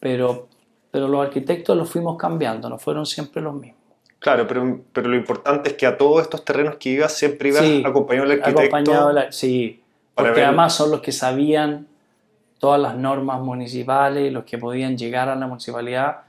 Pero, 0.00 0.48
pero 0.90 1.08
los 1.08 1.24
arquitectos 1.24 1.76
los 1.76 1.88
fuimos 1.88 2.16
cambiando, 2.16 2.68
no 2.68 2.78
fueron 2.78 3.06
siempre 3.06 3.42
los 3.42 3.54
mismos. 3.54 3.80
Claro, 4.18 4.46
pero, 4.46 4.80
pero 4.92 5.08
lo 5.08 5.16
importante 5.16 5.70
es 5.70 5.76
que 5.76 5.86
a 5.86 5.96
todos 5.96 6.22
estos 6.22 6.44
terrenos 6.44 6.76
que 6.76 6.90
ibas 6.90 7.12
siempre 7.12 7.50
ibas 7.50 7.64
acompañado 7.84 8.28
del 8.28 8.40
arquitecto. 8.40 8.76
Acompañado 8.76 9.32
sí, 9.32 9.82
porque 10.14 10.42
además 10.42 10.74
son 10.74 10.90
los 10.90 11.00
que 11.00 11.12
sabían 11.12 11.86
todas 12.58 12.80
las 12.80 12.96
normas 12.96 13.40
municipales, 13.40 14.32
los 14.32 14.44
que 14.44 14.58
podían 14.58 14.96
llegar 14.96 15.28
a 15.28 15.36
la 15.36 15.46
municipalidad 15.46 16.22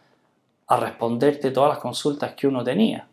a 0.68 0.78
responderte 0.78 1.52
todas 1.52 1.70
las 1.70 1.80
consultas 1.80 2.34
que 2.34 2.48
uno 2.48 2.64
tenía. 2.64 3.08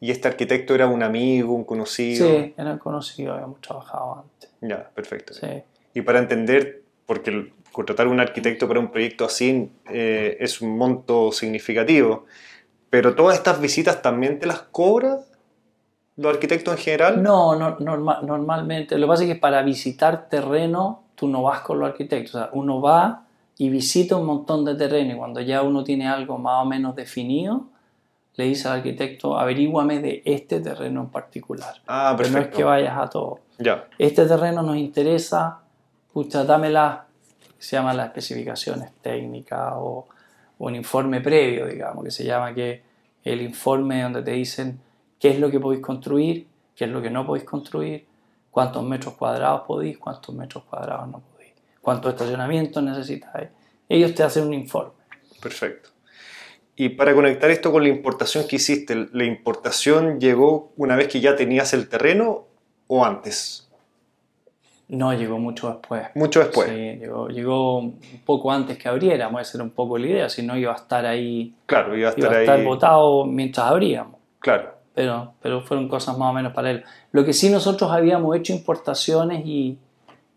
¿Y 0.00 0.10
este 0.10 0.28
arquitecto 0.28 0.74
era 0.74 0.86
un 0.86 1.02
amigo, 1.02 1.54
un 1.54 1.64
conocido? 1.64 2.26
Sí, 2.26 2.54
era 2.56 2.78
conocido, 2.78 3.34
habíamos 3.34 3.60
trabajado 3.60 4.24
antes. 4.24 4.50
Ya, 4.60 4.88
perfecto. 4.94 5.34
Sí. 5.34 5.62
Y 5.94 6.02
para 6.02 6.18
entender, 6.18 6.82
porque 7.04 7.52
contratar 7.72 8.08
un 8.08 8.20
arquitecto 8.20 8.66
para 8.66 8.80
un 8.80 8.90
proyecto 8.90 9.26
así 9.26 9.70
eh, 9.90 10.36
es 10.40 10.62
un 10.62 10.78
monto 10.78 11.30
significativo, 11.32 12.24
pero 12.88 13.14
todas 13.14 13.36
estas 13.36 13.60
visitas 13.60 14.00
también 14.00 14.38
te 14.38 14.46
las 14.46 14.60
cobra 14.62 15.18
los 16.16 16.32
arquitectos 16.32 16.74
en 16.74 16.80
general? 16.82 17.22
No, 17.22 17.54
no 17.54 17.76
normalmente. 18.22 18.96
Lo 18.98 19.06
que 19.06 19.08
pasa 19.08 19.22
es 19.24 19.28
que 19.28 19.36
para 19.36 19.62
visitar 19.62 20.28
terreno 20.28 21.04
tú 21.16 21.26
no 21.26 21.42
vas 21.42 21.60
con 21.60 21.80
los 21.80 21.88
arquitectos. 21.88 22.36
O 22.36 22.38
sea, 22.38 22.50
uno 22.52 22.80
va 22.80 23.24
y 23.58 23.70
visita 23.70 24.16
un 24.16 24.26
montón 24.26 24.64
de 24.64 24.74
terreno 24.76 25.14
y 25.14 25.16
cuando 25.16 25.40
ya 25.40 25.62
uno 25.62 25.82
tiene 25.82 26.06
algo 26.06 26.38
más 26.38 26.62
o 26.62 26.66
menos 26.66 26.94
definido, 26.94 27.64
le 28.36 28.44
dice 28.44 28.68
al 28.68 28.78
arquitecto, 28.78 29.38
averíguame 29.38 30.00
de 30.00 30.22
este 30.24 30.60
terreno 30.60 31.00
en 31.00 31.08
particular. 31.08 31.74
Ah, 31.86 32.14
perfecto. 32.16 32.38
Pero 32.38 32.44
no 32.44 32.50
es 32.50 32.56
que 32.56 32.64
vayas 32.64 32.98
a 32.98 33.08
todo. 33.08 33.40
Ya. 33.58 33.88
Este 33.98 34.26
terreno 34.26 34.62
nos 34.62 34.76
interesa, 34.76 35.60
pucha, 36.12 36.44
dame 36.44 36.68
las, 36.68 37.00
se 37.58 37.76
llaman 37.76 37.96
las 37.96 38.08
especificaciones 38.08 38.90
técnicas 39.00 39.72
o, 39.76 40.06
un 40.58 40.74
informe 40.74 41.20
previo, 41.20 41.66
digamos, 41.66 42.02
que 42.02 42.10
se 42.10 42.24
llama 42.24 42.54
que 42.54 42.82
el 43.24 43.42
informe 43.42 44.02
donde 44.02 44.22
te 44.22 44.30
dicen 44.30 44.80
qué 45.20 45.28
es 45.28 45.38
lo 45.38 45.50
que 45.50 45.60
podéis 45.60 45.82
construir, 45.82 46.46
qué 46.74 46.86
es 46.86 46.90
lo 46.90 47.02
que 47.02 47.10
no 47.10 47.26
podéis 47.26 47.44
construir, 47.44 48.06
cuántos 48.56 48.82
metros 48.84 49.12
cuadrados 49.16 49.64
podéis, 49.66 49.98
cuántos 49.98 50.34
metros 50.34 50.64
cuadrados 50.64 51.06
no 51.08 51.20
podéis, 51.20 51.52
cuántos 51.82 52.14
estacionamientos 52.14 52.82
necesitáis. 52.82 53.50
Ellos 53.86 54.14
te 54.14 54.22
hacen 54.22 54.46
un 54.46 54.54
informe. 54.54 54.92
Perfecto. 55.42 55.90
Y 56.74 56.88
para 56.88 57.14
conectar 57.14 57.50
esto 57.50 57.70
con 57.70 57.82
la 57.82 57.90
importación 57.90 58.48
que 58.48 58.56
hiciste, 58.56 59.08
¿la 59.12 59.24
importación 59.24 60.18
llegó 60.18 60.72
una 60.78 60.96
vez 60.96 61.08
que 61.08 61.20
ya 61.20 61.36
tenías 61.36 61.74
el 61.74 61.90
terreno 61.90 62.46
o 62.86 63.04
antes? 63.04 63.70
No, 64.88 65.12
llegó 65.12 65.38
mucho 65.38 65.68
después. 65.68 66.04
Mucho 66.14 66.40
después. 66.40 66.70
Sí, 66.70 66.98
llegó, 67.34 67.80
un 67.80 68.00
poco 68.24 68.50
antes 68.50 68.78
que 68.78 68.88
abriéramos, 68.88 69.42
esa 69.42 69.58
era 69.58 69.64
un 69.64 69.72
poco 69.72 69.98
la 69.98 70.06
idea, 70.06 70.28
si 70.30 70.42
no 70.42 70.56
iba 70.56 70.72
a 70.72 70.76
estar 70.76 71.04
ahí. 71.04 71.54
Claro, 71.66 71.94
iba 71.94 72.08
a 72.08 72.12
estar, 72.12 72.30
iba 72.30 72.38
a 72.38 72.40
estar 72.40 72.64
botado 72.64 73.26
mientras 73.26 73.66
abríamos. 73.66 74.18
Claro. 74.38 74.75
Pero, 74.96 75.34
pero 75.42 75.60
fueron 75.60 75.88
cosas 75.88 76.16
más 76.16 76.30
o 76.30 76.32
menos 76.32 76.54
paralelas. 76.54 76.88
Lo 77.12 77.22
que 77.22 77.34
sí 77.34 77.50
nosotros 77.50 77.92
habíamos 77.92 78.34
hecho 78.34 78.54
importaciones 78.54 79.44
y, 79.44 79.78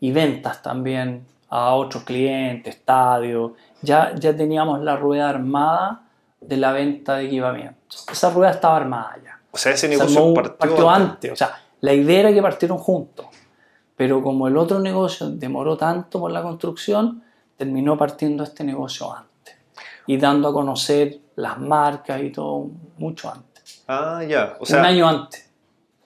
y 0.01 0.11
ventas 0.11 0.61
también 0.61 1.25
a 1.47 1.75
otros 1.75 2.03
clientes, 2.03 2.75
estadios. 2.75 3.53
Ya, 3.81 4.13
ya 4.15 4.35
teníamos 4.35 4.81
la 4.81 4.97
rueda 4.97 5.29
armada 5.29 6.01
de 6.41 6.57
la 6.57 6.73
venta 6.73 7.15
de 7.15 7.27
equipamiento. 7.27 7.79
Esa 8.11 8.31
rueda 8.31 8.51
estaba 8.51 8.75
armada 8.75 9.17
ya. 9.23 9.39
O 9.49 9.57
sea, 9.57 9.71
ese 9.71 9.87
negocio 9.87 10.33
partió, 10.33 10.89
antes. 10.89 11.31
O 11.31 11.35
sea, 11.37 11.53
la 11.79 11.93
idea 11.93 12.19
era 12.19 12.33
que 12.33 12.41
partieron 12.41 12.79
juntos. 12.79 13.27
Pero 13.95 14.21
como 14.21 14.49
el 14.49 14.57
otro 14.57 14.81
negocio 14.81 15.29
demoró 15.29 15.77
tanto 15.77 16.19
por 16.19 16.31
la 16.31 16.41
construcción, 16.41 17.23
terminó 17.55 17.97
partiendo 17.97 18.43
este 18.43 18.65
negocio 18.65 19.13
antes. 19.15 19.55
Y 20.05 20.17
dando 20.17 20.49
a 20.49 20.53
conocer 20.53 21.17
las 21.37 21.57
marcas 21.59 22.21
y 22.21 22.29
todo 22.29 22.67
mucho 22.97 23.31
antes. 23.31 23.48
Ah, 23.87 24.23
ya. 24.27 24.55
O 24.59 24.65
sea, 24.65 24.79
Un 24.79 24.85
año 24.85 25.07
antes. 25.07 25.49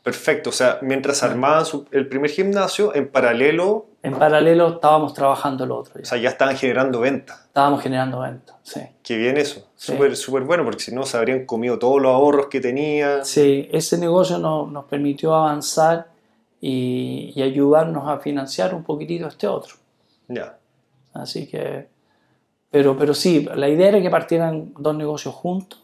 Perfecto, 0.04 0.50
o 0.50 0.54
sea, 0.54 0.80
mientras 0.82 1.24
armaban 1.24 1.66
el 1.92 2.10
primer 2.10 2.30
gimnasio, 2.30 2.94
en 2.94 3.10
paralelo... 3.10 3.86
En 4.02 4.14
paralelo 4.20 4.74
estábamos 4.74 5.14
trabajando 5.14 5.64
el 5.64 5.72
otro. 5.72 6.02
O 6.02 6.06
sea, 6.06 6.18
ya 6.18 6.28
estaban 6.28 6.58
generando 6.58 7.00
ventas. 7.00 7.40
Estábamos 7.46 7.82
generando 7.82 8.20
ventas, 8.20 8.58
sí. 8.64 8.82
Qué 9.02 9.16
bien 9.16 9.38
eso, 9.38 9.66
súper 9.76 10.18
súper 10.18 10.44
bueno, 10.44 10.66
porque 10.66 10.82
si 10.82 10.94
no 10.94 11.04
se 11.04 11.16
habrían 11.16 11.46
comido 11.46 11.80
todos 11.80 12.02
los 12.02 12.14
ahorros 12.14 12.48
que 12.48 12.60
tenía. 12.60 13.24
Sí, 13.24 13.70
ese 13.72 13.98
negocio 13.98 14.40
nos 14.40 14.86
permitió 14.86 15.34
avanzar 15.34 16.08
y, 16.60 17.32
y, 17.34 17.42
ayudarnos 17.42 18.10
a 18.10 18.20
financiar 18.20 18.76
un 18.76 18.84
poquitito 18.84 19.28
este 19.28 19.48
otro. 19.48 19.76
Ya. 20.28 20.58
Así 21.14 21.48
que... 21.48 21.88
Pero, 22.70 22.98
pero 22.98 23.14
sí, 23.14 23.48
la 23.56 23.70
idea 23.70 23.88
era 23.88 24.02
que 24.02 24.10
partieran 24.10 24.74
dos 24.78 24.96
negocios 24.96 25.34
juntos 25.34 25.83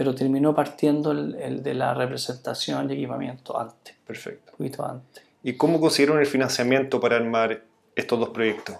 pero 0.00 0.14
terminó 0.14 0.54
partiendo 0.54 1.12
el, 1.12 1.62
de 1.62 1.74
la 1.74 1.92
representación 1.92 2.88
y 2.88 2.94
equipamiento 2.94 3.60
antes. 3.60 3.94
Perfecto. 4.06 4.52
Un 4.52 4.56
poquito 4.56 4.86
antes. 4.86 5.22
¿Y 5.42 5.52
cómo 5.58 5.78
consiguieron 5.78 6.18
el 6.18 6.24
financiamiento 6.24 6.98
para 6.98 7.16
armar 7.16 7.60
estos 7.94 8.18
dos 8.18 8.30
proyectos? 8.30 8.76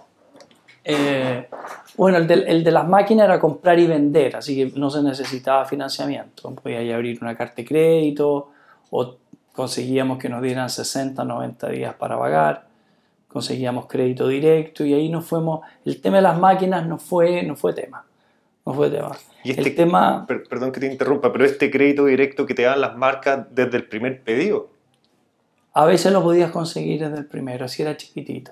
Eh, 0.83 1.47
bueno, 1.95 2.17
el 2.17 2.25
de, 2.25 2.33
el 2.33 2.63
de, 2.63 2.71
las 2.71 2.87
máquinas 2.87 3.25
era 3.25 3.39
comprar 3.39 3.77
y 3.77 3.85
vender, 3.85 4.35
así 4.35 4.55
que 4.55 4.79
no 4.79 4.89
se 4.89 5.03
necesitaba 5.03 5.63
financiamiento. 5.65 6.55
Podía 6.55 6.95
abrir 6.95 7.19
una 7.21 7.37
carta 7.37 7.53
de 7.57 7.65
crédito 7.65 8.49
o 8.89 9.17
conseguíamos 9.53 10.17
que 10.17 10.27
nos 10.27 10.41
dieran 10.41 10.71
60, 10.71 11.23
90 11.23 11.69
días 11.69 11.93
para 11.93 12.17
pagar, 12.17 12.65
conseguíamos 13.27 13.85
crédito 13.85 14.27
directo 14.27 14.83
y 14.83 14.95
ahí 14.95 15.07
nos 15.07 15.27
fuimos. 15.27 15.61
El 15.85 16.01
tema 16.01 16.15
de 16.15 16.23
las 16.23 16.39
máquinas 16.39 16.87
no 16.87 16.97
fue, 16.97 17.43
no 17.43 17.55
fue 17.55 17.73
tema. 17.73 18.05
No 18.65 18.73
fue 18.73 18.89
tema. 18.89 19.17
Y 19.43 19.51
este, 19.51 19.71
tema... 19.71 20.25
perdón 20.27 20.71
que 20.71 20.79
te 20.79 20.85
interrumpa, 20.85 21.31
pero 21.31 21.45
este 21.45 21.71
crédito 21.71 22.05
directo 22.05 22.45
que 22.45 22.53
te 22.53 22.63
dan 22.63 22.81
las 22.81 22.95
marcas 22.95 23.47
desde 23.49 23.77
el 23.77 23.87
primer 23.87 24.21
pedido. 24.21 24.69
A 25.73 25.85
veces 25.85 26.11
lo 26.11 26.21
podías 26.21 26.51
conseguir 26.51 27.01
desde 27.01 27.17
el 27.17 27.25
primero, 27.25 27.67
si 27.67 27.81
era 27.81 27.97
chiquitito. 27.97 28.51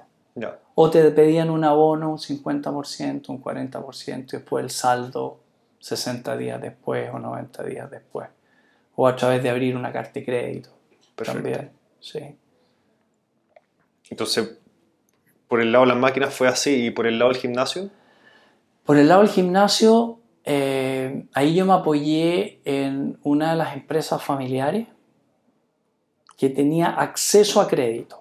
O 0.76 0.90
te 0.90 1.12
pedían 1.12 1.50
un 1.50 1.66
abono, 1.66 2.12
un 2.12 2.18
50%, 2.18 3.30
un 3.30 3.44
40%, 3.44 4.34
y 4.34 4.38
después 4.38 4.64
el 4.64 4.70
saldo 4.70 5.40
60 5.80 6.38
días 6.38 6.62
después 6.62 7.10
o 7.14 7.20
90 7.20 7.64
días 7.64 7.92
después. 7.92 8.30
O 8.96 9.08
a 9.08 9.16
través 9.16 9.44
de 9.44 9.50
abrir 9.50 9.76
una 9.76 9.92
carta 9.92 10.12
de 10.14 10.26
crédito. 10.26 10.70
Perfecto. 11.16 11.42
También, 11.44 11.72
sí. 12.00 12.20
Entonces, 14.10 14.58
por 15.48 15.62
el 15.62 15.72
lado 15.72 15.86
de 15.86 15.90
las 15.90 15.98
máquinas 15.98 16.34
fue 16.34 16.48
así 16.48 16.86
y 16.86 16.92
por 16.92 17.08
el 17.08 17.20
lado 17.20 17.32
del 17.32 17.42
gimnasio. 17.42 17.90
Por 18.90 18.98
el 18.98 19.08
lado 19.08 19.22
del 19.22 19.30
gimnasio, 19.30 20.20
eh, 20.44 21.28
ahí 21.36 21.54
yo 21.54 21.64
me 21.64 21.74
apoyé 21.74 22.60
en 22.66 23.20
una 23.22 23.52
de 23.52 23.56
las 23.56 23.76
empresas 23.76 24.24
familiares 24.24 24.88
que 26.36 26.50
tenía 26.50 26.88
acceso 26.88 27.62
a 27.62 27.68
crédito. 27.68 28.18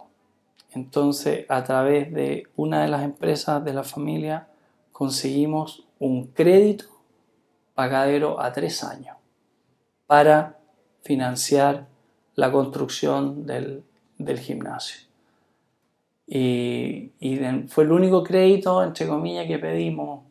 Entonces, 0.72 1.46
a 1.48 1.64
través 1.64 2.12
de 2.12 2.48
una 2.54 2.82
de 2.82 2.88
las 2.88 3.02
empresas 3.02 3.64
de 3.64 3.72
la 3.72 3.82
familia, 3.82 4.48
conseguimos 4.92 5.86
un 5.98 6.26
crédito 6.26 6.84
pagadero 7.74 8.38
a 8.38 8.52
tres 8.52 8.84
años 8.84 9.16
para 10.06 10.58
financiar 11.02 11.86
la 12.34 12.52
construcción 12.52 13.46
del, 13.46 13.84
gimnasio. 14.38 15.00
Y, 16.26 17.12
y, 17.20 17.40
fue 17.68 17.84
el 17.84 17.92
único 17.92 18.22
crédito, 18.22 18.84
entre 18.84 19.08
comillas, 19.08 19.46
que 19.46 19.58
pedimos 19.58 20.27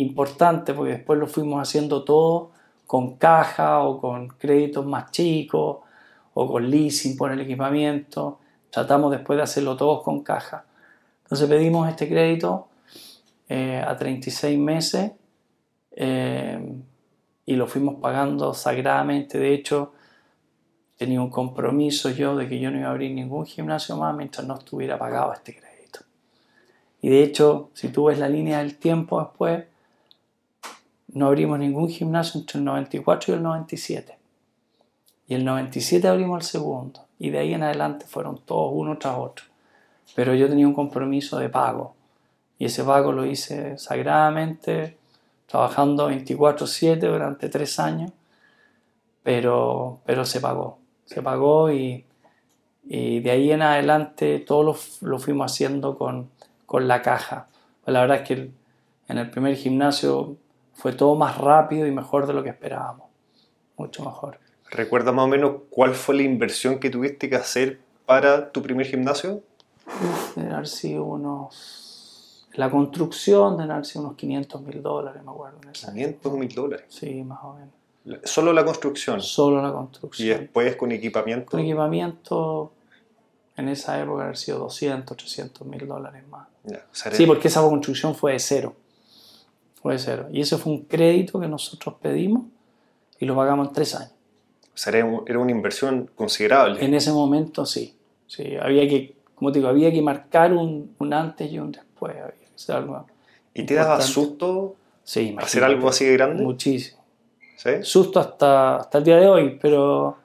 importante, 0.00 0.74
porque 0.74 0.92
después 0.92 1.18
lo 1.18 1.26
fuimos 1.26 1.60
haciendo 1.60 2.04
todo 2.04 2.50
con 2.86 3.16
caja 3.16 3.80
o 3.80 4.00
con 4.00 4.28
créditos 4.28 4.84
más 4.84 5.12
chicos 5.12 5.78
o 6.34 6.50
con 6.50 6.68
leasing 6.68 7.16
por 7.16 7.30
el 7.30 7.40
equipamiento. 7.40 8.40
Tratamos 8.70 9.12
después 9.12 9.36
de 9.36 9.42
hacerlo 9.44 9.76
todos 9.76 10.02
con 10.02 10.22
caja. 10.22 10.64
Entonces 11.22 11.48
pedimos 11.48 11.88
este 11.88 12.08
crédito 12.08 12.68
eh, 13.48 13.80
a 13.86 13.96
36 13.96 14.58
meses 14.58 15.12
eh, 15.92 16.58
y 17.46 17.54
lo 17.54 17.66
fuimos 17.68 18.00
pagando 18.00 18.54
sagradamente. 18.54 19.38
De 19.38 19.54
hecho, 19.54 19.92
tenía 20.96 21.20
un 21.20 21.30
compromiso 21.30 22.10
yo 22.10 22.36
de 22.36 22.48
que 22.48 22.58
yo 22.58 22.70
no 22.70 22.78
iba 22.78 22.88
a 22.88 22.90
abrir 22.90 23.12
ningún 23.12 23.46
gimnasio 23.46 23.96
más 23.96 24.14
mientras 24.16 24.46
no 24.46 24.58
estuviera 24.58 24.98
pagado 24.98 25.32
este 25.32 25.56
crédito. 25.56 26.00
Y 27.02 27.08
de 27.08 27.22
hecho, 27.22 27.70
si 27.72 27.88
tú 27.88 28.06
ves 28.06 28.18
la 28.18 28.28
línea 28.28 28.58
del 28.58 28.76
tiempo 28.76 29.20
después, 29.20 29.64
no 31.12 31.26
abrimos 31.26 31.58
ningún 31.58 31.88
gimnasio 31.88 32.40
entre 32.40 32.58
el 32.58 32.64
94 32.64 33.32
y 33.32 33.36
el 33.36 33.42
97. 33.42 34.18
Y 35.28 35.34
el 35.34 35.44
97 35.44 36.06
abrimos 36.08 36.40
el 36.40 36.46
segundo. 36.46 37.06
Y 37.18 37.30
de 37.30 37.38
ahí 37.38 37.54
en 37.54 37.62
adelante 37.62 38.06
fueron 38.06 38.38
todos 38.44 38.72
uno 38.74 38.98
tras 38.98 39.16
otro. 39.18 39.44
Pero 40.14 40.34
yo 40.34 40.48
tenía 40.48 40.66
un 40.66 40.74
compromiso 40.74 41.38
de 41.38 41.48
pago. 41.48 41.94
Y 42.58 42.66
ese 42.66 42.84
pago 42.84 43.12
lo 43.12 43.24
hice 43.24 43.78
sagradamente, 43.78 44.98
trabajando 45.46 46.10
24/7 46.10 46.98
durante 46.98 47.48
tres 47.48 47.78
años. 47.78 48.12
Pero, 49.22 50.00
pero 50.04 50.24
se 50.24 50.40
pagó. 50.40 50.78
Se 51.04 51.22
pagó 51.22 51.70
y, 51.72 52.04
y 52.84 53.20
de 53.20 53.30
ahí 53.30 53.52
en 53.52 53.62
adelante 53.62 54.38
todo 54.40 54.62
lo, 54.62 54.76
lo 55.02 55.18
fuimos 55.18 55.52
haciendo 55.52 55.96
con, 55.98 56.30
con 56.66 56.88
la 56.88 57.02
caja. 57.02 57.48
Pues 57.84 57.92
la 57.92 58.00
verdad 58.00 58.18
es 58.18 58.28
que 58.28 58.50
en 59.08 59.18
el 59.18 59.30
primer 59.30 59.56
gimnasio 59.56 60.36
fue 60.80 60.92
todo 60.92 61.14
más 61.14 61.36
rápido 61.36 61.86
y 61.86 61.90
mejor 61.90 62.26
de 62.26 62.32
lo 62.32 62.42
que 62.42 62.48
esperábamos. 62.48 63.06
Mucho 63.76 64.02
mejor. 64.02 64.38
¿Recuerdas 64.70 65.14
más 65.14 65.26
o 65.26 65.28
menos 65.28 65.52
cuál 65.68 65.94
fue 65.94 66.14
la 66.14 66.22
inversión 66.22 66.78
que 66.78 66.88
tuviste 66.88 67.28
que 67.28 67.36
hacer 67.36 67.80
para 68.06 68.50
tu 68.50 68.62
primer 68.62 68.86
gimnasio? 68.86 69.42
Debe 70.36 70.54
haber 70.54 70.68
sido 70.68 71.04
unos. 71.04 72.46
La 72.54 72.70
construcción 72.70 73.58
de 73.58 73.64
haber 73.64 73.84
sido 73.84 74.06
unos 74.06 74.16
500 74.16 74.62
mil 74.62 74.82
dólares, 74.82 75.22
me 75.22 75.30
acuerdo. 75.30 75.58
500 75.70 76.32
mil 76.32 76.54
dólares. 76.54 76.86
Sí, 76.88 77.22
más 77.24 77.40
o 77.42 77.54
menos. 77.54 78.20
¿Solo 78.24 78.54
la 78.54 78.64
construcción? 78.64 79.20
Solo 79.20 79.60
la 79.60 79.72
construcción. 79.72 80.28
¿Y 80.28 80.30
después 80.30 80.76
con 80.76 80.92
equipamiento? 80.92 81.50
Con 81.50 81.60
equipamiento, 81.60 82.72
en 83.56 83.68
esa 83.68 84.00
época, 84.00 84.22
haber 84.22 84.38
sido 84.38 84.60
200, 84.60 85.14
300 85.14 85.66
mil 85.66 85.86
dólares 85.86 86.22
más. 86.30 86.48
sí, 86.92 87.26
porque 87.26 87.48
esa 87.48 87.60
construcción 87.60 88.14
fue 88.14 88.32
de 88.32 88.38
cero. 88.38 88.74
Puede 89.82 89.98
ser. 89.98 90.26
Y 90.32 90.40
ese 90.40 90.58
fue 90.58 90.72
un 90.72 90.82
crédito 90.84 91.40
que 91.40 91.48
nosotros 91.48 91.94
pedimos 92.00 92.44
y 93.18 93.26
lo 93.26 93.34
pagamos 93.34 93.68
en 93.68 93.74
tres 93.74 93.94
años. 93.94 94.12
O 94.74 94.76
sea, 94.76 94.92
era 95.26 95.38
una 95.38 95.50
inversión 95.50 96.10
considerable. 96.14 96.84
En 96.84 96.94
ese 96.94 97.12
momento 97.12 97.66
sí. 97.66 97.94
sí 98.26 98.56
había 98.60 98.88
que, 98.88 99.16
como 99.34 99.52
te 99.52 99.58
digo, 99.58 99.68
había 99.68 99.92
que 99.92 100.02
marcar 100.02 100.52
un, 100.52 100.94
un 100.98 101.12
antes 101.12 101.50
y 101.50 101.58
un 101.58 101.72
después. 101.72 102.14
¿Y 103.54 103.64
te 103.64 103.74
daba 103.74 104.00
susto 104.00 104.76
sí, 105.02 105.34
hacer 105.38 105.64
algo 105.64 105.88
así 105.88 106.04
de 106.04 106.12
grande? 106.12 106.42
Muchísimo. 106.42 107.02
¿Sí? 107.56 107.70
Susto 107.82 108.20
hasta, 108.20 108.76
hasta 108.76 108.98
el 108.98 109.04
día 109.04 109.16
de 109.16 109.28
hoy, 109.28 109.58
pero 109.60 110.16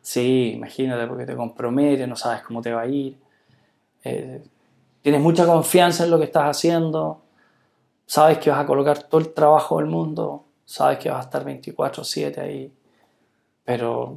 sí, 0.00 0.52
imagínate, 0.54 1.06
porque 1.06 1.24
te 1.24 1.36
comprometes, 1.36 2.08
no 2.08 2.16
sabes 2.16 2.42
cómo 2.42 2.60
te 2.60 2.72
va 2.72 2.82
a 2.82 2.86
ir. 2.86 3.16
Eh, 4.02 4.42
tienes 5.02 5.20
mucha 5.20 5.46
confianza 5.46 6.04
en 6.04 6.10
lo 6.10 6.18
que 6.18 6.24
estás 6.24 6.44
haciendo 6.44 7.22
sabes 8.10 8.38
que 8.38 8.50
vas 8.50 8.58
a 8.58 8.66
colocar 8.66 9.04
todo 9.04 9.20
el 9.20 9.32
trabajo 9.32 9.76
del 9.76 9.86
mundo, 9.86 10.44
sabes 10.64 10.98
que 10.98 11.08
vas 11.10 11.18
a 11.18 11.22
estar 11.28 11.44
24/7 11.44 12.40
ahí, 12.40 12.72
pero 13.64 14.16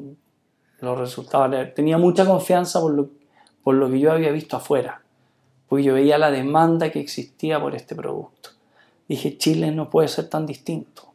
los 0.80 0.98
resultados, 0.98 1.76
tenía 1.76 2.00
mucha 2.00 2.26
confianza 2.26 2.82
por 2.82 2.92
lo, 2.92 3.10
por 3.64 3.76
lo 3.76 3.92
que 3.92 4.00
yo 4.00 4.12
había 4.12 4.32
visto 4.32 4.58
afuera, 4.58 5.04
porque 5.68 5.84
yo 5.84 5.94
veía 5.94 6.18
la 6.18 6.32
demanda 6.32 6.90
que 6.92 7.00
existía 7.00 7.62
por 7.62 7.76
este 7.76 7.94
producto. 7.94 8.50
Dije, 9.08 9.38
Chile 9.38 9.70
no 9.70 9.92
puede 9.92 10.08
ser 10.08 10.28
tan 10.28 10.48
distinto. 10.48 11.14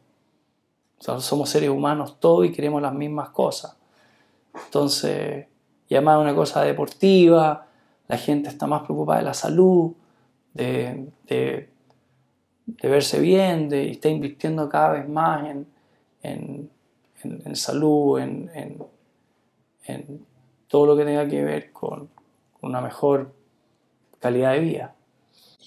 somos 0.99 1.49
seres 1.49 1.69
humanos 1.69 2.17
todos 2.21 2.45
y 2.45 2.53
queremos 2.53 2.81
las 2.81 2.93
mismas 2.93 3.31
cosas. 3.31 3.75
Entonces, 4.55 5.47
y 5.89 5.95
además 5.95 6.21
una 6.21 6.33
cosa 6.33 6.61
deportiva, 6.61 7.67
la 8.07 8.17
gente 8.17 8.47
está 8.47 8.67
más 8.67 8.83
preocupada 8.83 9.19
de 9.19 9.25
la 9.25 9.33
salud, 9.33 9.91
de, 10.53 11.09
de 11.27 11.69
de 12.81 12.89
verse 12.89 13.19
bien, 13.19 13.69
de 13.69 13.91
está 13.91 14.09
invirtiendo 14.09 14.69
cada 14.69 14.93
vez 14.93 15.07
más 15.07 15.49
en, 15.49 15.67
en, 16.23 16.69
en, 17.23 17.55
salud, 17.55 18.19
en, 18.19 18.49
en, 19.85 20.25
todo 20.67 20.85
lo 20.85 20.97
que 20.97 21.03
tenga 21.03 21.27
que 21.27 21.43
ver 21.43 21.71
con 21.71 22.09
una 22.61 22.81
mejor 22.81 23.33
calidad 24.19 24.53
de 24.53 24.59
vida. 24.59 24.95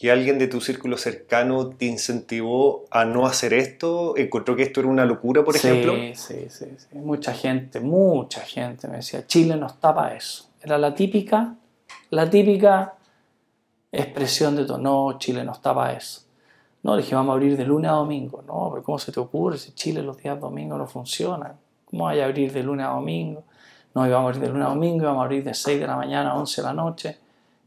¿Y 0.01 0.09
alguien 0.09 0.39
de 0.39 0.49
tu 0.49 0.61
círculo 0.61 0.97
cercano 0.97 1.71
te 1.71 1.87
incentivó 1.87 2.87
a 2.91 3.05
no 3.05 3.27
hacer 3.27 3.53
esto? 3.55 4.17
¿Encontró 4.17 4.57
que 4.57 4.65
esto 4.65 4.81
era 4.81 4.89
una 4.89 5.05
locura, 5.05 5.45
por 5.45 5.55
ejemplo? 5.55 5.95
Sí, 6.15 6.47
sí, 6.49 6.67
sí. 6.77 6.87
Mucha 6.93 7.33
gente, 7.33 7.79
mucha 7.79 8.41
gente 8.41 8.89
me 8.89 8.97
decía, 8.97 9.27
Chile 9.27 9.57
nos 9.57 9.79
tapa 9.79 10.15
eso. 10.15 10.49
Era 10.61 10.77
la 10.77 10.93
típica, 10.93 11.57
la 12.11 12.29
típica 12.29 12.97
expresión 13.93 14.57
de 14.57 14.65
todo, 14.65 14.79
no, 14.79 15.19
Chile 15.19 15.45
nos 15.45 15.61
tapa 15.63 15.93
eso. 15.93 16.23
No, 16.83 16.97
le 16.97 17.03
dije, 17.03 17.15
vamos 17.15 17.31
a 17.31 17.35
abrir 17.35 17.57
de 17.57 17.65
lunes 17.65 17.91
a 17.91 17.95
domingo. 17.95 18.43
No, 18.47 18.71
pero 18.71 18.83
¿cómo 18.83 18.99
se 18.99 19.13
te 19.13 19.21
ocurre? 19.21 19.57
Si 19.57 19.73
Chile 19.73 20.03
los 20.03 20.17
días 20.17 20.39
domingos 20.41 20.79
no 20.79 20.87
funcionan. 20.87 21.57
¿Cómo 21.85 22.05
vaya 22.05 22.25
a 22.25 22.27
abrir 22.27 22.53
de 22.53 22.63
lunes 22.63 22.87
a 22.87 22.91
domingo? 22.91 23.45
No, 23.95 24.07
íbamos 24.07 24.25
a 24.25 24.29
abrir 24.29 24.43
de 24.43 24.49
lunes 24.49 24.67
a 24.67 24.71
domingo, 24.71 25.03
íbamos 25.05 25.21
a 25.21 25.25
abrir 25.25 25.45
de 25.45 25.55
6 25.55 25.81
de 25.81 25.87
la 25.87 25.97
mañana 25.97 26.31
a 26.31 26.39
11 26.39 26.61
de 26.61 26.67
la 26.67 26.73
noche. 26.73 27.19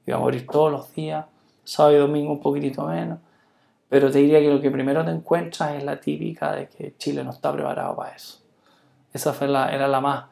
Íbamos 0.06 0.26
a 0.26 0.28
abrir 0.28 0.48
todos 0.48 0.72
los 0.72 0.94
días, 0.94 1.26
sábado 1.64 1.96
y 1.96 2.00
domingo 2.00 2.32
un 2.34 2.42
poquitito 2.42 2.86
menos. 2.86 3.20
Pero 3.88 4.12
te 4.12 4.20
diría 4.20 4.40
que 4.40 4.50
lo 4.50 4.60
que 4.60 4.72
primero 4.72 5.06
te 5.06 5.12
encuentras 5.12 5.76
es 5.76 5.84
la 5.84 6.00
típica 6.00 6.54
de 6.54 6.68
que 6.68 6.96
Chile 6.98 7.24
no 7.24 7.32
está 7.32 7.54
preparado 7.54 7.96
para 7.96 8.16
eso. 8.16 8.40
Esa 9.14 9.32
fue 9.32 9.48
la, 9.48 9.74
era 9.74 9.88
la 9.88 10.02
más. 10.02 10.26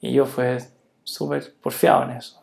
Y 0.00 0.12
yo 0.12 0.26
fue 0.26 0.58
súper 1.04 1.54
porfiado 1.62 2.02
en 2.02 2.10
eso. 2.10 2.42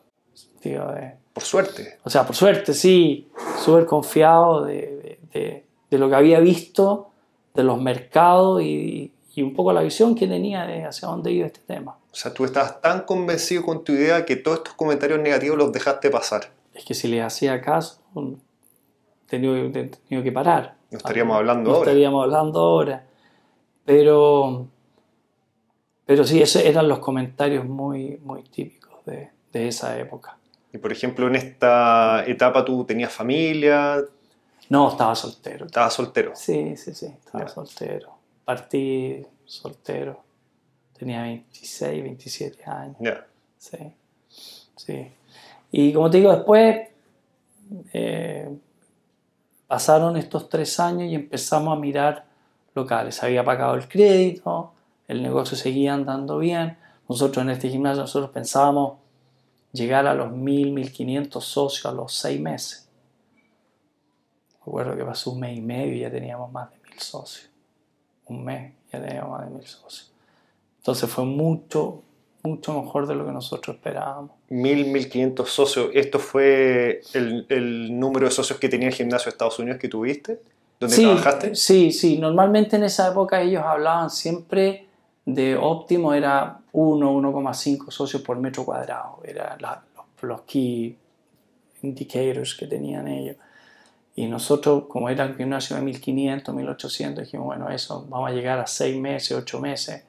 por 1.33 1.43
suerte. 1.43 1.99
O 2.03 2.09
sea, 2.09 2.25
por 2.25 2.35
suerte, 2.35 2.73
sí. 2.73 3.29
Súper 3.63 3.85
confiado 3.85 4.63
de 4.65 5.00
de, 5.33 5.65
lo 5.89 6.09
que 6.09 6.15
había 6.15 6.39
visto, 6.39 7.11
de 7.53 7.63
los 7.63 7.81
mercados 7.81 8.61
y, 8.61 9.13
un 9.37 9.55
poco 9.55 9.73
la 9.73 9.81
visión 9.81 10.13
que 10.13 10.27
tenía 10.27 10.67
de 10.67 10.83
hacia 10.85 11.07
dónde 11.07 11.31
iba 11.31 11.47
este 11.47 11.61
tema. 11.61 11.97
O 12.11 12.15
sea, 12.15 12.33
tú 12.33 12.45
estabas 12.45 12.81
tan 12.81 13.01
convencido 13.01 13.63
con 13.63 13.83
tu 13.83 13.93
idea 13.93 14.25
que 14.25 14.35
todos 14.35 14.57
estos 14.57 14.73
comentarios 14.75 15.19
negativos 15.19 15.57
los 15.57 15.71
dejaste 15.71 16.09
pasar. 16.09 16.51
Es 16.73 16.85
que 16.85 16.93
si 16.93 17.07
les 17.07 17.23
hacía 17.23 17.61
caso, 17.61 18.01
tenía, 19.27 19.71
tenía 19.71 20.23
que 20.23 20.31
parar. 20.31 20.75
No 20.91 20.97
estaríamos 20.97 21.37
hablando 21.37 21.71
ahora. 21.71 21.79
No 21.79 21.83
estaríamos 21.83 22.23
hablando 22.23 22.59
ahora. 22.59 23.07
Pero, 23.85 24.67
pero 26.05 26.23
sí, 26.25 26.41
esos 26.41 26.63
eran 26.63 26.87
los 26.87 26.99
comentarios 26.99 27.65
muy, 27.65 28.19
muy 28.23 28.43
típicos 28.43 29.03
de, 29.05 29.29
de 29.51 29.67
esa 29.67 29.97
época. 29.97 30.37
Y 30.73 30.77
por 30.77 30.91
ejemplo, 30.91 31.27
en 31.27 31.35
esta 31.35 32.23
etapa 32.27 32.63
tú 32.63 32.85
tenías 32.85 33.11
familia, 33.11 34.03
no, 34.71 34.89
estaba 34.89 35.13
soltero. 35.15 35.65
¿Estaba 35.65 35.89
soltero? 35.89 36.31
Sí, 36.33 36.77
sí, 36.77 36.93
sí, 36.93 37.07
estaba 37.07 37.45
soltero. 37.49 38.13
Partí 38.45 39.21
soltero. 39.43 40.23
Tenía 40.97 41.23
26, 41.23 42.01
27 42.01 42.63
años. 42.67 42.95
Ya. 43.01 43.27
Sí, 43.57 43.77
sí. 44.77 45.11
Y 45.73 45.91
como 45.91 46.09
te 46.09 46.19
digo, 46.19 46.31
después 46.31 46.87
eh, 47.91 48.57
pasaron 49.67 50.15
estos 50.15 50.47
tres 50.47 50.79
años 50.79 51.11
y 51.11 51.15
empezamos 51.15 51.77
a 51.77 51.77
mirar 51.77 52.23
locales. 52.73 53.21
Había 53.23 53.43
pagado 53.43 53.75
el 53.75 53.89
crédito, 53.89 54.71
el 55.09 55.21
negocio 55.21 55.57
seguía 55.57 55.95
andando 55.95 56.37
bien. 56.37 56.77
Nosotros 57.09 57.43
en 57.43 57.49
este 57.49 57.67
gimnasio 57.67 58.03
nosotros 58.03 58.31
pensábamos 58.31 58.99
llegar 59.73 60.07
a 60.07 60.13
los 60.13 60.29
1.000, 60.29 60.73
1.500 60.73 61.41
socios 61.41 61.85
a 61.85 61.91
los 61.91 62.13
seis 62.13 62.39
meses. 62.39 62.80
Recuerdo 64.65 64.95
que 64.95 65.03
pasó 65.03 65.31
un 65.31 65.39
mes 65.39 65.57
y 65.57 65.61
medio 65.61 65.93
y 65.93 65.99
ya 65.99 66.11
teníamos 66.11 66.51
más 66.51 66.69
de 66.71 66.77
mil 66.79 66.99
socios. 66.99 67.49
Un 68.25 68.43
mes 68.43 68.73
ya 68.91 69.01
teníamos 69.01 69.31
más 69.31 69.49
de 69.49 69.55
mil 69.55 69.65
socios. 69.65 70.11
Entonces 70.77 71.09
fue 71.09 71.25
mucho, 71.25 72.03
mucho 72.43 72.81
mejor 72.81 73.07
de 73.07 73.15
lo 73.15 73.25
que 73.25 73.31
nosotros 73.31 73.75
esperábamos. 73.75 74.31
Mil, 74.49 74.85
mil 74.85 75.09
quinientos 75.09 75.51
socios. 75.51 75.89
¿Esto 75.93 76.19
fue 76.19 77.01
el, 77.13 77.45
el, 77.49 77.99
número 77.99 78.25
de 78.27 78.31
socios 78.31 78.59
que 78.59 78.69
tenía 78.69 78.87
el 78.87 78.93
gimnasio 78.93 79.25
de 79.25 79.29
Estados 79.31 79.59
Unidos 79.59 79.79
que 79.79 79.87
tuviste? 79.87 80.41
¿Dónde 80.79 80.95
sí, 80.95 81.03
trabajaste? 81.03 81.55
Sí, 81.55 81.91
sí. 81.91 82.17
Normalmente 82.17 82.75
en 82.75 82.83
esa 82.83 83.09
época 83.09 83.41
ellos 83.41 83.63
hablaban 83.63 84.09
siempre 84.09 84.87
de 85.25 85.55
óptimo, 85.55 86.13
era 86.13 86.59
1, 86.71 87.13
1,5 87.13 87.91
socios 87.91 88.21
por 88.21 88.37
metro 88.37 88.65
cuadrado. 88.65 89.21
Eran 89.23 89.59
los, 89.61 89.71
los 90.21 90.41
key 90.41 90.97
indicators 91.83 92.55
que 92.55 92.67
tenían 92.67 93.07
ellos. 93.07 93.37
Y 94.15 94.27
nosotros, 94.27 94.85
como 94.89 95.09
era 95.09 95.25
un 95.25 95.35
gimnasio 95.35 95.75
de 95.75 95.81
1500, 95.83 96.53
1800, 96.53 97.23
dijimos, 97.23 97.45
bueno, 97.45 97.69
eso, 97.69 98.05
vamos 98.09 98.29
a 98.29 98.33
llegar 98.33 98.59
a 98.59 98.67
6 98.67 98.99
meses, 98.99 99.37
8 99.37 99.59
meses, 99.61 100.03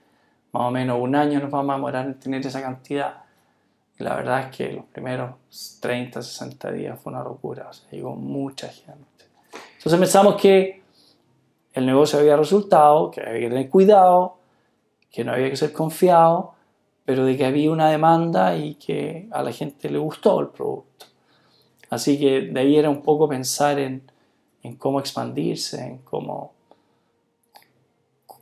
más 0.52 0.64
o 0.64 0.70
menos 0.70 0.98
un 1.00 1.14
año 1.14 1.40
nos 1.40 1.50
vamos 1.50 1.72
a 1.72 1.76
demorar 1.76 2.06
en 2.06 2.14
tener 2.18 2.46
esa 2.46 2.60
cantidad. 2.60 3.22
Y 3.98 4.02
la 4.02 4.16
verdad 4.16 4.40
es 4.40 4.56
que 4.56 4.72
los 4.72 4.84
primeros 4.86 5.34
30, 5.80 6.20
60 6.20 6.72
días 6.72 7.00
fue 7.00 7.12
una 7.12 7.22
locura, 7.22 7.68
o 7.70 7.72
sea, 7.72 7.88
llegó 7.90 8.14
mucha 8.14 8.68
gente. 8.68 9.24
Entonces 9.76 9.98
pensamos 9.98 10.40
que 10.40 10.82
el 11.72 11.86
negocio 11.86 12.18
había 12.18 12.36
resultado, 12.36 13.10
que 13.10 13.20
había 13.20 13.40
que 13.40 13.48
tener 13.48 13.70
cuidado, 13.70 14.36
que 15.10 15.24
no 15.24 15.32
había 15.32 15.48
que 15.48 15.56
ser 15.56 15.72
confiado, 15.72 16.54
pero 17.04 17.24
de 17.24 17.36
que 17.36 17.44
había 17.44 17.70
una 17.70 17.88
demanda 17.90 18.56
y 18.56 18.74
que 18.74 19.28
a 19.30 19.42
la 19.42 19.52
gente 19.52 19.90
le 19.90 19.98
gustó 19.98 20.40
el 20.40 20.48
producto. 20.48 21.06
Así 21.92 22.18
que 22.18 22.40
de 22.40 22.58
ahí 22.58 22.76
era 22.78 22.88
un 22.88 23.02
poco 23.02 23.28
pensar 23.28 23.78
en, 23.78 24.10
en 24.62 24.76
cómo 24.76 24.98
expandirse, 24.98 25.78
en 25.78 25.98
cómo, 25.98 26.54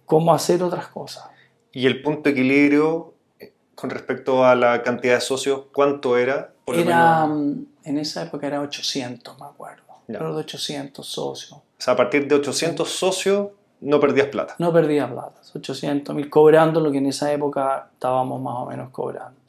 cómo 0.06 0.32
hacer 0.32 0.62
otras 0.62 0.86
cosas. 0.86 1.24
¿Y 1.72 1.86
el 1.86 2.00
punto 2.00 2.22
de 2.22 2.30
equilibrio 2.30 3.12
eh, 3.40 3.52
con 3.74 3.90
respecto 3.90 4.44
a 4.44 4.54
la 4.54 4.84
cantidad 4.84 5.14
de 5.14 5.20
socios, 5.20 5.62
cuánto 5.72 6.16
era? 6.16 6.52
era 6.68 7.26
mm, 7.26 7.66
en 7.82 7.98
esa 7.98 8.22
época 8.22 8.46
era 8.46 8.60
800, 8.60 9.40
me 9.40 9.46
acuerdo. 9.46 9.82
Pero 10.06 10.32
de 10.32 10.42
800 10.42 11.04
socios. 11.04 11.58
O 11.58 11.62
sea, 11.76 11.94
a 11.94 11.96
partir 11.96 12.28
de 12.28 12.36
800 12.36 12.88
socios 12.88 13.48
no 13.80 13.98
perdías 13.98 14.28
plata. 14.28 14.54
No 14.60 14.72
perdías 14.72 15.10
plata. 15.10 15.40
800 15.52 16.14
mil 16.14 16.30
cobrando 16.30 16.78
lo 16.78 16.92
que 16.92 16.98
en 16.98 17.06
esa 17.06 17.32
época 17.32 17.90
estábamos 17.94 18.40
más 18.40 18.54
o 18.58 18.66
menos 18.66 18.90
cobrando. 18.90 19.40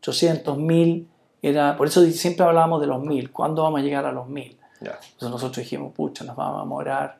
800 0.00 0.58
mil 0.58 1.08
era, 1.42 1.76
por 1.76 1.86
eso 1.86 2.04
siempre 2.06 2.44
hablábamos 2.44 2.80
de 2.80 2.86
los 2.86 3.02
mil, 3.02 3.30
¿cuándo 3.30 3.62
vamos 3.62 3.80
a 3.80 3.82
llegar 3.82 4.04
a 4.04 4.12
los 4.12 4.28
mil? 4.28 4.56
Entonces 4.80 5.30
nosotros 5.30 5.58
dijimos, 5.58 5.92
pucha, 5.92 6.24
nos 6.24 6.36
vamos 6.36 6.58
a 6.58 6.62
demorar 6.62 7.18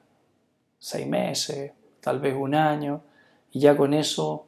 seis 0.79 1.07
meses, 1.07 1.73
tal 2.01 2.19
vez 2.19 2.35
un 2.37 2.55
año, 2.55 3.03
y 3.53 3.61
ya 3.61 3.77
con 3.77 3.93
eso 3.93 4.47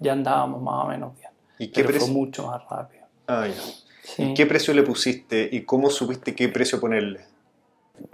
ya 0.00 0.12
andábamos 0.12 0.62
más 0.62 0.84
o 0.84 0.88
menos 0.88 1.16
bien. 1.16 1.30
¿Y 1.58 1.68
qué 1.68 1.84
Pero 1.84 2.00
fue 2.00 2.10
mucho 2.10 2.46
más 2.46 2.62
rápido. 2.68 3.04
Ah, 3.26 3.46
ya. 3.48 4.24
¿Y 4.24 4.34
qué 4.34 4.46
precio 4.46 4.74
le 4.74 4.82
pusiste 4.82 5.48
y 5.50 5.62
cómo 5.62 5.90
supiste 5.90 6.34
qué 6.34 6.48
precio 6.48 6.80
ponerle? 6.80 7.24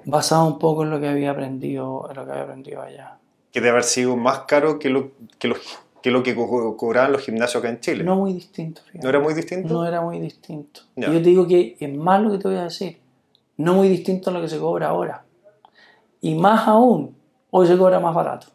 Basado 0.05 0.47
un 0.47 0.59
poco 0.59 0.85
en 0.85 0.91
lo 0.91 1.01
que 1.01 1.09
había 1.09 1.33
aprendido, 1.33 2.07
en 2.09 2.17
lo 2.17 2.25
que 2.25 2.31
había 2.31 2.45
aprendido 2.45 2.83
allá. 2.83 3.19
Que 3.53 3.61
debe 3.61 3.71
haber 3.71 3.85
sido 3.85 4.17
más 4.17 4.41
caro 4.41 4.79
que, 4.79 4.89
lo, 4.89 5.11
que 5.39 5.49
los 5.49 5.59
que 6.03 6.11
lo 6.11 6.23
que 6.23 6.35
cobraban 6.35 7.13
los 7.13 7.23
gimnasios 7.23 7.63
acá 7.63 7.71
en 7.71 7.81
Chile. 7.81 8.05
No 8.05 8.17
muy 8.17 8.33
distinto. 8.33 8.83
¿No 8.95 9.09
era 9.09 9.21
muy 9.21 9.35
distinto? 9.35 9.73
No 9.73 9.87
era 9.87 10.01
muy 10.01 10.19
distinto. 10.19 10.81
Y 10.97 11.03
yo 11.03 11.13
te 11.13 11.21
digo 11.21 11.47
que 11.47 11.77
es 11.79 11.95
más 11.95 12.23
lo 12.23 12.31
que 12.31 12.39
te 12.39 12.49
voy 12.49 12.57
a 12.57 12.65
decir. 12.65 12.99
No 13.57 13.75
muy 13.75 13.89
distinto 13.89 14.31
a 14.31 14.33
lo 14.33 14.41
que 14.41 14.49
se 14.49 14.59
cobra 14.59 14.89
ahora. 14.89 15.25
Y 16.21 16.35
más 16.35 16.67
aún, 16.67 17.15
hoy 17.51 17.67
se 17.67 17.77
cobra 17.77 18.01
más 18.01 18.15
barato 18.15 18.47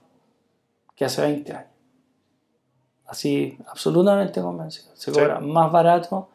que 0.96 1.06
hace 1.06 1.22
20 1.22 1.54
años. 1.54 1.70
Así, 3.06 3.58
absolutamente 3.68 4.42
convencido. 4.42 4.90
Se 4.96 5.12
cobra 5.12 5.40
más 5.40 5.72
barato, 5.72 6.30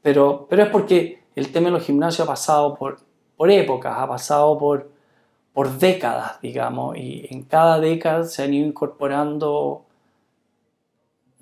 pero, 0.00 0.46
pero 0.48 0.62
es 0.62 0.70
porque 0.70 1.24
el 1.34 1.52
tema 1.52 1.66
de 1.66 1.72
los 1.72 1.84
gimnasios 1.84 2.26
ha 2.26 2.30
pasado 2.30 2.74
por, 2.74 3.00
por 3.36 3.50
épocas, 3.50 3.94
ha 3.98 4.08
pasado 4.08 4.58
por, 4.58 4.90
por 5.52 5.78
décadas, 5.78 6.40
digamos, 6.40 6.96
y 6.96 7.26
en 7.30 7.42
cada 7.42 7.78
década 7.78 8.24
se 8.24 8.42
han 8.42 8.54
ido 8.54 8.66
incorporando 8.66 9.84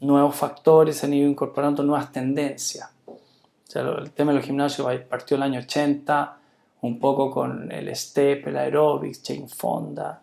nuevos 0.00 0.34
factores, 0.34 0.96
se 0.96 1.06
han 1.06 1.14
ido 1.14 1.28
incorporando 1.28 1.82
nuevas 1.82 2.12
tendencias. 2.12 2.90
O 3.06 3.18
sea, 3.64 3.82
el 3.82 4.10
tema 4.12 4.32
de 4.32 4.38
los 4.38 4.46
gimnasios 4.46 4.88
partió 5.08 5.36
el 5.36 5.42
año 5.42 5.60
80, 5.60 6.38
un 6.82 6.98
poco 6.98 7.30
con 7.30 7.70
el 7.72 7.94
step, 7.96 8.46
el 8.48 8.56
aerobics, 8.56 9.22
chain 9.22 9.48
fonda. 9.48 10.22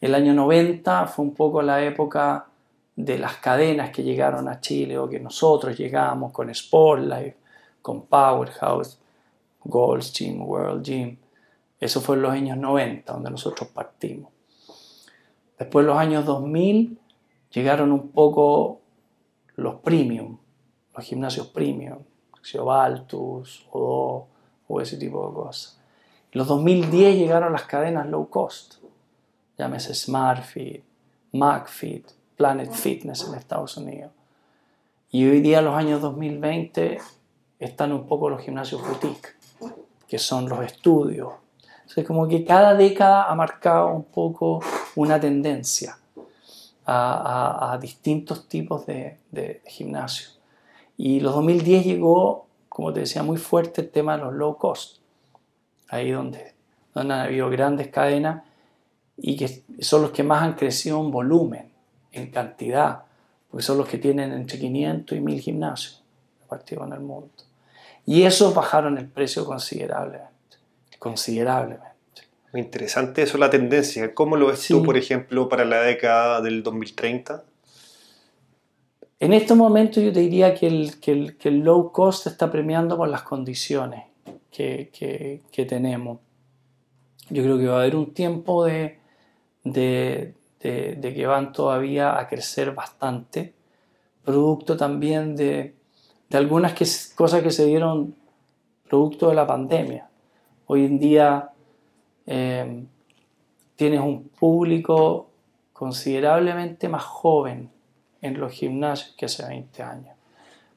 El 0.00 0.14
año 0.14 0.34
90 0.34 1.06
fue 1.06 1.24
un 1.24 1.34
poco 1.34 1.62
la 1.62 1.82
época 1.82 2.46
de 2.94 3.18
las 3.18 3.36
cadenas 3.36 3.90
que 3.90 4.02
llegaron 4.02 4.48
a 4.48 4.60
Chile 4.60 4.98
o 4.98 5.08
que 5.08 5.18
nosotros 5.18 5.76
llegamos 5.78 6.32
con 6.32 6.52
Sportlife, 6.54 7.36
con 7.80 8.06
Powerhouse, 8.06 8.98
Gold's 9.64 10.12
Gym, 10.12 10.42
World 10.42 10.84
Gym. 10.84 11.16
Eso 11.80 12.00
fue 12.00 12.16
en 12.16 12.22
los 12.22 12.32
años 12.32 12.58
90, 12.58 13.12
donde 13.12 13.30
nosotros 13.30 13.70
partimos. 13.70 14.30
Después, 15.58 15.82
en 15.82 15.86
los 15.86 15.98
años 15.98 16.26
2000, 16.26 16.98
llegaron 17.52 17.92
un 17.92 18.08
poco 18.08 18.80
los 19.56 19.76
premium, 19.76 20.38
los 20.96 21.04
gimnasios 21.04 21.46
premium, 21.48 21.98
Xiobaltus, 22.42 23.66
Odo 23.70 24.26
o 24.68 24.80
ese 24.80 24.96
tipo 24.96 25.26
de 25.28 25.34
cosas. 25.34 25.78
En 26.32 26.38
los 26.38 26.48
2010 26.48 27.16
llegaron 27.16 27.52
las 27.52 27.64
cadenas 27.64 28.06
low 28.08 28.28
cost, 28.28 28.76
llámese 29.58 29.94
SmartFit, 29.94 30.82
MacFit, 31.32 32.10
Planet 32.36 32.72
Fitness 32.72 33.26
en 33.28 33.34
Estados 33.34 33.76
Unidos. 33.76 34.10
Y 35.10 35.26
hoy 35.28 35.40
día, 35.40 35.60
los 35.60 35.74
años 35.74 36.00
2020, 36.00 36.98
están 37.58 37.92
un 37.92 38.06
poco 38.06 38.30
los 38.30 38.40
gimnasios 38.40 38.80
boutique, 38.80 39.36
que 40.08 40.18
son 40.18 40.48
los 40.48 40.64
estudios. 40.64 41.34
Entonces, 41.82 42.06
como 42.06 42.26
que 42.26 42.44
cada 42.44 42.74
década 42.74 43.24
ha 43.24 43.34
marcado 43.34 43.88
un 43.88 44.04
poco 44.04 44.60
una 44.96 45.20
tendencia 45.20 45.98
a, 46.86 47.78
distintos 47.80 48.48
tipos 48.48 48.86
de, 48.86 49.18
de, 49.30 49.62
gimnasio. 49.66 50.28
Y 50.96 51.20
los 51.20 51.34
2010 51.34 51.84
llegó, 51.84 52.46
como 52.68 52.92
te 52.92 53.00
decía, 53.00 53.22
muy 53.22 53.38
fuerte 53.38 53.82
el 53.82 53.90
tema 53.90 54.16
de 54.16 54.24
los 54.24 54.34
low 54.34 54.56
cost. 54.56 54.98
Ahí 55.88 56.10
donde, 56.10 56.54
donde 56.94 57.14
han 57.14 57.20
habido 57.20 57.50
grandes 57.50 57.88
cadenas 57.88 58.44
y 59.16 59.36
que 59.36 59.62
son 59.80 60.02
los 60.02 60.10
que 60.10 60.22
más 60.22 60.42
han 60.42 60.54
crecido 60.54 61.00
en 61.00 61.10
volumen, 61.10 61.70
en 62.12 62.30
cantidad, 62.30 63.02
porque 63.50 63.64
son 63.64 63.78
los 63.78 63.88
que 63.88 63.98
tienen 63.98 64.32
entre 64.32 64.58
500 64.58 65.16
y 65.16 65.20
1000 65.20 65.40
gimnasios 65.40 66.02
repartidos 66.40 66.86
en 66.86 66.92
el 66.94 67.00
mundo. 67.00 67.30
Y 68.06 68.22
esos 68.22 68.54
bajaron 68.54 68.98
el 68.98 69.06
precio 69.06 69.44
considerablemente, 69.44 70.56
considerablemente. 70.98 71.91
Muy 72.52 72.60
interesante 72.60 73.22
eso, 73.22 73.38
la 73.38 73.48
tendencia. 73.48 74.14
¿Cómo 74.14 74.36
lo 74.36 74.48
ves 74.48 74.66
tú, 74.68 74.82
por 74.82 74.98
ejemplo, 74.98 75.48
para 75.48 75.64
la 75.64 75.80
década 75.80 76.42
del 76.42 76.62
2030? 76.62 77.44
En 79.20 79.32
este 79.32 79.54
momento 79.54 80.00
yo 80.02 80.12
te 80.12 80.20
diría 80.20 80.52
que 80.52 80.66
el, 80.66 80.98
que 80.98 81.38
el, 81.48 81.58
low 81.60 81.92
cost 81.92 82.26
está 82.26 82.50
premiando 82.50 82.96
por 82.98 83.08
las 83.08 83.22
condiciones 83.22 84.04
que, 84.50 84.90
que, 85.50 85.64
tenemos. 85.64 86.18
Yo 87.30 87.42
creo 87.42 87.56
que 87.56 87.66
va 87.68 87.76
a 87.76 87.80
haber 87.82 87.96
un 87.96 88.12
tiempo 88.12 88.64
de, 88.64 88.98
de, 89.64 90.34
de, 90.60 91.14
que 91.14 91.24
van 91.24 91.52
todavía 91.52 92.18
a 92.18 92.28
crecer 92.28 92.72
bastante, 92.74 93.54
producto 94.24 94.76
también 94.76 95.36
de, 95.36 95.74
de 96.28 96.36
algunas 96.36 96.74
que, 96.74 96.84
cosas 97.14 97.42
que 97.42 97.50
se 97.50 97.64
dieron 97.64 98.14
producto 98.90 99.30
de 99.30 99.36
la 99.36 99.46
pandemia. 99.46 100.10
Hoy 100.66 100.84
en 100.84 100.98
día 100.98 101.51
eh, 102.26 102.84
tienes 103.76 104.00
un 104.00 104.28
público 104.28 105.28
considerablemente 105.72 106.88
más 106.88 107.04
joven 107.04 107.70
en 108.20 108.38
los 108.38 108.52
gimnasios 108.52 109.14
que 109.16 109.26
hace 109.26 109.46
20 109.46 109.82
años. 109.82 110.16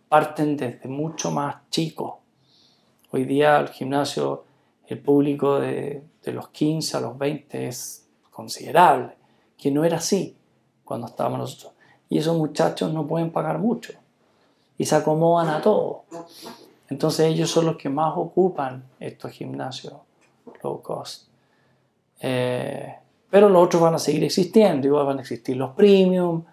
Parten 0.10 0.58
desde 0.58 0.90
mucho 0.90 1.32
más 1.32 1.58
chicos. 1.70 2.16
Hoy 3.12 3.26
día 3.26 3.58
el 3.58 3.70
gimnasio, 3.70 4.46
el 4.88 5.00
público 5.00 5.60
de, 5.60 6.04
de 6.24 6.32
los 6.32 6.50
15 6.50 6.98
a 6.98 7.02
los 7.02 7.18
20 7.18 7.68
es 7.68 8.08
considerable, 8.32 9.16
que 9.58 9.72
no 9.72 9.84
era 9.84 9.98
así 9.98 10.36
cuando 10.84 11.08
estábamos 11.08 11.40
nosotros. 11.40 11.74
Y 12.10 12.18
esos 12.18 12.38
muchachos 12.38 12.94
no 12.94 13.08
pueden 13.08 13.32
pagar 13.32 13.60
mucho 13.60 13.94
y 14.78 14.86
se 14.86 14.96
acomodan 14.96 15.50
a 15.50 15.62
todo. 15.62 16.04
Entonces 16.90 17.28
ellos 17.28 17.50
son 17.50 17.66
los 17.66 17.78
que 17.78 17.90
más 17.90 18.14
ocupan 18.16 18.84
estos 19.00 19.32
gimnasios 19.32 19.94
low 20.64 20.82
cost. 20.82 21.28
Eh, 22.20 22.96
pero 23.30 23.50
los 23.50 23.64
otros 23.64 23.82
van 23.82 23.96
a 23.96 24.00
seguir 24.00 24.24
existiendo, 24.24 24.88
igual 24.88 25.06
van 25.06 25.18
a 25.18 25.22
existir 25.22 25.58
los 25.58 25.72
premium, 25.72 26.44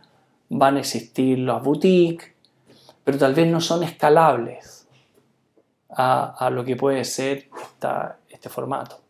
van 0.49 0.77
a 0.77 0.81
existir 0.81 1.39
los 1.39 1.63
boutiques, 1.63 2.31
pero 3.05 3.19
tal 3.19 3.35
vez 3.35 3.47
no 3.47 3.61
son 3.61 3.83
escalables 3.83 4.89
a, 5.91 6.51
lo 6.51 6.65
que 6.65 6.77
puede 6.77 7.05
ser 7.05 7.49
este 8.29 8.49
formato. 8.49 9.01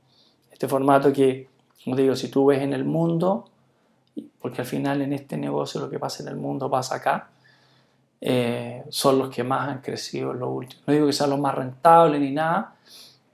Este 0.50 0.68
formato 0.68 1.12
que, 1.12 1.48
como 1.84 1.96
digo, 1.96 2.16
si 2.16 2.28
tú 2.28 2.46
ves 2.46 2.60
en 2.62 2.72
el 2.72 2.84
mundo, 2.84 3.48
porque 4.40 4.62
al 4.62 4.66
final 4.66 5.02
en 5.02 5.12
este 5.12 5.36
negocio 5.36 5.80
lo 5.80 5.88
que 5.88 5.98
pasa 5.98 6.22
en 6.22 6.28
el 6.28 6.36
mundo 6.36 6.68
pasa 6.70 6.96
acá, 6.96 7.30
eh, 8.20 8.84
son 8.88 9.18
los 9.18 9.30
que 9.30 9.42
más 9.42 9.68
han 9.68 9.80
crecido 9.80 10.32
en 10.32 10.40
los 10.40 10.50
últimos. 10.50 10.84
No 10.86 10.92
digo 10.92 11.06
que 11.06 11.12
sean 11.12 11.30
los 11.30 11.40
más 11.40 11.54
rentables 11.54 12.20
ni 12.20 12.30
nada, 12.30 12.74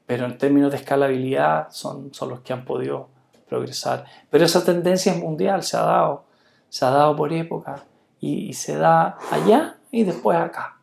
pero 0.09 0.25
en 0.25 0.39
términos 0.39 0.71
de 0.71 0.79
escalabilidad 0.79 1.69
son, 1.71 2.15
son 2.15 2.31
los 2.31 2.41
que 2.41 2.55
han 2.55 2.65
podido 2.65 3.09
progresar. 3.47 4.07
Pero 4.31 4.47
esa 4.47 4.65
tendencia 4.65 5.13
es 5.13 5.19
mundial, 5.19 5.63
se 5.63 5.77
ha 5.77 5.83
dado, 5.83 6.25
se 6.71 6.87
ha 6.87 6.91
dado 6.91 7.15
por 7.15 7.31
época 7.31 7.85
y, 8.19 8.55
se 8.55 8.77
da 8.77 9.19
allá 9.31 9.77
y 9.91 10.05
después 10.05 10.39
acá. 10.39 10.79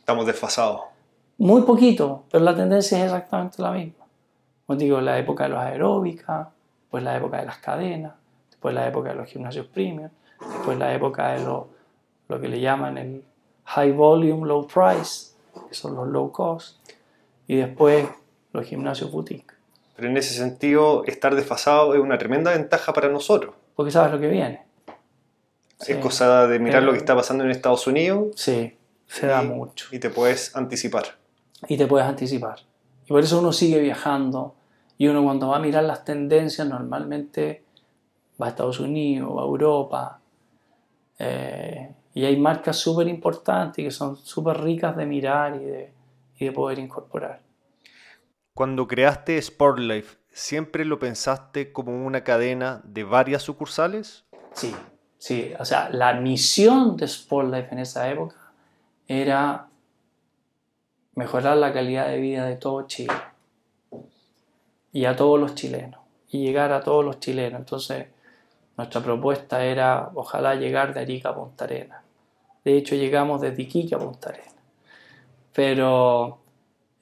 Estamos 0.00 0.26
desfasados. 0.26 0.80
Muy 1.38 1.62
poquito, 1.62 2.24
pero 2.28 2.42
la 2.42 2.56
tendencia 2.56 2.98
es 2.98 3.04
exactamente 3.04 3.62
la 3.62 3.70
misma. 3.70 4.04
Como 4.66 4.76
digo, 4.76 5.00
la 5.00 5.16
época 5.16 5.44
de 5.44 5.50
los 5.50 5.60
aeróbicas, 5.60 6.48
después 6.80 7.04
la 7.04 7.16
época 7.16 7.36
de 7.36 7.46
las 7.46 7.58
cadenas, 7.58 8.14
después 8.50 8.74
la 8.74 8.88
época 8.88 9.10
de 9.10 9.14
los 9.14 9.28
gimnasios 9.28 9.66
premium, 9.66 10.10
después 10.40 10.76
la 10.76 10.92
época 10.92 11.34
de 11.34 11.44
lo, 11.44 11.68
lo 12.26 12.40
que 12.40 12.48
le 12.48 12.58
llaman 12.58 12.98
el 12.98 13.24
high 13.66 13.92
volume, 13.92 14.44
low 14.44 14.66
price, 14.66 15.36
que 15.68 15.74
son 15.76 15.94
los 15.94 16.08
low 16.08 16.32
cost, 16.32 16.80
y 17.46 17.54
después 17.54 18.08
los 18.56 18.66
gimnasios 18.66 19.10
boutique. 19.10 19.54
Pero 19.96 20.08
en 20.08 20.16
ese 20.16 20.34
sentido, 20.34 21.04
estar 21.06 21.34
desfasado 21.34 21.94
es 21.94 22.00
una 22.00 22.18
tremenda 22.18 22.50
ventaja 22.50 22.92
para 22.92 23.08
nosotros. 23.08 23.54
Porque 23.74 23.90
sabes 23.90 24.12
lo 24.12 24.20
que 24.20 24.28
viene. 24.28 24.66
Es 25.86 25.96
cosa 25.98 26.46
de 26.46 26.58
mirar 26.58 26.82
lo 26.82 26.92
que 26.92 26.98
está 26.98 27.14
pasando 27.14 27.44
en 27.44 27.50
Estados 27.50 27.86
Unidos. 27.86 28.28
Sí, 28.36 28.76
se 29.06 29.26
da 29.26 29.42
mucho. 29.42 29.88
Y 29.92 29.98
te 29.98 30.10
puedes 30.10 30.56
anticipar. 30.56 31.04
Y 31.68 31.76
te 31.76 31.86
puedes 31.86 32.06
anticipar. 32.06 32.60
Y 33.04 33.08
por 33.08 33.22
eso 33.22 33.38
uno 33.38 33.52
sigue 33.52 33.80
viajando. 33.80 34.54
Y 34.98 35.08
uno 35.08 35.22
cuando 35.22 35.48
va 35.48 35.56
a 35.56 35.60
mirar 35.60 35.84
las 35.84 36.04
tendencias 36.04 36.66
normalmente 36.66 37.64
va 38.40 38.46
a 38.46 38.48
Estados 38.50 38.80
Unidos, 38.80 39.36
va 39.36 39.42
a 39.42 39.44
Europa. 39.44 40.20
Eh, 41.18 41.94
y 42.14 42.24
hay 42.24 42.36
marcas 42.38 42.76
súper 42.76 43.08
importantes 43.08 43.84
que 43.84 43.90
son 43.90 44.16
súper 44.16 44.60
ricas 44.60 44.96
de 44.96 45.06
mirar 45.06 45.56
y 45.56 45.64
de, 45.64 45.92
y 46.38 46.44
de 46.46 46.52
poder 46.52 46.78
incorporar. 46.78 47.45
Cuando 48.56 48.88
creaste 48.88 49.42
Sportlife, 49.42 50.16
¿siempre 50.30 50.86
lo 50.86 50.98
pensaste 50.98 51.74
como 51.74 52.06
una 52.06 52.24
cadena 52.24 52.80
de 52.84 53.04
varias 53.04 53.42
sucursales? 53.42 54.24
Sí, 54.54 54.74
sí. 55.18 55.52
O 55.60 55.66
sea, 55.66 55.90
la 55.90 56.14
misión 56.14 56.96
de 56.96 57.06
Sportlife 57.06 57.68
en 57.72 57.80
esa 57.80 58.08
época 58.08 58.36
era 59.08 59.68
mejorar 61.16 61.58
la 61.58 61.74
calidad 61.74 62.08
de 62.08 62.18
vida 62.18 62.46
de 62.46 62.56
todo 62.56 62.86
Chile 62.86 63.12
y 64.90 65.04
a 65.04 65.14
todos 65.14 65.38
los 65.38 65.54
chilenos 65.54 66.00
y 66.30 66.42
llegar 66.42 66.72
a 66.72 66.80
todos 66.80 67.04
los 67.04 67.20
chilenos. 67.20 67.60
Entonces, 67.60 68.06
nuestra 68.78 69.02
propuesta 69.02 69.62
era 69.66 70.12
ojalá 70.14 70.54
llegar 70.54 70.94
de 70.94 71.00
Arica 71.00 71.28
a 71.28 71.34
Punta 71.34 71.66
Arenas. 71.66 72.02
De 72.64 72.74
hecho, 72.74 72.94
llegamos 72.94 73.42
desde 73.42 73.64
Iquique 73.64 73.96
a 73.96 73.98
Punta 73.98 74.30
Arenas. 74.30 74.54
Pero 75.52 76.38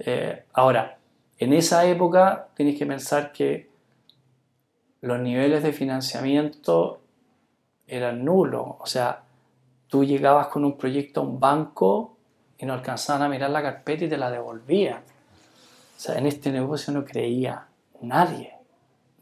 eh, 0.01 0.47
ahora, 0.53 0.99
en 1.39 1.53
esa 1.53 1.85
época 1.87 2.49
tienes 2.55 2.79
que 2.79 2.87
pensar 2.87 3.33
que 3.33 3.69
los 5.01 5.21
niveles 5.21 5.63
de 5.63 5.73
financiamiento 5.73 7.01
eran 7.87 8.25
nulos. 8.25 8.67
O 8.79 8.87
sea, 8.87 9.23
tú 9.89 10.05
llegabas 10.05 10.49
con 10.49 10.65
un 10.65 10.79
proyecto 10.79 11.21
a 11.21 11.25
un 11.25 11.39
banco 11.39 12.17
y 12.59 12.67
no 12.67 12.73
alcanzaban 12.73 13.23
a 13.23 13.29
mirar 13.29 13.51
la 13.51 13.63
carpeta 13.63 14.05
y 14.05 14.09
te 14.09 14.17
la 14.17 14.31
devolvían. 14.31 15.03
O 15.97 16.01
sea, 16.01 16.17
en 16.17 16.27
este 16.27 16.51
negocio 16.51 16.93
no 16.93 17.05
creía 17.05 17.67
nadie, 18.01 18.55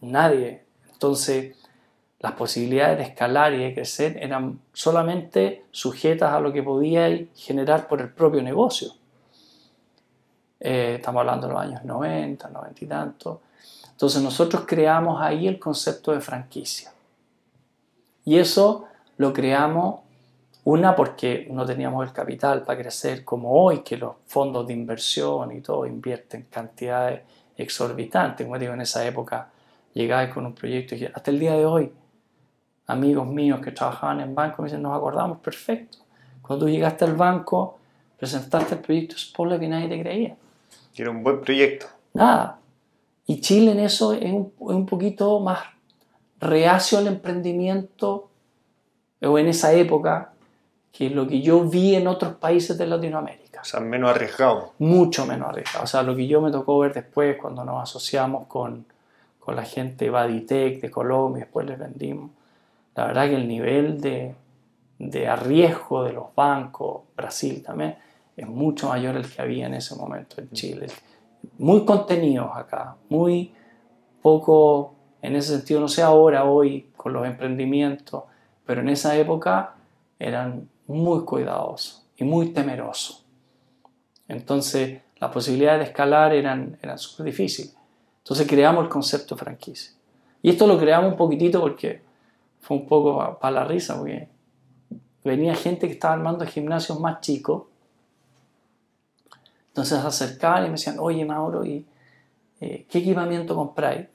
nadie. 0.00 0.64
Entonces, 0.92 1.56
las 2.20 2.32
posibilidades 2.32 2.98
de 2.98 3.04
escalar 3.04 3.52
y 3.52 3.58
de 3.58 3.74
crecer 3.74 4.16
eran 4.22 4.60
solamente 4.72 5.64
sujetas 5.72 6.32
a 6.32 6.40
lo 6.40 6.52
que 6.52 6.62
podía 6.62 7.08
generar 7.34 7.88
por 7.88 8.00
el 8.00 8.10
propio 8.10 8.42
negocio. 8.42 8.92
Eh, 10.64 10.94
estamos 10.98 11.20
hablando 11.20 11.48
de 11.48 11.54
los 11.54 11.62
años 11.62 11.84
90, 11.84 12.48
90 12.48 12.84
y 12.84 12.86
tanto. 12.86 13.40
Entonces 13.90 14.22
nosotros 14.22 14.62
creamos 14.64 15.20
ahí 15.20 15.48
el 15.48 15.58
concepto 15.58 16.12
de 16.12 16.20
franquicia. 16.20 16.92
Y 18.24 18.38
eso 18.38 18.84
lo 19.16 19.32
creamos, 19.32 20.02
una 20.62 20.94
porque 20.94 21.48
no 21.50 21.66
teníamos 21.66 22.06
el 22.06 22.12
capital 22.12 22.62
para 22.62 22.80
crecer 22.80 23.24
como 23.24 23.50
hoy, 23.50 23.80
que 23.80 23.96
los 23.96 24.14
fondos 24.26 24.64
de 24.68 24.72
inversión 24.74 25.50
y 25.50 25.60
todo 25.60 25.84
invierten 25.84 26.46
cantidades 26.48 27.22
exorbitantes. 27.56 28.46
Como 28.46 28.56
digo, 28.56 28.72
en 28.72 28.82
esa 28.82 29.04
época 29.04 29.48
llegáis 29.92 30.32
con 30.32 30.46
un 30.46 30.54
proyecto 30.54 30.94
y 30.94 31.06
hasta 31.06 31.32
el 31.32 31.40
día 31.40 31.54
de 31.54 31.66
hoy, 31.66 31.92
amigos 32.86 33.26
míos 33.26 33.60
que 33.60 33.72
trabajaban 33.72 34.20
en 34.20 34.32
banco 34.32 34.62
me 34.62 34.68
dicen, 34.68 34.82
nos 34.82 34.96
acordamos 34.96 35.38
perfecto. 35.38 35.98
Cuando 36.40 36.66
tú 36.66 36.70
llegaste 36.70 37.04
al 37.04 37.16
banco, 37.16 37.78
presentaste 38.16 38.76
el 38.76 38.80
proyecto 38.80 39.18
Spoiler 39.18 39.60
y 39.60 39.66
nadie 39.66 39.88
te 39.88 40.00
creía. 40.00 40.36
Era 40.96 41.10
un 41.10 41.22
buen 41.22 41.40
proyecto. 41.40 41.86
Nada. 42.14 42.58
Y 43.26 43.40
Chile 43.40 43.72
en 43.72 43.80
eso 43.80 44.12
es 44.12 44.32
un, 44.32 44.86
poquito 44.86 45.40
más 45.40 45.60
reacio 46.40 46.98
al 46.98 47.06
emprendimiento, 47.06 48.28
o 49.22 49.38
en 49.38 49.48
esa 49.48 49.72
época, 49.72 50.32
que 50.90 51.08
lo 51.08 51.26
que 51.26 51.40
yo 51.40 51.64
vi 51.64 51.94
en 51.94 52.06
otros 52.08 52.34
países 52.34 52.76
de 52.76 52.86
Latinoamérica. 52.86 53.60
O 53.62 53.64
sea, 53.64 53.80
menos 53.80 54.10
arriesgado. 54.10 54.72
Mucho 54.78 55.24
menos 55.24 55.48
arriesgado. 55.48 55.84
O 55.84 55.86
sea, 55.86 56.02
lo 56.02 56.16
que 56.16 56.26
yo 56.26 56.40
me 56.40 56.50
tocó 56.50 56.80
ver 56.80 56.92
después 56.92 57.36
cuando 57.40 57.64
nos 57.64 57.82
asociamos 57.82 58.46
con, 58.46 58.84
con 59.38 59.56
la 59.56 59.64
gente 59.64 60.06
de 60.06 60.10
Baditec 60.10 60.80
de 60.80 60.90
Colombia, 60.90 61.44
después 61.44 61.66
les 61.66 61.78
vendimos. 61.78 62.30
La 62.96 63.06
verdad 63.06 63.28
que 63.28 63.36
el 63.36 63.48
nivel 63.48 64.00
de, 64.00 64.34
de 64.98 65.28
arriesgo 65.28 66.04
de 66.04 66.12
los 66.12 66.34
bancos, 66.34 67.02
Brasil 67.16 67.62
también, 67.62 67.96
es 68.36 68.48
mucho 68.48 68.88
mayor 68.88 69.16
el 69.16 69.30
que 69.30 69.42
había 69.42 69.66
en 69.66 69.74
ese 69.74 69.94
momento 69.94 70.40
en 70.40 70.50
Chile. 70.50 70.86
Muy 71.58 71.84
contenidos 71.84 72.50
acá, 72.54 72.96
muy 73.08 73.52
poco, 74.22 74.94
en 75.20 75.36
ese 75.36 75.56
sentido, 75.56 75.80
no 75.80 75.88
sé 75.88 76.02
ahora, 76.02 76.44
hoy, 76.44 76.90
con 76.96 77.12
los 77.12 77.26
emprendimientos, 77.26 78.24
pero 78.64 78.80
en 78.80 78.88
esa 78.88 79.16
época 79.16 79.74
eran 80.18 80.68
muy 80.86 81.24
cuidadosos 81.24 82.06
y 82.16 82.24
muy 82.24 82.50
temerosos. 82.52 83.24
Entonces, 84.28 85.02
las 85.18 85.30
posibilidades 85.30 85.80
de 85.80 85.86
escalar 85.86 86.32
eran, 86.32 86.78
eran 86.80 86.98
súper 86.98 87.26
difíciles. 87.26 87.76
Entonces 88.18 88.46
creamos 88.46 88.84
el 88.84 88.90
concepto 88.90 89.36
franquicia. 89.36 89.92
Y 90.42 90.50
esto 90.50 90.66
lo 90.66 90.78
creamos 90.78 91.12
un 91.12 91.16
poquitito 91.16 91.60
porque 91.60 92.02
fue 92.60 92.76
un 92.76 92.86
poco 92.86 93.38
para 93.40 93.50
la 93.50 93.64
risa, 93.64 93.96
porque 93.96 94.28
venía 95.24 95.54
gente 95.54 95.86
que 95.86 95.94
estaba 95.94 96.14
armando 96.14 96.46
gimnasios 96.46 96.98
más 96.98 97.20
chicos 97.20 97.64
entonces 99.72 100.00
se 100.00 100.06
acercaban 100.06 100.64
y 100.64 100.66
me 100.66 100.72
decían, 100.72 100.98
oye 100.98 101.24
Mauro, 101.24 101.64
¿y, 101.64 101.86
eh, 102.60 102.86
¿qué 102.90 102.98
equipamiento 102.98 103.56
compráis? 103.56 104.06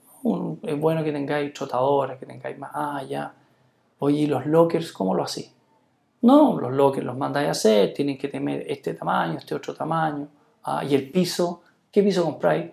es 0.62 0.80
bueno 0.80 1.02
que 1.02 1.10
tengáis 1.10 1.52
trotadoras, 1.52 2.16
que 2.18 2.26
tengáis 2.26 2.56
más, 2.58 2.70
ah, 2.74 3.02
ya. 3.02 3.34
Oye, 3.98 4.18
¿y 4.18 4.26
los 4.26 4.46
lockers 4.46 4.92
cómo 4.92 5.14
lo 5.14 5.24
hacéis? 5.24 5.52
No, 6.22 6.60
los 6.60 6.72
lockers 6.72 7.04
los 7.04 7.16
mandáis 7.16 7.48
a 7.48 7.50
hacer, 7.52 7.92
tienen 7.92 8.16
que 8.16 8.28
tener 8.28 8.70
este 8.70 8.94
tamaño, 8.94 9.38
este 9.38 9.56
otro 9.56 9.74
tamaño. 9.74 10.28
Ah, 10.62 10.84
y 10.84 10.94
el 10.94 11.10
piso, 11.10 11.62
¿qué 11.90 12.04
piso 12.04 12.24
compráis? 12.24 12.70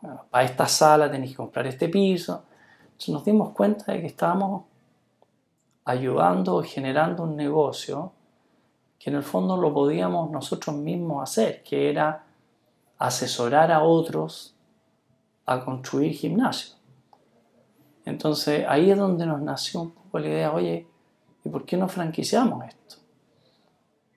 Bueno, 0.00 0.26
para 0.28 0.44
esta 0.44 0.66
sala 0.66 1.10
tenéis 1.10 1.30
que 1.30 1.36
comprar 1.38 1.66
este 1.66 1.88
piso. 1.88 2.44
Entonces 2.84 3.08
nos 3.08 3.24
dimos 3.24 3.50
cuenta 3.50 3.92
de 3.92 4.00
que 4.00 4.06
estábamos 4.08 4.64
ayudando, 5.86 6.62
generando 6.62 7.22
un 7.22 7.36
negocio 7.36 8.12
que 9.02 9.10
en 9.10 9.16
el 9.16 9.24
fondo 9.24 9.56
lo 9.56 9.74
podíamos 9.74 10.30
nosotros 10.30 10.76
mismos 10.76 11.24
hacer, 11.24 11.64
que 11.64 11.90
era 11.90 12.24
asesorar 12.98 13.72
a 13.72 13.82
otros 13.82 14.54
a 15.44 15.64
construir 15.64 16.12
gimnasio. 16.12 16.76
Entonces 18.04 18.64
ahí 18.68 18.92
es 18.92 18.96
donde 18.96 19.26
nos 19.26 19.40
nació 19.42 19.82
un 19.82 19.90
poco 19.90 20.20
la 20.20 20.28
idea, 20.28 20.52
oye, 20.52 20.86
¿y 21.44 21.48
por 21.48 21.64
qué 21.64 21.76
no 21.76 21.88
franquiciamos 21.88 22.64
esto? 22.64 22.96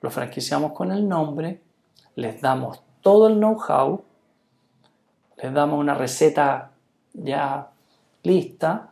Lo 0.01 0.11
franquiciamos 0.11 0.73
con 0.73 0.91
el 0.91 1.07
nombre, 1.07 1.63
les 2.13 2.39
damos 2.39 2.83
todo 3.01 3.27
el 3.27 3.38
know-how, 3.38 4.03
les 5.38 5.51
damos 5.51 5.79
una 5.79 5.95
receta 5.95 6.73
ya 7.11 7.71
lista 8.21 8.91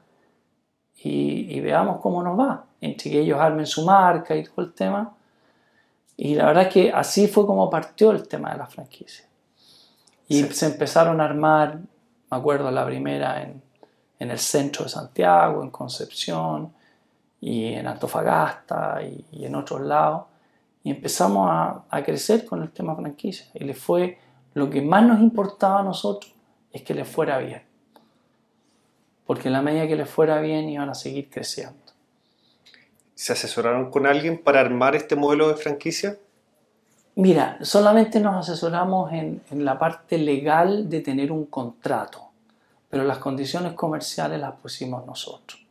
y, 0.96 1.56
y, 1.56 1.60
veamos 1.60 2.02
cómo 2.02 2.24
nos 2.24 2.39
va. 2.39 2.66
Entre 2.82 3.12
que 3.12 3.20
ellos 3.20 3.39
armen 3.39 3.68
su 3.68 3.86
marca 3.86 4.36
y 4.36 4.44
todo 4.44 4.66
el 4.66 4.74
tema, 4.74 5.16
y 6.18 6.36
la 6.36 6.45
verdad 6.45 6.64
es 6.64 6.74
que 6.74 6.91
así 6.91 7.28
fue 7.28 7.45
como 7.45 7.70
partió 7.70 8.11
el 8.11 8.28
tema 8.28 8.51
de 8.51 8.57
la 8.57 8.68
franquicia. 8.68 9.26
Y 10.28 10.43
se 10.43 10.68
empezaron 10.68 11.20
a 11.20 11.26
armar, 11.26 11.78
me 11.78 12.38
acuerdo 12.38 12.72
la 12.72 12.86
primera 12.86 13.41
en, 13.41 13.61
en, 14.20 14.32
el 14.32 14.39
centro 14.39 14.84
de 14.84 14.89
Santiago, 14.89 15.64
en 15.64 15.70
Concepción, 15.70 16.74
y 17.41 17.74
en 17.74 17.88
Antofagasta 17.88 19.01
y, 19.03 19.26
y 19.32 19.45
en 19.45 19.55
otros 19.55 19.82
lados. 19.82 20.28
Y 20.84 20.91
empezamos 20.91 21.49
a, 21.49 21.84
a, 21.89 22.03
crecer 22.03 22.45
con 22.45 22.61
el 22.61 22.72
tema 22.72 22.95
franquicia. 22.95 23.47
Y 23.53 23.66
le 23.66 23.74
fue, 23.74 24.18
lo 24.53 24.70
que 24.70 24.82
más 24.82 25.03
nos 25.03 25.20
importaba 25.20 25.82
a 25.82 25.84
nosotros 25.84 26.34
es 26.72 26.84
que 26.84 26.93
le 26.93 27.03
fuera 27.03 27.39
bien. 27.39 27.64
Porque 29.26 29.49
en 29.49 29.53
la 29.53 29.61
medida 29.61 29.88
que 29.88 29.95
le 29.95 30.05
fuera 30.05 30.39
bien 30.39 30.70
iban 30.70 30.89
a 30.89 30.93
seguir 30.93 31.30
creciendo. 31.30 31.83
¿Se 33.24 33.32
asesoraron 33.32 33.90
con 33.90 34.06
alguien 34.06 34.38
para 34.38 34.60
armar 34.60 34.98
este 34.98 35.16
modelo 35.16 35.48
de 35.48 35.56
franquicia? 35.56 36.18
Mira, 37.16 37.58
solamente 37.62 38.20
nos 38.20 38.36
asesoramos 38.36 39.14
en, 39.14 39.42
la 39.50 39.80
parte 39.80 40.18
legal 40.18 40.90
de 40.90 41.00
tener 41.00 41.32
un 41.32 41.46
contrato, 41.46 42.20
pero 42.90 43.06
las 43.06 43.20
condiciones 43.20 43.72
comerciales 43.76 44.42
las 44.42 44.56
pusimos 44.56 45.06
nosotros. 45.06 45.66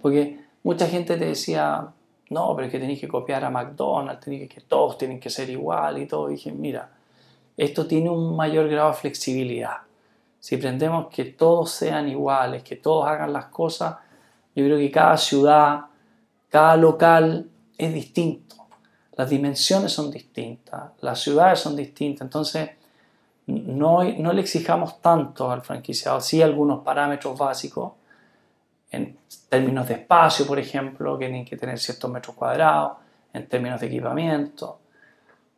Porque 0.00 0.46
mucha 0.62 0.86
gente 0.86 1.18
te 1.18 1.26
decía, 1.26 1.86
no, 2.30 2.56
pero 2.56 2.68
es 2.68 2.72
que 2.72 2.80
tenéis 2.80 3.00
que 3.00 3.08
copiar 3.08 3.44
a 3.44 3.50
McDonald's, 3.50 4.24
tenéis 4.24 4.48
que, 4.48 4.62
todos 4.62 4.96
tienen 4.96 5.20
que 5.20 5.28
ser 5.28 5.50
igual 5.50 5.98
y 5.98 6.06
todo. 6.06 6.30
Y 6.30 6.36
dije, 6.36 6.52
mira, 6.52 6.88
esto 7.58 7.86
tiene 7.86 8.08
un 8.08 8.34
mayor 8.34 8.66
grado 8.66 8.92
de 8.92 8.96
flexibilidad. 8.96 9.76
Si 10.40 10.56
pretendemos 10.56 11.08
que 11.08 11.26
todos 11.26 11.70
sean 11.70 12.08
iguales, 12.08 12.62
que 12.62 12.76
todos 12.76 13.06
hagan 13.06 13.30
las 13.30 13.44
cosas, 13.44 13.96
yo 14.56 14.64
creo 14.64 14.78
que 14.78 14.90
cada 14.90 15.18
ciudad, 15.18 15.88
cada 16.54 16.76
local 16.76 17.50
es 17.76 17.92
distinto. 17.92 18.54
Las 19.16 19.28
dimensiones 19.28 19.90
son 19.90 20.08
distintas, 20.08 20.92
las 21.00 21.20
ciudades 21.20 21.58
son 21.58 21.74
distintas. 21.74 22.26
Entonces, 22.26 22.70
no, 23.46 24.04
no 24.04 24.32
le 24.32 24.40
exijamos 24.40 25.00
tanto 25.00 25.50
al 25.50 25.62
franquiciado, 25.62 26.20
sí 26.20 26.42
algunos 26.42 26.84
parámetros 26.84 27.36
básicos, 27.36 27.94
en 28.92 29.18
términos 29.48 29.88
de 29.88 29.94
espacio, 29.94 30.46
por 30.46 30.60
ejemplo, 30.60 31.18
que 31.18 31.26
tienen 31.26 31.44
que 31.44 31.56
tener 31.56 31.76
ciertos 31.76 32.08
metros 32.08 32.36
cuadrados, 32.36 32.98
en 33.32 33.48
términos 33.48 33.80
de 33.80 33.88
equipamiento, 33.88 34.78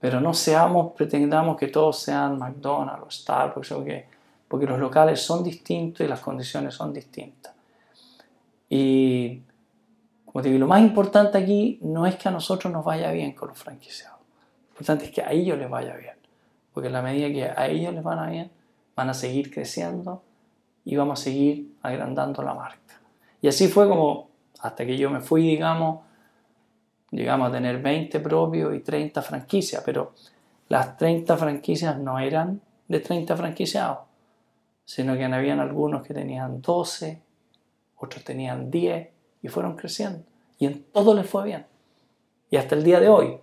pero 0.00 0.18
no 0.18 0.32
seamos, 0.32 0.94
pretendamos 0.94 1.58
que 1.58 1.68
todos 1.68 1.98
sean 1.98 2.38
McDonald's 2.38 3.04
o 3.06 3.10
Starbucks, 3.10 3.68
porque, 3.68 4.08
porque 4.48 4.64
los 4.64 4.78
locales 4.78 5.20
son 5.20 5.44
distintos 5.44 6.06
y 6.06 6.08
las 6.08 6.20
condiciones 6.20 6.72
son 6.72 6.94
distintas. 6.94 7.52
Y 8.70 9.42
como 10.42 10.58
lo 10.58 10.66
más 10.66 10.82
importante 10.82 11.38
aquí 11.38 11.78
no 11.80 12.06
es 12.06 12.16
que 12.16 12.28
a 12.28 12.30
nosotros 12.30 12.70
nos 12.72 12.84
vaya 12.84 13.10
bien 13.10 13.32
con 13.32 13.48
los 13.48 13.58
franquiciados, 13.58 14.18
lo 14.20 14.68
importante 14.70 15.06
es 15.06 15.10
que 15.10 15.22
a 15.22 15.32
ellos 15.32 15.58
les 15.58 15.70
vaya 15.70 15.94
bien, 15.96 16.16
porque 16.74 16.88
en 16.88 16.92
la 16.92 17.00
medida 17.00 17.28
que 17.28 17.44
a 17.44 17.66
ellos 17.68 17.94
les 17.94 18.02
van 18.02 18.18
a 18.18 18.28
bien, 18.28 18.50
van 18.94 19.08
a 19.08 19.14
seguir 19.14 19.50
creciendo 19.50 20.22
y 20.84 20.94
vamos 20.94 21.20
a 21.20 21.24
seguir 21.24 21.74
agrandando 21.80 22.42
la 22.42 22.52
marca. 22.52 23.00
Y 23.40 23.48
así 23.48 23.68
fue 23.68 23.88
como, 23.88 24.28
hasta 24.60 24.84
que 24.84 24.98
yo 24.98 25.08
me 25.08 25.20
fui, 25.20 25.42
digamos, 25.42 26.00
llegamos 27.10 27.48
a 27.48 27.52
tener 27.52 27.80
20 27.80 28.20
propios 28.20 28.74
y 28.74 28.80
30 28.80 29.22
franquicias, 29.22 29.82
pero 29.86 30.12
las 30.68 30.98
30 30.98 31.34
franquicias 31.36 31.98
no 31.98 32.18
eran 32.18 32.60
de 32.88 33.00
30 33.00 33.36
franquiciados, 33.36 34.00
sino 34.84 35.16
que 35.16 35.24
habían 35.24 35.60
algunos 35.60 36.06
que 36.06 36.12
tenían 36.12 36.60
12, 36.60 37.22
otros 37.96 38.22
tenían 38.22 38.70
10 38.70 39.15
y 39.46 39.48
fueron 39.48 39.76
creciendo. 39.76 40.24
Y 40.58 40.66
en 40.66 40.82
todo 40.82 41.14
les 41.14 41.28
fue 41.28 41.44
bien. 41.44 41.64
Y 42.50 42.56
hasta 42.56 42.74
el 42.74 42.82
día 42.82 42.98
de 42.98 43.08
hoy, 43.08 43.38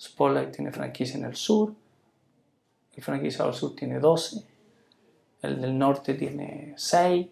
Spotlight 0.00 0.54
tiene 0.54 0.70
franquicia 0.70 1.18
en 1.18 1.24
el 1.24 1.34
sur, 1.34 1.74
el 2.94 3.02
franquiciado 3.02 3.50
del 3.50 3.58
sur 3.58 3.74
tiene 3.74 3.98
12, 3.98 4.44
el 5.42 5.60
del 5.60 5.76
norte 5.76 6.14
tiene 6.14 6.74
6, 6.76 7.26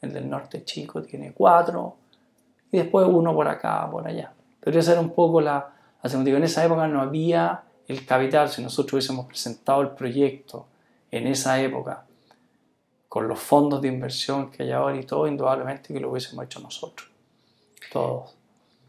el 0.00 0.12
del 0.12 0.30
norte 0.30 0.64
chico 0.64 1.02
tiene 1.02 1.32
cuatro, 1.32 1.96
y 2.72 2.78
después 2.78 3.06
uno 3.06 3.34
por 3.34 3.46
acá, 3.46 3.86
por 3.90 4.06
allá. 4.06 4.32
Pero 4.60 4.78
esa 4.78 4.92
era 4.92 5.00
un 5.00 5.10
poco 5.10 5.40
la... 5.42 5.74
En 6.02 6.44
esa 6.44 6.64
época 6.64 6.88
no 6.88 7.02
había 7.02 7.64
el 7.86 8.06
capital, 8.06 8.48
si 8.48 8.62
nosotros 8.62 8.94
hubiésemos 8.94 9.26
presentado 9.26 9.82
el 9.82 9.90
proyecto 9.90 10.66
en 11.10 11.26
esa 11.26 11.60
época, 11.60 12.06
con 13.08 13.28
los 13.28 13.38
fondos 13.38 13.82
de 13.82 13.88
inversión 13.88 14.50
que 14.50 14.62
hay 14.62 14.72
ahora 14.72 14.96
y 14.96 15.04
todo, 15.04 15.26
indudablemente 15.26 15.92
que 15.92 16.00
lo 16.00 16.10
hubiésemos 16.10 16.44
hecho 16.46 16.60
nosotros, 16.60 17.09
todos. 17.90 18.36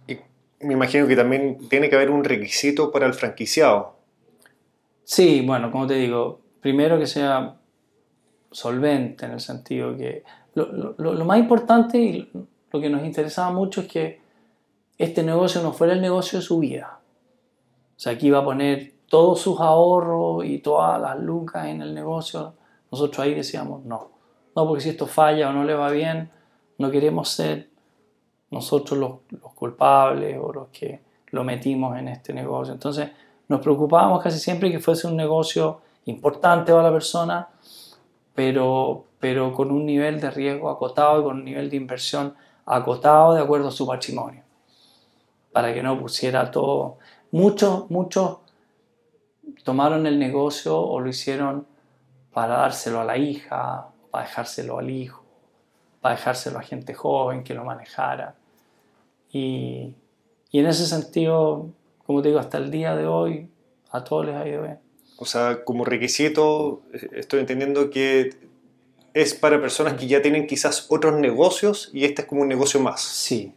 Y 0.07 0.17
me 0.61 0.73
imagino 0.73 1.07
que 1.07 1.15
también 1.15 1.67
tiene 1.69 1.89
que 1.89 1.95
haber 1.95 2.11
un 2.11 2.23
requisito 2.23 2.91
para 2.91 3.05
el 3.05 3.13
franquiciado. 3.13 3.95
Sí, 5.03 5.41
bueno, 5.45 5.71
como 5.71 5.87
te 5.87 5.95
digo, 5.95 6.39
primero 6.61 6.97
que 6.97 7.07
sea 7.07 7.57
solvente 8.51 9.25
en 9.25 9.31
el 9.31 9.39
sentido 9.39 9.95
que 9.95 10.23
lo, 10.53 11.25
más 11.25 11.39
importante 11.39 11.97
y 11.97 12.29
lo 12.71 12.79
que 12.79 12.89
nos 12.89 13.03
interesaba 13.03 13.51
mucho 13.51 13.81
es 13.81 13.87
que 13.87 14.21
este 14.97 15.23
negocio 15.23 15.61
no 15.61 15.73
fuera 15.73 15.93
el 15.93 16.01
negocio 16.01 16.39
de 16.39 16.45
su 16.45 16.59
vida. 16.59 16.99
O 17.95 17.99
sea, 17.99 18.13
aquí 18.13 18.27
iba 18.27 18.39
a 18.39 18.43
poner 18.43 18.93
todos 19.07 19.41
sus 19.41 19.59
ahorros 19.59 20.45
y 20.45 20.59
todas 20.59 21.01
las 21.01 21.19
lucas 21.19 21.67
en 21.67 21.81
el 21.81 21.93
negocio. 21.93 22.53
Nosotros 22.91 23.19
ahí 23.19 23.33
decíamos 23.33 23.83
no. 23.83 24.11
No, 24.55 24.67
porque 24.67 24.81
si 24.83 24.89
esto 24.89 25.07
falla 25.07 25.49
o 25.49 25.53
no 25.53 25.63
le 25.63 25.73
va 25.73 25.89
bien, 25.91 26.29
no 26.77 26.91
queremos 26.91 27.29
ser 27.29 27.70
nosotros 28.51 28.99
los, 28.99 29.51
culpables 29.55 30.37
o 30.41 30.51
los 30.51 30.67
que 30.67 31.01
lo 31.31 31.43
metimos 31.43 31.97
en 31.97 32.09
este 32.09 32.33
negocio. 32.33 32.73
Entonces, 32.73 33.09
nos 33.47 33.61
preocupábamos 33.61 34.21
casi 34.21 34.39
siempre 34.39 34.71
que 34.71 34.79
fuese 34.79 35.07
un 35.07 35.15
negocio 35.15 35.81
importante 36.05 36.71
para 36.71 36.83
la 36.83 36.91
persona, 36.91 37.49
pero, 38.35 39.05
pero 39.19 39.53
con 39.53 39.71
un 39.71 39.85
nivel 39.85 40.19
de 40.19 40.29
riesgo 40.31 40.69
acotado 40.69 41.21
y 41.21 41.23
con 41.23 41.37
un 41.37 41.45
nivel 41.45 41.69
de 41.69 41.77
inversión 41.77 42.35
acotado 42.65 43.33
de 43.33 43.41
acuerdo 43.41 43.69
a 43.69 43.71
su 43.71 43.87
patrimonio. 43.87 44.43
Para 45.51 45.73
que 45.73 45.83
no 45.83 45.99
pusiera 45.99 46.49
todo. 46.51 46.97
Muchos, 47.31 47.89
muchos 47.89 48.37
tomaron 49.63 50.05
el 50.07 50.19
negocio 50.19 50.79
o 50.79 50.99
lo 50.99 51.09
hicieron 51.09 51.67
para 52.33 52.57
dárselo 52.57 53.01
a 53.01 53.05
la 53.05 53.17
hija, 53.17 53.87
para 54.09 54.25
dejárselo 54.25 54.79
al 54.79 54.89
hijo, 54.89 55.23
para 56.01 56.15
dejárselo 56.15 56.59
a 56.59 56.61
gente 56.61 56.93
joven 56.93 57.43
que 57.43 57.53
lo 57.53 57.63
manejara. 57.63 58.35
Y, 59.31 59.95
y 60.51 60.59
en 60.59 60.65
ese 60.65 60.85
sentido, 60.85 61.69
como 62.05 62.21
te 62.21 62.29
digo, 62.29 62.39
hasta 62.39 62.57
el 62.57 62.71
día 62.71 62.95
de 62.95 63.07
hoy, 63.07 63.49
a 63.91 64.03
todos 64.03 64.25
les 64.25 64.35
ha 64.35 64.47
ido 64.47 64.63
bien. 64.63 64.79
O 65.17 65.25
sea, 65.25 65.63
como 65.63 65.85
requisito, 65.85 66.81
estoy 67.13 67.41
entendiendo 67.41 67.89
que 67.89 68.31
es 69.13 69.33
para 69.33 69.61
personas 69.61 69.93
que 69.93 70.07
ya 70.07 70.21
tienen 70.21 70.47
quizás 70.47 70.87
otros 70.89 71.19
negocios 71.19 71.89
y 71.93 72.05
este 72.05 72.23
es 72.23 72.27
como 72.27 72.41
un 72.41 72.47
negocio 72.47 72.79
más. 72.79 73.01
Sí, 73.01 73.53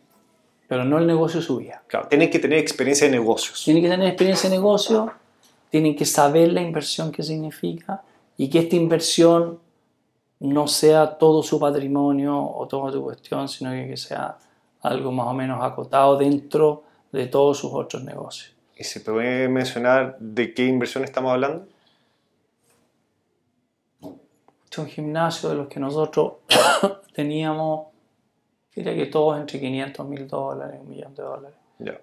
pero 0.69 0.85
no 0.85 0.99
el 0.99 1.07
negocio 1.07 1.41
suya. 1.43 1.83
Claro, 1.87 2.09
tienen 2.09 2.31
que 2.31 2.39
tener 2.39 2.59
experiencia 2.59 3.07
de 3.07 3.13
negocios. 3.13 3.63
Tienen 3.65 3.83
que 3.83 3.89
tener 3.89 4.09
experiencia 4.09 4.51
de 4.51 4.57
negocio, 4.57 5.13
tienen 5.71 5.95
que 5.95 6.05
saber 6.05 6.53
la 6.53 6.63
inversión 6.63 7.13
que 7.13 7.23
significa 7.23 8.03
y 8.37 8.49
que 8.49 8.61
esta 8.61 8.77
inversión 8.77 9.61
no 10.41 10.67
sea 10.67 11.17
todo 11.17 11.43
su 11.43 11.59
patrimonio 11.59 12.39
o 12.39 12.67
toda 12.67 12.93
su 12.93 13.03
cuestión, 13.03 13.49
sino 13.49 13.71
que 13.71 13.97
sea 13.97 14.37
algo 14.85 15.11
más 15.11 15.27
o 15.27 15.35
menos 15.35 15.63
acotado 15.65 16.17
dentro 16.17 16.85
de 17.11 17.27
todos 17.27 17.59
sus 17.59 17.73
otros 17.73 18.05
negocios. 18.05 18.55
¿Y 18.77 18.85
se 18.85 19.01
puede 19.01 19.49
mencionar 19.49 20.17
de 20.19 20.55
qué 20.55 20.67
inversión 20.67 21.05
estamos 21.05 21.33
hablando? 21.33 21.67
Es 24.71 24.79
un 24.79 24.87
gimnasio 24.87 25.49
de 25.49 25.55
los 25.55 25.69
que 25.69 25.81
nosotros 25.81 26.35
teníamos, 27.15 27.87
diría 28.75 28.95
que 28.95 29.07
todos 29.07 29.39
entre 29.39 29.61
500 29.61 30.09
mil 30.09 30.27
dólares, 30.27 30.81
un 30.81 30.89
millón 30.89 31.15
de 31.15 31.23
dólares 31.23 31.59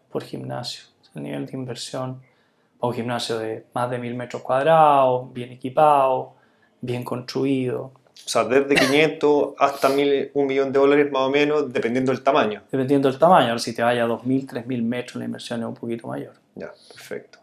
por 0.10 0.24
gimnasio. 0.24 0.84
Es 1.02 1.12
el 1.16 1.24
nivel 1.24 1.45
de 1.45 1.58
inversión 1.58 2.22
un 2.82 2.94
gimnasio 2.94 3.38
de 3.38 3.68
más 3.74 3.90
de 3.90 3.99
mil 3.99 4.16
metros 4.16 4.41
cuadrados, 4.41 5.32
bien 5.34 5.52
equipado, 5.52 6.34
bien 6.82 7.03
construido. 7.03 7.91
O 8.26 8.30
sea, 8.30 8.44
desde 8.46 8.76
500 8.76 9.56
hasta 9.58 9.90
mil, 9.90 10.32
un 10.34 10.48
millón 10.48 10.72
de 10.72 10.80
dólares 10.80 11.12
más 11.12 11.24
o 11.24 11.30
menos, 11.30 11.72
dependiendo 11.74 12.12
del 12.12 12.24
tamaño. 12.24 12.64
Dependiendo 12.72 13.10
del 13.10 13.20
tamaño. 13.20 13.48
Ahora, 13.48 13.60
si 13.60 13.74
te 13.74 13.82
vaya 13.82 14.04
a 14.04 14.08
2.000, 14.08 14.48
3.000 14.48 14.84
metros, 14.84 15.16
la 15.18 15.26
inversión 15.26 15.62
es 15.62 15.68
un 15.68 15.74
poquito 15.74 16.08
mayor. 16.08 16.34
Ya, 16.56 16.72
perfecto. 16.90 17.40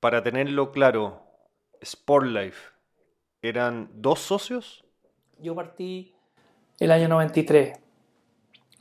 Para 0.00 0.22
tenerlo 0.22 0.70
claro, 0.70 1.22
Sportlife, 1.84 2.58
¿eran 3.42 3.90
dos 3.94 4.20
socios? 4.20 4.84
Yo 5.38 5.54
partí 5.54 6.14
el 6.78 6.92
año 6.92 7.08
93, 7.08 7.78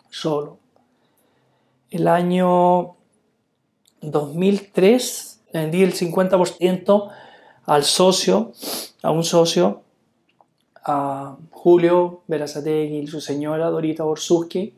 solo. 0.10 0.60
El 1.90 2.08
año 2.08 2.98
2003 4.02 5.46
vendí 5.54 5.84
el 5.84 5.94
50% 5.94 7.12
al 7.66 7.84
socio, 7.84 8.54
a 9.08 9.12
un 9.12 9.24
socio, 9.24 9.84
a 10.84 11.38
Julio 11.52 12.24
Berazategui 12.28 12.98
y 12.98 13.08
su 13.08 13.22
señora 13.22 13.70
Dorita 13.70 14.04
Borsuski, 14.04 14.74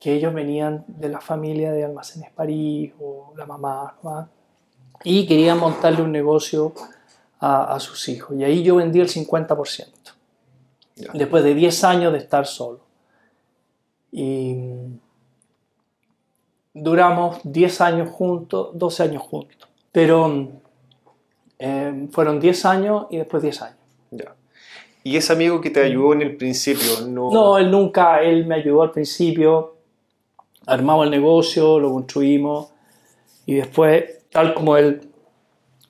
que 0.00 0.14
ellos 0.14 0.32
venían 0.32 0.82
de 0.86 1.10
la 1.10 1.20
familia 1.20 1.72
de 1.72 1.84
Almacenes 1.84 2.30
París 2.30 2.94
o 2.98 3.34
la 3.36 3.44
mamá, 3.44 4.30
y 5.04 5.26
querían 5.26 5.58
montarle 5.58 6.00
un 6.00 6.10
negocio 6.10 6.72
a, 7.38 7.78
sus 7.80 8.08
hijos. 8.08 8.34
Y 8.34 8.44
ahí 8.44 8.62
yo 8.62 8.76
vendí 8.76 8.98
el 8.98 9.10
50%, 9.10 9.86
después 11.12 11.44
de 11.44 11.52
10 11.52 11.84
años 11.84 12.12
de 12.14 12.18
estar 12.18 12.46
solo. 12.46 12.80
Y 14.10 14.56
duramos 16.72 17.40
10 17.44 17.80
años 17.82 18.08
juntos, 18.08 18.70
12 18.72 19.02
años 19.02 19.22
juntos. 19.22 19.68
Pero 19.92 20.62
eh, 21.58 22.08
fueron 22.12 22.40
10 22.40 22.64
años 22.64 23.06
y 23.10 23.16
después 23.18 23.42
10 23.42 23.62
años. 23.62 23.76
Ya. 24.10 24.34
¿Y 25.04 25.16
ese 25.16 25.32
amigo 25.32 25.60
que 25.60 25.70
te 25.70 25.82
ayudó 25.82 26.12
en 26.12 26.22
el 26.22 26.36
principio? 26.36 27.06
No, 27.08 27.30
no 27.32 27.58
él 27.58 27.70
nunca, 27.70 28.22
él 28.22 28.46
me 28.46 28.56
ayudó 28.56 28.82
al 28.82 28.90
principio, 28.90 29.76
armamos 30.66 31.04
el 31.06 31.10
negocio, 31.10 31.78
lo 31.78 31.90
construimos 31.90 32.72
Y 33.46 33.54
después, 33.54 34.28
tal 34.30 34.52
como 34.54 34.76
él 34.76 35.00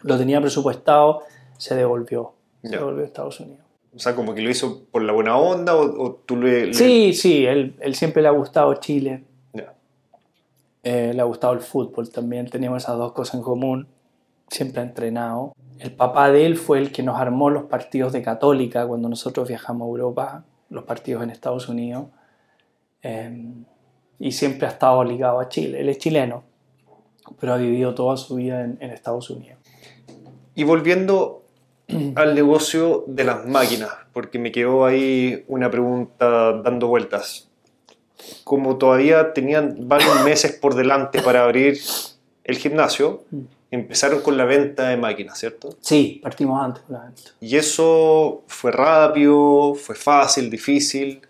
lo 0.02 0.16
tenía 0.16 0.40
presupuestado, 0.40 1.22
se 1.56 1.74
devolvió. 1.74 2.34
Se 2.62 2.70
Ya. 2.70 2.78
devolvió 2.78 3.02
a 3.02 3.06
Estados 3.06 3.40
Unidos. 3.40 3.64
O 3.94 3.98
sea, 3.98 4.14
como 4.14 4.32
que 4.34 4.42
lo 4.42 4.50
hizo 4.50 4.84
por 4.92 5.02
la 5.02 5.12
buena 5.12 5.36
onda 5.36 5.74
o, 5.74 5.80
o 6.04 6.12
tú 6.24 6.36
le... 6.36 6.66
le- 6.66 6.74
Sí, 6.74 7.12
sí, 7.14 7.44
él, 7.46 7.74
él 7.80 7.94
siempre 7.96 8.22
le 8.22 8.28
ha 8.28 8.32
gustado 8.32 8.72
Chile. 8.74 9.24
Ya. 9.54 9.74
Eh, 10.84 11.12
le 11.14 11.20
ha 11.20 11.24
gustado 11.24 11.52
el 11.54 11.60
fútbol 11.60 12.08
también, 12.10 12.48
teníamos 12.48 12.84
esas 12.84 12.96
dos 12.96 13.10
cosas 13.12 13.34
en 13.34 13.42
común. 13.42 13.88
Siempre 14.48 14.80
ha 14.80 14.84
entrenado. 14.84 15.52
El 15.78 15.92
papá 15.92 16.30
de 16.30 16.44
él 16.46 16.56
fue 16.56 16.78
el 16.78 16.90
que 16.90 17.02
nos 17.02 17.20
armó 17.20 17.50
los 17.50 17.64
partidos 17.64 18.12
de 18.12 18.22
Católica 18.22 18.86
cuando 18.86 19.08
nosotros 19.08 19.48
viajamos 19.48 19.86
a 19.86 19.88
Europa, 19.88 20.44
los 20.70 20.84
partidos 20.84 21.22
en 21.22 21.30
Estados 21.30 21.68
Unidos. 21.68 22.06
Eh, 23.02 23.52
y 24.18 24.32
siempre 24.32 24.66
ha 24.66 24.70
estado 24.70 25.04
ligado 25.04 25.38
a 25.38 25.48
Chile. 25.48 25.80
Él 25.80 25.88
es 25.88 25.98
chileno, 25.98 26.42
pero 27.38 27.54
ha 27.54 27.56
vivido 27.56 27.94
toda 27.94 28.16
su 28.16 28.34
vida 28.34 28.64
en, 28.64 28.76
en 28.80 28.90
Estados 28.90 29.30
Unidos. 29.30 29.58
Y 30.54 30.64
volviendo 30.64 31.44
al 32.16 32.34
negocio 32.34 33.04
de 33.06 33.24
las 33.24 33.46
máquinas, 33.46 33.90
porque 34.12 34.38
me 34.38 34.50
quedó 34.50 34.84
ahí 34.84 35.44
una 35.46 35.70
pregunta 35.70 36.54
dando 36.62 36.88
vueltas. 36.88 37.48
Como 38.42 38.78
todavía 38.78 39.32
tenían 39.32 39.88
varios 39.88 40.24
meses 40.24 40.52
por 40.52 40.74
delante 40.74 41.22
para 41.22 41.44
abrir 41.44 41.78
el 42.42 42.56
gimnasio, 42.56 43.22
empezaron 43.70 44.22
con 44.22 44.36
la 44.36 44.44
venta 44.44 44.88
de 44.88 44.96
máquinas, 44.96 45.38
¿cierto? 45.38 45.76
Sí, 45.80 46.20
partimos 46.22 46.62
antes 46.62 46.82
con 46.84 46.94
la 46.94 47.04
venta. 47.04 47.22
Y 47.40 47.56
eso 47.56 48.42
fue 48.46 48.72
rápido, 48.72 49.74
fue 49.74 49.94
fácil, 49.94 50.50
difícil. 50.50 51.20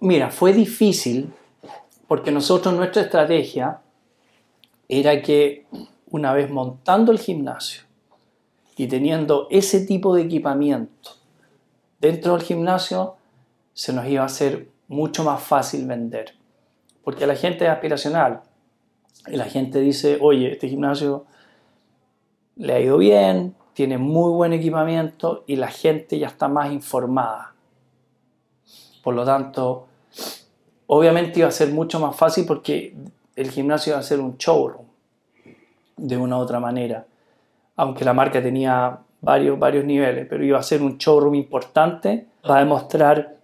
Mira, 0.00 0.30
fue 0.30 0.52
difícil 0.52 1.32
porque 2.08 2.30
nosotros 2.30 2.74
nuestra 2.74 3.02
estrategia 3.02 3.80
era 4.88 5.20
que 5.22 5.66
una 6.10 6.32
vez 6.32 6.50
montando 6.50 7.12
el 7.12 7.18
gimnasio 7.18 7.82
y 8.76 8.86
teniendo 8.86 9.48
ese 9.50 9.84
tipo 9.84 10.14
de 10.14 10.22
equipamiento 10.22 11.12
dentro 12.00 12.36
del 12.36 12.42
gimnasio, 12.42 13.16
se 13.72 13.92
nos 13.92 14.06
iba 14.06 14.22
a 14.22 14.26
hacer 14.26 14.68
mucho 14.88 15.24
más 15.24 15.42
fácil 15.42 15.86
vender. 15.86 16.34
Porque 17.02 17.26
la 17.26 17.36
gente 17.36 17.64
es 17.64 17.70
aspiracional 17.70 18.42
y 19.26 19.36
la 19.36 19.44
gente 19.44 19.80
dice, 19.80 20.18
oye, 20.20 20.52
este 20.52 20.68
gimnasio 20.68 21.26
le 22.56 22.72
ha 22.72 22.80
ido 22.80 22.98
bien, 22.98 23.54
tiene 23.74 23.98
muy 23.98 24.32
buen 24.32 24.52
equipamiento 24.52 25.44
y 25.46 25.56
la 25.56 25.68
gente 25.68 26.18
ya 26.18 26.28
está 26.28 26.48
más 26.48 26.72
informada. 26.72 27.54
Por 29.04 29.14
lo 29.14 29.24
tanto, 29.24 29.86
obviamente 30.86 31.40
iba 31.40 31.48
a 31.48 31.52
ser 31.52 31.68
mucho 31.68 32.00
más 32.00 32.16
fácil 32.16 32.46
porque 32.46 32.96
el 33.36 33.50
gimnasio 33.50 33.92
iba 33.92 34.00
a 34.00 34.02
ser 34.02 34.20
un 34.20 34.36
showroom 34.38 34.86
de 35.96 36.16
una 36.16 36.38
u 36.38 36.40
otra 36.40 36.58
manera. 36.58 37.06
Aunque 37.76 38.04
la 38.04 38.14
marca 38.14 38.42
tenía 38.42 38.98
varios, 39.20 39.58
varios 39.58 39.84
niveles, 39.84 40.26
pero 40.28 40.42
iba 40.42 40.58
a 40.58 40.62
ser 40.62 40.82
un 40.82 40.96
showroom 40.96 41.34
importante 41.34 42.26
para 42.42 42.60
demostrar 42.60 43.36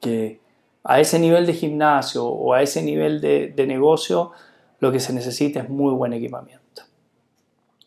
que 0.00 0.40
a 0.84 1.00
ese 1.00 1.18
nivel 1.18 1.46
de 1.46 1.54
gimnasio 1.54 2.26
o 2.26 2.52
a 2.52 2.60
ese 2.60 2.82
nivel 2.82 3.22
de, 3.22 3.48
de 3.48 3.66
negocio 3.66 4.32
lo 4.80 4.92
que 4.92 5.00
se 5.00 5.14
necesita 5.14 5.60
es 5.60 5.70
muy 5.70 5.94
buen 5.94 6.12
equipamiento. 6.12 6.63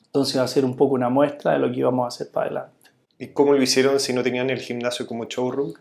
Entonces 0.07 0.35
iba 0.35 0.43
a 0.43 0.47
ser 0.47 0.65
un 0.65 0.75
poco 0.75 0.95
una 0.95 1.09
muestra 1.09 1.53
de 1.53 1.59
lo 1.59 1.71
que 1.71 1.79
íbamos 1.79 2.05
a 2.05 2.07
hacer 2.07 2.31
para 2.31 2.47
adelante. 2.47 2.89
¿Y 3.19 3.27
cómo 3.27 3.53
lo 3.53 3.61
hicieron 3.61 3.99
si 3.99 4.13
no 4.13 4.23
tenían 4.23 4.49
el 4.49 4.59
gimnasio 4.59 5.07
como 5.07 5.25
showroom? 5.25 5.73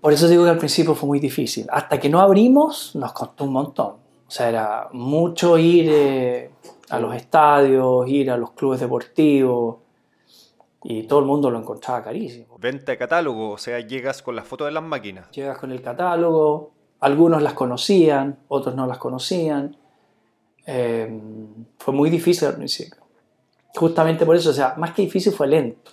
Por 0.00 0.12
eso 0.12 0.28
digo 0.28 0.44
que 0.44 0.50
al 0.50 0.58
principio 0.58 0.94
fue 0.94 1.06
muy 1.06 1.20
difícil. 1.20 1.66
Hasta 1.70 1.98
que 1.98 2.08
no 2.08 2.20
abrimos 2.20 2.94
nos 2.94 3.12
costó 3.12 3.44
un 3.44 3.52
montón. 3.52 3.96
O 4.26 4.30
sea, 4.30 4.48
era 4.48 4.88
mucho 4.92 5.56
ir 5.58 5.86
eh, 5.90 6.50
a 6.90 6.98
los 6.98 7.14
estadios, 7.14 8.08
ir 8.08 8.30
a 8.30 8.36
los 8.36 8.52
clubes 8.52 8.80
deportivos 8.80 9.76
y 10.82 11.04
todo 11.04 11.20
el 11.20 11.24
mundo 11.24 11.50
lo 11.50 11.58
encontraba 11.58 12.02
carísimo. 12.02 12.56
Venta 12.58 12.92
de 12.92 12.98
catálogo, 12.98 13.50
o 13.50 13.58
sea, 13.58 13.80
llegas 13.80 14.22
con 14.22 14.36
las 14.36 14.46
fotos 14.46 14.66
de 14.66 14.72
las 14.72 14.82
máquinas. 14.82 15.30
Llegas 15.30 15.58
con 15.58 15.72
el 15.72 15.80
catálogo, 15.80 16.72
algunos 17.00 17.42
las 17.42 17.54
conocían, 17.54 18.38
otros 18.48 18.74
no 18.74 18.86
las 18.86 18.98
conocían. 18.98 19.76
Eh, 20.66 21.20
fue 21.78 21.94
muy 21.94 22.10
difícil 22.10 22.48
al 22.48 22.56
principio. 22.56 23.02
Justamente 23.74 24.24
por 24.24 24.36
eso, 24.36 24.50
o 24.50 24.52
sea, 24.52 24.74
más 24.76 24.92
que 24.92 25.02
difícil 25.02 25.32
fue 25.32 25.48
lento. 25.48 25.90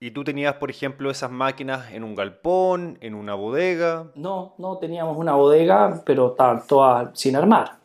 Y 0.00 0.10
tú 0.10 0.24
tenías, 0.24 0.54
por 0.56 0.70
ejemplo, 0.70 1.10
esas 1.10 1.30
máquinas 1.30 1.90
en 1.92 2.04
un 2.04 2.14
galpón, 2.14 2.98
en 3.00 3.14
una 3.14 3.34
bodega. 3.34 4.10
No, 4.14 4.54
no 4.58 4.76
teníamos 4.78 5.16
una 5.16 5.34
bodega, 5.34 6.02
pero 6.04 6.32
estaban 6.32 6.66
todas 6.66 7.18
sin 7.18 7.36
armar. 7.36 7.78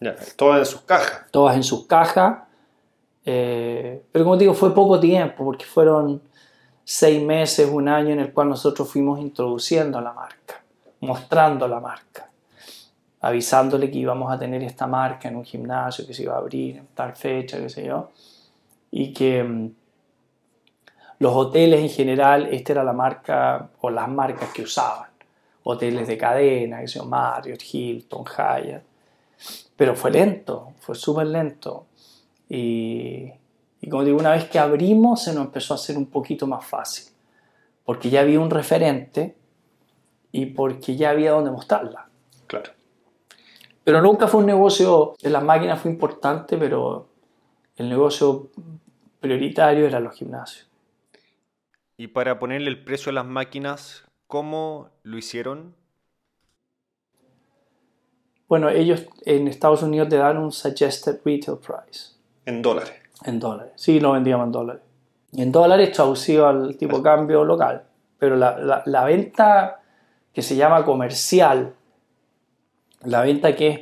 Ya, 0.00 0.14
todas 0.36 0.60
en 0.60 0.66
sus 0.66 0.80
cajas. 0.82 1.26
todas 1.30 1.56
en 1.56 1.64
sus 1.64 1.86
cajas. 1.86 2.44
Eh, 3.24 4.04
pero 4.12 4.24
como 4.24 4.36
te 4.36 4.44
digo, 4.44 4.54
fue 4.54 4.74
poco 4.74 5.00
tiempo, 5.00 5.44
porque 5.44 5.64
fueron 5.64 6.22
seis 6.84 7.22
meses, 7.22 7.68
un 7.70 7.88
año 7.88 8.10
en 8.10 8.20
el 8.20 8.32
cual 8.32 8.50
nosotros 8.50 8.88
fuimos 8.90 9.18
introduciendo 9.18 10.00
la 10.00 10.12
marca, 10.12 10.62
mostrando 11.00 11.66
la 11.66 11.80
marca, 11.80 12.30
avisándole 13.24 13.90
que 13.90 13.98
íbamos 13.98 14.30
a 14.30 14.38
tener 14.38 14.62
esta 14.62 14.86
marca 14.86 15.28
en 15.28 15.36
un 15.36 15.44
gimnasio, 15.44 16.06
que 16.06 16.12
se 16.12 16.24
iba 16.24 16.34
a 16.34 16.38
abrir 16.38 16.76
en 16.76 16.86
tal 16.94 17.14
fecha, 17.14 17.58
qué 17.58 17.70
sé 17.70 17.86
yo, 17.86 18.10
y 18.90 19.14
que 19.14 19.42
mm, 19.42 19.70
los 21.20 21.34
hoteles 21.34 21.80
en 21.80 21.88
general, 21.88 22.48
esta 22.52 22.72
era 22.72 22.84
la 22.84 22.92
marca 22.92 23.70
o 23.80 23.88
las 23.88 24.08
marcas 24.08 24.50
que 24.52 24.62
usaban. 24.62 25.08
Hoteles 25.62 26.06
de 26.06 26.18
cadena, 26.18 26.80
que 26.80 26.86
yo, 26.86 27.06
Marriott, 27.06 27.62
Hilton, 27.62 28.24
Hyatt 28.24 28.82
pero 29.76 29.96
fue 29.96 30.10
lento, 30.10 30.72
fue 30.80 30.94
súper 30.94 31.26
lento. 31.26 31.86
Y, 32.48 33.32
y 33.80 33.88
como 33.88 34.04
digo, 34.04 34.18
una 34.18 34.32
vez 34.32 34.44
que 34.48 34.58
abrimos 34.58 35.22
se 35.22 35.32
nos 35.32 35.46
empezó 35.46 35.74
a 35.74 35.76
hacer 35.76 35.96
un 35.96 36.06
poquito 36.06 36.46
más 36.46 36.64
fácil, 36.64 37.12
porque 37.84 38.10
ya 38.10 38.20
había 38.20 38.38
un 38.38 38.50
referente 38.50 39.34
y 40.30 40.46
porque 40.46 40.94
ya 40.94 41.10
había 41.10 41.32
donde 41.32 41.50
mostrarla. 41.50 42.08
Pero 43.84 44.00
nunca 44.00 44.26
fue 44.26 44.40
un 44.40 44.46
negocio, 44.46 45.14
las 45.22 45.42
máquinas 45.44 45.80
fue 45.80 45.90
importante, 45.90 46.56
pero 46.56 47.06
el 47.76 47.88
negocio 47.88 48.48
prioritario 49.20 49.86
eran 49.86 50.04
los 50.04 50.14
gimnasios. 50.14 50.68
Y 51.96 52.08
para 52.08 52.38
ponerle 52.38 52.70
el 52.70 52.82
precio 52.82 53.10
a 53.10 53.12
las 53.12 53.26
máquinas, 53.26 54.04
¿cómo 54.26 54.88
lo 55.02 55.18
hicieron? 55.18 55.74
Bueno, 58.48 58.68
ellos 58.68 59.06
en 59.24 59.48
Estados 59.48 59.82
Unidos 59.82 60.08
te 60.08 60.16
dan 60.16 60.38
un 60.38 60.52
suggested 60.52 61.20
retail 61.24 61.58
price. 61.58 62.14
En 62.46 62.62
dólares. 62.62 62.92
En 63.24 63.40
dólares. 63.40 63.72
Sí, 63.76 64.00
lo 64.00 64.12
vendíamos 64.12 64.46
en 64.46 64.52
dólares. 64.52 64.82
Y 65.32 65.42
en 65.42 65.50
dólares 65.52 65.92
traducido 65.92 66.46
al 66.46 66.76
tipo 66.76 66.98
de 66.98 67.02
cambio 67.02 67.44
local. 67.44 67.84
Pero 68.18 68.36
la, 68.36 68.58
la- 68.58 68.82
la 68.86 69.04
venta 69.04 69.80
que 70.32 70.42
se 70.42 70.56
llama 70.56 70.84
comercial, 70.84 71.74
la 73.06 73.22
venta 73.22 73.54
que 73.54 73.68
es 73.68 73.80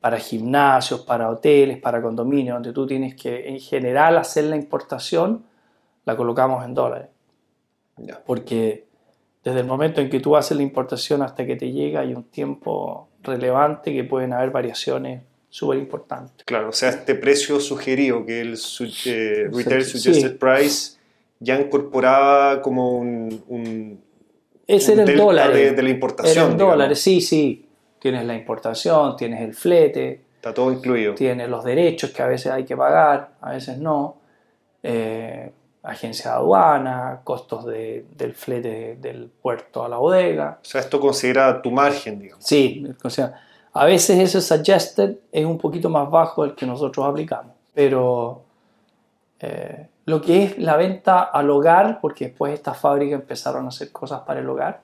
para 0.00 0.18
gimnasios, 0.18 1.00
para 1.00 1.30
hoteles, 1.30 1.78
para 1.78 2.02
condominios, 2.02 2.54
donde 2.56 2.72
tú 2.72 2.86
tienes 2.86 3.14
que 3.14 3.48
en 3.48 3.58
general 3.58 4.18
hacer 4.18 4.44
la 4.44 4.56
importación, 4.56 5.44
la 6.04 6.16
colocamos 6.16 6.64
en 6.64 6.74
dólares. 6.74 7.08
Porque 8.26 8.84
desde 9.42 9.60
el 9.60 9.66
momento 9.66 10.00
en 10.00 10.10
que 10.10 10.20
tú 10.20 10.36
haces 10.36 10.56
la 10.56 10.62
importación 10.62 11.22
hasta 11.22 11.46
que 11.46 11.56
te 11.56 11.70
llega 11.72 12.00
hay 12.00 12.12
un 12.14 12.24
tiempo 12.24 13.08
relevante 13.22 13.92
que 13.92 14.04
pueden 14.04 14.32
haber 14.32 14.50
variaciones 14.50 15.22
súper 15.48 15.78
importantes. 15.78 16.44
Claro, 16.44 16.70
o 16.70 16.72
sea, 16.72 16.88
este 16.90 17.14
precio 17.14 17.60
sugerido, 17.60 18.26
que 18.26 18.40
el 18.40 18.56
su- 18.56 18.84
eh, 19.06 19.48
Retail 19.52 19.84
Sí. 19.84 19.98
Suggested 19.98 20.36
Price 20.38 20.96
ya 21.38 21.58
incorporaba 21.60 22.60
como 22.60 22.98
un, 22.98 23.42
un, 23.48 24.00
Ese 24.66 24.92
un 24.92 24.98
era 24.98 25.02
en 25.02 25.06
delta 25.06 25.22
dólares. 25.24 25.56
de, 25.56 25.70
de 25.72 25.82
la 25.82 25.90
importación. 25.90 26.44
Era 26.44 26.52
en 26.52 26.58
dólares, 26.58 27.00
sí, 27.00 27.20
sí. 27.20 27.63
Tienes 28.04 28.26
la 28.26 28.34
importación, 28.34 29.16
tienes 29.16 29.40
el 29.40 29.54
flete, 29.54 30.20
Está 30.36 30.52
todo 30.52 30.70
incluido. 30.70 31.14
tienes 31.14 31.48
los 31.48 31.64
derechos 31.64 32.10
que 32.10 32.22
a 32.22 32.26
veces 32.26 32.52
hay 32.52 32.66
que 32.66 32.76
pagar, 32.76 33.30
a 33.40 33.52
veces 33.52 33.78
no. 33.78 34.16
eh, 34.82 35.50
agencia 35.82 36.32
de 36.32 36.36
aduana, 36.36 37.20
costos 37.24 37.64
de- 37.64 38.04
del 38.14 38.34
flete 38.34 38.96
del 39.00 39.30
puerto 39.40 39.82
a 39.82 39.88
la 39.88 39.96
bodega. 39.96 40.58
O 40.60 40.64
sea, 40.66 40.82
esto 40.82 41.00
considera 41.00 41.62
tu 41.62 41.70
margen, 41.70 42.18
digamos. 42.20 42.44
Sí, 42.44 42.86
o 43.02 43.08
sea, 43.08 43.40
a 43.72 43.86
veces 43.86 44.18
ese 44.18 44.42
suggested 44.42 45.16
es 45.32 45.46
un 45.46 45.56
poquito 45.56 45.88
más 45.88 46.10
bajo 46.10 46.42
del 46.42 46.54
que 46.54 46.66
nosotros 46.66 47.06
aplicamos. 47.06 47.54
Pero 47.72 48.42
eh, 49.40 49.88
lo 50.04 50.20
que 50.20 50.44
es 50.44 50.58
la 50.58 50.76
venta 50.76 51.22
al 51.22 51.48
hogar, 51.48 51.98
porque 52.02 52.26
después 52.26 52.52
estas 52.52 52.76
fábricas 52.78 53.20
empezaron 53.20 53.64
a 53.64 53.68
hacer 53.68 53.90
cosas 53.92 54.20
para 54.26 54.40
el 54.40 54.48
hogar, 54.50 54.82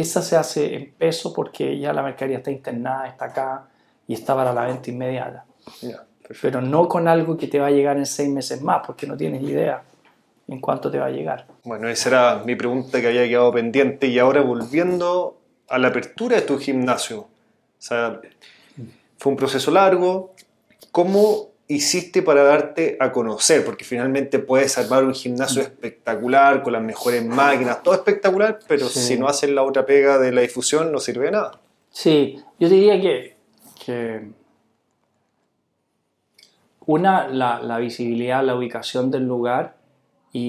esa 0.00 0.22
se 0.22 0.36
hace 0.36 0.74
en 0.76 0.92
peso 0.92 1.32
porque 1.32 1.78
ya 1.78 1.92
la 1.92 2.02
mercadería 2.02 2.38
está 2.38 2.50
internada, 2.50 3.08
está 3.08 3.24
acá 3.26 3.68
y 4.06 4.14
está 4.14 4.34
para 4.34 4.52
la 4.52 4.64
venta 4.66 4.90
inmediata. 4.90 5.44
Perfecto. 5.64 6.06
Pero 6.40 6.60
no 6.60 6.88
con 6.88 7.08
algo 7.08 7.36
que 7.36 7.48
te 7.48 7.58
va 7.58 7.66
a 7.66 7.70
llegar 7.70 7.96
en 7.96 8.06
seis 8.06 8.28
meses 8.28 8.62
más, 8.62 8.82
porque 8.86 9.06
no 9.06 9.16
tienes 9.16 9.42
idea 9.42 9.82
en 10.46 10.60
cuánto 10.60 10.90
te 10.90 10.98
va 10.98 11.06
a 11.06 11.10
llegar. 11.10 11.46
Bueno, 11.64 11.88
esa 11.88 12.08
era 12.08 12.42
mi 12.44 12.54
pregunta 12.54 13.00
que 13.00 13.08
había 13.08 13.26
quedado 13.26 13.52
pendiente. 13.52 14.06
Y 14.06 14.18
ahora 14.18 14.40
volviendo 14.40 15.40
a 15.68 15.78
la 15.78 15.88
apertura 15.88 16.36
de 16.36 16.42
tu 16.42 16.58
gimnasio. 16.58 17.20
O 17.20 17.28
sea, 17.78 18.20
fue 19.18 19.32
un 19.32 19.36
proceso 19.36 19.70
largo. 19.70 20.34
¿Cómo 20.92 21.48
hiciste 21.68 22.22
para 22.22 22.42
darte 22.44 22.96
a 22.98 23.12
conocer? 23.12 23.64
Porque 23.64 23.84
finalmente 23.84 24.38
puedes 24.38 24.76
armar 24.78 25.04
un 25.04 25.14
gimnasio 25.14 25.60
espectacular, 25.62 26.62
con 26.62 26.72
las 26.72 26.82
mejores 26.82 27.24
máquinas, 27.24 27.82
todo 27.82 27.94
espectacular, 27.94 28.58
pero 28.66 28.88
Sí. 28.88 29.00
si 29.00 29.18
no 29.18 29.28
haces 29.28 29.50
la 29.50 29.62
otra 29.62 29.84
pega 29.84 30.18
de 30.18 30.32
la 30.32 30.40
difusión 30.40 30.90
no 30.90 30.98
sirve 30.98 31.26
de 31.26 31.30
nada. 31.32 31.60
Sí, 31.90 32.40
yo 32.58 32.68
diría 32.68 33.00
que, 33.00 33.36
que 33.84 34.30
una, 36.86 37.28
la, 37.28 37.60
la 37.62 37.78
visibilidad, 37.78 38.42
la 38.42 38.54
ubicación 38.56 39.10
del 39.10 39.24
lugar 39.26 39.76
y, 40.32 40.40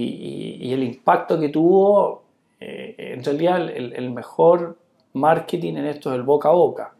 y- 0.61 0.67
y 0.67 0.73
el 0.73 0.83
impacto 0.83 1.39
que 1.39 1.49
tuvo, 1.49 2.23
eh, 2.59 2.95
en 2.97 3.23
realidad 3.23 3.57
el, 3.69 3.93
el 3.93 4.09
mejor 4.11 4.77
marketing 5.13 5.75
en 5.75 5.85
esto 5.87 6.11
es 6.11 6.15
el 6.15 6.23
boca 6.23 6.49
a 6.49 6.53
boca. 6.53 6.93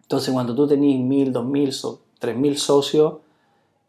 Entonces 0.00 0.32
cuando 0.32 0.54
tú 0.54 0.66
tenés 0.68 0.98
mil, 1.00 1.32
dos 1.32 1.44
mil, 1.44 1.72
so- 2.18 2.20
tres 2.20 2.36
mil 2.36 2.56
socios, 2.58 3.14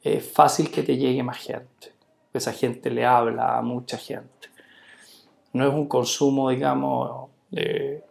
es 0.01 0.31
fácil 0.31 0.71
que 0.71 0.83
te 0.83 0.97
llegue 0.97 1.23
más 1.23 1.37
gente. 1.37 1.93
Esa 2.33 2.53
gente 2.53 2.89
le 2.89 3.05
habla 3.05 3.57
a 3.57 3.61
mucha 3.61 3.97
gente. 3.97 4.49
No 5.53 5.67
es 5.67 5.73
un 5.73 5.87
consumo, 5.87 6.49
digamos, 6.49 7.29
de- 7.51 8.03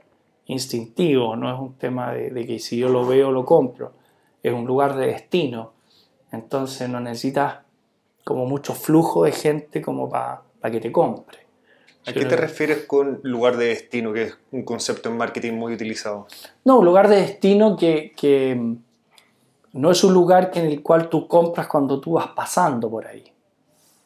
instintivo, 0.46 1.36
no 1.36 1.52
es 1.52 1.60
un 1.60 1.74
tema 1.74 2.12
de, 2.12 2.30
de 2.30 2.46
que 2.46 2.58
si 2.58 2.78
yo 2.78 2.88
lo 2.88 3.06
veo 3.06 3.30
lo 3.30 3.44
compro, 3.44 3.92
es 4.42 4.52
un 4.52 4.64
lugar 4.66 4.96
de 4.96 5.06
destino, 5.08 5.72
entonces 6.32 6.88
no 6.88 7.00
necesitas 7.00 7.58
como 8.24 8.46
mucho 8.46 8.74
flujo 8.74 9.24
de 9.24 9.32
gente 9.32 9.80
como 9.82 10.08
para 10.08 10.42
que 10.70 10.80
te 10.80 10.90
compre. 10.90 11.38
¿A 12.06 12.12
qué 12.14 12.24
te 12.24 12.36
refieres 12.36 12.86
con 12.86 13.20
lugar 13.22 13.58
de 13.58 13.66
destino, 13.66 14.12
que 14.14 14.22
es 14.22 14.38
un 14.50 14.62
concepto 14.64 15.10
en 15.10 15.18
marketing 15.18 15.52
muy 15.54 15.74
utilizado? 15.74 16.26
No, 16.64 16.78
un 16.78 16.86
lugar 16.86 17.08
de 17.08 17.16
destino 17.16 17.76
que, 17.76 18.12
que 18.16 18.58
no 19.78 19.92
es 19.92 20.02
un 20.02 20.12
lugar 20.12 20.50
en 20.54 20.66
el 20.66 20.82
cual 20.82 21.08
tú 21.08 21.28
compras 21.28 21.68
cuando 21.68 22.00
tú 22.00 22.14
vas 22.14 22.28
pasando 22.28 22.90
por 22.90 23.06
ahí, 23.06 23.32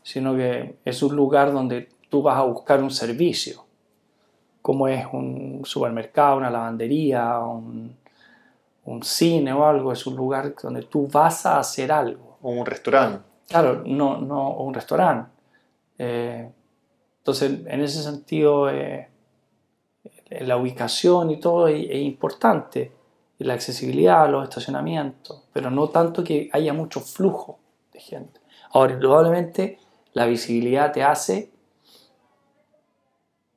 sino 0.03 0.37
que 0.37 0.77
es 0.85 1.03
un 1.03 1.17
lugar 1.17 1.51
donde 1.51 1.89
tú 2.11 2.21
vas 2.21 2.37
a 2.37 2.43
buscar 2.43 2.83
un 2.83 2.91
servicio, 2.91 3.65
como 4.61 4.87
es 4.87 5.07
un 5.11 5.63
supermercado, 5.65 6.37
una 6.37 6.51
lavandería, 6.51 7.39
un, 7.39 7.97
un 8.85 9.03
cine 9.03 9.51
o 9.55 9.65
algo, 9.65 9.93
es 9.93 10.07
un 10.07 10.15
lugar 10.15 10.55
donde 10.63 10.83
tú 10.83 11.09
vas 11.11 11.47
a 11.47 11.59
hacer 11.59 11.91
algo. 11.91 12.37
O 12.43 12.51
un 12.51 12.67
restaurante. 12.67 13.23
Claro, 13.49 13.83
no, 13.87 14.21
no 14.21 14.49
o 14.49 14.65
un 14.65 14.75
restaurante. 14.75 15.31
Eh, 15.97 16.51
entonces, 17.19 17.51
en 17.67 17.81
ese 17.81 18.03
sentido, 18.03 18.69
eh, 18.69 19.09
la 20.29 20.59
ubicación 20.59 21.31
y 21.31 21.41
todo 21.41 21.67
es, 21.69 21.87
es 21.89 22.03
importante, 22.03 22.93
la 23.43 23.55
accesibilidad, 23.55 24.29
los 24.31 24.45
estacionamientos, 24.45 25.45
pero 25.53 25.71
no 25.71 25.89
tanto 25.89 26.23
que 26.25 26.49
haya 26.53 26.73
mucho 26.73 27.01
flujo 27.01 27.59
de 27.93 28.01
gente. 28.01 28.41
Ahora, 28.73 28.95
indudablemente, 28.95 29.79
la 30.13 30.27
visibilidad 30.27 30.93
te 30.93 31.03
hace 31.03 31.51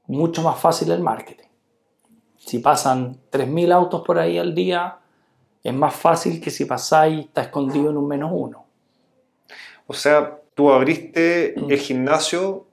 mucho 0.08 0.42
más 0.42 0.60
fácil 0.60 0.92
el 0.92 1.02
marketing. 1.02 1.48
Si 2.38 2.60
pasan 2.60 3.18
3.000 3.32 3.72
autos 3.72 4.02
por 4.02 4.20
ahí 4.20 4.38
al 4.38 4.54
día, 4.54 5.00
es 5.64 5.74
más 5.74 5.96
fácil 5.96 6.40
que 6.40 6.52
si 6.52 6.66
pasáis 6.66 7.26
está 7.26 7.42
escondido 7.42 7.90
en 7.90 7.98
un 7.98 8.08
menos 8.08 8.32
uno. 8.34 8.66
O 9.88 9.94
sea, 9.94 10.40
tú 10.54 10.72
abriste 10.72 11.60
el 11.60 11.78
gimnasio 11.80 12.65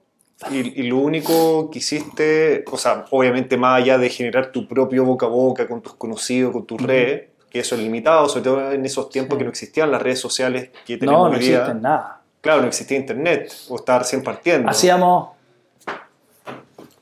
y, 0.51 0.81
y 0.81 0.83
lo 0.83 0.97
único 0.97 1.69
que 1.69 1.79
hiciste, 1.79 2.63
o 2.71 2.77
sea, 2.77 3.05
obviamente 3.11 3.57
más 3.57 3.81
allá 3.81 3.97
de 3.97 4.09
generar 4.09 4.51
tu 4.51 4.67
propio 4.67 5.03
boca 5.05 5.25
a 5.25 5.29
boca 5.29 5.67
con 5.67 5.81
tus 5.81 5.93
conocidos, 5.95 6.51
con 6.53 6.65
tus 6.65 6.77
Ujú. 6.79 6.87
redes, 6.87 7.29
que 7.49 7.59
eso 7.59 7.75
es 7.75 7.81
limitado, 7.81 8.27
sobre 8.29 8.43
todo 8.43 8.71
en 8.71 8.85
esos 8.85 9.09
tiempos 9.09 9.35
Sí. 9.35 9.37
que 9.39 9.43
no 9.45 9.49
existían 9.51 9.91
las 9.91 10.01
redes 10.01 10.19
sociales 10.19 10.71
que 10.85 10.97
tenemos 10.97 11.21
No, 11.23 11.29
no 11.29 11.35
existen 11.37 11.81
nada. 11.81 12.21
Claro, 12.41 12.61
no 12.61 12.67
existía 12.67 12.97
internet, 12.97 13.53
o 13.69 13.75
estaba 13.75 13.99
recién 13.99 14.23
partiendo. 14.23 14.69
Hacíamos 14.69 15.29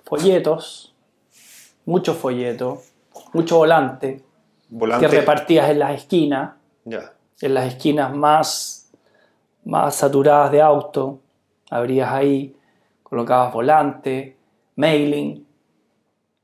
folletos, 0.04 0.94
muchos 1.86 2.18
folletos, 2.18 2.80
mucho 3.34 3.58
volante 3.58 4.22
Volante. 4.70 5.06
que 5.08 5.12
repartías 5.16 5.70
en 5.70 5.80
las 5.80 5.96
esquinas, 5.96 6.52
Ya. 6.86 7.14
en 7.42 7.54
las 7.54 7.66
esquinas 7.68 8.14
más, 8.16 8.92
más 9.64 9.96
saturadas 9.96 10.52
de 10.52 10.62
auto, 10.62 11.20
abrías 11.70 12.12
ahí, 12.12 12.56
colocabas 13.12 13.52
volante, 13.54 14.38
mailing, 14.78 15.46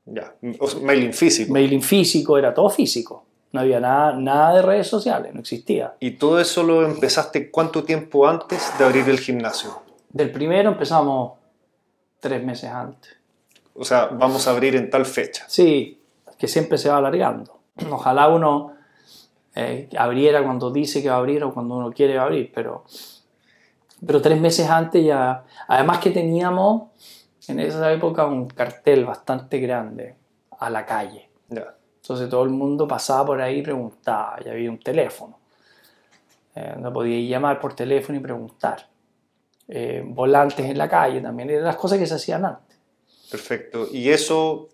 Ya. 0.04 0.34
Mailing 0.82 1.14
físico. 1.14 1.50
mailing 1.50 1.82
físico, 1.82 2.36
era 2.36 2.52
todo 2.52 2.68
físico. 2.68 3.24
No 3.52 3.60
había 3.60 3.80
nada, 3.80 4.12
nada 4.12 4.56
de 4.56 4.62
redes 4.62 4.86
sociales, 4.86 5.32
no 5.32 5.40
existía. 5.40 5.94
¿Y 5.98 6.12
todo 6.12 6.38
eso 6.38 6.62
lo 6.62 6.84
empezaste 6.84 7.50
cuánto 7.50 7.84
tiempo 7.84 8.28
antes 8.28 8.70
de 8.78 8.84
abrir 8.84 9.08
el 9.08 9.18
gimnasio? 9.18 9.80
Del 10.10 10.30
primero 10.30 10.70
empezamos 10.70 11.38
tres 12.20 12.44
meses 12.44 12.70
antes. 12.70 13.16
O 13.74 13.84
sea, 13.84 14.06
vamos 14.06 14.46
a 14.46 14.50
abrir 14.50 14.76
en 14.76 14.90
tal 14.90 15.06
fecha. 15.06 15.46
Sí, 15.48 15.98
que 16.36 16.48
siempre 16.48 16.76
se 16.76 16.90
va 16.90 16.98
alargando. 16.98 17.60
Ojalá 17.90 18.28
uno 18.28 18.74
eh, 19.54 19.88
abriera 19.96 20.44
cuando 20.44 20.70
dice 20.70 21.02
que 21.02 21.08
va 21.08 21.14
a 21.14 21.18
abrir 21.18 21.42
o 21.44 21.54
cuando 21.54 21.76
uno 21.76 21.90
quiere 21.92 22.18
abrir, 22.18 22.52
pero, 22.54 22.84
pero 24.06 24.20
tres 24.22 24.40
meses 24.40 24.68
antes 24.68 25.04
ya... 25.04 25.44
Además 25.66 25.98
que 25.98 26.10
teníamos 26.10 26.90
en 27.48 27.60
esa 27.60 27.92
época 27.92 28.26
un 28.26 28.46
cartel 28.48 29.04
bastante 29.04 29.58
grande 29.58 30.14
a 30.58 30.70
la 30.70 30.84
calle. 30.84 31.30
Ya. 31.48 31.74
Entonces 32.02 32.28
todo 32.28 32.42
el 32.44 32.50
mundo 32.50 32.86
pasaba 32.86 33.26
por 33.26 33.40
ahí 33.40 33.58
y 33.58 33.62
preguntaba, 33.62 34.38
y 34.44 34.48
había 34.48 34.70
un 34.70 34.78
teléfono. 34.78 35.38
Eh, 36.54 36.74
no 36.78 36.92
podía 36.92 37.20
llamar 37.28 37.60
por 37.60 37.74
teléfono 37.74 38.18
y 38.18 38.22
preguntar. 38.22 38.88
Eh, 39.68 40.02
volantes 40.06 40.64
en 40.64 40.78
la 40.78 40.88
calle 40.88 41.20
también, 41.20 41.50
eran 41.50 41.64
las 41.64 41.76
cosas 41.76 41.98
que 41.98 42.06
se 42.06 42.14
hacían 42.14 42.44
antes. 42.44 42.78
Perfecto. 43.30 43.88
¿Y 43.92 44.08
eso 44.08 44.68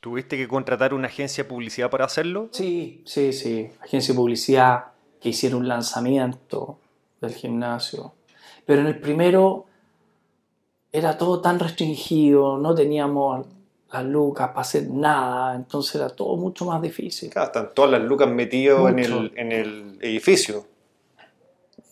tuviste 0.00 0.36
que 0.36 0.48
contratar 0.48 0.94
una 0.94 1.08
agencia 1.08 1.44
de 1.44 1.50
publicidad 1.50 1.90
para 1.90 2.06
hacerlo? 2.06 2.48
Sí, 2.52 3.02
sí, 3.06 3.32
sí. 3.32 3.70
Agencia 3.80 4.14
de 4.14 4.16
publicidad 4.18 4.84
que 5.20 5.28
hicieron 5.28 5.60
un 5.60 5.68
lanzamiento 5.68 6.78
del 7.20 7.34
gimnasio. 7.34 8.14
Pero 8.66 8.80
en 8.82 8.86
el 8.88 8.98
primero 9.00 9.66
era 10.92 11.16
todo 11.16 11.40
tan 11.40 11.58
restringido, 11.58 12.58
no 12.58 12.74
teníamos 12.74 13.46
las 13.92 14.04
lucas 14.04 14.48
para 14.48 14.60
hacer 14.60 14.88
nada, 14.90 15.54
entonces 15.54 15.96
era 15.96 16.08
todo 16.10 16.36
mucho 16.36 16.64
más 16.66 16.80
difícil. 16.80 17.30
Claro, 17.30 17.46
están 17.46 17.70
todas 17.74 17.90
las 17.90 18.02
lucas 18.02 18.28
metidas 18.28 18.78
en 18.90 18.98
el, 18.98 19.32
en 19.36 19.52
el 19.52 19.98
edificio. 20.00 20.64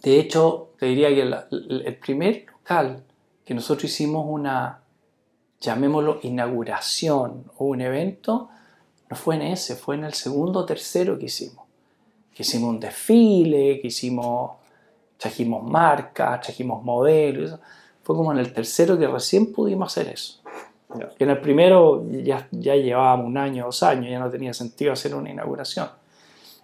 De 0.02 0.18
hecho, 0.18 0.70
te 0.78 0.86
diría 0.86 1.08
que 1.10 1.24
la- 1.24 1.46
el 1.50 1.96
primer 1.96 2.46
local 2.50 3.02
que 3.44 3.52
nosotros 3.54 3.84
hicimos 3.90 4.24
una, 4.28 4.80
llamémoslo, 5.60 6.20
inauguración 6.22 7.44
o 7.58 7.64
un 7.66 7.80
evento, 7.82 8.48
no 9.10 9.16
fue 9.16 9.34
en 9.34 9.42
ese, 9.42 9.74
fue 9.76 9.96
en 9.96 10.04
el 10.04 10.14
segundo 10.14 10.60
o 10.60 10.64
tercero 10.64 11.18
que 11.18 11.26
hicimos. 11.26 11.66
Que 12.34 12.44
hicimos 12.44 12.70
un 12.70 12.80
desfile, 12.80 13.80
que 13.80 13.88
hicimos, 13.88 14.52
trajimos 15.20 15.62
marcas, 15.62 16.40
trajimos 16.40 16.82
modelos. 16.82 17.58
Fue 18.02 18.16
como 18.16 18.32
en 18.32 18.38
el 18.38 18.52
tercero 18.52 18.98
que 18.98 19.06
recién 19.06 19.52
pudimos 19.52 19.92
hacer 19.92 20.12
eso. 20.12 20.40
Que 21.16 21.24
en 21.24 21.30
el 21.30 21.40
primero 21.40 22.04
ya, 22.10 22.48
ya 22.50 22.74
llevábamos 22.74 23.26
un 23.26 23.36
año, 23.36 23.66
dos 23.66 23.82
años, 23.82 24.10
ya 24.10 24.18
no 24.18 24.28
tenía 24.28 24.52
sentido 24.52 24.92
hacer 24.92 25.14
una 25.14 25.30
inauguración. 25.30 25.88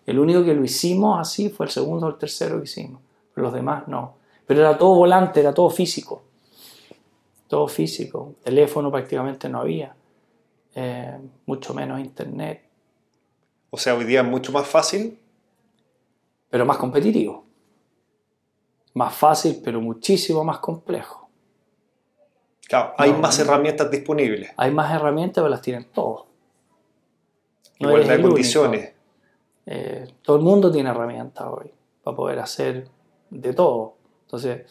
El 0.05 0.19
único 0.19 0.45
que 0.45 0.55
lo 0.55 0.65
hicimos 0.65 1.21
así 1.21 1.51
fue 1.51 1.67
el 1.67 1.73
segundo 1.73 2.07
o 2.07 2.09
el 2.11 2.17
tercero 2.17 2.59
que 2.59 2.65
hicimos. 2.65 3.01
Pero 3.35 3.45
los 3.45 3.55
demás 3.55 3.87
no. 3.87 4.17
Pero 4.47 4.61
era 4.61 4.79
todo 4.79 4.95
volante, 4.95 5.41
era 5.41 5.53
todo 5.53 5.71
físico. 5.71 6.23
Todo 7.47 7.69
físico. 7.69 8.35
Teléfono 8.43 8.91
prácticamente 8.91 9.49
no 9.49 9.61
había. 9.61 9.95
Eh, 10.75 11.19
mucho 11.47 11.75
menos 11.75 12.01
internet. 12.01 12.63
O 13.71 13.77
sea, 13.77 13.95
hoy 13.95 14.05
día 14.05 14.23
es 14.23 14.27
mucho 14.27 14.51
más 14.51 14.67
fácil. 14.67 15.19
Pero 16.51 16.65
más 16.65 16.79
competitivo. 16.79 17.46
Más 18.97 19.15
fácil, 19.15 19.61
pero 19.63 19.79
muchísimo 19.79 20.43
más 20.43 20.59
complejo. 20.59 21.29
Claro, 22.67 22.95
hay 22.97 23.13
No, 23.13 23.19
más 23.19 23.39
herramientas 23.39 23.91
disponibles. 23.91 24.51
Hay 24.57 24.71
más 24.71 24.91
herramientas, 24.91 25.43
pero 25.43 25.51
las 25.51 25.61
tienen 25.61 25.85
todos. 25.93 26.25
No 27.79 27.91
Igualdad 27.91 28.17
de 28.17 28.23
condiciones. 28.23 28.93
Eh, 29.67 30.09
todo 30.23 30.37
el 30.37 30.43
mundo 30.43 30.73
tiene 30.73 30.89
herramientas 30.89 31.47
hoy 31.47 31.71
para 32.03 32.17
poder 32.17 32.39
hacer 32.39 32.89
de 33.29 33.53
todo. 33.53 33.97
Entonces, 34.23 34.63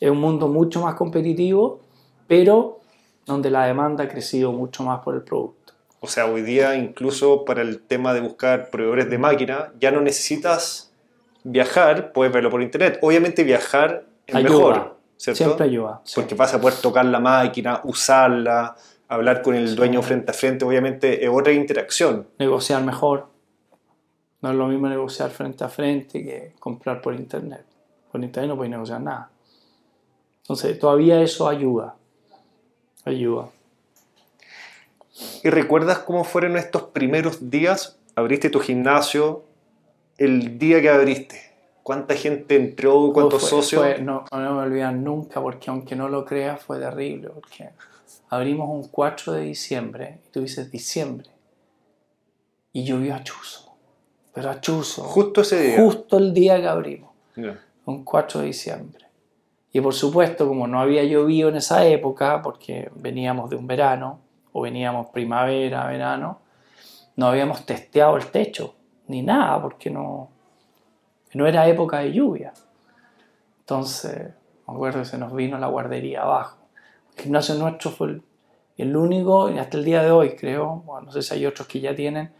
es 0.00 0.10
un 0.10 0.18
mundo 0.18 0.48
mucho 0.48 0.80
más 0.80 0.94
competitivo, 0.94 1.80
pero 2.26 2.80
donde 3.26 3.50
la 3.50 3.66
demanda 3.66 4.04
ha 4.04 4.08
crecido 4.08 4.52
mucho 4.52 4.84
más 4.84 5.00
por 5.00 5.14
el 5.16 5.22
producto. 5.22 5.74
O 6.00 6.06
sea, 6.06 6.24
hoy 6.24 6.40
día 6.40 6.76
incluso 6.76 7.44
para 7.44 7.60
el 7.60 7.82
tema 7.82 8.14
de 8.14 8.22
buscar 8.22 8.70
proveedores 8.70 9.10
de 9.10 9.18
máquina, 9.18 9.70
ya 9.78 9.90
no 9.90 10.00
necesitas 10.00 10.89
viajar, 11.44 12.12
puedes 12.12 12.32
verlo 12.32 12.50
por 12.50 12.62
internet. 12.62 12.98
Obviamente 13.02 13.44
viajar 13.44 14.04
es 14.26 14.34
Ayuda. 14.34 14.50
mejor, 14.50 14.96
¿cierto? 15.16 15.36
Siempre 15.44 15.66
ayuda. 15.66 16.00
sí. 16.04 16.14
Porque 16.16 16.34
vas 16.34 16.54
a 16.54 16.60
poder 16.60 16.78
tocar 16.80 17.04
la 17.04 17.20
máquina, 17.20 17.80
usarla, 17.84 18.76
hablar 19.08 19.42
con 19.42 19.54
el 19.54 19.74
dueño 19.74 20.02
frente 20.02 20.30
a 20.30 20.34
frente, 20.34 20.64
obviamente 20.64 21.24
es 21.24 21.30
otra 21.32 21.52
interacción. 21.52 22.26
Negociar 22.38 22.82
mejor. 22.84 23.28
No 24.42 24.50
es 24.50 24.56
lo 24.56 24.68
mismo 24.68 24.88
negociar 24.88 25.30
frente 25.30 25.64
a 25.64 25.68
frente 25.68 26.24
que 26.24 26.54
comprar 26.58 27.02
por 27.02 27.14
internet. 27.14 27.64
Por 28.10 28.22
internet 28.22 28.48
no 28.48 28.56
puedes 28.56 28.70
negociar 28.70 29.00
nada. 29.00 29.30
Entonces, 30.42 30.78
todavía 30.78 31.20
eso 31.20 31.48
ayuda. 31.48 31.94
Ayuda. 33.04 33.48
¿Y 35.42 35.50
recuerdas 35.50 35.98
cómo 35.98 36.24
fueron 36.24 36.56
estos 36.56 36.82
primeros 36.84 37.50
días? 37.50 37.98
Abriste 38.16 38.48
tu 38.48 38.60
gimnasio 38.60 39.44
el 40.20 40.58
día 40.58 40.82
que 40.82 40.90
abriste. 40.90 41.40
¿Cuánta 41.82 42.14
gente 42.14 42.54
entró? 42.54 43.10
¿Cuántos 43.12 43.42
socios? 43.48 44.00
no, 44.02 44.26
no 44.30 44.54
me 44.54 44.60
olvidan 44.60 45.02
nunca, 45.02 45.40
porque 45.40 45.70
aunque 45.70 45.96
no 45.96 46.08
lo 46.10 46.26
creas, 46.26 46.62
fue 46.62 46.78
terrible. 46.78 47.30
Porque 47.30 47.70
abrimos 48.28 48.68
un 48.68 48.88
4 48.88 49.32
de 49.32 49.40
diciembre, 49.40 50.20
y 50.26 50.30
tú 50.30 50.42
dices 50.42 50.70
diciembre, 50.70 51.30
y 52.72 52.84
llovió 52.84 53.14
a 53.14 53.24
chuzo. 53.24 53.72
Pero 54.34 54.50
a 54.50 54.60
chuzo. 54.60 55.04
Justo 55.04 55.40
ese 55.40 55.60
día. 55.60 55.80
Justo 55.80 56.18
el 56.18 56.34
día 56.34 56.60
que 56.60 56.68
abrimos. 56.68 57.10
Un 57.86 58.04
4 58.04 58.40
de 58.40 58.46
diciembre. 58.46 59.06
Y 59.72 59.80
por 59.80 59.94
supuesto, 59.94 60.46
como 60.46 60.66
no 60.66 60.80
había 60.80 61.02
llovido 61.02 61.48
en 61.48 61.56
esa 61.56 61.86
época, 61.86 62.42
porque 62.42 62.90
veníamos 62.94 63.48
de 63.48 63.56
un 63.56 63.66
verano, 63.66 64.20
o 64.52 64.60
veníamos 64.60 65.08
primavera, 65.08 65.86
verano, 65.86 66.40
no 67.16 67.28
habíamos 67.28 67.64
testeado 67.64 68.18
el 68.18 68.26
techo, 68.26 68.74
ni 69.10 69.22
nada, 69.22 69.60
porque 69.60 69.90
no, 69.90 70.30
no 71.34 71.46
era 71.46 71.68
época 71.68 71.98
de 71.98 72.12
lluvia. 72.12 72.52
Entonces, 73.60 74.32
me 74.66 74.74
acuerdo 74.74 75.00
que 75.00 75.04
se 75.04 75.18
nos 75.18 75.34
vino 75.34 75.58
la 75.58 75.66
guardería 75.66 76.22
abajo. 76.22 76.58
El 77.16 77.24
gimnasio 77.24 77.54
nuestro 77.56 77.90
fue 77.90 78.20
el, 78.76 78.96
único, 78.96 79.50
y 79.50 79.58
hasta 79.58 79.76
el 79.76 79.84
día 79.84 80.02
de 80.02 80.10
hoy 80.10 80.36
creo, 80.36 80.82
bueno, 80.86 81.06
no 81.06 81.12
sé 81.12 81.22
si 81.22 81.34
hay 81.34 81.46
otros 81.46 81.68
que 81.68 81.80
ya 81.80 81.94
tienen, 81.94 82.32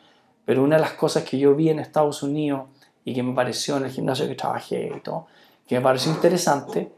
pero 0.44 0.62
una 0.62 0.76
de 0.76 0.82
las 0.82 0.92
cosas 0.92 1.24
que 1.24 1.38
yo 1.38 1.54
vi 1.54 1.68
en 1.68 1.78
Estados 1.78 2.22
Unidos 2.22 2.62
y 3.04 3.14
que 3.14 3.22
me 3.22 3.34
pareció 3.34 3.76
en 3.76 3.84
el 3.84 3.90
gimnasio 3.90 4.26
que 4.26 4.34
trabajé 4.34 4.92
y 4.96 5.00
todo, 5.00 5.26
que 5.66 5.76
me 5.76 5.82
pareció 5.82 6.10
interesante, 6.12 6.90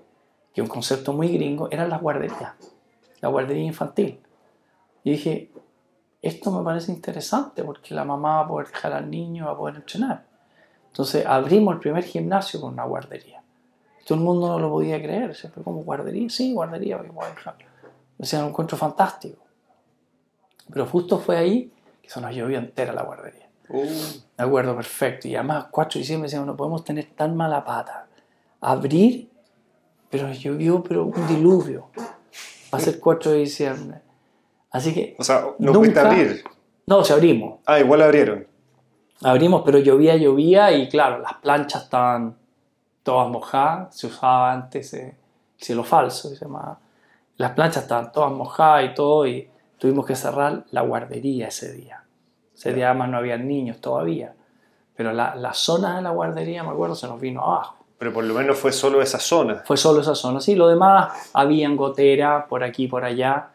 que 0.54 0.62
un 0.62 0.68
concepto 0.68 1.12
muy 1.12 1.28
gringo, 1.28 1.68
eran 1.70 1.88
las 1.90 2.00
guarderías, 2.00 2.54
la 3.20 3.28
guardería 3.28 3.64
infantil. 3.64 4.20
Y 5.04 5.12
dije, 5.12 5.50
esto 6.22 6.52
me 6.52 6.64
parece 6.64 6.92
interesante 6.92 7.64
porque 7.64 7.94
la 7.94 8.04
mamá 8.04 8.36
va 8.36 8.40
a 8.40 8.48
poder 8.48 8.68
dejar 8.68 8.92
al 8.92 9.10
niño, 9.10 9.46
va 9.46 9.52
a 9.52 9.56
poder 9.56 9.76
entrenar. 9.76 10.24
Entonces 10.86 11.26
abrimos 11.26 11.74
el 11.74 11.80
primer 11.80 12.04
gimnasio 12.04 12.60
con 12.60 12.74
una 12.74 12.84
guardería. 12.84 13.42
Todo 14.06 14.18
el 14.18 14.24
mundo 14.24 14.48
no 14.48 14.58
lo 14.58 14.70
podía 14.70 15.00
creer. 15.02 15.34
Siempre 15.34 15.62
como 15.62 15.82
guardería, 15.82 16.28
sí, 16.30 16.52
guardería, 16.52 16.96
porque 16.96 17.12
puedo 17.12 17.28
dejar. 17.30 17.56
O 18.18 18.24
sea, 18.24 18.42
un 18.42 18.50
encuentro 18.50 18.76
fantástico. 18.76 19.42
Pero 20.72 20.86
justo 20.86 21.18
fue 21.18 21.36
ahí 21.36 21.72
que 22.00 22.08
se 22.08 22.20
nos 22.20 22.34
llovió 22.34 22.58
entera 22.58 22.92
la 22.92 23.02
guardería. 23.02 23.48
Uh. 23.68 23.82
De 23.84 24.44
acuerdo, 24.44 24.76
perfecto. 24.76 25.28
Y 25.28 25.34
además, 25.34 25.66
4 25.70 25.94
de 25.94 26.00
diciembre 26.00 26.26
decíamos, 26.26 26.46
no 26.46 26.56
podemos 26.56 26.84
tener 26.84 27.06
tan 27.16 27.36
mala 27.36 27.64
pata. 27.64 28.06
Abrir, 28.60 29.30
pero 30.10 30.30
llovió, 30.32 30.82
pero 30.82 31.06
un 31.06 31.26
diluvio. 31.26 31.88
Va 32.72 32.78
a 32.78 32.80
ser 32.80 33.00
4 33.00 33.32
de 33.32 33.38
diciembre. 33.38 34.02
Así 34.72 34.94
que. 34.94 35.14
O 35.18 35.22
sea, 35.22 35.44
no 35.58 35.72
nunca... 35.72 36.08
abrir. 36.08 36.42
No, 36.86 37.04
se 37.04 37.12
abrimos. 37.12 37.60
Ah, 37.66 37.78
igual 37.78 38.02
abrieron. 38.02 38.46
Abrimos, 39.22 39.62
pero 39.64 39.78
llovía, 39.78 40.16
llovía 40.16 40.72
y 40.72 40.88
claro, 40.88 41.20
las 41.20 41.34
planchas 41.34 41.84
estaban 41.84 42.36
todas 43.04 43.28
mojadas. 43.28 43.96
Se 43.96 44.08
usaba 44.08 44.52
antes 44.52 44.92
el 44.94 45.12
cielo 45.56 45.84
falso, 45.84 46.28
se 46.28 46.36
llamaba. 46.36 46.80
Las 47.36 47.52
planchas 47.52 47.84
estaban 47.84 48.10
todas 48.10 48.32
mojadas 48.32 48.90
y 48.90 48.94
todo, 48.94 49.26
y 49.26 49.48
tuvimos 49.78 50.06
que 50.06 50.16
cerrar 50.16 50.64
la 50.70 50.82
guardería 50.82 51.48
ese 51.48 51.72
día. 51.72 52.02
Ese 52.54 52.72
día 52.72 52.90
además 52.90 53.10
no 53.10 53.18
había 53.18 53.36
niños 53.36 53.80
todavía. 53.80 54.34
Pero 54.96 55.12
la, 55.12 55.34
la 55.36 55.54
zona 55.54 55.96
de 55.96 56.02
la 56.02 56.10
guardería, 56.10 56.64
me 56.64 56.70
acuerdo, 56.70 56.94
se 56.94 57.06
nos 57.06 57.20
vino 57.20 57.42
abajo. 57.42 57.76
Pero 57.98 58.12
por 58.12 58.24
lo 58.24 58.34
menos 58.34 58.58
fue 58.58 58.72
solo 58.72 59.00
esa 59.00 59.20
zona. 59.20 59.62
Fue 59.64 59.76
solo 59.76 60.00
esa 60.00 60.16
zona, 60.16 60.40
sí. 60.40 60.56
Lo 60.56 60.66
demás, 60.68 61.30
habían 61.32 61.76
gotera 61.76 62.46
por 62.48 62.64
aquí, 62.64 62.88
por 62.88 63.04
allá 63.04 63.51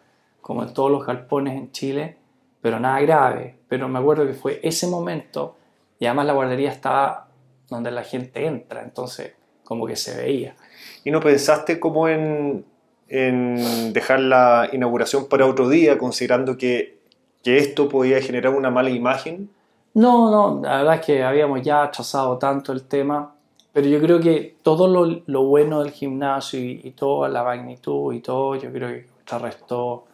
como 0.47 0.63
en 0.63 0.73
todos 0.73 0.89
los 0.89 1.05
galpones 1.05 1.57
en 1.57 1.73
Chile, 1.73 2.15
pero 2.61 2.79
nada 2.79 3.01
grave. 3.01 3.57
Pero 3.67 3.89
me 3.89 3.99
acuerdo 3.99 4.25
que 4.25 4.33
fue 4.33 4.61
ese 4.63 4.87
momento, 4.87 5.57
y 5.99 6.05
además 6.05 6.25
la 6.27 6.33
guardería 6.33 6.71
estaba 6.71 7.27
donde 7.69 7.91
la 7.91 8.05
gente 8.05 8.45
entra, 8.45 8.81
entonces 8.81 9.33
como 9.65 9.85
que 9.85 9.97
se 9.97 10.15
veía. 10.15 10.55
¿Y 11.03 11.11
no 11.11 11.19
pensaste 11.19 11.81
como 11.81 12.07
en, 12.07 12.63
en 13.09 13.91
dejar 13.91 14.21
la 14.21 14.69
inauguración 14.71 15.27
para 15.27 15.45
otro 15.45 15.67
día, 15.67 15.97
considerando 15.97 16.55
que, 16.55 16.97
que 17.43 17.57
esto 17.57 17.89
podía 17.89 18.21
generar 18.21 18.53
una 18.53 18.69
mala 18.69 18.89
imagen? 18.89 19.49
No, 19.95 20.31
no, 20.31 20.61
la 20.63 20.77
verdad 20.77 20.95
es 20.95 21.01
que 21.01 21.23
habíamos 21.25 21.61
ya 21.61 21.91
trazado 21.91 22.37
tanto 22.37 22.71
el 22.71 22.83
tema, 22.83 23.35
pero 23.73 23.85
yo 23.89 23.99
creo 23.99 24.21
que 24.21 24.55
todo 24.63 24.87
lo, 24.87 25.23
lo 25.25 25.43
bueno 25.43 25.83
del 25.83 25.91
gimnasio 25.91 26.57
y, 26.57 26.79
y, 26.85 26.91
toda 26.91 27.27
la 27.27 27.43
magnitud 27.43 28.13
y 28.13 28.21
todo, 28.21 28.55
yo 28.55 28.71
creo 28.71 28.87
que 28.87 29.07
contrarrestó 29.07 30.06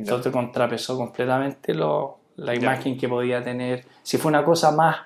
entonces 0.00 0.32
contrapesó 0.32 0.96
completamente 0.96 1.74
lo, 1.74 2.18
la 2.36 2.54
imagen 2.54 2.96
que 2.96 3.08
podía 3.08 3.42
tener. 3.42 3.84
Si 4.02 4.18
fue 4.18 4.30
una 4.30 4.44
cosa 4.44 4.72
más, 4.72 4.96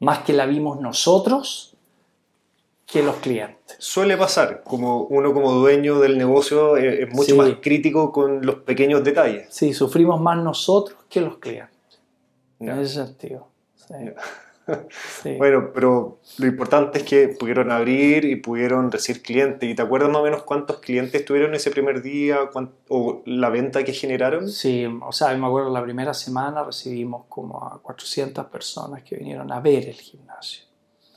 más 0.00 0.20
que 0.20 0.32
la 0.32 0.46
vimos 0.46 0.80
nosotros 0.80 1.74
que 2.86 3.02
los 3.02 3.16
clientes. 3.16 3.76
Suele 3.78 4.16
pasar, 4.16 4.62
como 4.64 5.02
uno 5.02 5.34
como 5.34 5.52
dueño 5.52 5.98
del 6.00 6.16
negocio 6.16 6.76
eh, 6.76 7.02
es, 7.02 7.14
mucho 7.14 7.36
más 7.36 7.50
crítico 7.60 8.12
con 8.12 8.44
los 8.46 8.56
pequeños 8.56 9.04
detalles. 9.04 9.48
Sí, 9.50 9.74
sufrimos 9.74 10.20
más 10.20 10.38
nosotros 10.42 10.98
que 11.08 11.20
los 11.20 11.36
clientes. 11.38 11.76
En 12.60 12.70
ese 12.70 13.04
sentido. 13.04 13.48
Sí. 13.76 13.94
Bueno, 15.38 15.70
pero 15.74 16.18
lo 16.38 16.46
importante 16.46 16.98
es 16.98 17.04
que 17.04 17.28
pudieron 17.28 17.70
abrir 17.70 18.24
y 18.24 18.36
pudieron 18.36 18.90
recibir 18.90 19.22
clientes. 19.22 19.68
¿Y 19.68 19.74
te 19.74 19.82
acuerdas 19.82 20.10
más 20.10 20.18
o 20.18 20.24
menos 20.24 20.42
cuántos 20.42 20.78
clientes 20.78 21.24
tuvieron 21.24 21.54
ese 21.54 21.70
primer 21.70 22.02
día 22.02 22.38
o 22.88 23.22
la 23.24 23.48
venta 23.50 23.84
que 23.84 23.92
generaron? 23.92 24.48
Sí, 24.48 24.86
o 25.02 25.12
sea, 25.12 25.34
me 25.36 25.46
acuerdo 25.46 25.70
la 25.70 25.82
primera 25.82 26.14
semana 26.14 26.64
recibimos 26.64 27.24
como 27.28 27.64
a 27.64 27.80
400 27.80 28.46
personas 28.46 29.02
que 29.02 29.16
vinieron 29.16 29.50
a 29.52 29.60
ver 29.60 29.88
el 29.88 29.94
gimnasio. 29.94 30.64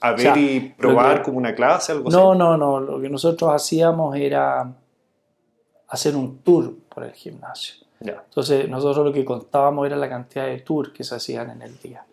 ¿A 0.02 0.14
ver 0.14 0.36
y 0.38 0.60
probar 0.78 1.22
como 1.22 1.38
una 1.38 1.54
clase? 1.54 1.92
Algo 1.92 2.10
no, 2.10 2.34
no, 2.34 2.58
no. 2.58 2.80
Lo 2.80 3.00
que 3.00 3.10
nosotros 3.10 3.52
hacíamos 3.54 4.16
era 4.16 4.74
hacer 5.90 6.16
un 6.16 6.40
tour 6.40 6.76
por 6.90 7.04
el 7.04 7.12
gimnasio. 7.12 7.76
Entonces, 8.00 8.68
nosotros 8.68 9.06
lo 9.06 9.14
que 9.14 9.24
contábamos 9.24 9.86
era 9.86 9.96
la 9.96 10.10
cantidad 10.10 10.48
de 10.48 10.58
tours 10.62 10.90
que 10.90 11.04
se 11.04 11.14
hacían 11.14 11.52
en 11.52 11.62
el 11.62 11.78
día 11.78 12.04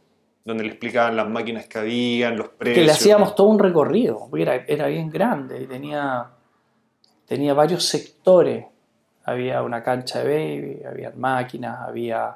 donde 0.49 0.65
le 0.65 0.71
explicaban 0.71 1.15
las 1.15 1.29
máquinas 1.29 1.67
que 1.67 1.79
habían, 1.79 2.39
los 2.39 2.49
precios. 2.49 2.81
Que 2.81 2.87
le 2.87 2.93
hacíamos 2.93 3.35
todo 3.35 3.49
un 3.49 3.59
recorrido, 3.59 4.29
porque 4.31 4.43
era, 4.43 4.55
era 4.67 4.87
bien 4.87 5.11
grande 5.11 5.61
y 5.61 5.67
tenía, 5.67 6.27
tenía 7.27 7.53
varios 7.53 7.85
sectores. 7.85 8.65
Había 9.25 9.63
una 9.63 9.83
cancha 9.83 10.25
de 10.25 10.25
baby, 10.25 10.85
había 10.91 11.13
máquinas, 11.15 11.81
había 11.87 12.35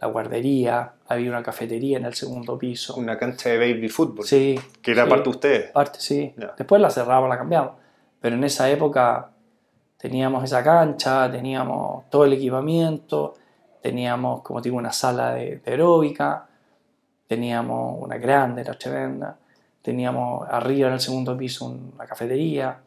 la 0.00 0.08
guardería, 0.08 0.94
había 1.06 1.30
una 1.30 1.40
cafetería 1.44 1.98
en 1.98 2.04
el 2.04 2.14
segundo 2.14 2.58
piso. 2.58 2.96
Una 2.96 3.16
cancha 3.16 3.50
de 3.50 3.58
baby 3.58 3.88
fútbol. 3.88 4.26
Sí. 4.26 4.58
Que 4.82 4.90
era 4.90 5.06
parte 5.06 5.22
de 5.22 5.30
ustedes. 5.30 5.70
Parte, 5.70 6.00
sí. 6.00 6.34
Después 6.58 6.82
la 6.82 6.90
cerramos, 6.90 7.28
la 7.28 7.38
cambiamos. 7.38 7.74
Pero 8.20 8.34
en 8.34 8.42
esa 8.42 8.68
época 8.68 9.30
teníamos 9.98 10.42
esa 10.42 10.64
cancha, 10.64 11.30
teníamos 11.30 12.10
todo 12.10 12.24
el 12.24 12.32
equipamiento, 12.32 13.34
teníamos, 13.80 14.42
como 14.42 14.60
digo, 14.60 14.76
una 14.78 14.92
sala 14.92 15.34
de, 15.34 15.58
de 15.58 15.70
aeróbica, 15.70 16.48
teníamos 17.32 17.96
una 17.98 18.18
grande, 18.18 18.60
era 18.60 18.74
tremenda, 18.74 19.38
teníamos 19.80 20.46
arriba 20.50 20.88
en 20.88 20.94
el 20.94 21.00
segundo 21.00 21.34
piso 21.34 21.64
una 21.64 22.04
cafetería, 22.04 22.78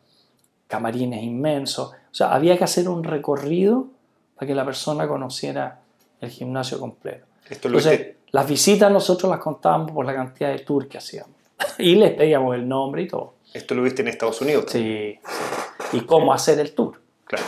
camarines 0.67 1.23
inmensos, 1.23 1.87
o 1.89 2.13
sea, 2.13 2.31
había 2.31 2.55
que 2.55 2.63
hacer 2.63 2.87
un 2.87 3.03
recorrido 3.03 3.87
para 4.35 4.45
que 4.45 4.53
la 4.53 4.63
persona 4.63 5.07
conociera 5.07 5.79
el 6.21 6.29
gimnasio 6.29 6.79
completo. 6.79 7.25
Entonces, 7.49 8.17
las 8.29 8.47
visitas 8.47 8.91
nosotros 8.91 9.31
las 9.31 9.39
contábamos 9.39 9.89
por 9.89 10.05
la 10.05 10.13
cantidad 10.13 10.49
de 10.49 10.59
tours 10.59 10.85
que 10.85 10.99
hacíamos 10.99 11.33
y 11.79 11.95
les 11.95 12.11
pedíamos 12.11 12.53
el 12.53 12.67
nombre 12.67 13.01
y 13.01 13.07
todo. 13.07 13.33
¿Esto 13.51 13.73
lo 13.73 13.81
viste 13.81 14.03
en 14.03 14.09
Estados 14.09 14.41
Unidos? 14.41 14.65
Sí, 14.67 15.17
sí. 15.23 15.97
Y 15.97 16.01
cómo 16.01 16.33
hacer 16.33 16.59
el 16.59 16.75
tour. 16.75 17.01
Claro. 17.25 17.45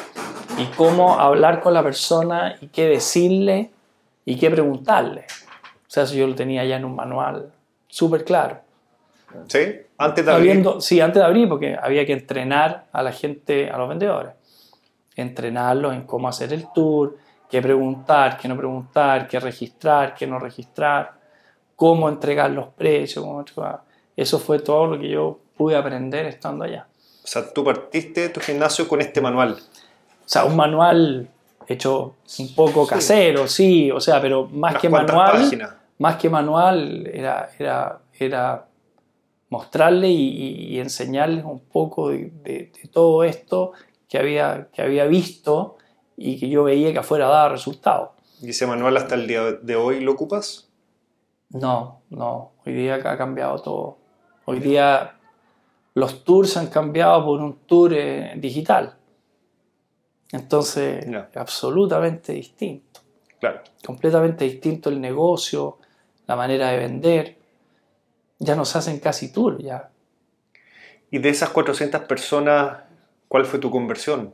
Y 0.57 0.65
cómo 0.75 1.19
hablar 1.19 1.61
con 1.61 1.75
la 1.75 1.83
persona 1.83 2.57
y 2.59 2.69
qué 2.69 2.87
decirle 2.87 3.69
y 4.25 4.35
qué 4.39 4.49
preguntarle. 4.49 5.25
O 5.87 5.89
sea, 5.89 6.03
eso 6.03 6.15
yo 6.15 6.27
lo 6.27 6.35
tenía 6.35 6.65
ya 6.65 6.75
en 6.75 6.85
un 6.85 6.95
manual 6.95 7.51
súper 7.87 8.25
claro. 8.25 8.59
¿Sí? 9.47 9.59
Antes 9.97 10.25
de 10.25 10.31
abrir. 10.31 10.65
sí, 10.79 11.01
antes 11.01 11.21
de 11.21 11.25
abrir, 11.25 11.49
porque 11.49 11.77
había 11.81 12.05
que 12.05 12.13
entrenar 12.13 12.85
a 12.91 13.01
la 13.01 13.11
gente, 13.11 13.69
a 13.69 13.77
los 13.77 13.89
vendedores. 13.89 14.33
Entrenarlos 15.15 15.93
en 15.93 16.03
cómo 16.03 16.27
hacer 16.27 16.53
el 16.53 16.67
tour, 16.73 17.17
qué 17.49 17.61
preguntar, 17.61 18.37
qué 18.37 18.47
no 18.47 18.55
preguntar, 18.55 19.27
qué 19.27 19.39
registrar, 19.39 20.13
qué 20.13 20.27
no 20.27 20.39
registrar, 20.39 21.13
cómo 21.75 22.09
entregar 22.09 22.51
los 22.51 22.67
precios. 22.67 23.23
Cómo 23.23 23.43
Eso 24.15 24.39
fue 24.39 24.59
todo 24.59 24.87
lo 24.87 24.99
que 24.99 25.09
yo 25.09 25.39
pude 25.55 25.75
aprender 25.75 26.25
estando 26.25 26.65
allá. 26.65 26.85
O 27.23 27.27
sea, 27.27 27.51
tú 27.51 27.63
partiste 27.63 28.21
de 28.21 28.29
tu 28.29 28.39
gimnasio 28.39 28.87
con 28.87 29.01
este 29.01 29.19
manual. 29.19 29.53
O 29.53 30.29
sea, 30.29 30.45
un 30.45 30.55
manual 30.55 31.27
hecho 31.67 32.15
un 32.39 32.55
poco 32.55 32.87
casero, 32.87 33.47
sí, 33.47 33.91
o 33.91 33.99
sea, 33.99 34.21
pero 34.21 34.47
más 34.47 34.77
que 34.77 34.89
manual, 34.89 35.49
más 35.99 36.17
que 36.17 36.29
manual 36.29 37.07
era, 37.11 37.49
era, 37.57 38.01
era 38.19 38.67
mostrarles 39.49 40.11
y, 40.11 40.79
enseñarles 40.79 41.43
un 41.43 41.59
poco 41.61 42.09
de, 42.09 42.71
todo 42.91 43.23
esto 43.23 43.71
que 44.07 44.17
había, 44.17 44.69
que 44.73 44.81
había 44.81 45.05
visto 45.05 45.77
y 46.15 46.39
que 46.39 46.49
yo 46.49 46.63
veía 46.63 46.91
que 46.91 46.99
afuera 46.99 47.27
daba 47.27 47.49
resultados. 47.49 48.09
¿Y 48.41 48.49
ese 48.49 48.67
manual 48.67 48.97
hasta 48.97 49.15
el 49.15 49.27
día 49.27 49.43
de 49.53 49.75
hoy 49.75 49.99
lo 50.01 50.11
ocupas? 50.11 50.69
No, 51.49 52.01
no. 52.09 52.51
Hoy 52.65 52.73
día 52.73 52.95
ha 52.95 53.17
cambiado 53.17 53.59
todo. 53.59 53.97
Hoy 54.45 54.59
día 54.59 55.17
los 55.93 56.23
tours 56.23 56.57
han 56.57 56.67
cambiado 56.67 57.25
por 57.25 57.41
un 57.41 57.59
tour 57.65 57.93
eh, 57.93 58.33
digital. 58.37 58.95
Entonces, 60.31 61.05
absolutamente 61.35 62.33
distinto. 62.33 62.99
Claro. 63.39 63.61
Completamente 63.85 64.45
distinto 64.45 64.89
el 64.89 64.99
negocio, 64.99 65.79
la 66.27 66.35
manera 66.35 66.69
de 66.69 66.77
vender. 66.77 67.37
Ya 68.39 68.55
no 68.55 68.65
se 68.65 68.77
hacen 68.77 68.99
casi 68.99 69.31
tours 69.31 69.63
ya. 69.63 69.89
Y 71.09 71.19
de 71.19 71.29
esas 71.29 71.49
400 71.49 72.01
personas, 72.01 72.79
¿cuál 73.27 73.45
fue 73.45 73.59
tu 73.59 73.71
conversión? 73.71 74.33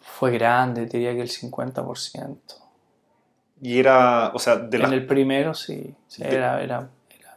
Fue 0.00 0.32
grande, 0.32 0.86
diría 0.86 1.12
que 1.12 1.20
el 1.20 1.30
50%. 1.30 2.38
Y 3.60 3.78
era, 3.78 4.32
o 4.34 4.38
sea, 4.38 4.56
de 4.56 4.78
En 4.78 4.92
el 4.92 5.06
primero 5.06 5.54
sí, 5.54 5.94
era, 6.18 6.62
era, 6.62 6.90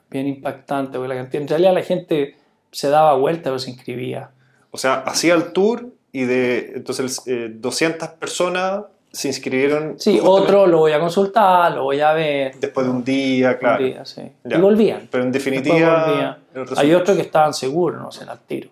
bien 0.10 0.28
impactante, 0.28 0.98
porque 0.98 1.14
la 1.14 1.22
en 1.22 1.48
realidad 1.48 1.74
la 1.74 1.84
gente 1.84 2.38
se 2.72 2.90
daba 2.90 3.14
vuelta 3.16 3.44
pero 3.46 3.60
se 3.60 3.72
inscribía. 3.72 4.32
O 4.72 4.78
sea, 4.78 4.96
hacía 5.02 5.34
el 5.36 5.52
tour 5.54 5.94
y 6.12 6.24
de 6.24 6.74
entonces 6.76 7.24
200 7.26 8.08
eh, 8.08 8.12
personas 8.20 8.86
se 9.12 9.30
inscribieron. 9.30 10.00
Sí, 10.00 10.20
otro 10.22 10.68
lo 10.68 10.80
voy 10.80 10.92
a 10.92 11.00
consultar, 11.00 11.74
lo 11.74 11.84
voy 11.84 12.00
a 12.02 12.14
ver. 12.14 12.56
Después 12.60 12.86
de 12.86 12.92
un 12.92 13.04
día, 13.04 13.58
claro. 13.58 13.84
Un 13.84 13.92
día, 13.92 14.06
sí. 14.06 14.22
Y 14.44 14.58
volvían. 14.58 15.08
Pero 15.10 15.24
en 15.24 15.32
definitiva. 15.32 16.40
Hay 16.76 16.94
otros 16.94 17.16
que 17.16 17.24
estaban 17.24 17.54
seguros, 17.54 18.02
no 18.02 18.12
sé, 18.12 18.26
al 18.26 18.40
tiro. 18.42 18.70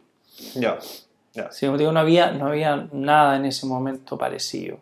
Ya. 0.56 0.78
ya. 1.34 1.52
Sí, 1.52 1.68
digo, 1.78 1.92
no 1.92 2.00
había, 2.00 2.32
no 2.32 2.48
había 2.48 2.88
nada 2.92 3.38
en 3.38 3.46
ese 3.46 3.66
momento 3.66 4.18
parecido. 4.18 4.78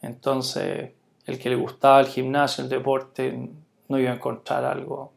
Entonces, 0.00 0.90
el 1.26 1.38
que 1.38 1.50
le 1.50 1.56
gustaba 1.56 2.00
el 2.00 2.06
gimnasio, 2.06 2.64
el 2.64 2.70
deporte, 2.70 3.50
no 3.88 3.98
iba 3.98 4.10
a 4.10 4.14
encontrar 4.14 4.64
algo, 4.64 5.12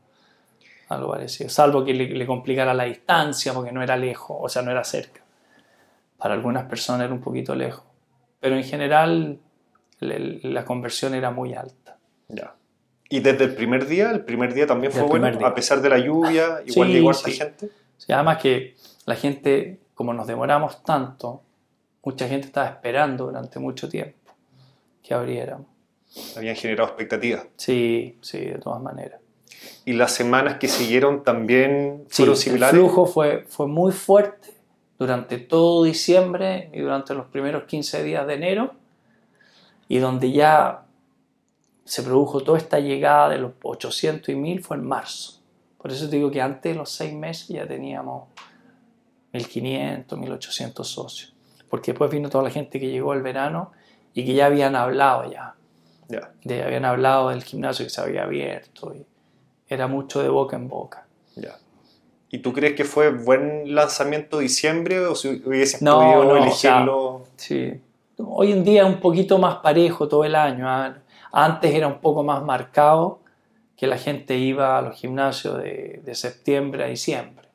algo 0.90 1.12
parecido. 1.12 1.50
Salvo 1.50 1.86
que 1.86 1.94
le, 1.94 2.26
complicara 2.26 2.74
la 2.74 2.86
distancia, 2.86 3.54
porque 3.54 3.72
no 3.72 3.82
era 3.82 3.96
lejos, 3.96 4.38
o 4.40 4.50
sea, 4.50 4.62
no 4.62 4.72
era 4.72 4.84
cerca. 4.84 5.22
Para 6.18 6.34
algunas 6.34 6.66
personas 6.66 7.06
era 7.06 7.14
un 7.14 7.22
poquito 7.22 7.56
lejos. 7.56 7.84
Pero 8.40 8.56
en 8.56 8.64
general, 8.64 9.40
la 10.02 10.66
conversión 10.66 11.14
era 11.14 11.32
muy 11.32 11.54
alta. 11.54 11.98
Ya. 12.28 12.56
¿Y 13.10 13.20
desde 13.20 13.46
el 13.46 13.56
primer 13.56 13.88
día? 13.88 14.12
¿El 14.12 14.26
primer 14.26 14.54
día 14.54 14.68
también 14.68 14.92
fue 14.92 15.04
bueno? 15.04 15.28
A 15.46 15.56
pesar 15.56 15.82
de 15.82 15.90
la 15.90 15.98
lluvia, 15.98 16.62
igual 16.66 16.88
sí, 16.88 16.94
llegó 16.94 17.14
sí. 17.14 17.32
gente. 17.32 17.70
Sí, 17.98 18.12
además 18.12 18.38
que 18.38 18.76
la 19.06 19.16
gente, 19.16 19.80
como 19.94 20.14
nos 20.14 20.28
demoramos 20.28 20.84
tanto, 20.84 21.42
mucha 22.04 22.28
gente 22.28 22.48
estaba 22.48 22.68
esperando 22.68 23.26
durante 23.26 23.60
mucho 23.60 23.88
tiempo 23.88 24.18
que 25.04 25.14
abriéramos 25.14 25.72
habían 26.36 26.56
generado 26.56 26.88
expectativas. 26.88 27.46
Sí, 27.56 28.18
sí, 28.22 28.40
de 28.40 28.58
todas 28.58 28.82
maneras. 28.82 29.20
¿Y 29.86 29.94
las 29.94 30.14
semanas 30.14 30.58
que 30.58 30.68
siguieron 30.68 31.24
también 31.24 32.06
fueron 32.10 32.36
similares? 32.36 32.74
El 32.74 32.82
flujo 32.82 33.06
fue, 33.06 33.46
fue 33.48 33.68
muy 33.68 33.92
fuerte 33.92 34.54
durante 34.98 35.38
todo 35.38 35.84
diciembre 35.84 36.70
y 36.74 36.80
durante 36.80 37.14
los 37.14 37.28
primeros 37.28 37.64
15 37.64 38.04
días 38.04 38.28
de 38.28 38.34
enero, 38.34 38.74
y 39.92 40.00
donde 40.00 40.32
ya 40.32 40.86
se 41.84 42.02
produjo 42.02 42.40
toda 42.40 42.58
esta 42.58 42.80
llegada 42.80 43.28
de 43.28 43.40
los 43.40 43.52
800 43.62 44.30
y 44.30 44.36
1000 44.36 44.64
fue 44.64 44.78
en 44.78 44.88
marzo. 44.88 45.42
Por 45.78 45.92
eso 45.92 46.10
te 46.10 46.16
digo 46.16 46.32
que 46.32 46.42
antes 46.42 46.72
de 46.72 46.78
los 46.78 46.90
seis 46.90 47.14
meses 47.14 47.50
ya 47.50 47.68
teníamos 47.68 48.30
1500, 49.34 50.18
1800 50.18 50.88
socios. 50.88 51.34
Porque 51.70 51.92
después 51.92 52.10
vino 52.10 52.30
toda 52.30 52.46
la 52.46 52.52
gente 52.52 52.80
que 52.80 52.90
llegó 52.90 53.12
el 53.12 53.22
verano 53.22 53.74
y 54.14 54.26
que 54.26 54.34
ya 54.34 54.46
habían 54.46 54.78
hablado 54.78 55.30
ya 55.30 55.56
de, 56.46 56.64
habían 56.64 56.86
hablado 56.86 57.28
del 57.28 57.44
gimnasio 57.44 57.86
que 57.86 57.90
se 57.90 58.00
había 58.00 58.24
abierto 58.24 58.96
y 58.96 59.06
era 59.68 59.88
mucho 59.88 60.24
de 60.24 60.30
boca 60.30 60.56
en 60.56 60.70
boca. 60.70 61.06
¿Y 62.30 62.38
tú 62.38 62.54
crees 62.54 62.78
que 62.78 62.86
fue 62.86 63.12
buen 63.12 63.76
lanzamiento 63.76 64.40
diciembre 64.40 65.00
o 65.00 65.16
si 65.16 65.44
hubieses 65.46 65.82
no, 65.82 66.00
podido 66.00 66.24
no, 66.24 66.38
elegirlo? 66.38 67.24
sí. 67.36 67.82
Hoy 68.26 68.52
en 68.52 68.64
día 68.64 68.84
es 68.84 68.88
un 68.88 69.00
poquito 69.00 69.38
más 69.38 69.58
parejo 69.58 70.08
todo 70.08 70.24
el 70.24 70.36
año. 70.36 70.70
¿ah? 70.70 70.96
Antes 71.32 71.74
era 71.74 71.88
un 71.88 72.00
poco 72.00 72.24
más 72.24 72.44
marcado 72.44 73.22
que 73.76 73.88
la 73.88 73.98
gente 73.98 74.38
iba 74.38 74.78
a 74.78 74.82
los 74.82 74.96
gimnasios 74.96 75.58
de, 75.58 76.02
de 76.04 76.16
septiembre 76.16 76.84
a 76.84 76.88
diciembre. 76.88 77.48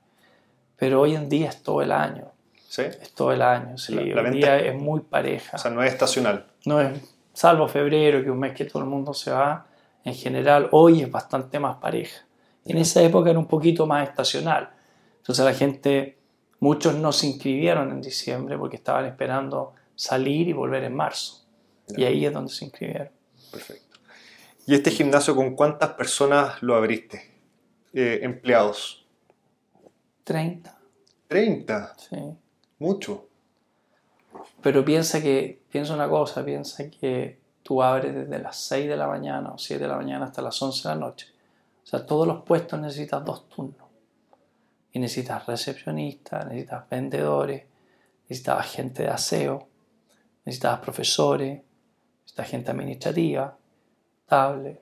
Pero 0.77 1.01
hoy 1.01 1.15
en 1.15 1.29
día 1.29 1.49
es 1.49 1.63
todo 1.63 1.83
el 1.83 1.93
año. 1.93 2.33
¿Sí? 2.69 2.83
Es 2.83 3.13
todo 3.15 3.33
el 3.33 3.43
año, 3.43 3.79
sí. 3.79 3.97
hoy 3.97 4.11
en 4.11 4.33
día 4.33 4.59
es 4.59 4.75
muy 4.75 5.01
pareja. 5.01 5.57
O 5.57 5.59
sea, 5.59 5.71
no 5.71 5.83
es 5.83 5.93
estacional. 5.93 6.47
No 6.67 6.81
es, 6.81 7.01
salvo 7.33 7.69
febrero, 7.69 8.19
que 8.19 8.27
es 8.27 8.31
un 8.31 8.39
mes 8.39 8.55
que 8.55 8.65
todo 8.65 8.83
el 8.83 8.89
mundo 8.89 9.15
se 9.15 9.31
va, 9.31 9.67
en 10.05 10.15
general 10.15 10.69
hoy 10.73 11.03
es 11.03 11.11
bastante 11.11 11.59
más 11.59 11.77
pareja. 11.77 12.25
En 12.65 12.79
esa 12.79 13.03
época 13.03 13.31
era 13.31 13.39
un 13.39 13.47
poquito 13.47 13.87
más 13.87 14.09
estacional. 14.09 14.71
Entonces 15.19 15.45
la 15.45 15.55
gente, 15.55 16.19
muchos 16.61 16.95
no 16.95 17.13
se 17.13 17.29
inscribieron 17.29 17.91
en 17.91 18.01
diciembre 18.01 18.59
porque 18.59 18.77
estaban 18.77 19.07
esperando 19.07 19.75
salir 19.97 20.47
y 20.47 20.53
volver 20.53 20.85
en 20.85 20.95
marzo. 20.95 21.45
Y 21.89 22.05
ahí 22.05 22.25
es 22.25 22.33
donde 22.33 22.53
se 22.53 22.65
inscribieron. 22.67 23.11
Perfecto. 23.51 23.99
¿Y 24.67 24.75
este 24.75 24.91
gimnasio 24.91 25.35
con 25.35 25.55
cuántas 25.57 25.91
personas 25.95 26.63
lo 26.63 26.77
abriste? 26.77 27.23
Eh, 27.93 28.21
empleados. 28.23 29.07
30. 30.25 30.77
¿30? 31.29 31.93
Sí. 31.97 32.17
Mucho. 32.79 33.29
Pero 34.61 34.85
piensa 34.85 35.23
que, 35.23 35.63
piensa 35.71 35.95
una 35.95 36.09
cosa, 36.09 36.45
piensa 36.45 36.91
que 36.91 37.39
tú 37.63 37.83
abres 37.83 38.15
desde 38.15 38.39
las 38.41 38.57
6 38.57 38.89
de 38.89 38.97
la 38.97 39.07
mañana 39.07 39.53
o 39.53 39.59
7 39.59 39.83
de 39.83 39.89
la 39.89 39.97
mañana 39.97 40.27
hasta 40.27 40.43
las 40.43 40.61
11 40.61 40.89
de 40.89 40.95
la 40.95 41.01
noche. 41.01 41.29
O 41.85 41.87
sea, 41.87 42.05
todos 42.05 42.27
los 42.27 42.43
puestos 42.43 42.81
necesitas 42.81 43.25
dos 43.25 43.49
turnos. 43.49 43.89
Y 44.93 44.99
necesitas 44.99 45.47
recepcionistas, 45.47 46.47
necesitas 46.47 46.89
vendedores, 46.89 47.65
necesitas 48.23 48.67
gente 48.67 49.05
de 49.05 49.11
aseo, 49.11 49.69
necesitas 50.47 50.79
profesores, 50.79 51.61
necesitas 52.23 52.49
gente 52.49 52.71
administrativa, 52.71 53.57
tablet. 54.27 54.81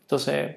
Entonces, 0.00 0.56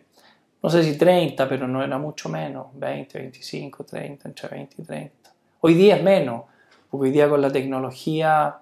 no 0.61 0.69
sé 0.69 0.83
si 0.83 0.97
30, 0.97 1.47
pero 1.47 1.67
no 1.67 1.83
era 1.83 1.97
mucho 1.97 2.29
menos, 2.29 2.67
20, 2.73 3.19
25, 3.19 3.83
30, 3.83 4.29
entre 4.29 4.49
20 4.49 4.75
y 4.81 4.85
30. 4.85 5.33
Hoy 5.61 5.73
día 5.73 5.97
es 5.97 6.03
menos, 6.03 6.45
porque 6.89 7.07
hoy 7.07 7.11
día 7.11 7.29
con 7.29 7.41
la 7.41 7.51
tecnología 7.51 8.59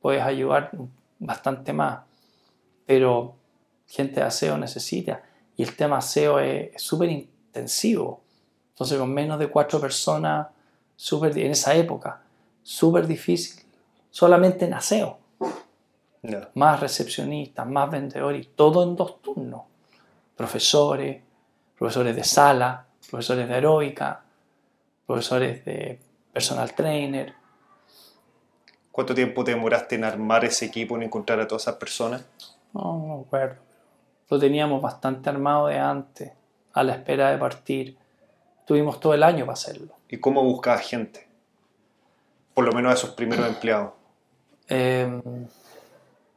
puedes 0.00 0.22
ayudar 0.22 0.70
bastante 1.18 1.72
más, 1.72 2.00
pero 2.86 3.34
gente 3.86 4.20
de 4.20 4.26
aseo 4.26 4.58
necesita 4.58 5.22
y 5.56 5.62
el 5.62 5.74
tema 5.74 5.98
aseo 5.98 6.38
es 6.38 6.80
súper 6.82 7.10
intensivo. 7.10 8.22
Entonces 8.70 8.98
con 8.98 9.12
menos 9.12 9.38
de 9.38 9.48
cuatro 9.48 9.80
personas, 9.80 10.48
super, 10.96 11.36
en 11.38 11.52
esa 11.52 11.74
época, 11.74 12.22
súper 12.62 13.06
difícil, 13.06 13.63
solamente 14.14 14.66
en 14.66 14.74
aseo. 14.74 15.18
Más 16.54 16.78
recepcionistas, 16.78 17.66
más 17.66 17.90
vendedores, 17.90 18.48
todo 18.54 18.84
en 18.84 18.94
dos 18.94 19.20
turnos. 19.20 19.62
Profesores, 20.36 21.20
profesores 21.76 22.14
de 22.14 22.22
sala, 22.22 22.86
profesores 23.10 23.48
de 23.48 23.54
aeróbica, 23.54 24.22
profesores 25.04 25.64
de 25.64 25.98
personal 26.32 26.72
trainer, 26.74 27.34
¿Cuánto 28.92 29.12
tiempo 29.12 29.42
te 29.42 29.50
demoraste 29.50 29.96
en 29.96 30.04
armar 30.04 30.44
ese 30.44 30.66
equipo, 30.66 30.94
en 30.94 31.02
encontrar 31.02 31.40
a 31.40 31.48
todas 31.48 31.62
esas 31.62 31.74
personas? 31.74 32.24
No, 32.72 33.04
no 33.04 33.24
acuerdo. 33.26 33.56
Lo 34.30 34.38
teníamos 34.38 34.80
bastante 34.80 35.28
armado 35.28 35.66
de 35.66 35.80
antes, 35.80 36.30
a 36.72 36.84
la 36.84 36.92
espera 36.92 37.32
de 37.32 37.38
partir. 37.38 37.98
Tuvimos 38.64 39.00
todo 39.00 39.12
el 39.12 39.24
año 39.24 39.46
para 39.46 39.54
hacerlo. 39.54 39.96
¿Y 40.08 40.18
cómo 40.18 40.44
buscabas 40.44 40.82
gente? 40.82 41.26
Por 42.54 42.66
lo 42.66 42.72
menos 42.72 42.92
a 42.92 42.94
esos 42.94 43.10
primeros 43.10 43.48
empleados. 43.48 43.94
Em, 44.68 45.22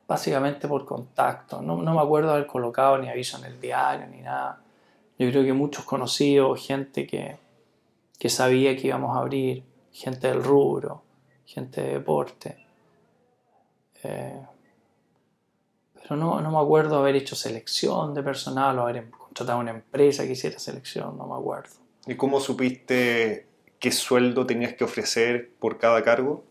básicamente 0.07 0.67
por 0.67 0.85
contacto. 0.85 1.61
No, 1.61 1.81
no, 1.81 1.93
me 1.93 2.01
acuerdo 2.01 2.31
haber 2.31 2.47
colocado 2.47 2.97
ni 2.97 3.09
aviso 3.09 3.37
en 3.37 3.45
el 3.45 3.59
diario 3.59 4.07
ni 4.07 4.21
nada. 4.21 4.61
Yo 5.19 5.29
creo 5.29 5.43
que 5.43 5.53
muchos 5.53 5.85
conocidos, 5.85 6.65
gente 6.65 7.07
que, 7.07 7.37
que 8.19 8.29
sabía 8.29 8.75
que 8.77 8.87
íbamos 8.87 9.15
a 9.15 9.21
abrir, 9.21 9.63
gente 9.91 10.27
del 10.27 10.43
rubro 10.43 11.07
gente 11.47 11.81
de 11.81 11.93
deporte. 11.93 12.57
Eh, 14.03 14.45
pero 15.93 16.15
no, 16.15 16.39
no, 16.41 16.51
me 16.51 16.59
acuerdo 16.59 16.97
haber 16.97 17.15
hecho 17.15 17.35
selección 17.35 18.13
de 18.13 18.21
personal 18.21 18.77
o 18.77 18.83
haber 18.83 19.09
contratado 19.09 19.59
una 19.59 19.71
empresa 19.71 20.25
que 20.25 20.33
hiciera 20.33 20.59
selección, 20.59 21.17
no 21.17 21.25
me 21.25 21.35
acuerdo. 21.35 21.75
¿Y 22.05 22.15
cómo 22.15 22.39
supiste 22.39 23.47
qué 23.79 23.91
sueldo 23.91 24.45
tenías 24.45 24.73
que 24.73 24.83
ofrecer 24.83 25.51
por 25.59 25.77
cada 25.77 26.03
cargo? 26.03 26.43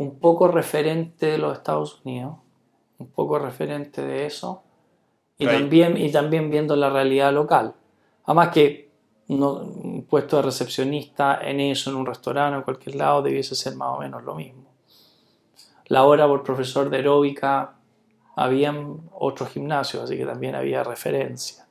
Un 0.00 0.18
poco 0.18 0.48
referente 0.48 1.26
de 1.26 1.36
los 1.36 1.58
Estados 1.58 2.00
Unidos, 2.04 2.36
un 2.96 3.08
poco 3.08 3.38
referente 3.38 4.00
de 4.00 4.24
eso, 4.24 4.62
Y 5.36 5.46
también, 5.46 5.98
y 5.98 6.10
también 6.10 6.50
viendo 6.50 6.74
la 6.74 6.88
realidad 6.88 7.34
local. 7.34 7.74
Además 8.24 8.48
que 8.48 8.90
no, 9.28 9.56
un 9.56 10.06
puesto 10.08 10.36
de 10.36 10.42
recepcionista 10.42 11.40
en 11.42 11.60
eso, 11.60 11.90
en 11.90 11.96
un 11.96 12.06
restaurante 12.06 12.54
o 12.56 12.58
en 12.60 12.64
cualquier 12.64 12.96
lado, 12.96 13.20
debiese 13.20 13.54
ser 13.54 13.76
más 13.76 13.96
o 13.96 14.00
menos 14.00 14.24
lo 14.24 14.34
mismo. 14.34 14.64
La 15.88 16.04
hora 16.04 16.26
por 16.26 16.42
profesor 16.44 16.88
de 16.88 16.96
aeróbica, 16.96 17.74
habían 18.36 19.02
otros 19.12 19.50
gimnasios, 19.50 20.02
así 20.02 20.16
que 20.16 20.24
también 20.24 20.54
había 20.54 20.82
referencia. 20.82 21.66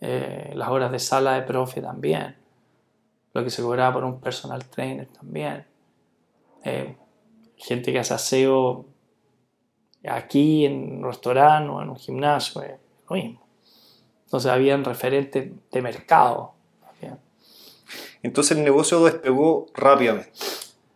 Eh, 0.00 0.52
las 0.54 0.68
horas 0.68 0.92
de 0.92 1.00
sala 1.00 1.32
de 1.32 1.42
profe 1.42 1.80
también. 1.82 2.36
Lo 3.32 3.42
que 3.42 3.50
se 3.50 3.62
cobraba 3.62 3.94
por 3.94 4.04
un 4.04 4.20
personal 4.20 4.64
trainer 4.66 5.08
también. 5.08 5.66
Eh, 6.62 6.96
gente 7.56 7.92
que 7.92 7.98
hace 7.98 8.14
aseo 8.14 8.86
aquí 10.08 10.64
en 10.64 10.98
un 10.98 11.04
restaurante 11.04 11.70
o 11.70 11.82
en 11.82 11.90
un 11.90 11.96
gimnasio, 11.96 12.62
es 12.62 12.78
lo 13.08 13.16
mismo. 13.16 13.46
Entonces 14.24 14.50
habían 14.50 14.84
referentes 14.84 15.50
de 15.70 15.82
mercado. 15.82 16.52
Entonces 18.22 18.56
el 18.56 18.64
negocio 18.64 19.04
despegó 19.04 19.66
rápidamente. 19.74 20.32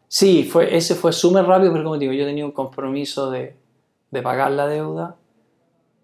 Sí, 0.09 0.43
fue, 0.43 0.77
ese 0.77 0.97
fue 0.97 1.13
súper 1.13 1.45
rápido, 1.45 1.71
pero 1.71 1.85
como 1.85 1.97
digo, 1.97 2.13
yo 2.13 2.25
tenía 2.25 2.45
un 2.45 2.51
compromiso 2.51 3.31
de, 3.31 3.55
de 4.11 4.23
pagar 4.23 4.51
la 4.51 4.67
deuda 4.67 5.17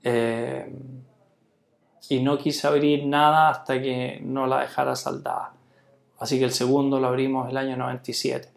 eh, 0.04 0.72
y 2.08 2.20
no 2.20 2.38
quise 2.38 2.68
abrir 2.68 3.06
nada 3.06 3.48
hasta 3.48 3.82
que 3.82 4.20
no 4.22 4.46
la 4.46 4.60
dejara 4.60 4.94
saldada. 4.94 5.54
Así 6.20 6.38
que 6.38 6.44
el 6.44 6.52
segundo 6.52 7.00
lo 7.00 7.08
abrimos 7.08 7.48
el 7.50 7.56
año 7.56 7.76
97. 7.76 8.48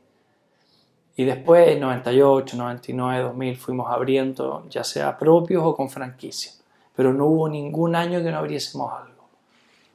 Y 1.19 1.25
después, 1.25 1.77
98, 1.77 2.55
99, 2.55 3.23
2000, 3.23 3.57
fuimos 3.57 3.91
abriendo, 3.91 4.65
ya 4.69 4.85
sea 4.85 5.17
propios 5.17 5.61
o 5.65 5.75
con 5.75 5.89
franquicia. 5.89 6.53
Pero 6.95 7.13
no 7.13 7.25
hubo 7.25 7.49
ningún 7.49 7.93
año 7.93 8.23
que 8.23 8.31
no 8.31 8.37
abriésemos 8.37 8.89
algo. 8.93 9.27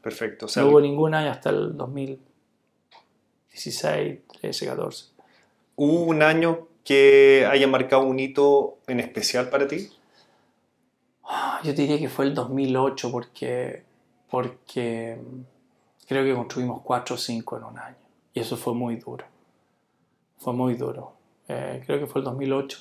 Perfecto. 0.02 0.46
no 0.56 0.68
hubo 0.68 0.82
ningún 0.82 1.14
año 1.14 1.30
hasta 1.30 1.48
el 1.48 1.74
2016, 1.78 4.18
13, 4.38 4.66
14. 4.66 5.06
¿Hubo 5.76 6.02
un 6.02 6.22
año 6.22 6.68
que 6.84 7.48
haya 7.50 7.66
marcado 7.68 8.02
un 8.02 8.20
hito 8.20 8.76
en 8.86 9.00
especial 9.00 9.48
para 9.48 9.66
ti? 9.66 9.88
Yo 11.62 11.72
diría 11.72 11.98
que 11.98 12.10
fue 12.10 12.26
el 12.26 12.34
2008 12.34 13.10
porque, 13.10 13.82
porque 14.30 15.16
creo 16.06 16.22
que 16.22 16.34
construimos 16.34 16.82
4 16.82 17.14
o 17.14 17.18
5 17.18 17.56
en 17.56 17.64
un 17.64 17.78
año. 17.78 17.96
Y 18.34 18.40
eso 18.40 18.58
fue 18.58 18.74
muy 18.74 18.96
duro. 18.96 19.24
Fue 20.44 20.52
muy 20.52 20.74
duro. 20.74 21.14
Eh, 21.48 21.82
creo 21.86 21.98
que 21.98 22.06
fue 22.06 22.18
el 22.18 22.26
2008, 22.26 22.78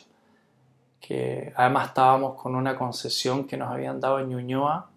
que 0.99 1.53
además 1.55 1.87
estábamos 1.87 2.35
con 2.35 2.55
una 2.55 2.75
concesión 2.77 3.47
que 3.47 3.55
nos 3.55 3.71
habían 3.71 4.01
dado 4.01 4.19
en 4.19 4.27
Ñuñoa, 4.27 4.89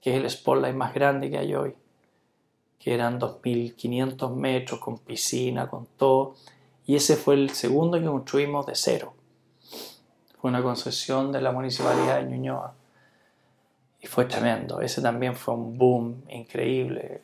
que 0.00 0.14
es 0.14 0.22
el 0.22 0.30
spotlight 0.30 0.76
más 0.76 0.94
grande 0.94 1.28
que 1.28 1.38
hay 1.38 1.52
hoy, 1.56 1.74
que 2.78 2.94
eran 2.94 3.18
2.500 3.18 4.32
metros 4.32 4.78
con 4.78 4.98
piscina, 4.98 5.68
con 5.68 5.86
todo, 5.86 6.36
y 6.86 6.94
ese 6.94 7.16
fue 7.16 7.34
el 7.34 7.50
segundo 7.50 7.98
que 7.98 8.06
construimos 8.06 8.64
de 8.66 8.76
cero. 8.76 9.12
Fue 10.40 10.50
una 10.50 10.62
concesión 10.62 11.32
de 11.32 11.40
la 11.40 11.50
municipalidad 11.50 12.20
de 12.20 12.30
Ñuñoa. 12.30 12.74
Y 14.00 14.06
fue 14.06 14.24
tremendo. 14.26 14.80
Ese 14.80 15.02
también 15.02 15.34
fue 15.34 15.54
un 15.54 15.76
boom 15.76 16.22
increíble. 16.28 17.22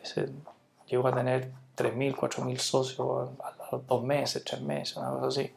Llegó 0.89 1.07
a 1.07 1.15
tener 1.15 1.53
3.000, 1.77 2.17
4.000 2.17 2.59
socios 2.59 3.31
a 3.45 3.51
los 3.51 3.56
dos 3.87 4.03
meses, 4.03 4.45
tres 4.45 4.61
meses, 4.61 4.97
una 4.97 5.11
cosa 5.11 5.27
así. 5.27 5.53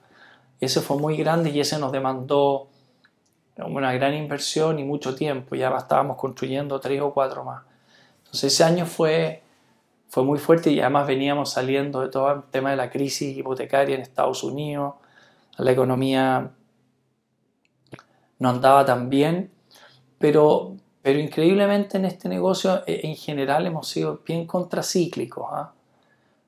Y 0.60 0.66
ese 0.66 0.82
fue 0.82 0.98
muy 0.98 1.18
grande 1.18 1.50
y 1.50 1.60
ese 1.60 1.80
nos 1.80 1.92
demandó 1.92 2.68
una 3.58 3.94
gran 3.94 4.14
inversión 4.14 4.80
y 4.80 4.84
mucho 4.84 5.16
tiempo. 5.16 5.56
Ya 5.56 5.70
estábamos 5.76 6.18
construyendo 6.18 6.80
tres 6.80 7.02
o 7.02 7.14
cuatro 7.14 7.44
más. 7.44 7.64
Entonces 8.20 8.54
ese 8.54 8.64
año 8.64 8.86
fue, 8.86 9.42
fue 10.08 10.24
muy 10.24 10.40
fuerte 10.40 10.72
y 10.72 10.80
además 10.80 11.08
veníamos 11.08 11.52
saliendo 11.52 12.02
de 12.02 12.10
todo 12.10 12.32
el 12.32 12.44
tema 12.44 12.72
de 12.72 12.78
la 12.78 12.90
crisis 12.90 13.38
hipotecaria 13.38 13.96
en 13.96 14.02
Estados 14.02 14.44
Unidos. 14.44 14.96
La 15.58 15.72
economía 15.72 16.52
no 18.40 18.50
andaba 18.50 18.86
tan 18.86 19.10
bien, 19.10 19.52
pero, 20.18 20.76
pero 21.02 21.20
increíblemente 21.20 21.98
en 21.98 22.06
este 22.06 22.30
negocio 22.30 22.84
eh, 22.88 23.02
en 23.04 23.16
general 23.16 23.66
hemos 23.66 23.88
sido 23.88 24.22
bien 24.26 24.46
contracíclicos. 24.46 25.48
¿ah? 25.52 25.74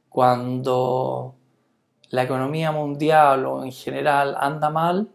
Cuando 0.09 1.35
la 2.11 2.23
economía 2.23 2.71
mundial 2.71 3.45
o 3.45 3.63
en 3.63 3.71
general 3.71 4.35
anda 4.39 4.69
mal, 4.69 5.09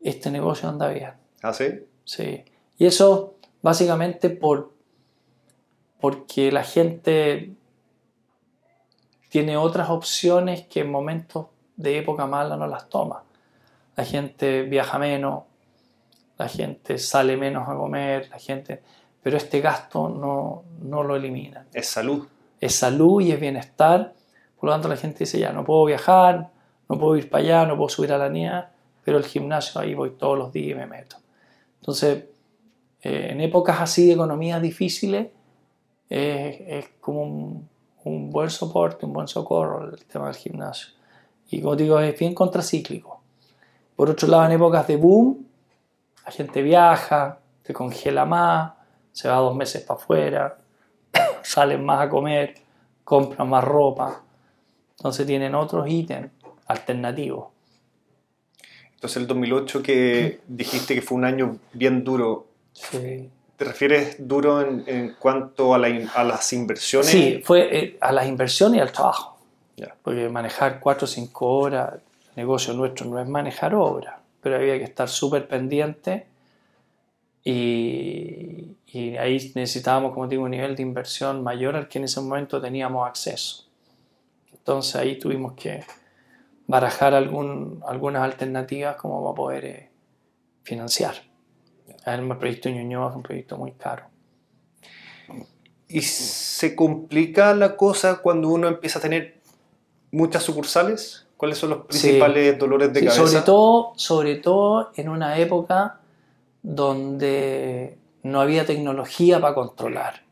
este 0.00 0.30
negocio 0.30 0.68
anda 0.68 0.88
bien. 0.88 1.12
¿Ah, 1.42 1.52
sí? 1.52 1.66
Sí. 2.04 2.44
Y 2.78 2.86
eso 2.86 3.34
básicamente 3.62 4.30
por, 4.30 4.72
porque 6.00 6.50
la 6.50 6.64
gente 6.64 7.52
tiene 9.28 9.56
otras 9.56 9.90
opciones 9.90 10.66
que 10.66 10.80
en 10.80 10.90
momentos 10.90 11.46
de 11.76 11.98
época 11.98 12.26
mala 12.26 12.56
no 12.56 12.66
las 12.66 12.88
toma. 12.88 13.24
La 13.96 14.04
gente 14.04 14.62
viaja 14.62 14.98
menos, 14.98 15.44
la 16.38 16.48
gente 16.48 16.98
sale 16.98 17.36
menos 17.36 17.68
a 17.68 17.74
comer, 17.74 18.28
la 18.30 18.38
gente... 18.38 18.82
Pero 19.20 19.36
este 19.36 19.60
gasto 19.60 20.08
no, 20.08 20.62
no 20.80 21.02
lo 21.02 21.16
elimina. 21.16 21.66
Es 21.74 21.88
salud 21.88 22.26
es 22.60 22.74
salud 22.74 23.20
y 23.20 23.32
es 23.32 23.40
bienestar. 23.40 24.14
Por 24.58 24.68
lo 24.68 24.74
tanto, 24.74 24.88
la 24.88 24.96
gente 24.96 25.20
dice, 25.20 25.38
ya, 25.38 25.52
no 25.52 25.64
puedo 25.64 25.84
viajar, 25.84 26.50
no 26.88 26.98
puedo 26.98 27.16
ir 27.16 27.30
para 27.30 27.44
allá, 27.44 27.66
no 27.66 27.76
puedo 27.76 27.88
subir 27.88 28.12
a 28.12 28.18
la 28.18 28.28
niña, 28.28 28.70
pero 29.04 29.18
el 29.18 29.24
gimnasio 29.24 29.80
ahí 29.80 29.94
voy 29.94 30.10
todos 30.10 30.38
los 30.38 30.52
días 30.52 30.72
y 30.72 30.74
me 30.74 30.86
meto. 30.86 31.16
Entonces, 31.80 32.24
eh, 33.02 33.28
en 33.30 33.40
épocas 33.40 33.80
así 33.80 34.06
de 34.06 34.14
economías 34.14 34.60
difíciles, 34.60 35.28
es 36.10 36.88
como 37.00 37.22
un, 37.22 37.68
un, 38.04 38.30
buen 38.30 38.48
soporte, 38.48 39.04
un 39.04 39.12
buen 39.12 39.28
socorro 39.28 39.84
el 39.84 40.04
tema 40.06 40.26
del 40.26 40.36
gimnasio. 40.36 40.88
Y 41.50 41.60
como 41.60 41.76
digo, 41.76 42.00
es 42.00 42.18
bien 42.18 42.34
contracíclico. 42.34 43.20
Por 43.94 44.10
otro 44.10 44.28
lado, 44.28 44.46
en 44.46 44.52
épocas 44.52 44.86
de 44.86 44.96
boom, 44.96 45.46
la 46.24 46.32
gente 46.32 46.62
viaja, 46.62 47.38
se 47.62 47.72
congela 47.72 48.24
más, 48.24 48.72
se 49.12 49.28
va 49.28 49.36
dos 49.36 49.54
meses 49.54 49.82
para 49.82 50.00
afuera, 50.00 50.58
salen 51.42 51.84
más 51.84 52.06
a 52.06 52.08
comer, 52.08 52.54
compran 53.04 53.48
más 53.48 53.64
ropa. 53.64 54.22
Entonces 54.98 55.26
tienen 55.26 55.54
otros 55.54 55.88
ítems 55.88 56.30
alternativos. 56.66 57.48
Entonces 58.94 59.16
el 59.18 59.26
2008 59.26 59.82
que 59.82 60.40
dijiste 60.48 60.94
que 60.94 61.02
fue 61.02 61.16
un 61.16 61.24
año 61.24 61.58
bien 61.72 62.04
duro. 62.04 62.46
Sí. 62.72 63.30
¿Te 63.56 63.64
refieres 63.64 64.16
duro 64.18 64.60
en, 64.60 65.16
cuanto 65.18 65.74
a, 65.74 65.78
las 65.78 66.52
inversiones? 66.52 67.10
Sí, 67.10 67.42
fue 67.44 67.76
eh, 67.76 67.98
a 68.00 68.12
las 68.12 68.28
inversiones 68.28 68.78
y 68.78 68.80
al 68.80 68.92
trabajo. 68.92 69.36
Porque 70.02 70.28
manejar 70.28 70.80
4 70.80 71.04
o 71.04 71.08
5 71.08 71.46
horas, 71.46 71.94
el 71.94 72.36
negocio 72.36 72.72
nuestro 72.74 73.06
no 73.06 73.20
es 73.20 73.28
manejar 73.28 73.74
obras, 73.74 74.16
pero 74.40 74.56
había 74.56 74.78
que 74.78 74.84
estar 74.84 75.08
súper 75.08 75.48
pendiente 75.48 76.26
y, 77.44 78.76
ahí 79.18 79.52
necesitábamos, 79.54 80.12
como 80.12 80.28
digo, 80.28 80.44
un 80.44 80.50
nivel 80.50 80.76
de 80.76 80.82
inversión 80.82 81.42
mayor 81.42 81.76
al 81.76 81.88
que 81.88 81.98
en 81.98 82.04
ese 82.04 82.20
momento 82.20 82.60
teníamos 82.60 83.08
acceso. 83.08 83.64
Entonces 84.68 84.96
ahí 84.96 85.18
tuvimos 85.18 85.54
que 85.54 85.82
barajar 86.66 87.14
algún, 87.14 87.82
algunas 87.86 88.22
alternativas 88.22 88.96
como 88.96 89.24
para 89.24 89.34
poder 89.34 89.64
eh, 89.64 89.90
financiar. 90.62 91.14
El 92.04 92.36
proyecto 92.36 92.68
Ñuñoa 92.68 93.08
fue 93.08 93.16
un 93.16 93.22
proyecto 93.22 93.56
muy 93.56 93.72
caro. 93.72 94.04
¿Y 95.88 96.02
se 96.02 96.76
complica 96.76 97.54
la 97.54 97.76
cosa 97.76 98.18
cuando 98.18 98.50
uno 98.50 98.68
empieza 98.68 98.98
a 98.98 99.02
tener 99.02 99.40
muchas 100.10 100.42
sucursales? 100.42 101.26
¿Cuáles 101.38 101.56
son 101.56 101.70
los 101.70 101.86
principales 101.86 102.58
dolores 102.58 102.92
de 102.92 103.06
cabeza? 103.06 103.26
Sobre 103.26 103.40
todo, 103.40 103.92
sobre 103.96 104.36
todo 104.36 104.90
en 104.96 105.08
una 105.08 105.38
época 105.38 106.00
donde 106.62 107.96
no 108.22 108.42
había 108.42 108.66
tecnología 108.66 109.40
para 109.40 109.54
controlar. 109.54 110.24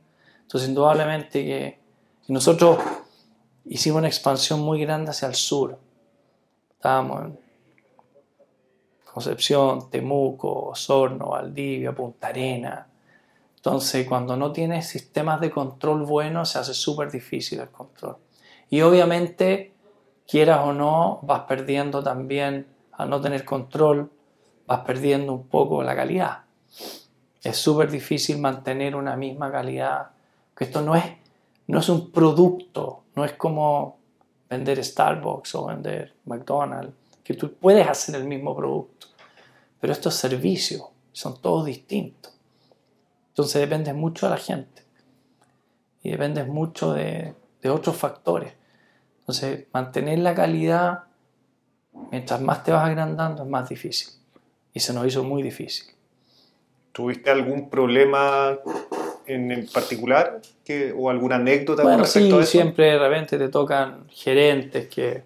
Entonces, 0.42 0.68
indudablemente 0.68 1.42
que 1.42 1.78
nosotros 2.28 2.78
hicimos 3.68 3.98
una 3.98 4.08
expansión 4.08 4.60
muy 4.60 4.80
grande 4.80 5.10
hacia 5.10 5.28
el 5.28 5.34
sur. 5.34 5.78
Estábamos 6.70 7.24
en 7.24 7.38
Concepción, 9.12 9.90
Temuco, 9.90 10.66
Osorno, 10.66 11.30
Valdivia, 11.30 11.94
Punta 11.94 12.28
Arena. 12.28 12.86
Entonces, 13.56 14.06
cuando 14.06 14.36
no 14.36 14.52
tienes 14.52 14.86
sistemas 14.86 15.40
de 15.40 15.50
control 15.50 16.04
buenos, 16.04 16.50
se 16.50 16.58
hace 16.58 16.74
súper 16.74 17.10
difícil 17.10 17.60
el 17.60 17.70
control. 17.70 18.18
Y 18.68 18.82
obviamente, 18.82 19.72
quieras 20.28 20.60
o 20.64 20.72
no, 20.72 21.20
vas 21.22 21.40
perdiendo 21.42 22.02
también, 22.02 22.66
al 22.92 23.08
no 23.08 23.20
tener 23.20 23.44
control, 23.44 24.10
vas 24.66 24.80
perdiendo 24.80 25.32
un 25.32 25.48
poco 25.48 25.82
la 25.82 25.96
calidad. 25.96 26.44
Es 27.42 27.56
súper 27.56 27.90
difícil 27.90 28.38
mantener 28.38 28.94
una 28.94 29.16
misma 29.16 29.50
calidad. 29.50 30.10
Que 30.54 30.64
esto 30.64 30.82
no 30.82 30.94
es, 30.94 31.04
no 31.68 31.78
es 31.78 31.88
un 31.88 32.10
producto, 32.10 33.04
no 33.16 33.24
es 33.24 33.32
como 33.32 33.98
vender 34.48 34.82
Starbucks 34.84 35.54
o 35.56 35.66
vender 35.66 36.14
McDonald's, 36.26 36.94
que 37.24 37.34
tú 37.34 37.54
puedes 37.54 37.88
hacer 37.88 38.14
el 38.14 38.24
mismo 38.24 38.54
producto. 38.54 39.08
Pero 39.80 39.92
estos 39.92 40.14
servicios 40.14 40.82
son 41.12 41.40
todos 41.40 41.66
distintos. 41.66 42.32
Entonces 43.28 43.60
dependes 43.60 43.94
mucho 43.94 44.26
de 44.26 44.30
la 44.30 44.38
gente 44.38 44.84
y 46.02 46.10
dependes 46.10 46.46
mucho 46.46 46.92
de, 46.92 47.34
de 47.60 47.70
otros 47.70 47.96
factores. 47.96 48.52
Entonces, 49.20 49.66
mantener 49.72 50.20
la 50.20 50.34
calidad 50.34 51.04
mientras 52.12 52.40
más 52.40 52.62
te 52.62 52.70
vas 52.70 52.84
agrandando 52.84 53.42
es 53.42 53.48
más 53.48 53.68
difícil. 53.68 54.14
Y 54.72 54.80
se 54.80 54.92
nos 54.92 55.06
hizo 55.06 55.24
muy 55.24 55.42
difícil. 55.42 55.94
¿Tuviste 56.92 57.30
algún 57.30 57.68
problema 57.68 58.56
en, 59.26 59.66
particular 59.72 60.40
que, 60.64 60.92
o 60.96 61.10
alguna 61.10 61.36
anécdota 61.36 61.82
bueno, 61.82 62.04
sí, 62.04 62.30
siempre 62.44 62.92
de 62.92 62.98
repente 62.98 63.38
te 63.38 63.48
tocan 63.48 64.08
gerentes 64.08 64.88
que, 64.88 65.24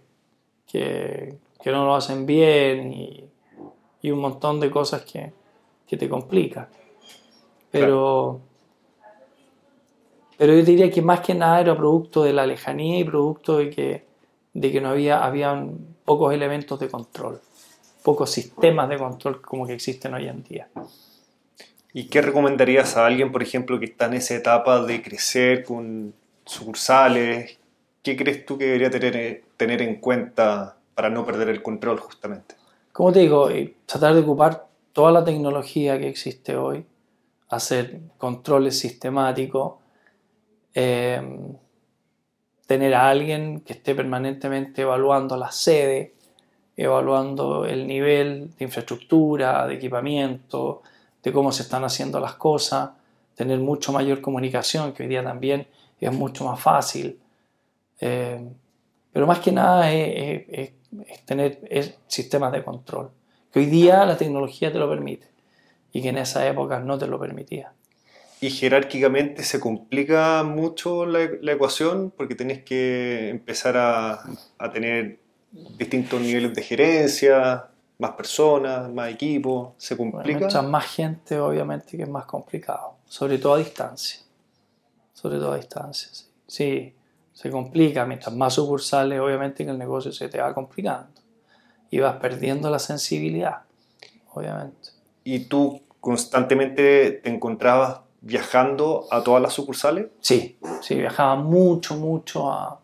que, 0.66 1.34
que 1.62 1.70
no 1.70 1.84
lo 1.84 1.94
hacen 1.94 2.26
bien 2.26 2.92
y, 2.92 3.24
y, 4.02 4.10
un 4.10 4.20
montón 4.20 4.60
de 4.60 4.70
cosas 4.70 5.02
que, 5.02 5.32
que 5.86 5.96
te 5.96 6.08
complican. 6.08 6.68
Pero, 7.70 8.40
pero 10.36 10.54
yo 10.54 10.64
diría 10.64 10.90
que 10.90 11.02
más 11.02 11.20
que 11.20 11.34
nada 11.34 11.60
era 11.60 11.76
producto 11.76 12.22
de 12.24 12.32
la 12.32 12.46
lejanía 12.46 12.98
y 12.98 13.04
producto 13.04 13.58
de 13.58 13.70
que, 13.70 14.04
de 14.52 14.72
que 14.72 14.80
no 14.80 14.88
había 14.88 15.24
habían 15.24 15.78
pocos 16.04 16.34
elementos 16.34 16.80
de 16.80 16.88
control, 16.88 17.40
pocos 18.02 18.30
sistemas 18.30 18.88
de 18.88 18.98
control 18.98 19.40
como 19.40 19.66
que 19.66 19.74
existen 19.74 20.14
hoy 20.14 20.26
en 20.26 20.42
día. 20.42 20.68
¿Y 21.92 22.04
qué 22.04 22.22
recomendarías 22.22 22.96
a 22.96 23.06
alguien, 23.06 23.32
por 23.32 23.42
ejemplo, 23.42 23.78
que 23.78 23.86
está 23.86 24.06
en 24.06 24.14
esa 24.14 24.34
etapa 24.34 24.82
de 24.82 25.02
crecer 25.02 25.64
con 25.64 26.14
sucursales? 26.44 27.58
¿Qué 28.02 28.16
crees 28.16 28.46
tú 28.46 28.56
que 28.56 28.66
debería 28.66 28.90
tener, 28.90 29.42
tener 29.56 29.82
en 29.82 29.96
cuenta 29.96 30.76
para 30.94 31.10
no 31.10 31.26
perder 31.26 31.48
el 31.48 31.62
control 31.62 31.98
justamente? 31.98 32.54
Como 32.92 33.12
te 33.12 33.20
digo, 33.20 33.50
eh, 33.50 33.74
tratar 33.86 34.14
de 34.14 34.20
ocupar 34.20 34.66
toda 34.92 35.12
la 35.12 35.24
tecnología 35.24 35.98
que 35.98 36.08
existe 36.08 36.56
hoy, 36.56 36.84
hacer 37.48 38.00
controles 38.18 38.78
sistemáticos, 38.78 39.74
em, 40.74 41.56
tener 42.66 42.94
a 42.94 43.08
alguien 43.08 43.60
que 43.60 43.72
esté 43.72 43.94
permanentemente 43.94 44.82
evaluando 44.82 45.36
la 45.36 45.50
sede, 45.50 46.14
evaluando 46.76 47.64
el 47.66 47.86
nivel 47.86 48.50
de 48.56 48.64
infraestructura, 48.64 49.66
de 49.66 49.74
equipamiento, 49.74 50.82
de 51.22 51.32
cómo 51.32 51.52
se 51.52 51.62
están 51.62 51.84
haciendo 51.84 52.20
las 52.20 52.34
cosas, 52.34 52.90
tener 53.34 53.58
mucho 53.58 53.92
mayor 53.92 54.20
comunicación, 54.20 54.92
que 54.92 55.02
hoy 55.02 55.08
día 55.08 55.22
también 55.22 55.66
es 56.00 56.12
mucho 56.12 56.44
más 56.44 56.60
fácil. 56.60 57.18
Eh, 58.00 58.40
pero 59.12 59.26
más 59.26 59.40
que 59.40 59.52
nada 59.52 59.92
es, 59.92 60.72
tener 61.24 61.96
sistemas 62.06 62.52
de 62.52 62.64
control, 62.64 63.10
que 63.52 63.60
hoy 63.60 63.66
día 63.66 64.04
la 64.04 64.16
tecnología 64.16 64.72
te 64.72 64.78
lo 64.78 64.88
permite 64.88 65.26
y 65.92 66.02
que 66.02 66.08
en 66.08 66.18
esa 66.18 66.46
época 66.46 66.80
no 66.80 66.98
te 66.98 67.06
lo 67.06 67.18
permitía. 67.18 67.72
Y 68.40 68.50
jerárquicamente 68.50 69.42
se 69.42 69.60
complica 69.60 70.42
mucho 70.44 71.04
la, 71.04 71.22
ecuación 71.52 72.12
porque 72.16 72.34
tenés 72.34 72.62
que 72.62 73.28
empezar 73.28 73.76
a 73.76 74.72
tener 74.72 75.18
distintos 75.78 76.20
niveles 76.20 76.54
de 76.54 76.62
gerencia, 76.62 77.69
más 78.00 78.12
personas, 78.12 78.90
más 78.90 79.10
equipos, 79.10 79.74
se 79.76 79.96
complica. 79.96 80.40
Mucha 80.40 80.62
más 80.62 80.86
gente, 80.86 81.38
obviamente, 81.38 81.96
que 81.96 82.04
es 82.04 82.08
más 82.08 82.24
complicado, 82.24 82.96
sobre 83.06 83.38
todo 83.38 83.54
a 83.54 83.58
distancia. 83.58 84.20
Sobre 85.12 85.36
todo 85.36 85.52
a 85.52 85.56
distancia, 85.56 86.08
sí. 86.46 86.94
se 87.34 87.50
complica. 87.50 88.06
Mientras 88.06 88.34
más 88.34 88.54
sucursales, 88.54 89.20
obviamente, 89.20 89.64
que 89.66 89.70
el 89.70 89.78
negocio 89.78 90.12
se 90.12 90.30
te 90.30 90.40
va 90.40 90.54
complicando 90.54 91.20
y 91.90 91.98
vas 91.98 92.16
perdiendo 92.16 92.70
la 92.70 92.78
sensibilidad, 92.78 93.58
obviamente. 94.32 94.90
¿Y 95.22 95.40
tú 95.40 95.82
constantemente 96.00 97.20
te 97.22 97.28
encontrabas 97.28 98.00
viajando 98.22 99.06
a 99.10 99.22
todas 99.22 99.42
las 99.42 99.52
sucursales? 99.52 100.06
Sí, 100.20 100.58
sí, 100.80 100.94
viajaba 100.94 101.36
mucho, 101.36 101.96
mucho 101.96 102.50
a, 102.50 102.80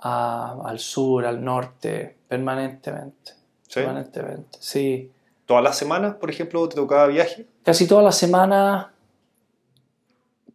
al 0.00 0.78
sur, 0.78 1.24
al 1.24 1.42
norte, 1.42 2.16
permanentemente. 2.28 3.39
¿Sí? 3.70 3.78
Permanentemente, 3.78 4.58
sí. 4.60 5.12
¿Todas 5.46 5.62
las 5.62 5.78
semanas, 5.78 6.16
por 6.16 6.28
ejemplo, 6.28 6.68
te 6.68 6.74
tocaba 6.74 7.06
viaje? 7.06 7.46
Casi 7.64 7.86
todas 7.86 8.04
las 8.04 8.16
semanas 8.16 8.88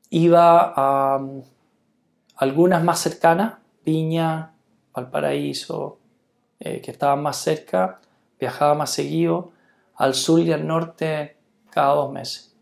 iba 0.10 0.74
a 0.76 1.18
um, 1.18 1.42
algunas 2.36 2.84
más 2.84 3.00
cercanas, 3.00 3.56
Piña, 3.86 4.52
Valparaíso, 4.94 5.98
eh, 6.60 6.82
que 6.82 6.92
estaban 6.92 7.24
más 7.24 7.38
cerca, 7.38 8.02
viajaba 8.38 8.74
más 8.74 8.90
seguido, 8.92 9.54
al 9.96 10.14
sur 10.14 10.42
y 10.42 10.52
al 10.52 10.68
norte 10.68 11.38
cada 11.70 11.94
dos 11.94 12.12
meses, 12.12 12.54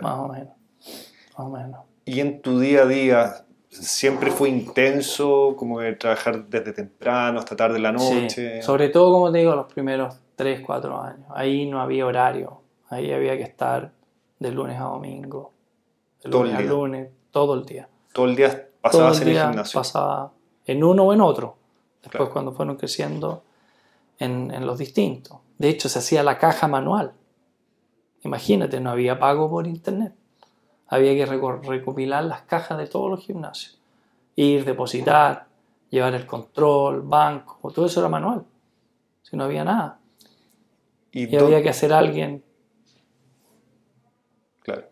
más 0.00 0.16
o 0.16 0.28
menos. 0.28 0.54
Más 1.36 1.46
o 1.46 1.50
menos. 1.50 1.80
¿Y 2.04 2.20
en 2.20 2.40
tu 2.40 2.60
día 2.60 2.82
a 2.82 2.86
día 2.86 3.44
siempre 3.70 4.30
fue 4.30 4.48
intenso, 4.48 5.54
como 5.56 5.80
de 5.80 5.94
trabajar 5.94 6.48
desde 6.48 6.72
temprano 6.72 7.38
hasta 7.38 7.56
tarde 7.56 7.74
de 7.74 7.80
la 7.80 7.92
noche. 7.92 8.62
Sobre 8.62 8.88
todo, 8.88 9.12
como 9.12 9.30
te 9.30 9.38
digo, 9.38 9.54
los 9.54 9.72
primeros 9.72 10.18
3, 10.36 10.62
4 10.64 11.00
años. 11.00 11.26
Ahí 11.34 11.66
no 11.66 11.80
había 11.80 12.06
horario. 12.06 12.62
Ahí 12.88 13.12
había 13.12 13.36
que 13.36 13.42
estar 13.42 13.92
de 14.38 14.50
lunes 14.52 14.78
a 14.80 14.84
domingo. 14.84 15.52
De 16.22 16.30
lunes 16.30 16.54
a 16.54 16.60
lunes, 16.62 17.10
todo 17.30 17.54
el 17.54 17.64
día. 17.64 17.88
Todo 18.12 18.26
el 18.26 18.36
día 18.36 18.68
pasabas 18.80 19.20
en 19.20 19.28
el 19.28 19.38
gimnasio. 19.38 19.80
Pasaba 19.80 20.32
en 20.64 20.82
uno 20.82 21.04
o 21.04 21.12
en 21.12 21.20
otro. 21.20 21.56
Después, 22.02 22.30
cuando 22.30 22.52
fueron 22.52 22.76
creciendo 22.76 23.42
en, 24.18 24.50
en 24.50 24.66
los 24.66 24.78
distintos. 24.78 25.38
De 25.58 25.68
hecho, 25.68 25.88
se 25.88 25.98
hacía 25.98 26.22
la 26.22 26.38
caja 26.38 26.68
manual. 26.68 27.12
Imagínate, 28.22 28.80
no 28.80 28.90
había 28.90 29.18
pago 29.18 29.50
por 29.50 29.66
internet 29.66 30.14
había 30.88 31.14
que 31.14 31.26
recopilar 31.26 32.24
las 32.24 32.42
cajas 32.42 32.78
de 32.78 32.86
todos 32.86 33.10
los 33.10 33.24
gimnasios, 33.24 33.78
ir, 34.36 34.64
depositar, 34.64 35.46
llevar 35.90 36.14
el 36.14 36.26
control, 36.26 37.02
banco, 37.02 37.70
todo 37.72 37.86
eso 37.86 38.00
era 38.00 38.08
manual, 38.08 38.44
si 39.22 39.36
no 39.36 39.44
había 39.44 39.64
nada. 39.64 40.00
Y, 41.12 41.34
había 41.36 41.62
que 41.62 41.68
hacer 41.68 41.92
alguien. 41.92 42.42
Claro. 44.62 44.88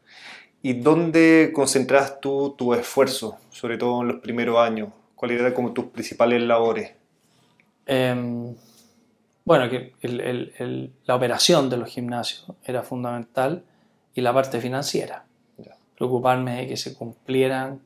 ¿Y 0.63 0.75
dónde 0.75 1.51
concentras 1.55 2.21
tú 2.21 2.55
tu 2.57 2.75
esfuerzo, 2.75 3.39
sobre 3.51 3.79
todo 3.79 4.03
en 4.03 4.09
los 4.09 4.21
primeros 4.21 4.59
años? 4.59 4.91
¿Cuáles 5.15 5.41
eran 5.41 5.53
como 5.53 5.73
tus 5.73 5.87
principales 5.87 6.43
labores? 6.43 6.93
Em, 7.87 8.55
bueno, 9.45 9.71
que 9.71 9.95
la 11.05 11.15
operación 11.15 11.71
de 11.71 11.77
los 11.79 11.89
gimnasios 11.89 12.47
era 12.65 12.83
fundamental 12.83 13.65
y 14.15 14.21
la 14.21 14.35
parte 14.35 14.61
financiera 14.61 15.27
preocuparme 15.97 16.57
de 16.57 16.69
que 16.69 16.77
se 16.77 16.95
cumplieran, 16.95 17.81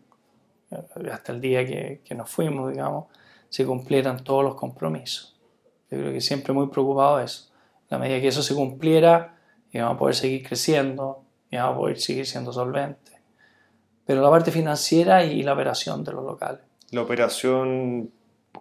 eh, 0.70 1.10
hasta 1.10 1.32
el 1.32 1.40
día 1.40 1.64
que, 1.66 2.00
que 2.04 2.14
nos 2.14 2.30
fuimos, 2.30 2.70
digamos, 2.70 3.06
se 3.48 3.64
cumplieran 3.66 4.22
todos 4.22 4.44
los 4.44 4.54
compromisos. 4.54 5.36
Yo 5.90 5.98
creo 5.98 6.12
que 6.12 6.20
siempre 6.20 6.52
muy 6.52 6.68
preocupado 6.68 7.18
de 7.18 7.24
eso. 7.24 7.50
A 7.90 7.98
medida 7.98 8.20
que 8.20 8.28
eso 8.28 8.42
se 8.42 8.54
cumpliera, 8.54 9.36
íbamos 9.72 9.96
a 9.96 9.98
poder 9.98 10.14
seguir 10.14 10.46
creciendo, 10.46 11.24
íbamos 11.50 11.74
a 11.74 11.78
poder 11.78 11.98
seguir 11.98 12.26
siendo 12.26 12.52
solventes. 12.52 13.16
Pero 14.06 14.22
la 14.22 14.30
parte 14.30 14.52
financiera 14.52 15.24
y 15.24 15.42
la 15.42 15.54
operación 15.54 16.04
de 16.04 16.12
los 16.12 16.24
locales. 16.24 16.60
¿La 16.90 17.02
operación 17.02 18.12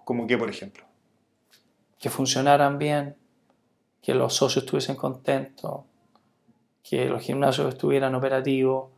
como 0.03 0.27
qué, 0.27 0.37
por 0.37 0.49
ejemplo? 0.49 0.83
Que 1.99 2.09
funcionaran 2.09 2.77
bien, 2.77 3.15
que 4.01 4.13
los 4.13 4.33
socios 4.33 4.63
estuviesen 4.63 4.95
contentos, 4.95 5.81
que 6.83 7.05
los 7.05 7.21
gimnasios 7.21 7.69
estuvieran 7.69 8.15
operativos, 8.15 8.89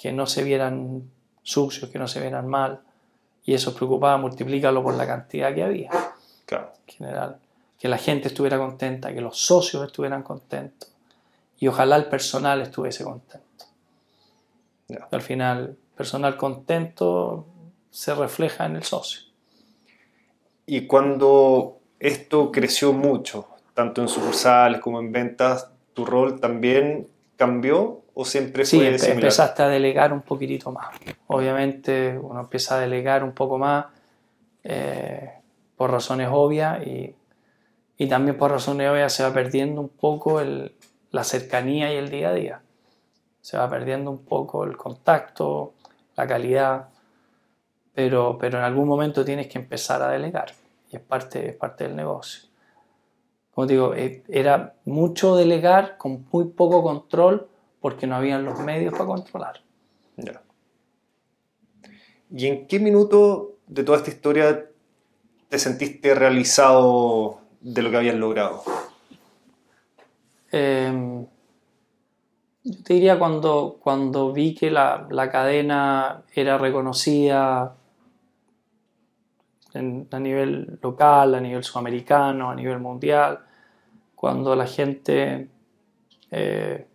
que 0.00 0.12
no 0.12 0.26
se 0.26 0.42
vieran 0.42 1.10
sucios, 1.42 1.90
que 1.90 1.98
no 1.98 2.08
se 2.08 2.20
vieran 2.20 2.48
mal, 2.48 2.80
y 3.44 3.52
eso 3.52 3.74
preocupaba, 3.74 4.16
multiplícalo 4.16 4.82
por 4.82 4.94
la 4.94 5.06
cantidad 5.06 5.54
que 5.54 5.62
había. 5.62 5.90
Claro. 6.46 6.72
En 6.86 6.94
general, 6.94 7.38
que 7.78 7.86
la 7.86 7.98
gente 7.98 8.28
estuviera 8.28 8.56
contenta, 8.56 9.12
que 9.12 9.20
los 9.20 9.38
socios 9.38 9.84
estuvieran 9.84 10.22
contentos, 10.22 10.90
y 11.58 11.68
ojalá 11.68 11.96
el 11.96 12.06
personal 12.06 12.62
estuviese 12.62 13.04
contento. 13.04 13.66
Al 15.10 15.20
final, 15.20 15.76
personal 15.94 16.38
contento 16.38 17.44
se 17.90 18.14
refleja 18.14 18.64
en 18.64 18.76
el 18.76 18.84
socio. 18.84 19.20
Y 20.64 20.86
cuando 20.86 21.78
esto 21.98 22.50
creció 22.50 22.94
mucho, 22.94 23.48
tanto 23.74 24.00
en 24.00 24.08
sucursales 24.08 24.80
como 24.80 24.98
en 25.00 25.12
ventas, 25.12 25.68
tu 25.92 26.06
rol 26.06 26.40
también 26.40 27.06
cambió 27.40 28.02
o 28.12 28.26
siempre 28.26 28.66
fue 28.66 28.98
sí, 28.98 29.08
empezaste 29.08 29.62
a 29.62 29.68
delegar 29.68 30.12
un 30.12 30.20
poquitito 30.20 30.70
más. 30.70 30.94
Obviamente 31.26 32.18
uno 32.18 32.40
empieza 32.40 32.76
a 32.76 32.80
delegar 32.80 33.24
un 33.24 33.32
poco 33.32 33.56
más 33.56 33.86
eh, 34.62 35.30
por 35.74 35.90
razones 35.90 36.28
obvias 36.30 36.86
y, 36.86 37.14
y, 37.96 38.08
también 38.08 38.36
por 38.36 38.50
razones 38.50 38.90
obvias 38.90 39.14
se 39.14 39.22
va 39.22 39.32
perdiendo 39.32 39.80
un 39.80 39.88
poco 39.88 40.42
el, 40.42 40.74
la 41.12 41.24
cercanía 41.24 41.90
y 41.94 41.96
el 41.96 42.10
día 42.10 42.28
a 42.28 42.34
día. 42.34 42.60
Se 43.40 43.56
va 43.56 43.70
perdiendo 43.70 44.10
un 44.10 44.22
poco 44.22 44.64
el 44.64 44.76
contacto, 44.76 45.72
la 46.16 46.26
calidad, 46.26 46.88
pero, 47.94 48.36
pero 48.38 48.58
en 48.58 48.64
algún 48.64 48.86
momento 48.86 49.24
tienes 49.24 49.46
que 49.46 49.58
empezar 49.58 50.02
a 50.02 50.08
delegar 50.08 50.52
y 50.90 50.96
es 50.96 51.02
parte, 51.02 51.48
es 51.48 51.56
parte 51.56 51.84
del 51.84 51.96
negocio. 51.96 52.49
Como 53.54 53.66
digo, 53.66 53.94
eh, 53.94 54.22
era 54.28 54.74
mucho 54.84 55.36
delegar 55.36 55.96
con 55.96 56.26
muy 56.32 56.46
poco 56.46 56.82
control 56.82 57.48
porque 57.80 58.06
no 58.06 58.16
habían 58.16 58.44
los 58.44 58.60
medios 58.60 58.92
para 58.92 59.06
controlar. 59.06 59.60
¿Y 62.32 62.46
en 62.46 62.66
qué 62.66 62.78
minuto 62.78 63.56
de 63.66 63.82
toda 63.82 63.98
esta 63.98 64.10
historia 64.10 64.66
te 65.48 65.58
sentiste 65.58 66.14
realizado 66.14 67.40
de 67.60 67.82
lo 67.82 67.90
que 67.90 67.96
habías 67.96 68.14
logrado? 68.14 68.62
Em, 70.52 71.26
yo 72.62 72.82
te 72.84 72.94
diría 72.94 73.18
cuando, 73.18 73.78
cuando 73.80 74.32
vi 74.32 74.54
que 74.54 74.70
la, 74.70 75.08
la 75.10 75.30
cadena 75.30 76.22
era 76.34 76.56
reconocida 76.58 77.76
a 79.74 80.18
nivel 80.18 80.78
local, 80.82 81.34
a 81.34 81.40
nivel 81.40 81.62
sudamericano, 81.62 82.50
a 82.50 82.54
nivel 82.54 82.78
mundial, 82.78 83.38
cuando 84.14 84.54
la 84.54 84.66
gente 84.66 85.48
eh, 86.30 86.86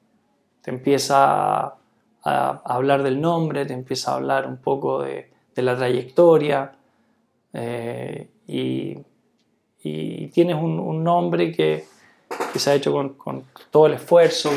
te 0.62 0.72
empieza 0.72 1.64
a, 1.66 2.62
hablar 2.66 3.04
del 3.04 3.22
nombre, 3.22 3.66
te 3.66 3.74
empieza 3.74 4.12
a 4.12 4.16
hablar 4.16 4.48
un 4.48 4.58
poco 4.58 5.04
de, 5.04 5.32
la 5.56 5.76
trayectoria 5.76 6.72
eh, 7.54 8.30
y, 8.48 8.98
tienes 10.30 10.56
un, 10.56 11.04
nombre 11.04 11.52
que, 11.52 11.86
se 12.56 12.72
ha 12.72 12.74
hecho 12.74 12.92
con, 13.18 13.44
todo 13.70 13.86
el 13.88 13.94
esfuerzo 13.94 14.50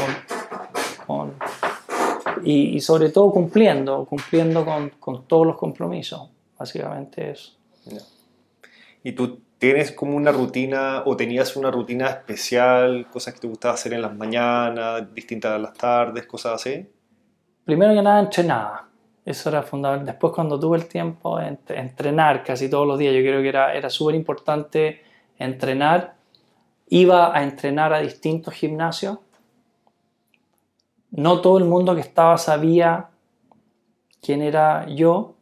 y, 2.43 2.81
sobre 2.81 3.11
todo 3.11 3.31
cumpliendo, 3.31 4.05
cumpliendo 4.05 4.65
con, 4.65 5.27
todos 5.27 5.47
los 5.47 5.57
compromisos, 5.57 6.29
básicamente 6.59 7.31
eso. 7.31 7.58
¿Y 9.03 9.13
tú 9.13 9.41
tienes 9.59 9.93
como 9.93 10.17
una 10.17 10.33
rutina 10.33 11.03
o 11.05 11.17
tenías 11.17 11.57
una 11.57 11.71
rutina 11.71 12.09
especial, 12.09 13.07
cosas 13.11 13.35
que 13.35 13.41
te 13.41 13.47
gustaba 13.49 13.75
hacer 13.75 13.93
en 13.93 14.03
las 14.03 14.15
mañanas, 14.15 15.13
distintas 15.15 15.53
a 15.53 15.59
las 15.59 15.75
tardes, 15.75 16.27
cosas 16.27 16.55
así? 16.55 16.87
Primero 17.65 17.95
que 17.95 18.03
nada, 18.03 18.21
entrenaba. 18.21 18.89
Eso 19.25 19.51
era 19.51 19.63
fundamental. 19.63 20.07
Después, 20.07 20.33
cuando 20.33 20.59
tuve 20.59 20.79
el 20.79 20.89
tiempo, 20.89 21.39
entrenar 21.41 22.43
casi 22.43 22.71
todos 22.71 22.87
los 22.87 22.99
días. 22.99 23.15
Yo 23.15 23.21
creo 23.21 23.43
que 23.43 23.49
era, 23.49 23.75
era 23.75 23.91
súper 23.91 24.15
importante 24.15 25.03
entrenar. 25.39 26.15
Iba 26.89 27.37
a 27.37 27.43
entrenar 27.43 27.93
a 27.93 27.99
distintos 27.99 28.55
gimnasios. 28.55 29.19
No 31.11 31.41
todo 31.43 31.59
el 31.59 31.65
mundo 31.65 31.95
que 31.95 32.01
estaba 32.01 32.39
sabía 32.39 33.11
quién 34.23 34.41
era 34.41 34.87
yo. 34.89 35.35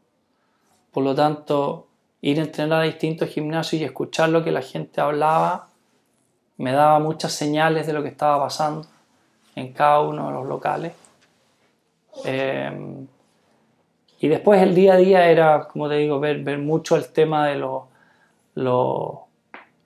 Por 0.91 1.05
lo 1.05 1.15
tanto, 1.15 1.87
ir 2.21 2.41
a 2.41 2.45
entrenar 2.45 2.83
a 2.83 2.85
distintos 2.85 3.29
gimnasios 3.29 3.81
y 3.81 3.85
escuchar 3.85 4.31
lo 4.31 4.43
que 4.43 4.51
la 4.51 4.63
gente 4.63 5.01
hablaba 5.01 5.69
me 6.59 6.73
daba 6.73 6.99
muchas 6.99 7.33
señales 7.33 7.87
de 7.87 7.93
lo 7.93 8.03
que 8.03 8.09
estaba 8.09 8.45
pasando 8.45 8.87
en 9.55 9.73
cada 9.73 10.01
uno 10.01 10.29
de 10.29 10.33
los 10.33 10.47
locales. 10.47 10.93
Eh, 12.25 13.07
y 14.19 14.29
después 14.29 14.63
el 14.63 14.75
día 14.75 14.95
a 14.95 14.97
día 14.97 15.29
era, 15.29 15.69
como 15.69 15.89
te 15.89 15.97
digo, 15.97 16.19
ver, 16.19 16.43
ver 16.43 16.59
mucho 16.59 16.97
el 16.97 17.09
tema 17.09 17.47
de 17.49 17.57
los, 17.57 17.83
los 18.55 19.19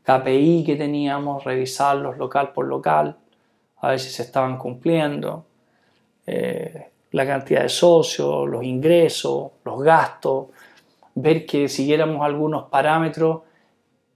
KPI 0.04 0.64
que 0.64 0.76
teníamos, 0.76 1.42
revisarlos 1.44 2.16
local 2.16 2.52
por 2.52 2.66
local, 2.66 3.16
a 3.80 3.88
ver 3.88 3.98
si 3.98 4.10
se 4.10 4.22
estaban 4.22 4.56
cumpliendo, 4.56 5.44
eh, 6.26 6.90
la 7.12 7.26
cantidad 7.26 7.62
de 7.62 7.68
socios, 7.68 8.48
los 8.48 8.62
ingresos, 8.62 9.50
los 9.64 9.82
gastos, 9.82 10.46
ver 11.14 11.46
que 11.46 11.68
siguiéramos 11.68 12.24
algunos 12.24 12.68
parámetros 12.68 13.42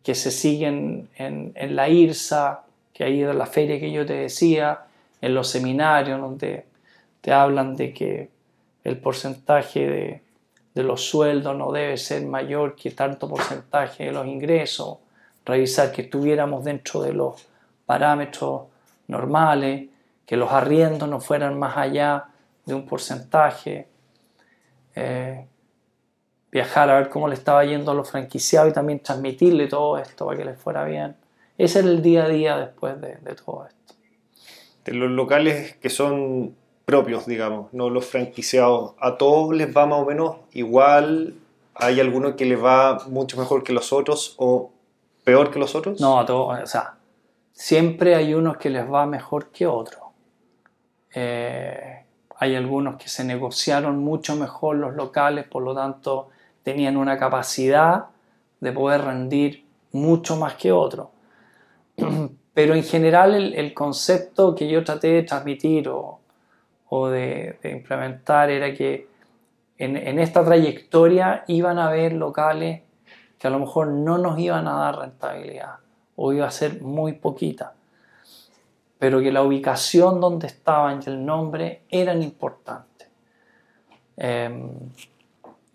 que 0.03 0.15
se 0.15 0.31
siguen 0.31 1.09
en, 1.17 1.55
la 1.75 1.89
IRSA, 1.89 2.65
que 2.93 3.05
ahí 3.05 3.23
era 3.23 3.33
la 3.33 3.47
feria 3.47 3.81
que 3.81 3.91
yo 3.91 4.05
te 4.05 4.13
decía, 4.13 4.85
en 5.21 5.35
los 5.35 5.49
seminarios 5.49 6.21
donde 6.21 6.67
te 7.23 7.33
hablan 7.33 7.75
de 7.75 7.95
que 7.95 8.29
el 8.85 8.99
porcentaje 8.99 10.21
de, 10.75 10.83
los 10.83 11.09
sueldos 11.09 11.57
no 11.57 11.73
debe 11.73 11.97
ser 11.97 12.27
mayor 12.27 12.75
que 12.75 12.91
tanto 12.91 13.29
porcentaje 13.29 14.05
de 14.05 14.13
los 14.13 14.27
ingresos, 14.27 14.99
revisar 15.47 15.93
que 15.93 16.03
estuviéramos 16.03 16.65
dentro 16.65 17.01
de 17.01 17.13
los 17.13 17.47
parámetros 17.87 18.65
normales, 19.07 19.89
que 20.27 20.37
los 20.37 20.51
arriendos 20.53 21.09
no 21.09 21.21
fueran 21.21 21.59
más 21.59 21.77
allá 21.77 22.25
de 22.67 22.75
un 22.75 22.85
porcentaje, 22.85 23.89
eh, 24.95 25.47
viajar 26.55 26.89
a 26.89 27.01
ver 27.01 27.09
cómo 27.09 27.27
le 27.27 27.35
estaba 27.35 27.65
yendo 27.65 27.91
a 27.91 27.95
los 27.95 28.09
franquiciados 28.09 28.71
y 28.71 28.73
también 28.73 29.01
transmitirle 29.01 29.67
todo 29.67 29.99
esto 29.99 30.25
para 30.25 30.39
que 30.39 30.45
les 30.45 30.57
fuera 30.57 30.85
bien. 30.85 31.17
Ese 31.59 31.81
era 31.81 31.89
el 31.89 32.01
día 32.01 32.25
a 32.25 32.29
día 32.29 32.57
después 32.57 33.01
de, 33.01 33.17
todo 33.45 33.67
esto. 33.67 33.95
De 34.85 34.95
los 34.95 35.11
locales 35.11 35.75
que 35.77 35.91
son 35.91 36.55
propios, 36.85 37.27
digamos, 37.27 37.73
no 37.73 37.91
los 37.91 38.07
franquiciados, 38.07 38.95
¿a 39.01 39.19
todos 39.19 39.53
les 39.53 39.77
va 39.77 39.87
más 39.87 39.99
o 39.99 40.05
menos 40.05 40.37
igual? 40.53 41.35
¿Hay 41.75 41.99
alguno 41.99 42.37
que 42.37 42.45
les 42.45 42.63
va 42.63 43.01
mucho 43.09 43.37
mejor 43.37 43.65
que 43.65 43.73
los 43.73 43.93
otros 43.93 44.37
o 44.39 44.71
peor 45.25 45.51
que 45.51 45.59
los 45.59 45.75
otros? 45.75 46.01
No, 46.01 46.21
a 46.21 46.25
todos, 46.25 46.63
o 46.63 46.67
sea, 46.67 46.95
siempre 47.53 48.15
hay 48.15 48.33
unos 48.33 48.59
que 48.59 48.71
les 48.71 48.89
va 48.89 49.07
mejor 49.07 49.51
que 49.51 49.67
otros. 49.67 50.05
Eh, 51.17 52.05
hay 52.37 52.55
algunos 52.55 52.95
que 52.95 53.09
se 53.09 53.25
negociaron 53.25 53.99
mucho 53.99 54.37
mejor 54.37 54.77
los 54.77 54.95
locales, 54.95 55.49
por 55.49 55.65
lo 55.65 55.75
tanto 55.75 56.29
tenían 56.65 56.97
una 56.97 57.17
capacidad 57.17 58.07
de 58.61 58.73
poder 58.73 59.03
rendir 59.03 59.65
mucho 59.93 60.37
más 60.37 60.55
que 60.55 60.73
otros. 60.73 61.09
Pero 62.55 62.75
en 62.75 62.83
general 62.83 63.35
el, 63.35 63.75
concepto 63.75 64.55
que 64.55 64.69
yo 64.69 64.85
traté 64.85 65.09
de 65.09 65.23
transmitir 65.25 65.89
o, 65.89 66.21
de, 67.09 67.59
implementar 67.65 68.51
era 68.51 68.73
que 68.73 69.09
en, 69.77 70.19
esta 70.21 70.45
trayectoria 70.45 71.45
iban 71.49 71.79
a 71.79 71.89
haber 71.89 72.13
locales 72.13 72.83
que 73.39 73.47
a 73.49 73.51
lo 73.51 73.59
mejor 73.59 73.89
no 73.89 74.19
nos 74.19 74.39
iban 74.39 74.69
a 74.69 74.75
dar 74.75 74.99
rentabilidad 75.01 75.75
o 76.15 76.33
iba 76.33 76.47
a 76.47 76.51
ser 76.53 76.81
muy 76.81 77.15
poquita, 77.15 77.75
pero 79.01 79.21
que 79.21 79.33
la 79.33 79.43
ubicación 79.43 80.21
donde 80.21 80.47
estaban 80.47 81.03
y 81.05 81.11
el 81.11 81.27
nombre 81.27 81.83
eran 81.91 82.23
importantes. 82.23 83.09
Em, 84.17 84.71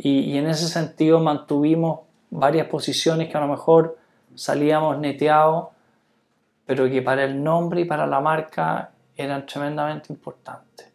y, 0.01 0.37
en 0.37 0.47
ese 0.47 0.69
sentido 0.69 1.19
mantuvimos 1.19 1.99
varias 2.29 2.67
posiciones 2.67 3.27
que 3.27 3.37
a 3.37 3.41
lo 3.41 3.49
mejor 3.49 3.97
salíamos 4.33 4.97
neteados, 4.97 5.67
pero 6.65 6.89
que 6.89 7.01
para 7.01 7.25
el 7.25 7.43
nombre 7.43 7.81
y 7.81 7.85
para 7.85 8.07
la 8.07 8.21
marca 8.21 8.91
eran 9.17 9.45
tremendamente 9.45 10.13
importantes. 10.13 10.89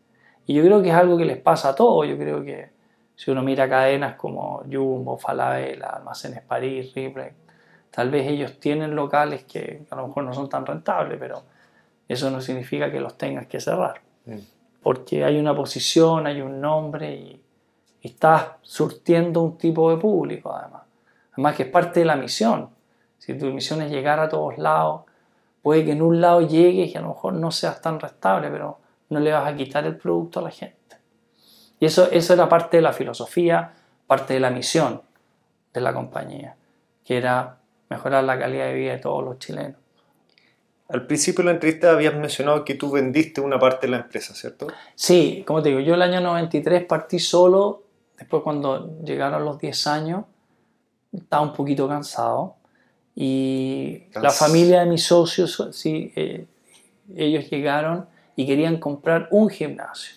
Y 0.47 0.55
yo 0.55 0.63
creo 0.63 0.83
que 0.83 0.89
es 0.89 0.95
algo 0.95 1.19
que 1.19 1.27
les 1.27 1.37
pasa 1.37 1.71
a 1.71 1.75
todos. 1.75 2.09
Yo 2.09 2.17
creo 2.17 2.43
que 2.43 2.71
si 3.15 3.31
uno 3.31 3.43
mira 3.43 3.69
cadenas 3.69 4.17
como 4.17 4.63
Jumbo, 4.73 5.19
Falabella, 5.19 5.89
Almacenes 5.89 6.41
París, 6.41 6.95
Ripley, 6.95 7.29
tal 7.91 8.11
vez 8.11 8.27
ellos 8.27 8.59
tienen 8.59 8.97
locales 8.97 9.45
que 9.45 9.85
a 9.91 9.97
lo 9.97 10.07
mejor 10.09 10.25
no 10.25 10.33
son 10.33 10.49
tan 10.49 10.65
rentables, 10.65 11.19
pero 11.21 11.43
eso 12.09 12.31
no 12.31 12.41
significa 12.41 12.91
que 12.91 13.01
los 13.01 13.19
tengas 13.19 13.47
que 13.49 13.61
cerrar. 13.61 14.01
Mm. 14.25 14.39
Porque 14.83 15.25
hay 15.25 15.39
una 15.39 15.55
posición, 15.55 16.27
hay 16.27 16.41
un 16.41 16.63
nombre 16.63 17.15
y 17.15 17.44
y 18.05 18.09
estás 18.09 18.49
surtiendo 18.61 19.41
un 19.41 19.57
tipo 19.57 19.91
de 19.91 19.97
público 19.97 20.55
además. 20.55 20.83
Además 21.33 21.57
que 21.57 21.63
es 21.63 21.69
parte 21.71 22.01
de 22.01 22.07
la 22.07 22.17
misión. 22.17 22.69
Si 23.17 23.33
tu 23.33 23.47
misión 23.47 23.81
es 23.81 23.91
llegar 23.91 24.21
a 24.21 24.29
todos 24.29 24.59
lados, 24.59 25.05
puede 25.63 25.87
que 25.87 25.93
en 25.93 26.03
un 26.03 26.21
lado 26.21 26.43
llegues 26.43 26.93
y 26.93 26.99
a 26.99 27.01
lo 27.01 27.09
mejor 27.09 27.33
no 27.33 27.51
seas 27.51 27.81
tan 27.81 27.99
restable, 27.99 28.51
pero 28.51 28.79
no 29.09 29.21
le 29.21 29.33
vas 29.33 29.49
a 29.49 29.57
quitar 29.57 29.87
el 29.87 29.97
producto 29.97 30.41
a 30.41 30.43
la 30.43 30.51
gente. 30.51 30.99
Y 31.81 31.87
eso, 31.87 32.11
eso 32.13 32.35
era 32.35 32.47
parte 32.47 32.77
de 32.77 32.83
la 32.83 32.93
filosofía, 32.93 33.73
parte 34.07 34.35
de 34.35 34.41
la 34.41 34.51
misión 34.51 35.01
de 35.73 35.81
la 35.81 35.95
compañía, 35.95 36.57
que 37.07 37.17
era 37.17 37.57
mejorar 37.89 38.23
la 38.25 38.39
calidad 38.39 38.67
de 38.67 38.75
vida 38.75 38.93
de 38.93 38.99
todos 38.99 39.25
los 39.25 39.39
chilenos. 39.39 39.81
Al 40.91 41.07
principio 41.07 41.43
de 41.43 41.47
la 41.47 41.53
entrevista 41.53 41.91
habías 41.91 42.15
mencionado 42.15 42.67
que 42.67 42.75
tú 42.75 42.91
vendiste 42.91 43.41
una 43.41 43.59
parte 43.59 43.87
de 43.87 43.93
la 43.93 43.97
empresa, 44.01 44.35
¿cierto? 44.35 44.67
Sí, 44.95 45.43
como 45.47 45.63
te 45.63 45.71
digo, 45.71 45.81
yo 45.81 45.95
el 45.95 46.03
año 46.03 46.21
93 46.21 46.85
partí 46.85 47.19
solo 47.19 47.84
Después 48.19 48.43
cuando 48.43 49.01
llegaron 49.03 49.45
los 49.45 49.59
10 49.59 49.87
años, 49.87 50.25
estaba 51.13 51.43
un 51.43 51.53
poquito 51.53 51.89
cansado. 51.89 52.57
Y 53.17 54.05
la 54.15 54.31
familia 54.31 54.81
de 54.81 54.87
mis 54.87 55.05
socios, 55.05 55.69
sí, 55.73 56.13
eh, 56.17 56.47
ellos 57.17 57.49
llegaron 57.49 58.07
y 58.35 58.47
querían 58.47 58.79
comprar 58.79 59.29
un 59.31 59.49
gimnasio. 59.49 60.17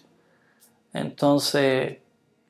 Entonces 0.94 1.98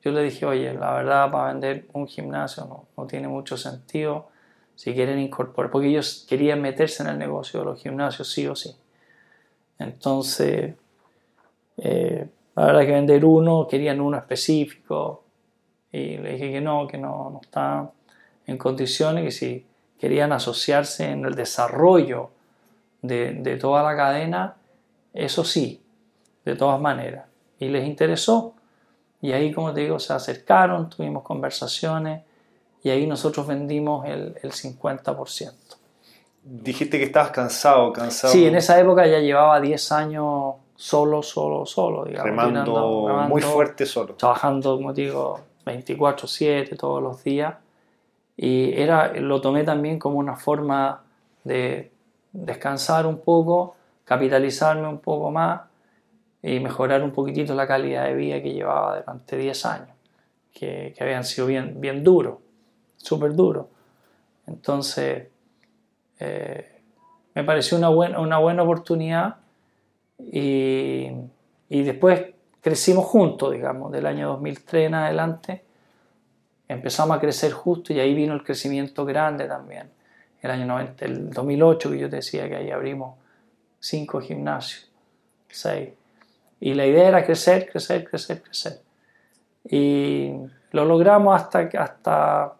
yo 0.02 0.12
le 0.12 0.22
dije, 0.22 0.46
oye, 0.46 0.72
la 0.72 0.94
verdad 0.94 1.30
para 1.30 1.52
vender 1.52 1.86
un 1.92 2.06
gimnasio 2.06 2.64
no, 2.64 2.86
no 2.96 3.06
tiene 3.06 3.28
mucho 3.28 3.56
sentido 3.56 4.28
si 4.74 4.94
quieren 4.94 5.18
incorporar, 5.18 5.72
porque 5.72 5.88
ellos 5.88 6.24
querían 6.28 6.62
meterse 6.62 7.02
en 7.02 7.08
el 7.08 7.18
negocio 7.18 7.60
de 7.60 7.66
los 7.66 7.82
gimnasios 7.82 8.30
sí 8.30 8.46
o 8.46 8.54
sí. 8.54 8.74
Entonces, 9.76 10.74
eh, 11.78 12.28
la 12.54 12.66
verdad 12.66 12.80
que 12.82 12.92
vender 12.92 13.24
uno, 13.24 13.66
querían 13.68 14.00
uno 14.00 14.16
específico, 14.16 15.24
y 15.92 16.18
le 16.18 16.32
dije 16.32 16.52
que 16.52 16.60
no, 16.60 16.86
que 16.86 16.98
no, 16.98 17.30
no 17.30 17.40
está 17.42 17.90
en 18.46 18.58
condiciones, 18.58 19.24
que 19.24 19.30
si 19.30 19.66
querían 19.98 20.32
asociarse 20.32 21.10
en 21.10 21.24
el 21.24 21.34
desarrollo 21.34 22.30
de, 23.02 23.32
de 23.34 23.56
toda 23.56 23.82
la 23.82 23.96
cadena, 23.96 24.56
eso 25.14 25.44
sí, 25.44 25.82
de 26.44 26.54
todas 26.56 26.80
maneras. 26.80 27.26
y 27.58 27.68
les 27.68 27.86
interesó. 27.86 28.54
Y 29.20 29.32
ahí, 29.32 29.52
como 29.52 29.72
te 29.74 29.80
digo, 29.80 29.98
se 29.98 30.12
acercaron, 30.12 30.88
tuvimos 30.88 31.24
conversaciones 31.24 32.22
y 32.82 32.90
ahí 32.90 33.06
nosotros 33.06 33.46
vendimos 33.46 34.06
el, 34.06 34.36
el 34.42 34.52
50%. 34.52 35.52
Dijiste 36.42 36.98
que 36.98 37.04
estabas 37.04 37.30
cansado, 37.30 37.92
cansado. 37.92 38.32
Sí, 38.32 38.46
en 38.46 38.54
esa 38.54 38.78
época 38.78 39.06
ya 39.06 39.18
llevaba 39.18 39.60
10 39.60 39.92
años 39.92 40.54
solo, 40.76 41.22
solo, 41.22 41.66
solo. 41.66 42.04
Digamos, 42.04 42.24
remando, 42.24 43.26
muy 43.28 43.42
fuerte 43.42 43.84
solo. 43.84 44.14
Trabajando, 44.14 44.76
como 44.76 44.92
digo, 44.92 45.40
24/7 45.68 46.76
todos 46.76 47.02
los 47.02 47.22
días. 47.24 47.54
Y 48.36 48.72
era, 48.80 49.12
lo 49.14 49.40
tomé 49.40 49.64
también 49.64 49.98
como 49.98 50.18
una 50.18 50.36
forma 50.36 51.02
de 51.44 51.90
descansar 52.32 53.06
un 53.06 53.18
poco, 53.18 53.76
capitalizarme 54.04 54.86
un 54.86 55.00
poco 55.00 55.30
más 55.30 55.62
y 56.42 56.60
mejorar 56.60 57.02
un 57.02 57.10
poquitito 57.10 57.54
la 57.54 57.66
calidad 57.66 58.04
de 58.04 58.14
vida 58.14 58.42
que 58.42 58.52
llevaba 58.52 59.00
durante 59.00 59.36
10 59.36 59.66
años, 59.66 59.96
que, 60.52 60.94
que 60.96 61.04
habían 61.04 61.24
sido 61.24 61.46
bien, 61.46 61.80
bien 61.80 62.04
duros, 62.04 62.38
súper 62.96 63.34
duros. 63.34 63.66
Entonces, 64.46 65.28
eh, 66.20 66.80
me 67.34 67.44
pareció 67.44 67.76
una, 67.76 67.88
buena, 67.88 68.20
una 68.20 68.38
buena 68.38 68.62
oportunidad 68.62 69.36
y, 70.18 71.10
y 71.68 71.82
después 71.82 72.26
crecimos 72.68 73.06
juntos, 73.06 73.52
digamos, 73.52 73.90
del 73.90 74.04
año 74.04 74.28
2003 74.28 74.88
en 74.88 74.94
adelante 74.94 75.64
empezamos 76.68 77.16
a 77.16 77.20
crecer 77.20 77.50
justo 77.50 77.94
y 77.94 78.00
ahí 78.00 78.14
vino 78.14 78.34
el 78.34 78.44
crecimiento 78.44 79.06
grande 79.06 79.46
también. 79.46 79.90
El 80.42 80.50
año 80.50 80.66
90, 80.66 81.04
el 81.06 81.30
2008 81.30 81.90
que 81.90 81.98
yo 81.98 82.10
te 82.10 82.16
decía 82.16 82.46
que 82.46 82.56
ahí 82.56 82.70
abrimos 82.70 83.16
cinco 83.80 84.20
gimnasios, 84.20 84.90
seis. 85.48 85.94
Y 86.60 86.74
la 86.74 86.86
idea 86.86 87.08
era 87.08 87.24
crecer, 87.24 87.70
crecer, 87.70 88.04
crecer, 88.04 88.42
crecer. 88.42 88.82
Y 89.64 90.34
lo 90.72 90.84
logramos 90.84 91.40
hasta, 91.40 91.70
hasta 91.78 92.52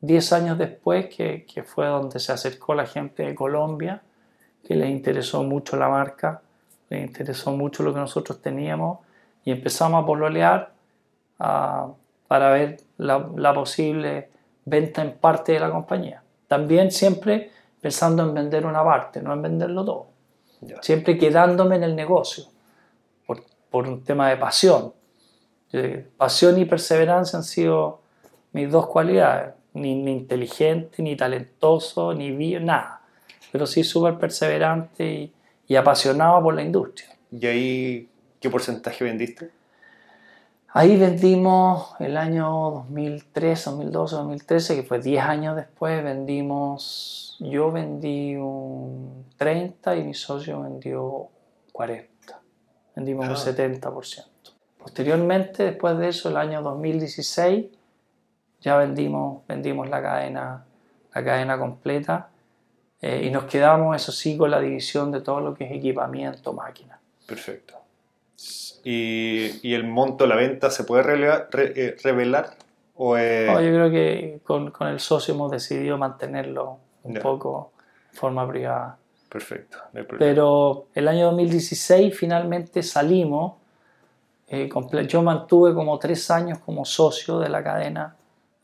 10 0.00 0.32
años 0.32 0.58
después, 0.58 1.06
que, 1.06 1.44
que 1.44 1.64
fue 1.64 1.86
donde 1.86 2.20
se 2.20 2.30
acercó 2.30 2.74
la 2.74 2.86
gente 2.86 3.24
de 3.24 3.34
Colombia, 3.34 4.00
que 4.64 4.76
les 4.76 4.90
interesó 4.90 5.42
mucho 5.42 5.76
la 5.76 5.88
marca, 5.88 6.40
les 6.88 7.04
interesó 7.04 7.50
mucho 7.50 7.82
lo 7.82 7.92
que 7.92 7.98
nosotros 7.98 8.40
teníamos 8.40 9.03
y 9.44 9.50
empezamos 9.50 10.02
a 10.02 10.06
pololear, 10.06 10.72
a, 11.38 11.88
para 12.26 12.50
ver 12.50 12.78
la, 12.96 13.54
posible 13.54 14.30
venta 14.64 15.02
en 15.02 15.12
parte 15.12 15.52
de 15.52 15.60
la 15.60 15.70
compañía. 15.70 16.22
También 16.48 16.90
siempre 16.90 17.50
pensando 17.80 18.22
en 18.22 18.32
vender 18.32 18.64
una 18.64 18.82
parte, 18.82 19.20
no 19.20 19.32
en 19.32 19.42
venderlo 19.42 19.84
todo. 19.84 20.06
Siempre 20.80 21.18
quedándome 21.18 21.76
en 21.76 21.82
el 21.82 21.94
negocio, 21.94 22.44
por, 23.26 23.44
por, 23.70 23.86
un 23.86 24.02
tema 24.02 24.30
de 24.30 24.38
pasión. 24.38 24.94
Pasión 26.16 26.58
y 26.58 26.64
perseverancia 26.64 27.36
han 27.36 27.42
sido 27.42 28.00
mis 28.52 28.70
dos 28.70 28.86
cualidades. 28.86 29.54
Ni, 29.74 29.90
inteligente, 29.90 31.02
ni 31.02 31.16
talentoso, 31.16 32.14
ni 32.14 32.30
bio, 32.30 32.60
nada. 32.60 33.02
Pero 33.50 33.66
sí 33.66 33.82
súper 33.82 34.16
perseverante 34.18 35.04
y, 35.04 35.34
y 35.66 35.76
apasionado 35.76 36.42
por 36.42 36.54
la 36.54 36.62
industria. 36.62 37.10
¿Y 37.32 37.46
ahí 37.46 38.08
qué 38.44 38.50
porcentaje 38.50 39.02
vendiste? 39.04 39.50
Ahí 40.68 40.98
vendimos 40.98 41.94
el 41.98 42.18
año 42.18 42.84
2003, 42.90 43.64
2012, 43.64 44.16
2013, 44.16 44.76
que 44.76 44.82
fue 44.82 44.98
10 44.98 45.24
años 45.24 45.56
después, 45.56 46.04
vendimos, 46.04 47.38
yo 47.40 47.72
vendí 47.72 48.36
un 48.36 49.24
30 49.38 49.96
y 49.96 50.04
mi 50.04 50.12
socio 50.12 50.60
vendió 50.60 51.28
40. 51.72 52.38
Vendimos 52.94 53.28
un 53.28 53.34
70%. 53.34 54.26
Ah. 54.26 54.30
Posteriormente, 54.76 55.62
después 55.62 55.96
de 55.96 56.08
eso, 56.08 56.28
el 56.28 56.36
año 56.36 56.60
2016, 56.60 57.64
ya 58.60 58.76
vendimos, 58.76 59.46
vendimos 59.46 59.88
la, 59.88 60.02
cadena, 60.02 60.66
la 61.14 61.24
cadena 61.24 61.58
completa 61.58 62.28
eh, 63.00 63.22
y 63.24 63.30
nos 63.30 63.44
quedamos, 63.44 63.96
eso 63.96 64.12
sí, 64.12 64.36
con 64.36 64.50
la 64.50 64.60
división 64.60 65.10
de 65.12 65.22
todo 65.22 65.40
lo 65.40 65.54
que 65.54 65.64
es 65.64 65.72
equipamiento, 65.72 66.52
máquina. 66.52 67.00
Perfecto 67.26 67.83
y, 68.84 69.74
el 69.74 69.84
monto 69.84 70.24
de 70.24 70.28
la 70.28 70.36
venta 70.36 70.70
se 70.70 70.84
puede 70.84 71.02
eh, 71.02 71.96
revelar? 72.02 72.56
o, 72.96 73.16
yo 73.16 73.56
creo 73.58 73.90
que 73.90 74.40
con, 74.44 74.70
con, 74.70 74.88
el 74.88 75.00
socio 75.00 75.34
hemos 75.34 75.50
decidido 75.50 75.98
mantenerlo 75.98 76.78
un 77.02 77.14
poco 77.14 77.72
de 78.12 78.18
forma 78.18 78.48
privada. 78.48 78.98
Perfecto. 79.28 79.78
Pero 80.18 80.86
el 80.94 81.08
año 81.08 81.26
2016 81.26 82.16
finalmente 82.16 82.82
salimos. 82.82 83.54
Eh, 84.46 84.68
yo 85.08 85.22
mantuve 85.22 85.74
como 85.74 85.98
tres 85.98 86.30
años 86.30 86.58
como 86.58 86.84
socio 86.84 87.40
de 87.40 87.48
la 87.48 87.64
cadena 87.64 88.14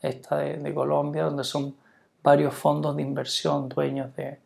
esta 0.00 0.36
de, 0.36 0.58
de 0.58 0.74
Colombia, 0.74 1.24
donde 1.24 1.42
son 1.42 1.74
varios 2.22 2.54
fondos 2.54 2.94
de 2.94 3.02
inversión 3.02 3.68
dueños 3.68 4.14
de, 4.14 4.38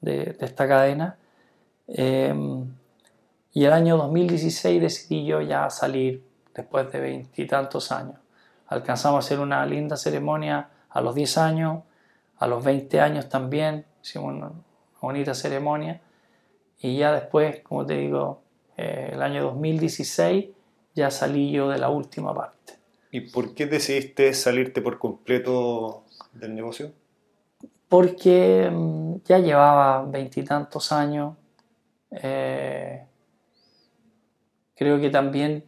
de, 0.00 0.24
de 0.32 0.46
esta 0.46 0.66
cadena. 0.66 1.16
Eh, 1.88 2.34
y 3.52 3.64
el 3.64 3.72
año 3.72 3.96
2016 3.96 4.80
decidí 4.80 5.26
yo 5.26 5.40
ya 5.40 5.70
salir 5.70 6.22
después 6.54 6.90
de 6.92 7.00
veintitantos 7.00 7.90
años. 7.92 8.16
Alcanzamos 8.66 9.24
a 9.24 9.26
hacer 9.26 9.40
una 9.40 9.64
linda 9.64 9.96
ceremonia 9.96 10.68
a 10.90 11.00
los 11.00 11.14
10 11.14 11.38
años, 11.38 11.82
a 12.38 12.46
los 12.46 12.62
20 12.64 13.00
años 13.00 13.28
también, 13.28 13.86
hicimos 14.02 14.34
una 14.34 14.50
bonita 15.00 15.34
ceremonia. 15.34 16.00
Y 16.80 16.98
ya 16.98 17.12
después, 17.12 17.60
como 17.62 17.86
te 17.86 17.94
digo, 17.94 18.42
eh, 18.76 19.10
el 19.12 19.22
año 19.22 19.42
2016 19.44 20.46
ya 20.94 21.10
salí 21.10 21.50
yo 21.50 21.68
de 21.68 21.78
la 21.78 21.88
última 21.88 22.34
parte. 22.34 22.74
¿Y 23.10 23.20
por 23.22 23.54
qué 23.54 23.66
decidiste 23.66 24.34
salirte 24.34 24.82
por 24.82 24.98
completo 24.98 26.04
del 26.32 26.54
negocio? 26.54 26.92
Porque 27.88 28.70
mm, 28.70 29.16
ya 29.24 29.38
llevaba 29.38 30.04
veintitantos 30.04 30.92
años. 30.92 31.36
Eh, 32.10 33.07
creo 34.78 35.00
que 35.00 35.10
también 35.10 35.64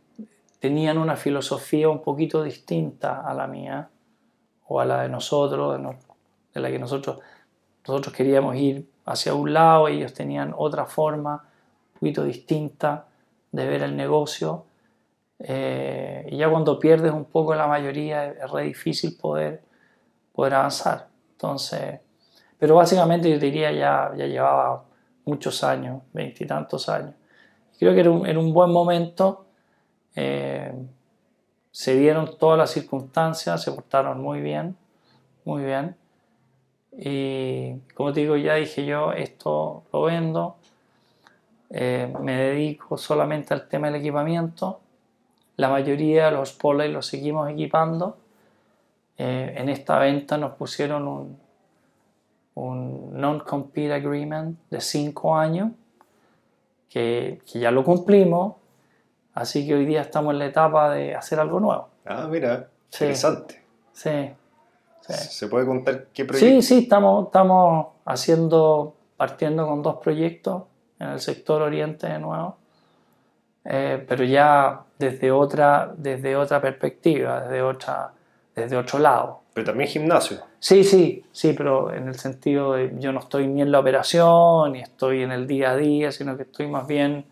tenían 0.60 0.96
una 0.96 1.16
filosofía 1.16 1.88
un 1.88 2.00
poquito 2.00 2.44
distinta 2.44 3.22
a 3.22 3.34
la 3.34 3.48
mía 3.48 3.90
o 4.68 4.78
a 4.78 4.84
la 4.84 5.02
de 5.02 5.08
nosotros, 5.08 5.80
de, 6.54 6.60
la 6.60 6.70
que 6.70 6.78
nosotros, 6.78 7.18
nosotros 7.88 8.14
queríamos 8.14 8.54
ir 8.54 8.88
hacia 9.06 9.34
un 9.34 9.52
lado, 9.52 9.88
ellos 9.88 10.14
tenían 10.14 10.54
otra 10.56 10.86
forma 10.86 11.44
un 11.94 11.98
poquito 11.98 12.22
distinta 12.22 13.06
de 13.50 13.66
ver 13.66 13.82
el 13.82 13.96
negocio. 13.96 14.66
Eh, 15.40 16.28
y 16.30 16.36
ya 16.36 16.48
cuando 16.48 16.78
pierdes 16.78 17.12
un 17.12 17.24
poco 17.24 17.52
la 17.56 17.66
mayoría 17.66 18.26
es 18.26 18.48
re 18.48 18.62
difícil 18.62 19.16
poder, 19.16 19.60
poder 20.32 20.54
avanzar. 20.54 21.08
Entonces, 21.32 21.98
pero 22.56 22.76
básicamente 22.76 23.28
yo 23.28 23.40
diría 23.40 23.72
ya, 23.72 24.12
ya 24.16 24.26
llevaba 24.26 24.84
muchos 25.24 25.64
años, 25.64 26.00
veintitantos 26.12 26.88
años, 26.88 27.14
Creo 27.80 27.94
que 27.94 28.00
era 28.00 28.10
un, 28.10 28.52
buen 28.52 28.70
momento. 28.70 29.46
Eh, 30.14 30.70
se 31.70 31.96
dieron 31.96 32.36
todas 32.36 32.58
las 32.58 32.70
circunstancias, 32.72 33.62
se 33.62 33.72
portaron 33.72 34.20
muy 34.20 34.42
bien, 34.42 34.76
muy 35.46 35.64
bien. 35.64 35.96
Y 36.92 37.78
como 37.94 38.12
te 38.12 38.20
digo, 38.20 38.36
ya 38.36 38.56
dije 38.56 38.84
yo, 38.84 39.12
esto 39.12 39.84
lo 39.94 40.02
vendo, 40.02 40.56
eh, 41.70 42.12
me 42.20 42.36
dedico 42.36 42.98
solamente 42.98 43.54
al 43.54 43.66
tema 43.66 43.86
del 43.86 44.02
equipamiento. 44.02 44.80
La 45.56 45.70
mayoría 45.70 46.26
de 46.26 46.32
los 46.32 46.52
poles 46.52 46.90
los 46.92 47.06
seguimos 47.06 47.48
equipando. 47.48 48.18
Eh, 49.16 49.54
en 49.56 49.70
esta 49.70 49.98
venta 49.98 50.36
nos 50.36 50.52
pusieron 50.52 51.08
un, 51.08 51.38
un 52.56 53.18
non-compete 53.18 53.94
agreement 53.94 54.58
de 54.68 54.82
5 54.82 55.34
años 55.34 55.70
que, 56.90 57.40
ya 57.46 57.70
lo 57.70 57.84
cumplimos, 57.84 58.56
así 59.32 59.66
que 59.66 59.74
hoy 59.74 59.86
día 59.86 60.02
estamos 60.02 60.34
en 60.34 60.40
la 60.40 60.46
etapa 60.46 60.90
de 60.90 61.14
hacer 61.14 61.40
algo 61.40 61.60
nuevo. 61.60 61.88
Ah, 62.04 62.26
mira, 62.28 62.68
interesante. 62.92 63.62
Sí, 63.92 64.10
¿Se 65.00 65.48
puede 65.48 65.66
contar 65.66 66.06
qué 66.12 66.24
proyecto? 66.24 66.60
Sí, 66.60 66.62
sí, 66.62 66.78
estamos, 66.82 67.26
estamos 67.26 67.88
haciendo, 68.04 68.94
partiendo 69.16 69.66
con 69.66 69.82
dos 69.82 69.96
proyectos 69.96 70.64
en 70.98 71.08
el 71.08 71.20
sector 71.20 71.62
oriente 71.62 72.06
de 72.06 72.18
nuevo, 72.18 72.56
eh, 73.64 74.04
pero 74.06 74.24
ya 74.24 74.82
desde 74.98 75.32
otra, 75.32 75.92
desde 75.96 76.36
otra 76.36 76.60
perspectiva, 76.60 77.42
desde, 77.42 77.62
otra, 77.62 78.12
desde 78.54 78.76
otro 78.76 78.98
lado. 78.98 79.40
Pero 79.52 79.66
también 79.66 79.90
gimnasio. 79.90 80.38
Sí, 80.58 80.84
sí, 80.84 81.24
sí, 81.32 81.54
pero 81.54 81.92
en 81.92 82.08
el 82.08 82.14
sentido 82.14 82.74
de 82.74 82.92
yo 82.98 83.12
no 83.12 83.20
estoy 83.20 83.48
ni 83.48 83.62
en 83.62 83.72
la 83.72 83.80
operación, 83.80 84.72
ni 84.72 84.80
estoy 84.80 85.22
en 85.22 85.32
el 85.32 85.46
día 85.46 85.72
a 85.72 85.76
día, 85.76 86.12
sino 86.12 86.36
que 86.36 86.44
estoy 86.44 86.68
más 86.68 86.86
bien 86.86 87.24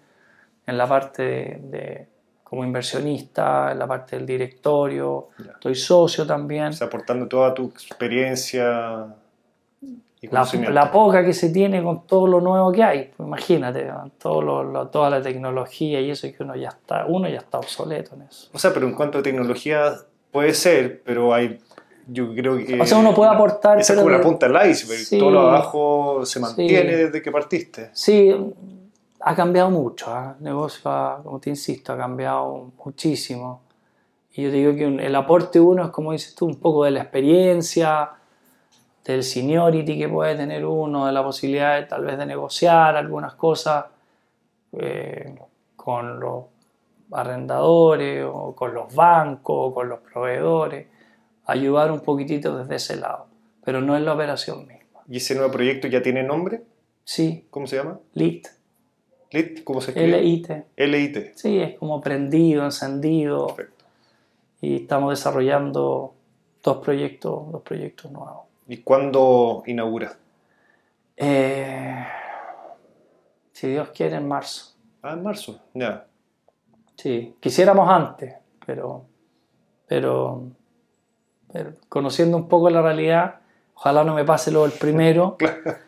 en 0.66 0.76
la 0.76 0.86
parte 0.86 1.60
de, 1.62 2.08
como 2.48 2.64
inversionista, 2.64 3.72
en 3.72 3.78
la 3.78 3.86
parte 3.86 4.16
del 4.16 4.26
directorio, 4.26 5.28
estoy 5.38 5.74
socio 5.74 6.26
también. 6.26 6.68
O 6.68 6.72
sea, 6.72 6.86
aportando 6.86 7.28
toda 7.28 7.54
tu 7.54 7.66
experiencia. 7.66 9.14
la, 10.22 10.90
poca 10.90 11.24
que 11.24 11.34
se 11.34 11.50
tiene 11.50 11.82
con 11.82 12.06
todo 12.06 12.26
lo 12.26 12.40
nuevo 12.40 12.72
que 12.72 12.82
hay. 12.82 13.12
Pues 13.16 13.26
imagínate, 13.26 13.90
todo 14.18 14.88
toda 14.88 15.10
la 15.10 15.22
tecnología 15.22 16.00
y 16.00 16.10
eso 16.10 16.26
que 16.36 16.42
uno 16.42 16.56
ya 16.56 16.70
está, 16.70 17.06
uno 17.06 17.28
ya 17.28 17.38
está 17.38 17.58
obsoleto 17.58 18.14
en 18.14 18.22
eso. 18.22 18.48
O 18.52 18.58
sea, 18.58 18.72
pero 18.74 18.88
en 18.88 18.94
cuanto 18.94 19.18
a 19.18 19.22
tecnología 19.22 19.94
puede 20.32 20.54
ser, 20.54 21.02
pero 21.04 21.32
hay 21.32 21.60
yo 22.10 22.34
creo 22.34 22.56
que... 22.56 22.80
O 22.80 22.86
sea, 22.86 22.98
uno 22.98 23.14
puede 23.14 23.30
aportar... 23.30 23.78
Esa 23.78 23.92
es 23.92 23.98
como 23.98 24.10
la 24.10 24.20
punta 24.20 24.48
del 24.48 24.70
iceberg, 24.70 25.00
todo 25.18 25.30
lo 25.30 25.40
abajo 25.40 26.24
se 26.24 26.40
mantiene 26.40 26.96
desde 26.96 27.20
que 27.20 27.30
partiste. 27.30 27.90
Sí, 27.92 28.34
ha 29.20 29.34
cambiado 29.34 29.70
mucho, 29.70 30.10
¿eh? 30.16 30.32
el 30.38 30.44
negocio, 30.44 30.80
como 31.22 31.38
te 31.38 31.50
insisto, 31.50 31.92
ha 31.92 31.98
cambiado 31.98 32.72
muchísimo. 32.82 33.60
Y 34.32 34.44
yo 34.44 34.50
digo 34.50 34.74
que 34.74 35.06
el 35.06 35.14
aporte 35.14 35.60
uno 35.60 35.84
es, 35.84 35.90
como 35.90 36.12
dices 36.12 36.34
tú, 36.34 36.46
un 36.46 36.56
poco 36.56 36.84
de 36.84 36.92
la 36.92 37.02
experiencia, 37.02 38.10
del 39.04 39.22
seniority 39.22 39.98
que 39.98 40.08
puede 40.08 40.34
tener 40.34 40.64
uno, 40.64 41.06
de 41.06 41.12
la 41.12 41.22
posibilidad 41.22 41.76
de, 41.76 41.84
tal 41.84 42.04
vez 42.04 42.16
de 42.16 42.24
negociar 42.24 42.96
algunas 42.96 43.34
cosas 43.34 43.84
eh, 44.72 45.34
con 45.76 46.20
los 46.20 46.44
arrendadores 47.12 48.24
o 48.26 48.54
con 48.54 48.72
los 48.72 48.94
bancos 48.94 49.56
o 49.58 49.74
con 49.74 49.88
los 49.88 50.00
proveedores 50.00 50.97
ayudar 51.48 51.90
un 51.90 52.00
poquitito 52.00 52.56
desde 52.58 52.76
ese 52.76 52.96
lado, 52.96 53.26
pero 53.64 53.80
no 53.80 53.96
es 53.96 54.02
la 54.02 54.14
operación 54.14 54.66
misma. 54.68 55.00
¿Y 55.08 55.16
ese 55.16 55.34
nuevo 55.34 55.50
proyecto 55.50 55.88
ya 55.88 56.02
tiene 56.02 56.22
nombre? 56.22 56.62
Sí. 57.04 57.46
¿Cómo 57.50 57.66
se 57.66 57.76
llama? 57.76 57.98
LIT. 58.12 58.46
¿LIT? 59.32 59.64
¿Cómo 59.64 59.80
se 59.80 59.90
escribe? 59.90 60.18
L-I-T. 60.18 60.64
L-I-T. 60.76 61.32
Sí, 61.34 61.58
es 61.58 61.78
como 61.78 62.00
prendido, 62.00 62.64
encendido. 62.64 63.46
Perfecto. 63.48 63.84
Y 64.60 64.76
estamos 64.82 65.10
desarrollando 65.10 66.14
dos 66.62 66.76
proyectos, 66.78 67.50
dos 67.50 67.62
proyectos 67.62 68.10
nuevos. 68.12 68.46
¿Y 68.68 68.78
cuándo 68.78 69.62
inaugura? 69.66 70.18
Eh, 71.16 72.04
si 73.52 73.68
Dios 73.68 73.88
quiere, 73.90 74.16
en 74.16 74.28
marzo. 74.28 74.74
Ah, 75.02 75.14
en 75.14 75.22
marzo, 75.22 75.60
ya. 75.72 76.06
Sí, 76.96 77.34
quisiéramos 77.40 77.88
antes, 77.88 78.34
pero, 78.66 79.06
pero 79.86 80.50
conociendo 81.88 82.36
un 82.36 82.48
poco 82.48 82.70
la 82.70 82.82
realidad, 82.82 83.36
ojalá 83.74 84.04
no 84.04 84.14
me 84.14 84.24
pase 84.24 84.50
lo 84.50 84.62
del 84.62 84.72
primero, 84.72 85.36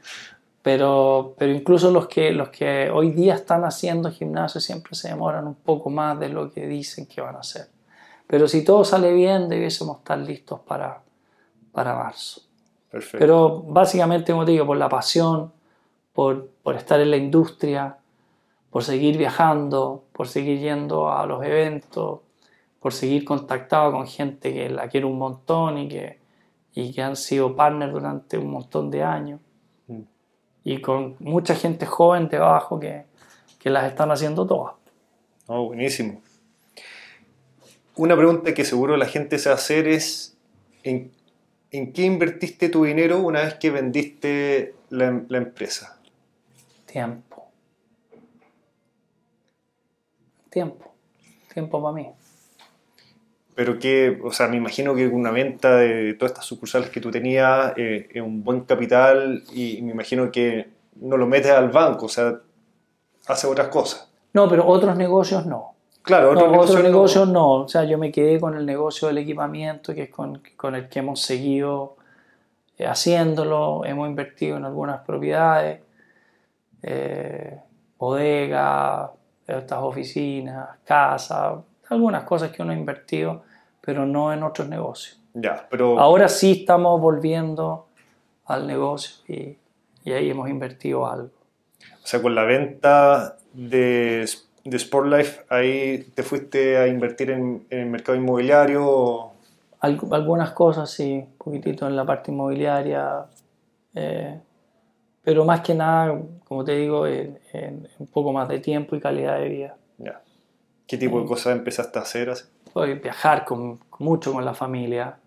pero, 0.63 1.35
pero 1.39 1.53
incluso 1.53 1.91
los 1.91 2.09
que, 2.09 2.33
los 2.33 2.49
que 2.51 2.91
hoy 2.91 3.11
día 3.11 3.35
están 3.35 3.65
haciendo 3.65 4.11
gimnasio 4.11 4.61
siempre 4.61 4.95
se 4.95 5.09
demoran 5.09 5.47
un 5.47 5.55
poco 5.55 5.91
más 5.91 6.19
de 6.19 6.29
lo 6.29 6.51
que 6.51 6.67
dicen 6.67 7.07
que 7.07 7.21
van 7.21 7.37
a 7.37 7.41
hacer. 7.41 7.69
Pero 8.27 8.47
si 8.47 8.65
todo 8.65 8.85
sale 8.85 9.13
bien, 9.13 9.49
debiésemos 9.49 9.99
estar 9.99 10.19
listos 10.19 10.61
para, 10.61 11.03
para 11.73 11.95
marzo. 11.95 12.43
Perfecto. 12.91 13.19
Pero 13.19 13.63
básicamente, 13.63 14.33
como 14.33 14.45
te 14.45 14.53
digo, 14.53 14.67
por 14.67 14.77
la 14.77 14.89
pasión, 14.89 15.53
por, 16.13 16.49
por 16.63 16.77
estar 16.77 17.01
en 17.01 17.11
la 17.11 17.17
industria, 17.17 17.97
por 18.71 18.85
seguir 18.85 19.19
viajando, 19.19 20.05
por 20.13 20.29
seguir 20.29 20.61
yendo 20.61 21.13
a 21.13 21.27
los 21.27 21.45
eventos, 21.45 22.21
por 22.81 22.95
seguir 22.95 23.25
contactado 23.25 23.93
con 23.93 24.07
gente 24.07 24.53
que 24.53 24.71
la 24.71 24.89
quiere 24.89 25.07
un 25.07 25.19
montón 25.19 25.79
y 25.79 25.89
que, 25.89 26.19
y 26.75 26.93
que 26.93 27.03
han 27.03 27.15
sido 27.15 27.55
partners 27.55 27.93
durante 27.93 28.39
un 28.39 28.51
montón 28.51 28.91
de 28.91 29.03
años. 29.03 29.41
Mm. 29.87 30.01
Y 30.65 30.81
con 30.81 31.17
mucha 31.21 31.55
gente 31.55 31.85
joven 31.87 32.29
debajo 32.29 32.81
que, 32.81 33.05
que 33.59 33.71
las 33.71 33.85
están 33.85 34.11
haciendo 34.11 34.47
todas. 34.47 34.75
Oh, 35.47 35.67
buenísimo. 35.67 36.23
Una 37.97 38.17
pregunta 38.17 38.55
que 38.55 38.65
seguro 38.65 38.97
la 38.97 39.07
gente 39.07 39.39
se 39.39 39.51
va 39.51 39.57
a 39.57 39.59
hacer 39.59 39.87
es, 39.87 40.39
¿en, 40.83 41.13
¿en 41.71 41.93
qué 41.93 42.03
invertiste 42.03 42.71
tu 42.71 42.85
dinero 42.85 43.19
una 43.19 43.43
vez 43.43 43.55
que 43.55 43.71
vendiste 43.71 44.75
la, 44.89 45.23
la 45.29 45.39
empresa? 45.39 46.01
Tiempo. 46.87 47.49
Tiempo. 50.49 50.95
Tiempo 51.53 51.83
para 51.83 51.95
mí. 51.95 52.11
Pero 53.55 53.79
que, 53.79 54.19
o 54.23 54.33
sea, 54.33 54.49
me 54.49 54.57
imagino 54.57 54.95
que 54.95 55.07
una 55.07 55.31
venta 55.31 55.77
de 55.77 56.15
todas 56.15 56.33
estas 56.33 56.47
sucursales 56.47 56.91
que 56.91 57.01
tú 57.01 57.11
tenías 57.11 57.73
eh, 57.77 58.09
es 58.13 58.23
un 58.23 58.43
buen 58.43 58.61
capital 58.61 59.43
y 59.53 59.83
me 59.83 59.93
imagino 59.93 60.31
que 60.31 60.69
no 60.97 61.17
lo 61.17 61.27
metes 61.27 61.51
al 61.51 61.71
banco, 61.71 62.07
o 62.07 62.09
sea, 62.09 62.39
hace 63.27 63.47
otras 63.47 63.69
cosas. 63.69 64.09
No, 64.33 64.49
pero 64.49 64.67
otros 64.67 64.97
negocios 64.97 65.47
no. 65.47 65.75
Claro, 66.03 66.31
otros, 66.31 66.83
negocios, 66.83 67.29
no. 67.29 67.53
O 67.63 67.69
sea, 67.69 67.85
yo 67.85 67.99
me 67.99 68.11
quedé 68.11 68.41
con 68.41 68.57
el 68.57 68.65
negocio 68.65 69.09
del 69.09 69.19
equipamiento, 69.19 69.95
que 69.95 70.05
es 70.05 70.11
con, 70.11 70.43
con 70.57 70.75
el 70.75 70.89
que 70.89 71.01
hemos 71.01 71.21
seguido 71.21 71.97
eh, 72.79 72.87
haciéndolo. 72.87 73.85
Hemos 73.85 74.09
invertido 74.09 74.57
en 74.57 74.65
algunas 74.65 75.01
propiedades, 75.01 75.81
eh, 76.83 77.61
bodegas, 77.99 79.11
estas 79.47 79.79
oficinas, 79.83 80.79
casas, 80.85 81.59
algunas 81.91 82.25
cosas 82.25 82.51
que 82.51 82.63
uno 82.63 82.73
ha 82.73 82.77
invertido 82.77 83.43
pero 83.81 84.07
no 84.07 84.33
en 84.33 84.43
otros 84.43 84.69
negocios. 84.69 85.21
Ya, 85.35 85.67
pero... 85.71 85.99
Ahora 85.99 86.29
sí 86.29 86.61
estamos 86.61 87.01
volviendo 87.01 87.87
al 88.47 88.67
negocio 88.67 89.17
y, 89.29 89.57
y 90.05 90.13
ahí 90.13 90.31
hemos 90.31 90.49
invertido 90.49 91.07
algo. 91.07 91.31
O 92.03 92.07
sea, 92.07 92.21
con 92.21 92.35
la 92.35 92.45
venta 92.45 93.37
de, 93.53 94.29
de 94.65 94.79
Sportlife, 94.79 95.45
ahí 95.49 96.11
te 96.15 96.23
fuiste 96.23 96.77
a 96.77 96.87
invertir 96.87 97.31
en, 97.31 97.67
en 97.71 97.79
el 97.81 97.87
mercado 97.87 98.17
inmobiliario. 98.19 99.31
algunas 99.81 100.51
cosas 100.53 100.91
sí, 100.91 101.15
un 101.15 101.37
poquitito 101.39 101.87
en 101.87 101.97
la 101.97 102.05
parte 102.05 102.33
inmobiliaria, 102.33 103.25
eh, 103.95 104.41
pero 105.23 105.45
más 105.45 105.61
que 105.61 105.75
nada, 105.75 106.19
como 106.47 106.65
te 106.65 106.77
digo, 106.77 107.07
en, 107.07 107.39
un 107.99 108.07
poco 108.09 108.33
más 108.33 108.49
de 108.49 108.59
tiempo 108.59 108.97
y 108.97 109.01
calidad 109.01 109.39
de 109.39 109.49
vida. 109.49 109.77
Ya. 109.99 110.21
¿Qué 110.91 110.99
tipo 110.99 111.21
de 111.21 111.25
eh. 111.25 111.29
cosas 111.29 111.53
empezaste 111.53 112.01
a 112.01 112.03
hacer? 112.03 112.31
Así? 112.31 112.45
viajar 113.01 113.45
con, 113.45 113.79
mucho 114.01 114.33
con 114.33 114.45
la 114.45 114.55
familia, 114.55 115.21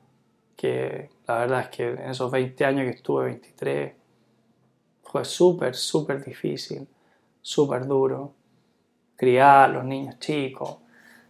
que 0.57 1.09
la 1.25 1.37
verdad 1.37 1.61
es 1.61 1.67
que 1.69 1.89
en 1.91 2.09
esos 2.09 2.29
20 2.29 2.65
años 2.65 2.83
que 2.83 2.97
estuve, 2.97 3.25
23, 3.27 3.93
fue 5.03 5.23
súper, 5.23 5.73
súper 5.73 6.21
difícil, 6.21 6.85
súper 7.41 7.87
duro. 7.87 8.33
Criar 9.15 9.69
los 9.69 9.85
niños 9.85 10.19
chicos, 10.19 10.79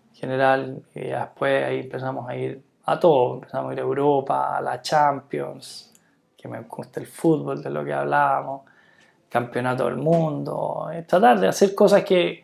en 0.10 0.16
general, 0.16 0.84
y 0.96 1.02
después 1.02 1.64
ahí 1.64 1.82
empezamos 1.82 2.28
a 2.28 2.36
ir 2.36 2.60
a 2.86 3.00
todo, 3.00 3.36
empezamos 3.36 3.70
a 3.70 3.74
ir 3.74 3.80
a 3.82 3.84
Europa, 3.84 4.58
a 4.58 4.62
la 4.62 4.82
Champions, 4.82 5.94
que 6.36 6.48
me 6.48 6.60
gusta 6.62 7.00
el 7.00 7.06
fútbol 7.06 7.62
de 7.62 7.70
lo 7.70 7.86
que 7.86 7.94
hablábamos, 7.94 8.64
campeonato 9.30 9.86
del 9.86 9.98
mundo, 9.98 10.90
tratar 11.06 11.40
de 11.40 11.50
hacer 11.50 11.76
cosas 11.76 12.04
que, 12.04 12.43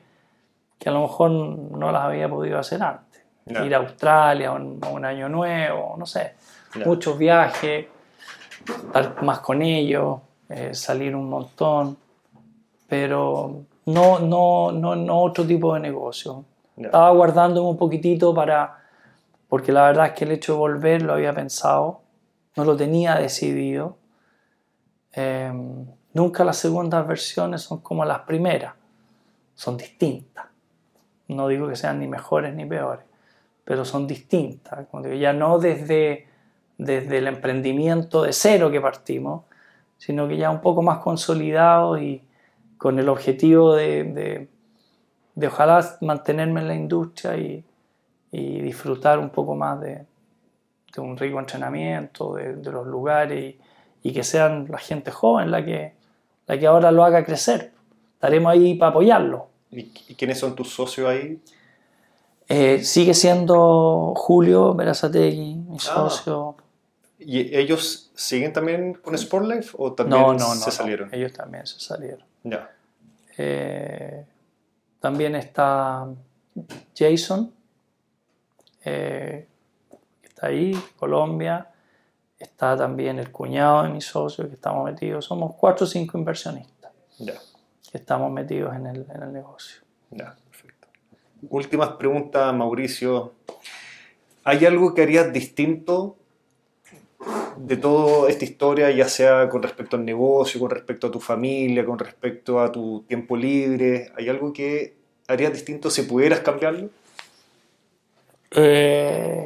que 0.79 0.89
a 0.89 0.91
lo 0.91 1.01
mejor 1.01 1.29
no 1.29 1.91
las 1.91 2.03
había 2.03 2.29
podido 2.29 2.57
hacer 2.57 2.81
antes 2.81 3.09
ir 3.49 3.75
a 3.75 3.77
Australia 3.79 4.51
un, 4.51 4.79
un 4.91 5.05
año 5.05 5.27
nuevo, 5.29 5.95
no 5.97 6.05
sé, 6.05 6.35
muchos 6.85 7.17
viajes, 7.17 7.87
estar 8.85 9.23
más 9.23 9.39
con 9.39 9.61
ellos, 9.61 10.19
eh, 10.49 10.73
salir 10.73 11.15
un 11.15 11.29
montón, 11.29 11.97
pero 12.87 13.63
no, 13.85 14.19
no, 14.19 14.71
no, 14.71 14.95
no 14.95 15.21
otro 15.21 15.45
tipo 15.45 15.73
de 15.73 15.79
negocio. 15.79 16.45
Estaba 16.77 17.11
guardándome 17.11 17.69
un 17.69 17.77
poquitito 17.77 18.33
para, 18.33 18.77
porque 19.47 19.71
la 19.71 19.83
verdad 19.83 20.07
es 20.07 20.13
que 20.13 20.25
el 20.25 20.31
hecho 20.31 20.53
de 20.53 20.59
volver 20.59 21.01
lo 21.01 21.13
había 21.13 21.33
pensado, 21.33 22.01
no 22.55 22.65
lo 22.65 22.77
tenía 22.77 23.15
decidido. 23.15 23.97
Em, 25.11 25.85
nunca 26.13 26.43
las 26.43 26.57
segundas 26.57 27.05
versiones 27.07 27.61
son 27.61 27.79
como 27.79 28.05
las 28.05 28.19
primeras, 28.19 28.73
son 29.55 29.75
distintas. 29.75 30.48
No 31.29 31.47
digo 31.47 31.67
que 31.69 31.75
sean 31.75 31.99
ni 31.99 32.07
mejores 32.07 32.53
ni 32.53 32.65
peores 32.65 33.09
pero 33.69 33.85
son 33.85 34.07
distintas. 34.07 34.87
ya 35.19 35.31
no 35.31 35.59
desde, 35.59 36.25
desde 36.79 37.19
el 37.19 37.27
emprendimiento 37.27 38.23
de 38.23 38.33
cero 38.33 38.71
que 38.71 38.81
partimos, 38.81 39.43
sino 39.99 40.27
que 40.27 40.37
ya 40.37 40.49
un 40.49 40.59
poco 40.59 40.81
más 40.81 40.97
consolidado 40.97 41.99
y 41.99 42.23
con 42.79 42.97
el 42.97 43.07
objetivo 43.07 43.75
de, 43.75 44.47
de, 45.35 45.47
ojalá 45.47 45.97
mantenerme 46.01 46.61
en 46.61 46.67
la 46.67 46.73
industria 46.73 47.37
y, 47.37 47.63
y 48.31 48.59
disfrutar 48.61 49.19
un 49.19 49.29
poco 49.29 49.53
más 49.53 49.79
de, 49.81 50.03
de 50.95 51.01
un 51.01 51.15
rico 51.15 51.39
entrenamiento, 51.39 52.33
de, 52.33 52.55
los 52.71 52.87
lugares 52.87 53.55
y, 54.01 54.09
y, 54.09 54.13
que 54.13 54.23
sean 54.23 54.65
la 54.67 54.79
gente 54.79 55.11
joven 55.11 55.51
la 55.51 55.63
que, 55.63 55.93
la 56.47 56.57
que 56.57 56.65
ahora 56.65 56.91
lo 56.91 57.03
haga 57.03 57.23
crecer. 57.23 57.71
Estaremos 58.15 58.51
ahí 58.51 58.73
para 58.73 58.89
apoyarlo. 58.89 59.48
¿Y 59.71 60.15
quiénes 60.15 60.39
son 60.39 60.55
tus 60.55 60.69
socios 60.73 61.07
ahí? 61.07 61.41
Eh, 62.47 62.83
sigue 62.83 63.13
siendo 63.13 64.13
Julio 64.15 64.73
Berazategui, 64.73 65.55
mi 65.55 65.77
ah. 65.77 65.79
socio. 65.79 66.55
¿Y 67.19 67.55
ellos 67.55 68.11
siguen 68.15 68.53
también 68.53 68.95
con 68.95 69.15
Sportlife 69.17 69.75
o 69.77 69.93
también 69.93 70.21
no, 70.21 70.33
no, 70.33 70.55
se 70.55 70.71
salieron? 70.71 71.13
ellos 71.13 71.33
también 71.33 71.67
se 71.67 71.79
salieron. 71.79 72.25
Ya. 72.43 72.71
Eh, 73.37 74.25
también 74.99 75.35
está 75.35 76.07
Jason, 76.97 77.53
eh, 78.83 79.47
que 80.21 80.27
está 80.27 80.47
ahí, 80.47 80.73
Colombia. 80.97 81.69
está 82.39 82.75
también 82.75 83.19
el 83.19 83.31
cuñado 83.31 83.83
de 83.83 83.89
mi 83.89 84.01
socio 84.01 84.47
que 84.47 84.55
estamos 84.55 84.85
metidos, 84.85 85.25
somos 85.25 85.55
cuatro 85.55 85.85
o 85.85 85.89
cinco 85.89 86.17
inversionistas 86.17 86.91
que 87.91 87.97
estamos 87.97 88.31
metidos 88.31 88.75
en 88.75 88.85
el, 88.85 89.05
en 89.13 89.23
el 89.23 89.33
negocio. 89.33 89.81
Ya, 90.11 90.35
perfecto. 90.49 90.87
Últimas 91.49 91.89
preguntas, 91.89 92.53
Mauricio. 92.53 93.33
¿Hay 94.43 94.65
algo 94.65 94.93
que 94.93 95.03
harías 95.03 95.31
distinto 95.31 96.15
de 97.57 97.77
toda 97.77 98.29
esta 98.29 98.45
historia, 98.45 98.89
ya 98.91 99.07
sea 99.07 99.49
con 99.49 99.61
respecto 99.61 99.97
al 99.97 100.05
negocio, 100.05 100.59
con 100.59 100.69
respecto 100.69 101.07
a 101.07 101.11
tu 101.11 101.19
familia, 101.19 101.85
con 101.85 101.99
respecto 101.99 102.59
a 102.59 102.71
tu 102.71 103.01
tiempo 103.01 103.35
libre? 103.35 104.11
¿Hay 104.17 104.29
algo 104.29 104.53
que 104.53 104.95
harías 105.27 105.53
distinto 105.53 105.89
si 105.89 106.03
pudieras 106.03 106.39
cambiarlo? 106.39 106.89
Eh, 108.51 109.45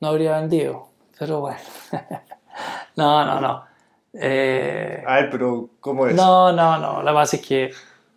no 0.00 0.08
habría 0.08 0.40
vendido, 0.40 0.88
pero 1.18 1.40
bueno. 1.40 1.58
no, 2.96 3.24
no, 3.24 3.40
no. 3.40 3.73
Eh, 4.14 5.02
a 5.06 5.14
ver, 5.16 5.30
pero 5.30 5.70
¿cómo 5.80 6.06
es? 6.06 6.14
No, 6.14 6.52
no, 6.52 6.78
no. 6.78 7.02
La 7.02 7.12
base 7.12 7.36
es 7.36 7.46
que 7.46 7.70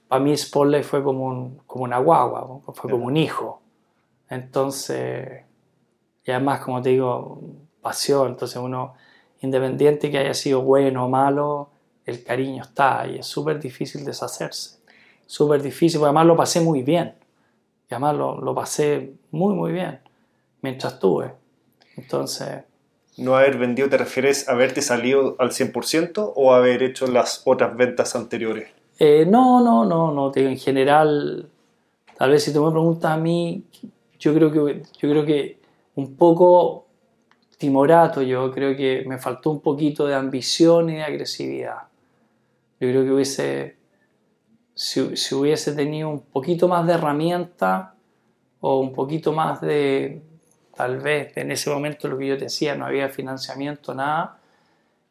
para 0.07 0.23
mí 0.23 0.35
Spotlight 0.37 0.83
fue 0.83 1.03
como, 1.03 1.25
un, 1.25 1.57
como 1.65 1.83
una 1.83 1.97
guagua, 1.97 2.61
fue 2.73 2.91
como 2.91 3.05
un 3.05 3.17
hijo. 3.17 3.61
Entonces, 4.29 5.43
y 6.23 6.31
además, 6.31 6.59
como 6.61 6.81
te 6.81 6.89
digo, 6.89 7.41
pasión. 7.81 8.29
Entonces, 8.29 8.57
uno, 8.57 8.93
independiente 9.41 10.11
que 10.11 10.19
haya 10.19 10.33
sido 10.33 10.61
bueno 10.61 11.05
o 11.05 11.09
malo, 11.09 11.69
el 12.05 12.23
cariño 12.23 12.63
está 12.63 13.07
y 13.07 13.19
es 13.19 13.25
súper 13.25 13.59
difícil 13.59 14.05
deshacerse. 14.05 14.79
Súper 15.25 15.61
difícil, 15.61 15.99
porque 15.99 16.09
además 16.09 16.25
lo 16.27 16.37
pasé 16.37 16.61
muy 16.61 16.83
bien. 16.83 17.15
Y 17.89 17.93
además 17.93 18.15
lo, 18.15 18.39
lo 18.39 18.53
pasé 18.53 19.13
muy, 19.31 19.53
muy 19.55 19.71
bien 19.71 19.99
mientras 20.61 20.93
estuve. 20.93 21.33
Entonces... 21.95 22.63
¿No 23.17 23.35
haber 23.35 23.57
vendido 23.57 23.89
te 23.89 23.97
refieres 23.97 24.47
a 24.47 24.51
haberte 24.51 24.83
salido 24.83 25.35
al 25.39 25.49
100% 25.49 26.33
o 26.35 26.53
haber 26.53 26.83
hecho 26.83 27.07
las 27.07 27.41
otras 27.45 27.75
ventas 27.75 28.15
anteriores? 28.15 28.69
Eh, 28.99 29.25
no, 29.27 29.63
no, 29.63 29.85
no, 29.85 30.11
no. 30.11 30.31
En 30.35 30.57
general, 30.57 31.49
tal 32.15 32.29
vez 32.29 32.43
si 32.43 32.53
tú 32.53 32.63
me 32.63 32.71
preguntas 32.71 33.11
a 33.11 33.17
mí, 33.17 33.63
yo 34.19 34.33
creo 34.35 34.51
que, 34.51 34.83
yo 34.99 35.09
creo 35.09 35.25
que 35.25 35.59
un 35.95 36.15
poco 36.15 36.85
timorato, 37.57 38.21
yo 38.21 38.51
creo 38.51 38.77
que 38.77 39.03
me 39.07 39.17
faltó 39.17 39.49
un 39.49 39.61
poquito 39.61 40.05
de 40.05 40.13
ambición 40.13 40.91
y 40.91 40.97
de 40.97 41.03
agresividad. 41.03 41.87
Yo 42.79 42.89
creo 42.89 43.03
que 43.03 43.11
hubiese, 43.11 43.77
si, 44.75 45.17
si 45.17 45.33
hubiese 45.33 45.73
tenido 45.73 46.09
un 46.09 46.21
poquito 46.21 46.67
más 46.67 46.85
de 46.85 46.93
herramienta 46.93 47.95
o 48.59 48.79
un 48.79 48.93
poquito 48.93 49.33
más 49.33 49.59
de, 49.59 50.21
tal 50.77 50.99
vez 50.99 51.35
en 51.35 51.51
ese 51.51 51.71
momento 51.71 52.07
lo 52.07 52.17
que 52.17 52.27
yo 52.27 52.37
te 52.37 52.45
decía, 52.45 52.75
no 52.75 52.85
había 52.85 53.09
financiamiento, 53.09 53.95
nada, 53.95 54.37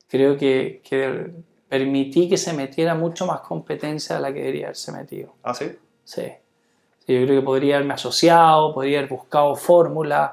creo 0.09 0.39
que, 0.39 0.81
que 0.89 1.33
permití 1.69 2.29
que 2.29 2.37
se 2.37 2.53
metiera 2.53 2.95
mucho 2.95 3.27
más 3.27 3.41
competencia 3.41 4.17
de 4.17 4.23
la 4.23 4.33
que 4.33 4.39
debería 4.39 4.67
haberse 4.67 4.93
metido. 4.93 5.35
¿Ah, 5.43 5.53
sí? 5.53 5.73
Sí. 6.05 6.23
Yo 7.09 7.25
creo 7.25 7.41
que 7.41 7.45
podría 7.45 7.77
haberme 7.77 7.95
asociado, 7.95 8.73
podría 8.73 9.01
haber 9.01 9.11
buscado 9.11 9.57
fórmulas 9.57 10.33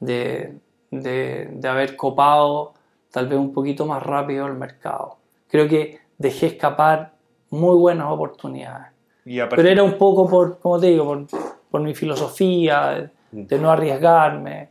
de, 0.00 0.54
de, 0.90 1.48
de, 1.52 1.68
haber 1.68 1.94
copado 1.96 2.74
tal 3.12 3.28
vez 3.28 3.38
un 3.38 3.52
poquito 3.52 3.86
más 3.86 4.02
rápido 4.02 4.46
el 4.46 4.54
mercado. 4.54 5.18
Creo 5.48 5.68
que 5.68 6.00
dejé 6.18 6.46
escapar 6.46 7.12
muy 7.50 7.76
buenas 7.76 8.10
oportunidades. 8.10 8.88
Pero 9.24 9.68
era 9.68 9.82
un 9.84 9.96
poco 9.98 10.28
por, 10.28 10.58
como 10.58 10.80
te 10.80 10.88
digo, 10.88 11.04
por, 11.04 11.26
por 11.70 11.80
mi 11.80 11.94
filosofía, 11.94 13.10
de 13.30 13.58
no 13.58 13.70
arriesgarme. 13.70 14.70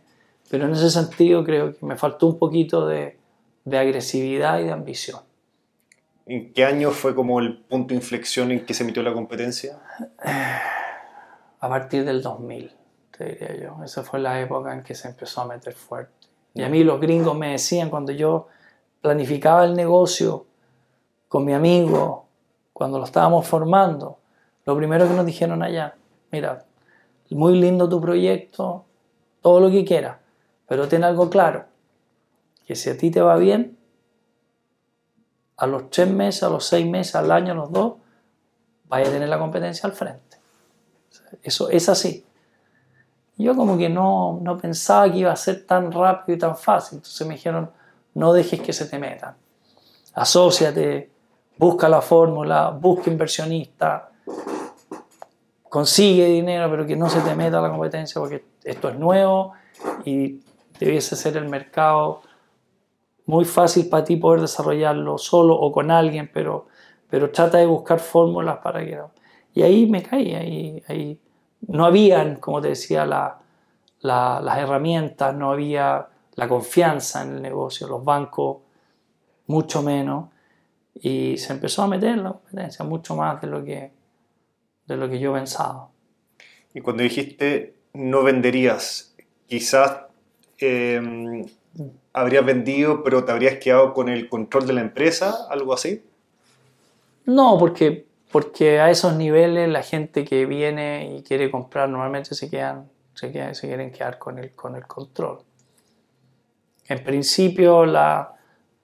Pero 0.49 0.65
en 0.65 0.73
ese 0.73 0.89
sentido 0.89 1.43
creo 1.43 1.77
que 1.77 1.85
me 1.85 1.95
faltó 1.95 2.27
un 2.27 2.39
poquito 2.39 2.87
de, 2.87 3.17
de 3.65 3.77
agresividad 3.77 4.59
y 4.59 4.63
de 4.65 4.71
ambición. 4.71 5.19
¿En 6.25 6.53
qué 6.53 6.65
año 6.65 6.91
fue 6.91 7.15
como 7.15 7.39
el 7.39 7.57
punto 7.57 7.89
de 7.89 7.95
inflexión 7.95 8.51
en 8.51 8.65
que 8.65 8.73
se 8.73 8.83
emitió 8.83 9.01
la 9.03 9.13
competencia? 9.13 9.79
A 11.59 11.69
partir 11.69 12.05
del 12.05 12.21
2000, 12.21 12.71
te 13.17 13.25
diría 13.25 13.55
yo. 13.55 13.83
Esa 13.83 14.03
fue 14.03 14.19
la 14.19 14.39
época 14.39 14.73
en 14.73 14.83
que 14.83 14.93
se 14.93 15.07
empezó 15.07 15.41
a 15.41 15.47
meter 15.47 15.73
fuerte. 15.73 16.27
Y 16.53 16.63
a 16.63 16.69
mí 16.69 16.83
los 16.83 16.99
gringos 16.99 17.37
me 17.37 17.51
decían 17.51 17.89
cuando 17.89 18.11
yo 18.11 18.47
planificaba 19.01 19.63
el 19.63 19.73
negocio 19.73 20.45
con 21.27 21.45
mi 21.45 21.53
amigo, 21.53 22.25
cuando 22.73 22.99
lo 22.99 23.05
estábamos 23.05 23.47
formando, 23.47 24.19
lo 24.65 24.75
primero 24.75 25.07
que 25.07 25.13
nos 25.13 25.25
dijeron 25.25 25.63
allá, 25.63 25.95
mira, 26.31 26.65
muy 27.35 27.59
lindo 27.59 27.89
tu 27.89 27.99
proyecto, 28.01 28.85
todo 29.41 29.59
lo 29.59 29.69
que 29.69 29.85
quieras, 29.85 30.17
pero 30.67 30.87
ten 30.87 31.03
algo 31.03 31.29
claro, 31.29 31.65
que 32.65 32.75
si 32.75 32.89
a 32.89 32.97
ti 32.97 33.11
te 33.11 33.21
va 33.21 33.37
bien, 33.37 33.77
a 35.57 35.65
los 35.65 35.89
tres 35.89 36.09
meses, 36.09 36.43
a 36.43 36.49
los 36.49 36.65
seis 36.65 36.85
meses, 36.85 37.15
al 37.15 37.31
año, 37.31 37.53
a 37.53 37.55
los 37.55 37.71
dos, 37.71 37.93
vaya 38.85 39.09
a 39.09 39.11
tener 39.11 39.29
la 39.29 39.39
competencia 39.39 39.87
al 39.87 39.93
frente. 39.93 40.37
Eso 41.41 41.69
es 41.69 41.89
así. 41.89 42.25
Yo 43.37 43.55
como 43.55 43.77
que 43.77 43.89
no, 43.89 44.39
no 44.41 44.57
pensaba 44.57 45.11
que 45.11 45.19
iba 45.19 45.31
a 45.31 45.35
ser 45.35 45.65
tan 45.65 45.91
rápido 45.91 46.35
y 46.35 46.39
tan 46.39 46.57
fácil. 46.57 46.97
Entonces 46.97 47.27
me 47.27 47.35
dijeron, 47.35 47.71
no 48.15 48.33
dejes 48.33 48.61
que 48.61 48.73
se 48.73 48.85
te 48.85 48.97
metan. 48.97 49.35
Asociate, 50.13 51.11
busca 51.57 51.87
la 51.87 52.01
fórmula, 52.01 52.69
busca 52.71 53.11
inversionista, 53.11 54.11
consigue 55.69 56.25
dinero, 56.25 56.69
pero 56.69 56.85
que 56.85 56.95
no 56.95 57.09
se 57.09 57.21
te 57.21 57.35
meta 57.35 57.61
la 57.61 57.69
competencia 57.69 58.19
porque 58.19 58.45
esto 58.63 58.89
es 58.89 58.97
nuevo 58.97 59.53
y 60.05 60.41
debiese 60.79 61.15
ser 61.15 61.37
el 61.37 61.49
mercado 61.49 62.21
muy 63.25 63.45
fácil 63.45 63.89
para 63.89 64.03
ti 64.03 64.15
poder 64.15 64.41
desarrollarlo 64.41 65.17
solo 65.17 65.55
o 65.55 65.71
con 65.71 65.91
alguien, 65.91 66.29
pero, 66.33 66.67
pero 67.09 67.29
trata 67.29 67.57
de 67.57 67.65
buscar 67.65 67.99
fórmulas 67.99 68.59
para 68.59 68.83
que... 68.83 68.99
Y 69.53 69.63
ahí 69.63 69.85
me 69.85 70.01
caí, 70.03 70.33
ahí, 70.33 70.83
ahí 70.87 71.19
no 71.67 71.85
habían, 71.85 72.37
como 72.37 72.61
te 72.61 72.69
decía, 72.69 73.05
la, 73.05 73.39
las 74.01 74.57
herramientas, 74.57 75.35
no 75.35 75.51
había 75.51 76.07
la 76.35 76.47
confianza 76.47 77.23
en 77.23 77.35
el 77.35 77.41
negocio, 77.41 77.87
los 77.87 78.03
bancos 78.03 78.57
mucho 79.47 79.81
menos, 79.81 80.29
y 80.93 81.37
se 81.37 81.53
empezó 81.53 81.83
a 81.83 81.87
meter 81.87 82.17
la 82.17 82.31
competencia 82.33 82.85
mucho 82.85 83.15
más 83.15 83.41
de 83.41 83.47
lo 83.47 83.63
que, 83.63 83.96
de 84.87 84.97
lo 84.97 85.09
que 85.09 85.19
yo 85.19 85.33
pensaba. 85.33 85.89
Y 86.73 86.81
cuando 86.81 87.03
dijiste 87.03 87.77
no 87.93 88.23
venderías, 88.23 89.15
quizás 89.47 90.01
eh, 90.59 91.45
habrías 92.13 92.45
vendido, 92.45 93.03
pero 93.03 93.25
te 93.25 93.31
habrías 93.31 93.57
quedado 93.57 93.93
con 93.93 94.09
el 94.09 94.29
control 94.29 94.67
de 94.67 94.73
la 94.73 94.81
empresa, 94.81 95.47
algo 95.49 95.73
así. 95.73 96.03
No, 97.25 97.57
porque, 97.57 98.05
porque 98.31 98.79
a 98.79 98.89
esos 98.89 99.15
niveles 99.15 99.67
la 99.69 99.83
gente 99.83 100.23
que 100.25 100.45
viene 100.45 101.15
y 101.17 101.23
quiere 101.23 101.51
comprar 101.51 101.89
normalmente 101.89 102.35
se, 102.35 102.49
quedan, 102.49 102.89
se, 103.13 103.31
quedan, 103.31 103.55
se 103.55 103.67
quieren 103.67 103.91
quedar 103.91 104.17
con 104.17 104.37
el, 104.37 104.51
con 104.51 104.75
el 104.75 104.85
control. 104.85 105.39
En 106.87 107.03
principio, 107.03 107.85
la, 107.85 108.35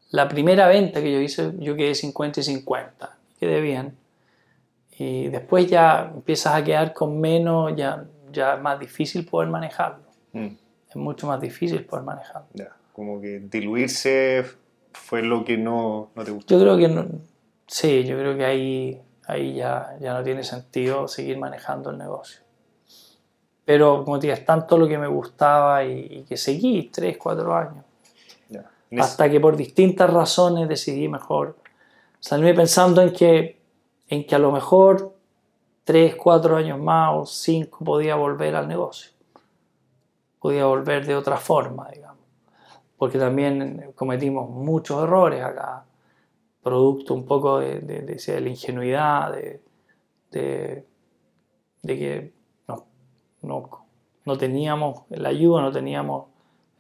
la 0.10 0.28
primera 0.28 0.68
venta 0.68 1.02
que 1.02 1.12
yo 1.12 1.20
hice, 1.20 1.54
yo 1.60 1.76
quedé 1.76 1.96
50 1.96 2.42
y 2.42 2.44
50, 2.44 3.18
quedé 3.40 3.62
bien 3.62 4.03
y 4.98 5.30
después 5.30 5.68
ya 5.68 6.12
empiezas 6.14 6.56
a 6.56 6.64
quedar 6.64 6.94
con 6.94 7.20
menos, 7.20 7.74
ya, 7.76 8.06
ya 8.32 8.56
es 8.56 8.62
más 8.62 8.80
difícil 8.80 9.26
poder 9.26 9.50
manejarlo. 9.50 10.04
Mm. 10.34 10.56
Es 10.90 10.96
mucho 10.96 11.28
más 11.28 11.42
difícil 11.42 11.84
poder 11.86 12.06
manejarlo. 12.06 12.48
como 12.92 13.20
que 13.20 13.40
diluirse 13.40 14.46
fue 14.92 15.24
lo 15.24 15.44
que 15.44 15.58
no, 15.58 16.12
no 16.16 16.24
te 16.24 16.32
gustó. 16.32 16.56
Yo 16.56 16.62
creo 16.62 16.78
que 16.78 16.88
no, 16.88 17.06
sí, 17.66 18.04
yo 18.04 18.18
creo 18.18 18.38
que 18.38 18.46
ahí, 18.46 19.02
ahí 19.26 19.56
ya, 19.56 19.98
ya 20.00 20.14
no 20.14 20.24
tiene 20.24 20.44
sentido 20.44 21.08
seguir 21.08 21.38
manejando 21.38 21.90
el 21.90 21.98
negocio. 21.98 22.42
Pero 23.66 24.04
como 24.04 24.20
te 24.20 24.28
digo, 24.28 24.38
es 24.38 24.46
tanto 24.46 24.78
lo 24.78 24.88
que 24.88 24.98
me 24.98 25.08
gustaba 25.08 25.84
y, 25.86 26.26
que 26.28 26.38
seguí 26.38 26.90
tres, 26.94 27.18
cuatro 27.18 27.56
años. 27.56 27.86
Hasta 28.96 29.28
que 29.28 29.40
por 29.40 29.58
distintas 29.58 30.08
razones 30.14 30.70
decidí 30.70 31.08
mejor 31.08 31.56
salirme 32.20 32.54
pensando 32.54 33.02
en 33.02 33.12
que 33.12 33.63
en 34.08 34.26
que 34.26 34.36
a 34.36 34.40
lo 34.40 34.52
mejor 34.52 35.14
tres, 35.84 36.16
cuatro 36.16 36.56
años 36.56 36.80
más 36.80 37.12
o 37.16 37.26
cinco 37.26 37.84
podía 37.84 38.16
volver 38.16 38.56
al 38.56 38.68
negocio. 38.68 39.12
Podía 40.40 40.66
volver 40.66 41.06
de 41.06 41.16
otra 41.16 41.38
forma, 41.38 41.90
digamos. 41.90 42.24
Porque 42.98 43.18
también 43.18 43.92
cometimos 43.96 44.50
muchos 44.50 45.04
errores 45.04 45.44
acá, 45.44 45.86
producto 46.62 47.14
un 47.14 47.26
poco 47.26 47.60
de, 47.60 47.80
de, 47.80 48.42
la 48.42 48.50
ingenuidad, 48.50 49.34
de, 49.34 49.62
de, 50.32 50.86
que 51.82 52.34
no, 52.68 52.86
no, 53.42 53.70
no, 54.26 54.38
teníamos 54.38 55.02
la 55.10 55.30
ayuda, 55.30 55.62
no 55.62 55.72
teníamos 55.72 56.28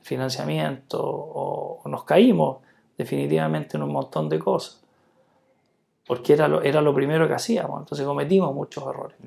financiamiento 0.01 0.99
o 1.01 1.81
nos 1.85 2.03
caímos 2.05 2.57
definitivamente 2.97 3.75
en 3.77 3.83
un 3.83 3.91
montón 3.91 4.29
de 4.29 4.39
cosas 4.39 4.82
porque 6.05 6.33
era 6.33 6.47
lo, 6.47 6.61
era 6.61 6.81
lo 6.81 6.93
primero 6.93 7.27
que 7.27 7.33
hacíamos, 7.33 7.81
entonces 7.81 8.05
cometimos 8.05 8.53
muchos 8.53 8.83
errores. 8.85 9.17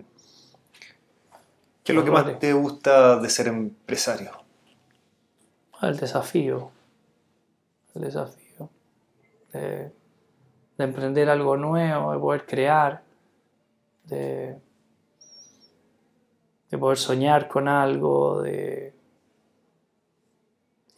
¿Qué 1.83 1.93
es 1.93 1.97
lo 1.97 2.05
que 2.05 2.11
más 2.11 2.39
te 2.39 2.53
gusta 2.53 3.17
de 3.19 3.31
ser 3.31 3.49
empresario? 3.49 4.33
El 5.81 5.97
desafío. 5.97 6.71
el 7.95 8.03
desafío. 8.03 8.69
De, 9.53 9.93
de 10.77 10.85
emprender 10.85 11.31
algo 11.31 11.57
nuevo, 11.57 12.13
de 12.13 12.19
poder 12.19 12.45
crear, 12.45 13.03
de, 14.05 14.59
de 16.71 16.79
poder 16.79 16.99
soñar 16.99 17.49
con 17.49 17.69
algo, 17.69 18.43
de, 18.43 18.97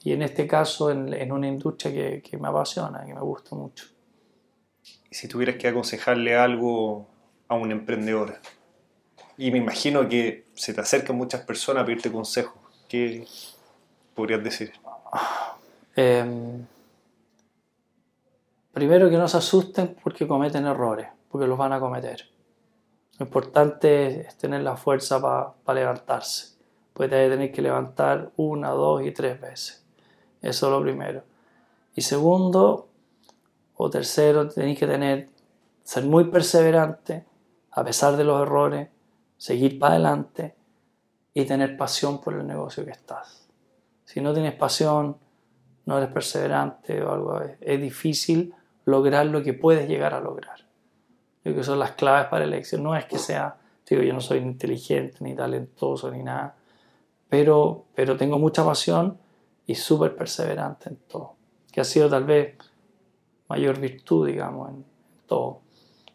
y 0.03 0.13
en 0.13 0.23
este 0.23 0.47
caso 0.47 0.91
en, 0.91 1.13
en 1.13 1.33
una 1.33 1.49
industria 1.49 1.93
que, 1.93 2.23
que, 2.23 2.39
me 2.39 2.49
apasiona, 2.49 3.05
que 3.05 3.15
me 3.15 3.21
gusta 3.21 3.55
mucho. 3.55 3.87
Si 5.11 5.29
tuvieras 5.29 5.57
que 5.57 5.69
aconsejarle 5.69 6.37
algo 6.37 7.07
a 7.49 7.55
un 7.55 7.73
emprendedor, 7.73 8.39
y 9.37 9.51
me 9.51 9.59
imagino 9.59 10.09
que 10.09 10.47
se 10.55 10.75
te 10.75 10.81
acercan 10.81 11.17
muchas 11.17 11.43
personas 11.43 11.83
a 11.83 11.87
pedirte 11.87 12.11
consejos, 12.11 12.57
¿qué 12.89 13.27
podrías 14.15 14.43
decir? 14.43 14.73
Eh, 15.95 16.25
primero 18.73 19.09
que 19.09 19.17
no 19.17 19.29
se 19.29 19.37
asusten 19.37 19.97
porque 20.03 20.27
cometen 20.27 20.67
errores, 20.67 21.09
porque 21.31 21.47
los 21.47 21.57
van 21.57 21.73
a 21.73 21.81
cometer. 21.81 22.29
Lo 23.19 23.27
importante 23.27 24.23
es 24.23 24.37
tener 24.37 24.63
la 24.63 24.77
fuerza 24.77 25.21
para 25.21 25.53
pa 25.65 25.75
levantarse. 25.75 26.57
Puede 26.93 27.29
tener 27.29 27.53
que 27.53 27.63
levantar 27.63 28.33
una, 28.37 28.71
dos 28.71 29.03
y 29.03 29.13
tres 29.13 29.41
veces. 29.41 29.85
Eso 30.43 30.67
es 30.67 30.73
lo 30.73 30.83
primero. 30.83 31.23
Y 31.95 32.03
segundo 32.03 32.88
o 33.79 33.89
tercero, 33.89 34.49
tenéis 34.49 34.79
que 34.79 34.87
tener, 34.87 35.29
ser 35.83 36.05
muy 36.05 36.25
perseverante 36.25 37.25
a 37.71 37.85
pesar 37.85 38.17
de 38.17 38.25
los 38.25 38.43
errores, 38.43 38.89
seguir 39.37 39.79
para 39.79 39.95
adelante 39.95 40.57
y 41.33 41.45
tener 41.45 41.77
pasión 41.77 42.21
por 42.21 42.35
el 42.35 42.47
negocio 42.47 42.85
que 42.85 42.91
estás. 42.91 43.49
Si 44.05 44.21
no 44.21 44.35
tienes 44.35 44.55
pasión, 44.55 45.17
no 45.87 45.97
eres 45.97 46.11
perseverante 46.11 47.01
o 47.03 47.13
algo, 47.13 47.41
es 47.61 47.81
difícil 47.81 48.53
lograr 48.85 49.27
lo 49.27 49.43
que 49.43 49.55
puedes 49.55 49.89
llegar 49.89 50.13
a 50.13 50.21
lograr. 50.21 50.59
Yo 50.59 51.53
creo 51.53 51.57
que 51.57 51.65
son 51.65 51.79
las 51.79 51.93
claves 51.93 52.27
para 52.29 52.45
el 52.45 52.55
éxito. 52.55 52.83
No 52.83 52.97
es 52.97 53.05
que 53.05 53.17
sea, 53.17 53.59
digo, 53.89 54.03
yo 54.03 54.13
no 54.13 54.21
soy 54.21 54.39
inteligente, 54.39 55.19
ni 55.21 55.37
talentoso, 55.37 56.11
ni 56.11 56.25
nada, 56.25 56.57
pero, 57.29 57.85
pero 57.95 58.17
tengo 58.17 58.41
mucha 58.41 58.65
pasión 58.65 59.19
y 59.67 59.77
súper 59.77 60.17
perseverante 60.17 60.89
en 60.89 60.97
todo, 60.97 61.37
que 61.71 61.81
ha 61.81 61.85
sido 61.85 62.09
tal 62.09 62.25
vez 62.25 62.57
mayor 63.49 63.79
virtud, 63.81 64.27
digamos, 64.27 64.71
en 64.71 64.85
todo, 65.27 65.61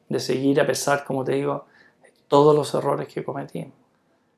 de 0.09 0.19
seguir 0.19 0.61
a 0.61 0.67
pesar, 0.67 1.03
como 1.03 1.23
te 1.23 1.33
digo, 1.33 1.65
de 2.01 2.11
todos 2.27 2.55
los 2.55 2.73
errores 2.73 3.07
que 3.07 3.23
cometimos. 3.23 3.73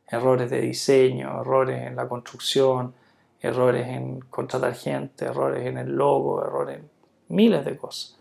Errores 0.07 0.49
de 0.49 0.61
diseño, 0.61 1.41
errores 1.41 1.87
en 1.87 1.95
la 1.95 2.07
construcción, 2.07 2.93
errores 3.41 3.87
en 3.87 4.19
contratar 4.21 4.73
gente, 4.75 5.25
errores 5.25 5.65
en 5.65 5.77
el 5.77 5.95
logo, 5.95 6.41
errores 6.43 6.79
en 6.79 6.89
miles 7.29 7.65
de 7.65 7.77
cosas. 7.77 8.17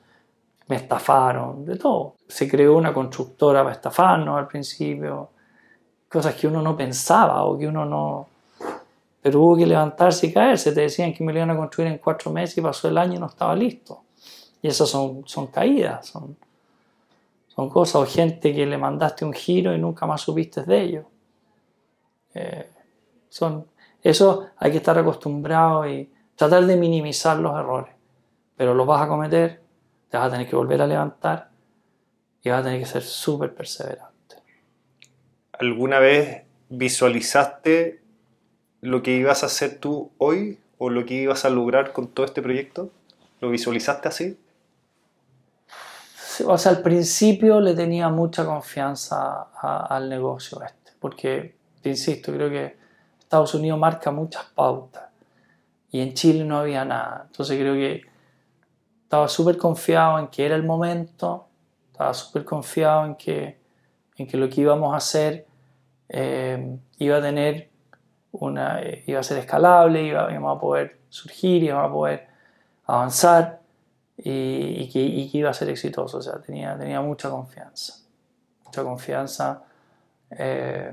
Me 0.66 0.76
estafaron, 0.76 1.64
de 1.64 1.76
todo. 1.76 2.14
Se 2.26 2.48
creó 2.48 2.76
una 2.76 2.92
constructora 2.92 3.62
para 3.62 3.74
estafarnos 3.74 4.38
al 4.38 4.48
principio, 4.48 5.28
cosas 6.09 6.34
que 6.34 6.46
uno 6.46 6.62
no 6.62 6.76
pensaba 6.76 7.44
o 7.44 7.59
que 7.59 7.66
uno 7.66 7.84
no, 7.84 8.28
pero 9.20 9.40
hubo 9.40 9.56
que 9.56 9.66
levantarse 9.66 10.26
y 10.26 10.32
caerse. 10.32 10.72
Te 10.72 10.82
decían 10.82 11.12
que 11.12 11.22
me 11.24 11.32
lo 11.32 11.38
iban 11.38 11.51
a 11.51 11.56
construir 11.56 11.90
en 11.90 11.98
cuatro 11.98 12.30
meses 12.30 12.56
y 12.59 12.60
pasó 12.60 12.88
el 12.88 12.98
año 12.98 13.14
y 13.14 13.18
no 13.18 13.26
estaba 13.26 13.55
listo. 13.55 14.03
Y 14.65 14.69
esas 14.69 14.89
son, 14.89 15.24
son 15.27 15.49
caídas, 15.49 16.07
son, 16.07 16.39
son 17.49 17.69
cosas, 17.69 17.97
o 17.97 18.07
gente 18.07 18.55
que 18.55 18.65
le 18.65 18.78
mandaste 18.78 19.27
un 19.27 19.35
giro 19.35 19.74
y 19.74 19.78
nunca 19.78 20.07
más 20.07 20.23
supiste 20.23 20.62
de 20.62 20.81
ellos. 20.81 21.05
Eh, 22.32 22.70
son, 23.28 23.66
eso 24.03 24.47
hay 24.57 24.70
que 24.70 24.78
estar 24.78 24.97
acostumbrado 24.97 25.86
y 25.86 26.11
tratar 26.35 26.65
de 26.65 26.78
minimizar 26.78 27.36
los 27.36 27.55
errores, 27.55 27.93
pero 28.57 28.73
los 28.73 28.86
vas 28.86 29.03
a 29.03 29.07
cometer, 29.07 29.61
te 30.09 30.16
vas 30.16 30.28
a 30.28 30.31
tener 30.31 30.49
que 30.49 30.57
volver 30.57 30.81
a 30.81 30.86
levantar 30.86 31.51
y 32.43 32.49
vas 32.49 32.61
a 32.61 32.65
tener 32.65 32.81
que 32.81 32.86
ser 32.86 33.03
súper 33.03 33.55
perseverante. 33.55 34.36
¿Alguna 35.53 35.99
vez 35.99 36.45
visualizaste 36.70 38.01
lo 38.81 39.03
que 39.03 39.15
ibas 39.15 39.43
a 39.43 39.47
hacer 39.47 39.78
tú 39.78 40.11
hoy 40.16 40.59
o 40.78 40.89
lo 40.89 41.05
que 41.05 41.16
ibas 41.16 41.45
a 41.45 41.51
lograr 41.51 41.93
con 41.93 42.09
todo 42.09 42.24
este 42.24 42.41
proyecto? 42.41 42.89
¿Lo 43.43 43.51
visualizaste 43.51 44.09
así? 44.09 44.39
O 46.47 46.59
sea, 46.59 46.73
al 46.73 46.82
principio 46.82 47.61
le 47.61 47.74
tenía 47.74 48.09
mucha 48.09 48.44
confianza 48.44 49.48
al 49.61 50.09
negocio 50.09 50.62
este, 50.62 50.93
porque, 50.98 51.56
te 51.82 51.90
insisto, 51.90 52.32
creo 52.32 52.51
que 52.51 52.77
Estados 53.19 53.55
Unidos 53.55 53.78
marca 53.78 54.11
muchas 54.11 54.44
pautas 54.55 55.05
y 55.90 56.01
en 56.01 56.15
Chile 56.15 56.44
no 56.44 56.59
había 56.59 56.85
nada. 56.85 57.24
Entonces 57.27 57.59
creo 57.59 57.74
que 57.74 58.02
estaba 59.02 59.28
súper 59.28 59.56
confiado 59.56 60.19
en 60.19 60.28
que 60.28 60.47
era 60.47 60.56
el 60.56 60.65
momento, 60.65 61.47
estaba 61.93 62.15
súper 62.15 62.44
confiado 62.44 63.05
en 63.05 63.15
que, 63.15 63.59
en 64.16 64.27
que 64.27 64.36
lo 64.36 64.48
que 64.48 64.61
íbamos 64.61 64.93
a 64.94 64.97
hacer 64.97 65.47
eh, 66.09 66.78
iba 66.98 67.19
a 67.19 67.20
tener 67.20 67.70
una, 68.32 68.82
eh, 68.82 69.05
iba 69.06 69.20
a 69.20 69.23
ser 69.23 69.39
escalable, 69.39 70.02
iba, 70.02 70.31
íbamos 70.31 70.56
a 70.56 70.61
poder 70.61 71.01
surgir, 71.09 71.62
íbamos 71.62 71.90
a 71.90 71.93
poder 71.93 72.28
avanzar 72.86 73.61
y, 74.16 74.82
y, 74.82 74.91
que, 74.91 75.01
y, 75.01 75.31
que, 75.31 75.39
iba 75.39 75.51
a 75.51 75.55
ser 75.55 75.69
exitoso. 75.70 76.19
O 76.19 76.23
sea, 76.23 76.41
tenía, 76.41 76.77
tenía 76.78 77.01
mucha 77.01 77.31
confianza, 77.31 77.95
mucha 78.65 78.82
confianza 78.82 79.65
eh, 80.31 80.93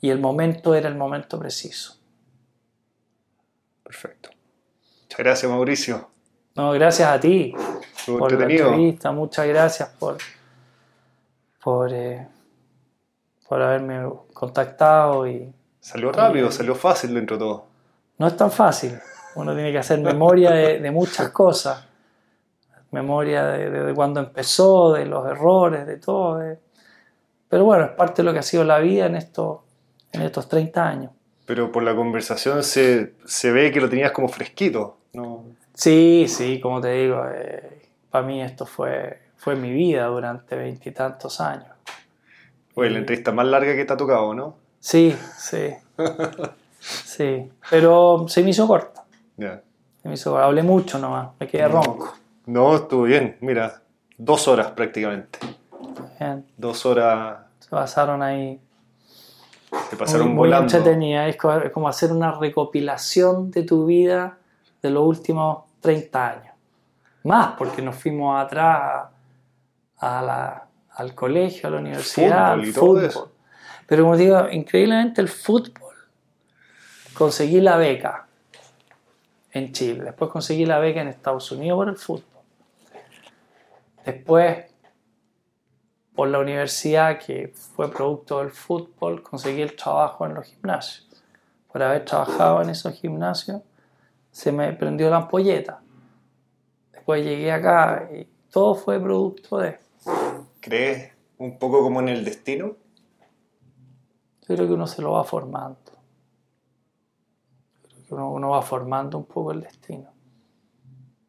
y 0.00 0.10
el 0.10 0.20
momento 0.20 0.74
era 0.74 0.88
el 0.88 0.96
momento 0.96 1.38
preciso. 1.38 1.96
Perfecto. 3.82 4.30
Muchas 5.02 5.18
gracias, 5.18 5.50
Mauricio. 5.50 6.10
No, 6.56 6.72
gracias 6.72 7.08
a 7.08 7.20
ti 7.20 7.54
por 8.06 8.32
la 8.32 8.44
entrevista. 8.44 9.12
Muchas 9.12 9.46
gracias 9.46 9.88
por, 9.90 10.18
por, 11.62 11.92
eh, 11.92 12.26
por 13.48 13.60
haberme 13.60 14.08
contactado 14.32 15.26
y 15.26 15.52
Salió 15.84 16.12
rápido, 16.12 16.50
salió 16.50 16.74
fácil 16.74 17.12
dentro 17.12 17.36
de 17.36 17.40
todo. 17.40 17.66
No 18.16 18.26
es 18.26 18.34
tan 18.38 18.50
fácil. 18.50 18.98
Uno 19.34 19.54
tiene 19.54 19.70
que 19.70 19.76
hacer 19.76 20.00
memoria 20.00 20.50
de, 20.50 20.80
de 20.80 20.90
muchas 20.90 21.28
cosas. 21.28 21.84
Memoria 22.94 23.44
de, 23.44 23.70
de, 23.70 23.84
de, 23.84 23.94
cuando 23.94 24.20
empezó, 24.20 24.92
de 24.92 25.04
los 25.04 25.26
errores, 25.26 25.86
de 25.86 25.96
todo. 25.98 26.40
Pero 27.48 27.64
bueno, 27.64 27.84
es 27.84 27.90
parte 27.90 28.22
de 28.22 28.26
lo 28.26 28.32
que 28.32 28.38
ha 28.38 28.42
sido 28.42 28.64
la 28.64 28.78
vida 28.78 29.06
en 29.06 29.16
estos, 29.16 29.58
en 30.12 30.22
estos 30.22 30.48
30 30.48 30.86
años. 30.86 31.10
Pero 31.44 31.70
por 31.70 31.82
la 31.82 31.94
conversación 31.94 32.62
se, 32.62 33.14
se 33.24 33.52
ve 33.52 33.70
que 33.72 33.80
lo 33.80 33.90
tenías 33.90 34.12
como 34.12 34.28
fresquito, 34.28 34.96
¿no? 35.12 35.44
Sí, 35.74 36.26
sí, 36.28 36.60
como 36.60 36.80
te 36.80 36.92
digo, 36.92 37.22
eh, 37.34 37.82
para 38.10 38.24
mí 38.24 38.40
esto 38.40 38.64
fue, 38.64 39.18
fue 39.36 39.56
mi 39.56 39.72
vida 39.72 40.06
durante 40.06 40.56
veintitantos 40.56 41.40
años. 41.40 41.68
Oye, 42.74 42.90
la 42.90 42.98
entrevista 42.98 43.32
más 43.32 43.46
larga 43.46 43.74
que 43.74 43.84
te 43.84 43.92
ha 43.92 43.96
tocado, 43.96 44.34
¿no? 44.34 44.56
Sí, 44.80 45.14
sí. 45.36 45.74
Sí, 46.84 47.50
pero 47.70 48.26
se 48.28 48.42
me 48.42 48.50
hizo 48.50 48.66
corta. 48.66 49.04
Yeah. 49.38 49.62
Se 50.02 50.08
me 50.08 50.14
hizo 50.14 50.32
corta. 50.32 50.46
Hablé 50.46 50.62
mucho 50.62 50.98
nomás, 50.98 51.28
me 51.40 51.48
quedé 51.48 51.66
ronco. 51.66 52.14
No, 52.46 52.76
estuvo 52.76 53.04
bien. 53.04 53.36
Mira, 53.40 53.82
dos 54.18 54.48
horas 54.48 54.70
prácticamente. 54.72 55.38
Bien. 56.18 56.46
Dos 56.56 56.84
horas. 56.86 57.38
Se 57.58 57.68
pasaron 57.68 58.22
ahí. 58.22 58.60
Se 59.90 59.96
pasaron 59.96 60.28
muy, 60.28 60.36
volando. 60.36 60.70
Muy 60.70 60.76
entretenida. 60.76 61.26
Es 61.28 61.36
como, 61.36 61.88
hacer 61.88 62.12
una 62.12 62.32
recopilación 62.32 63.50
de 63.50 63.62
tu 63.62 63.86
vida 63.86 64.38
de 64.82 64.90
los 64.90 65.04
últimos 65.06 65.64
30 65.80 66.28
años. 66.28 66.54
Más, 67.24 67.54
porque 67.56 67.80
nos 67.80 67.96
fuimos 67.96 68.38
atrás 68.38 69.04
a, 69.98 70.22
la, 70.22 70.66
al 70.90 71.14
colegio, 71.14 71.68
a 71.68 71.72
la 71.72 71.78
universidad, 71.78 72.52
Fútbol 72.52 72.64
y 72.64 72.68
al 72.68 72.74
todo 72.74 72.86
fútbol. 72.86 73.04
eso. 73.04 73.32
Pero 73.86 74.04
como 74.04 74.16
digo, 74.16 74.48
increíblemente 74.50 75.20
el 75.20 75.28
fútbol, 75.28 75.92
conseguí 77.14 77.60
la 77.60 77.76
beca 77.76 78.26
en 79.52 79.72
Chile, 79.72 80.04
después 80.04 80.30
conseguí 80.30 80.66
la 80.66 80.78
beca 80.78 81.00
en 81.00 81.08
Estados 81.08 81.50
Unidos 81.52 81.76
por 81.76 81.88
el 81.88 81.96
fútbol. 81.96 82.33
Después, 84.04 84.66
por 86.14 86.28
la 86.28 86.38
universidad 86.38 87.18
que 87.18 87.48
fue 87.48 87.90
producto 87.90 88.40
del 88.40 88.50
fútbol, 88.50 89.22
conseguí 89.22 89.62
el 89.62 89.74
trabajo 89.74 90.26
en 90.26 90.34
los 90.34 90.46
gimnasios. 90.46 91.08
Por 91.72 91.82
haber 91.82 92.04
trabajado 92.04 92.62
en 92.62 92.70
esos 92.70 92.94
gimnasios, 92.94 93.62
se 94.30 94.52
me 94.52 94.72
prendió 94.72 95.08
la 95.10 95.16
ampolleta. 95.16 95.80
Después 96.92 97.24
llegué 97.24 97.50
acá 97.50 98.08
y 98.12 98.24
todo 98.50 98.74
fue 98.74 99.00
producto 99.00 99.58
de... 99.58 99.78
¿Crees 100.60 101.12
un 101.38 101.58
poco 101.58 101.82
como 101.82 102.00
en 102.00 102.10
el 102.10 102.24
destino? 102.24 102.76
Yo 104.46 104.54
creo 104.54 104.66
que 104.68 104.74
uno 104.74 104.86
se 104.86 105.02
lo 105.02 105.12
va 105.12 105.24
formando. 105.24 105.78
Yo 107.82 107.88
creo 107.90 108.06
que 108.06 108.14
uno, 108.14 108.30
uno, 108.30 108.50
va 108.50 108.62
formando 108.62 109.18
un 109.18 109.24
poco 109.24 109.52
el 109.52 109.62
destino. 109.62 110.13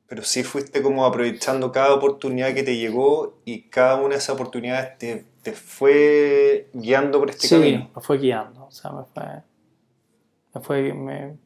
Pero 0.08 0.24
sí 0.24 0.44
fuiste 0.44 0.82
como 0.84 1.06
aprovechando 1.06 1.72
cada 1.72 1.94
oportunidad 1.94 2.54
que 2.54 2.64
te 2.64 2.78
llegó 2.78 3.40
y 3.44 3.64
cada 3.64 3.96
una 3.96 4.10
de 4.10 4.18
esas 4.18 4.36
oportunidades 4.36 4.98
te, 4.98 5.26
te 5.42 5.54
fue 5.54 6.70
guiando 6.74 7.20
por 7.20 7.32
este 7.32 7.48
sí, 7.48 7.56
camino. 7.56 7.90
me 7.96 8.02
fue 8.02 8.18
guiando. 8.20 8.66
O 8.66 8.72
sea, 8.72 8.92
me 8.92 9.04
fue. 9.04 9.24
Me 10.54 10.62
fue 10.62 10.94
me, 10.94 11.38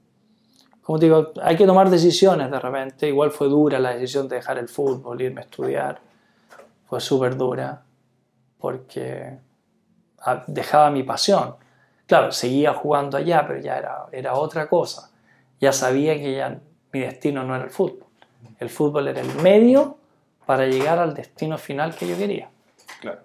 como 0.90 0.98
te 0.98 1.06
digo, 1.06 1.34
hay 1.44 1.56
que 1.56 1.68
tomar 1.68 1.88
decisiones 1.92 2.50
de 2.50 2.60
repente. 2.60 3.08
Igual 3.08 3.30
fue 3.30 3.48
dura 3.48 3.78
la 3.78 3.94
decisión 3.94 4.28
de 4.28 4.38
dejar 4.38 4.58
el 4.58 4.68
fútbol, 4.68 5.22
irme 5.22 5.42
a 5.42 5.44
estudiar. 5.44 6.02
Fue 6.88 7.00
súper 7.00 7.38
dura 7.38 7.84
porque 8.58 9.38
ah, 10.22 10.44
dejaba 10.48 10.90
mi 10.90 11.04
pasión. 11.04 11.58
Claro, 12.08 12.32
seguía 12.32 12.74
jugando 12.74 13.18
allá, 13.18 13.46
pero 13.48 13.60
ya 13.60 13.78
era, 13.78 14.08
era 14.12 14.34
otra 14.34 14.68
cosa. 14.68 15.12
Ya 15.62 15.72
sabía 15.74 16.16
que 16.16 16.38
ya 16.38 16.60
mi 16.92 17.02
destino 17.02 17.44
no 17.44 17.56
era 17.56 17.66
el 17.66 17.70
fútbol. 17.70 18.09
El 18.60 18.70
fútbol 18.70 19.08
era 19.08 19.22
el 19.22 19.36
medio 19.42 19.98
para 20.46 20.66
llegar 20.66 21.00
al 21.00 21.14
destino 21.14 21.58
final 21.58 21.96
que 21.96 22.08
yo 22.08 22.18
quería. 22.18 22.50
Claro. 23.02 23.22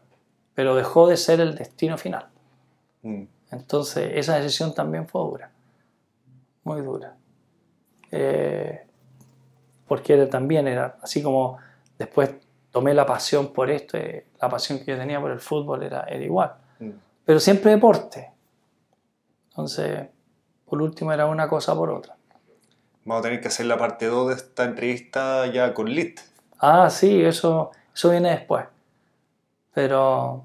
Pero 0.55 0.77
dejó 0.77 1.09
de 1.09 1.16
ser 1.16 1.41
el 1.41 1.55
destino 1.55 1.99
final. 1.99 2.28
Mm. 3.03 3.24
Entonces 3.51 4.12
esa 4.15 4.36
decisión 4.36 4.74
también 4.74 5.07
fue 5.07 5.23
dura, 5.23 5.51
muy 6.65 6.81
dura. 6.81 7.16
Eh, 8.11 8.86
porque 9.86 10.15
era, 10.15 10.28
también 10.28 10.69
era, 10.69 10.99
así 11.03 11.23
como 11.23 11.59
después 11.99 12.31
tomé 12.70 12.95
la 12.95 13.07
pasión 13.07 13.53
por 13.53 13.70
esto, 13.70 13.97
eh, 13.97 14.27
la 14.41 14.49
pasión 14.49 14.78
que 14.78 14.86
yo 14.86 14.99
tenía 14.99 15.20
por 15.20 15.31
el 15.31 15.41
fútbol 15.41 15.82
era, 15.82 16.05
era 16.05 16.24
igual. 16.24 16.55
Mm. 16.78 16.91
Pero 17.24 17.41
siempre 17.41 17.70
deporte. 17.70 18.32
Entonces, 19.51 20.09
por 20.66 20.82
último 20.82 21.12
era 21.12 21.27
una 21.27 21.49
cosa 21.49 21.74
por 21.74 21.91
otra. 21.91 22.14
Vamos 23.05 23.21
a 23.21 23.23
tener 23.25 23.41
que 23.41 23.49
hacer 23.49 23.67
la 23.67 23.77
parte 23.77 24.07
2 24.07 24.29
de 24.29 24.35
esta 24.35 24.65
entrevista 24.65 25.47
ya 25.47 25.75
con 25.75 25.91
Lit. 25.91 26.21
Ah, 26.59 26.89
sí, 26.89 27.23
eso, 27.23 27.71
eso 27.95 28.11
viene 28.11 28.31
después. 28.31 28.65
Pero 29.75 30.45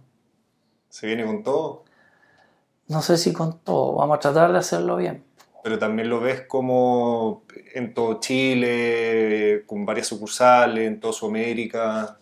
¿Se 0.89 1.07
viene 1.07 1.25
con 1.25 1.43
todo? 1.43 1.83
no 2.87 3.03
sé 3.03 3.17
si 3.17 3.31
con 3.33 3.59
todo, 3.59 3.95
vamos 3.95 4.17
a 4.17 4.19
tratar 4.19 4.51
de 4.51 4.57
hacerlo 4.57 4.95
bien. 4.95 5.23
Pero 5.63 5.77
también 5.77 6.09
lo 6.09 6.19
ves 6.19 6.41
como 6.47 7.43
en 7.75 7.93
todo 7.93 8.19
Chile, 8.19 9.63
con 9.67 9.85
varias 9.85 10.07
sucursales, 10.07 10.87
en 10.87 10.99
toda 10.99 11.13
Sudamérica. 11.13 12.17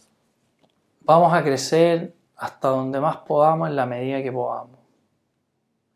Vamos 1.02 1.34
a 1.34 1.42
crecer 1.44 2.14
hasta 2.36 2.68
donde 2.68 3.00
más 3.00 3.18
podamos 3.18 3.70
en 3.70 3.78
la 3.78 3.86
medida 3.86 4.22
que 4.22 4.32
podamos. 4.32 4.78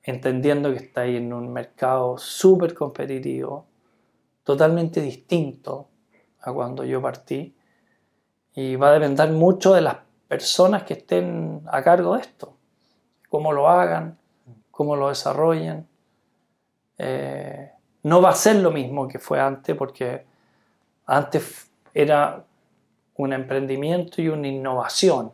Entendiendo 0.03 0.71
que 0.71 0.77
está 0.77 1.01
ahí 1.01 1.17
en 1.17 1.33
un 1.33 1.51
mercado 1.51 2.17
súper 2.17 2.73
competitivo, 2.73 3.65
totalmente 4.43 5.01
distinto 5.01 5.89
a 6.41 6.51
cuando 6.53 6.83
yo 6.83 7.01
partí. 7.01 7.55
Y 8.53 8.75
va 8.75 8.89
a 8.89 8.93
depender 8.93 9.31
mucho 9.31 9.73
de 9.73 9.81
las 9.81 9.97
personas 10.27 10.83
que 10.83 10.93
estén 10.95 11.61
a 11.71 11.81
cargo 11.83 12.15
de 12.15 12.21
esto. 12.21 12.57
Cómo 13.29 13.53
lo 13.53 13.69
hagan, 13.69 14.17
cómo 14.71 14.95
lo 14.95 15.09
desarrollen. 15.09 15.87
Eh, 16.97 17.71
no 18.03 18.21
va 18.21 18.29
a 18.29 18.35
ser 18.35 18.57
lo 18.57 18.71
mismo 18.71 19.07
que 19.07 19.19
fue 19.19 19.39
antes 19.39 19.75
porque 19.75 20.25
antes 21.05 21.71
era 21.93 22.45
un 23.15 23.33
emprendimiento 23.33 24.21
y 24.21 24.29
una 24.29 24.47
innovación. 24.47 25.33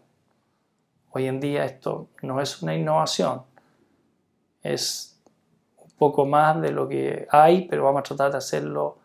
Hoy 1.12 1.28
en 1.28 1.40
día 1.40 1.66
esto 1.66 2.10
no 2.22 2.42
es 2.42 2.62
una 2.62 2.76
innovación, 2.76 3.44
es 4.62 5.17
poco 5.98 6.26
más 6.26 6.62
de 6.62 6.72
lo 6.72 6.88
que 6.88 7.28
hay, 7.30 7.68
pero 7.68 7.84
vamos 7.84 8.02
a 8.02 8.04
tratar 8.04 8.32
de 8.32 8.38
hacerlo 8.38 8.98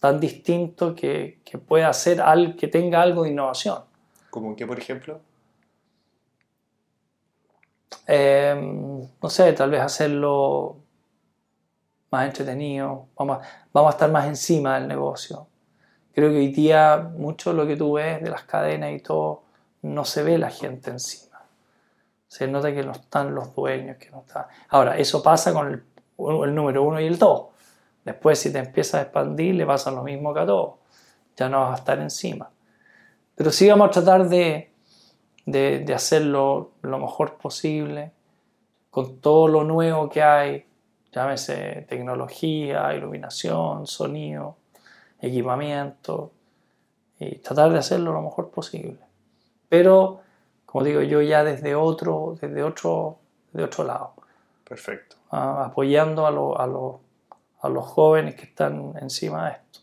tan 0.00 0.20
distinto 0.20 0.94
que, 0.94 1.40
que 1.44 1.58
pueda 1.58 1.92
ser 1.92 2.20
algo, 2.20 2.56
que 2.56 2.68
tenga 2.68 3.02
algo 3.02 3.24
de 3.24 3.30
innovación. 3.30 3.82
¿Como 4.30 4.54
qué, 4.54 4.66
por 4.66 4.78
ejemplo? 4.78 5.20
Eh, 8.06 8.54
no 9.20 9.30
sé, 9.30 9.52
tal 9.52 9.70
vez 9.70 9.80
hacerlo 9.80 10.76
más 12.10 12.26
entretenido, 12.26 13.08
vamos 13.16 13.38
a, 13.38 13.66
vamos 13.72 13.88
a 13.88 13.94
estar 13.94 14.10
más 14.10 14.26
encima 14.26 14.78
del 14.78 14.88
negocio. 14.88 15.48
Creo 16.14 16.30
que 16.30 16.36
hoy 16.36 16.48
día 16.48 17.10
mucho 17.16 17.50
de 17.50 17.56
lo 17.56 17.66
que 17.66 17.76
tú 17.76 17.94
ves 17.94 18.22
de 18.22 18.30
las 18.30 18.44
cadenas 18.44 18.92
y 18.92 19.00
todo, 19.00 19.42
no 19.82 20.04
se 20.04 20.22
ve 20.22 20.38
la 20.38 20.50
gente 20.50 20.90
encima. 20.90 21.42
Se 22.28 22.46
nota 22.46 22.72
que 22.72 22.82
no 22.82 22.92
están 22.92 23.34
los 23.34 23.54
dueños, 23.54 23.96
que 23.98 24.10
no 24.10 24.20
está. 24.20 24.48
Ahora, 24.68 24.96
eso 24.96 25.22
pasa 25.22 25.52
con 25.52 25.68
el, 25.68 25.82
el 26.18 26.54
número 26.54 26.82
uno 26.82 27.00
y 27.00 27.06
el 27.06 27.18
dos. 27.18 27.46
Después, 28.04 28.38
si 28.38 28.52
te 28.52 28.58
empiezas 28.58 28.94
a 28.94 29.02
expandir, 29.02 29.54
le 29.54 29.66
pasa 29.66 29.90
lo 29.90 30.02
mismo 30.02 30.32
que 30.32 30.40
a 30.40 30.46
todos. 30.46 30.74
Ya 31.36 31.48
no 31.48 31.60
vas 31.60 31.72
a 31.72 31.74
estar 31.80 31.98
encima. 31.98 32.50
Pero 33.34 33.50
sí 33.50 33.68
vamos 33.68 33.88
a 33.88 33.90
tratar 33.90 34.28
de, 34.28 34.70
de, 35.44 35.80
de 35.80 35.94
hacerlo 35.94 36.72
lo 36.82 36.98
mejor 36.98 37.36
posible, 37.36 38.12
con 38.90 39.20
todo 39.20 39.48
lo 39.48 39.64
nuevo 39.64 40.08
que 40.08 40.22
hay, 40.22 40.66
llámese 41.12 41.86
tecnología, 41.88 42.94
iluminación, 42.94 43.86
sonido, 43.86 44.56
equipamiento, 45.20 46.32
y 47.18 47.36
tratar 47.36 47.72
de 47.72 47.78
hacerlo 47.78 48.12
lo 48.12 48.22
mejor 48.22 48.50
posible. 48.50 48.98
Pero, 49.68 50.20
como 50.64 50.84
digo, 50.84 51.02
yo 51.02 51.22
ya 51.22 51.44
desde 51.44 51.74
otro, 51.74 52.36
desde 52.40 52.62
otro, 52.62 53.18
de 53.52 53.64
otro 53.64 53.84
lado, 53.84 54.14
Perfecto. 54.68 55.16
apoyando 55.30 56.26
a, 56.26 56.30
lo- 56.30 56.60
a, 56.60 56.66
lo- 56.66 57.00
a 57.60 57.68
los 57.68 57.84
jóvenes 57.86 58.34
que 58.34 58.42
están 58.44 58.94
encima 59.00 59.46
de 59.46 59.52
esto. 59.52 59.80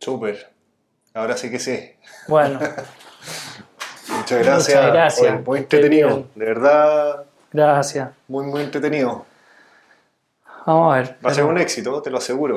Súper. 0.00 0.50
Ahora 1.14 1.36
sí 1.36 1.50
que 1.50 1.58
sí. 1.58 1.92
Bueno, 2.28 2.58
Muchas 4.16 4.44
gracias. 4.44 4.76
Muchas 4.78 4.92
gracias. 4.92 5.32
Oye, 5.32 5.42
muy 5.44 5.58
entretenido. 5.60 6.08
Bien. 6.08 6.28
De 6.34 6.44
verdad, 6.44 7.24
gracias. 7.52 8.10
muy, 8.28 8.46
muy 8.46 8.62
entretenido. 8.62 9.24
Vamos 10.66 10.94
a 10.94 10.98
ver. 10.98 11.16
Va 11.24 11.30
a 11.30 11.34
ser 11.34 11.44
un 11.44 11.58
éxito, 11.58 12.00
te 12.02 12.10
lo 12.10 12.18
aseguro. 12.18 12.56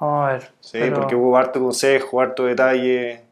Vamos 0.00 0.28
a 0.28 0.32
ver. 0.32 0.50
Sí, 0.60 0.78
pero- 0.80 0.96
porque 0.96 1.14
hubo 1.14 1.36
harto 1.36 1.60
consejo, 1.60 2.20
harto 2.20 2.44
detalle. 2.44 3.22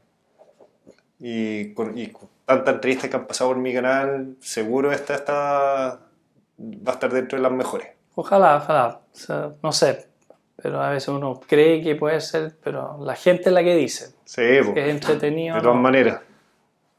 Y 1.19 1.73
con, 1.74 1.97
y 1.97 2.09
con 2.09 2.28
tantas 2.44 2.74
entrevistas 2.74 3.09
que 3.09 3.16
han 3.16 3.27
pasado 3.27 3.51
por 3.51 3.59
mi 3.59 3.73
canal, 3.73 4.36
seguro 4.40 4.90
esta, 4.93 5.15
esta 5.15 6.01
va 6.63 6.93
a 6.93 6.95
estar 6.95 7.13
dentro 7.13 7.37
de 7.39 7.43
las 7.43 7.53
mejores. 7.53 7.89
Ojalá, 8.15 8.57
ojalá. 8.57 9.01
O 9.13 9.17
sea, 9.17 9.53
no 9.63 9.73
sé. 9.73 10.09
Pero 10.57 10.81
a 10.83 10.91
veces 10.91 11.09
uno 11.09 11.41
cree 11.47 11.83
que 11.83 11.97
puede 11.97 12.21
ser, 12.21 12.57
pero 12.63 12.99
la 13.01 13.17
gente 13.17 13.45
es 13.49 13.53
la 13.53 13.65
que 13.65 13.75
dice. 13.75 14.15
Sí, 14.25 14.43
po. 14.65 14.75
Que 14.75 14.85
es 14.85 14.91
entretenido. 14.91 15.57
de 15.57 15.63
todas 15.63 15.77
¿no? 15.77 15.83
maneras. 15.83 16.21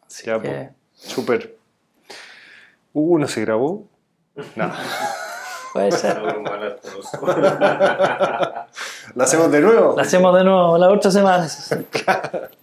Así 0.06 0.26
Ya, 0.26 0.40
que- 0.42 0.70
Súper. 0.94 1.56
Uh, 2.94 3.18
¿no 3.20 3.28
se 3.28 3.42
grabó? 3.42 3.88
No. 4.56 4.72
Puede 5.74 5.92
ser. 5.98 6.22
¿La 9.16 9.24
hacemos 9.24 9.52
de 9.52 9.62
nuevo? 9.62 9.96
La 9.96 10.02
hacemos 10.04 10.36
de 10.36 10.44
nuevo 10.44 10.78
la 10.78 10.90
otra 10.90 11.10
semana. 11.12 11.48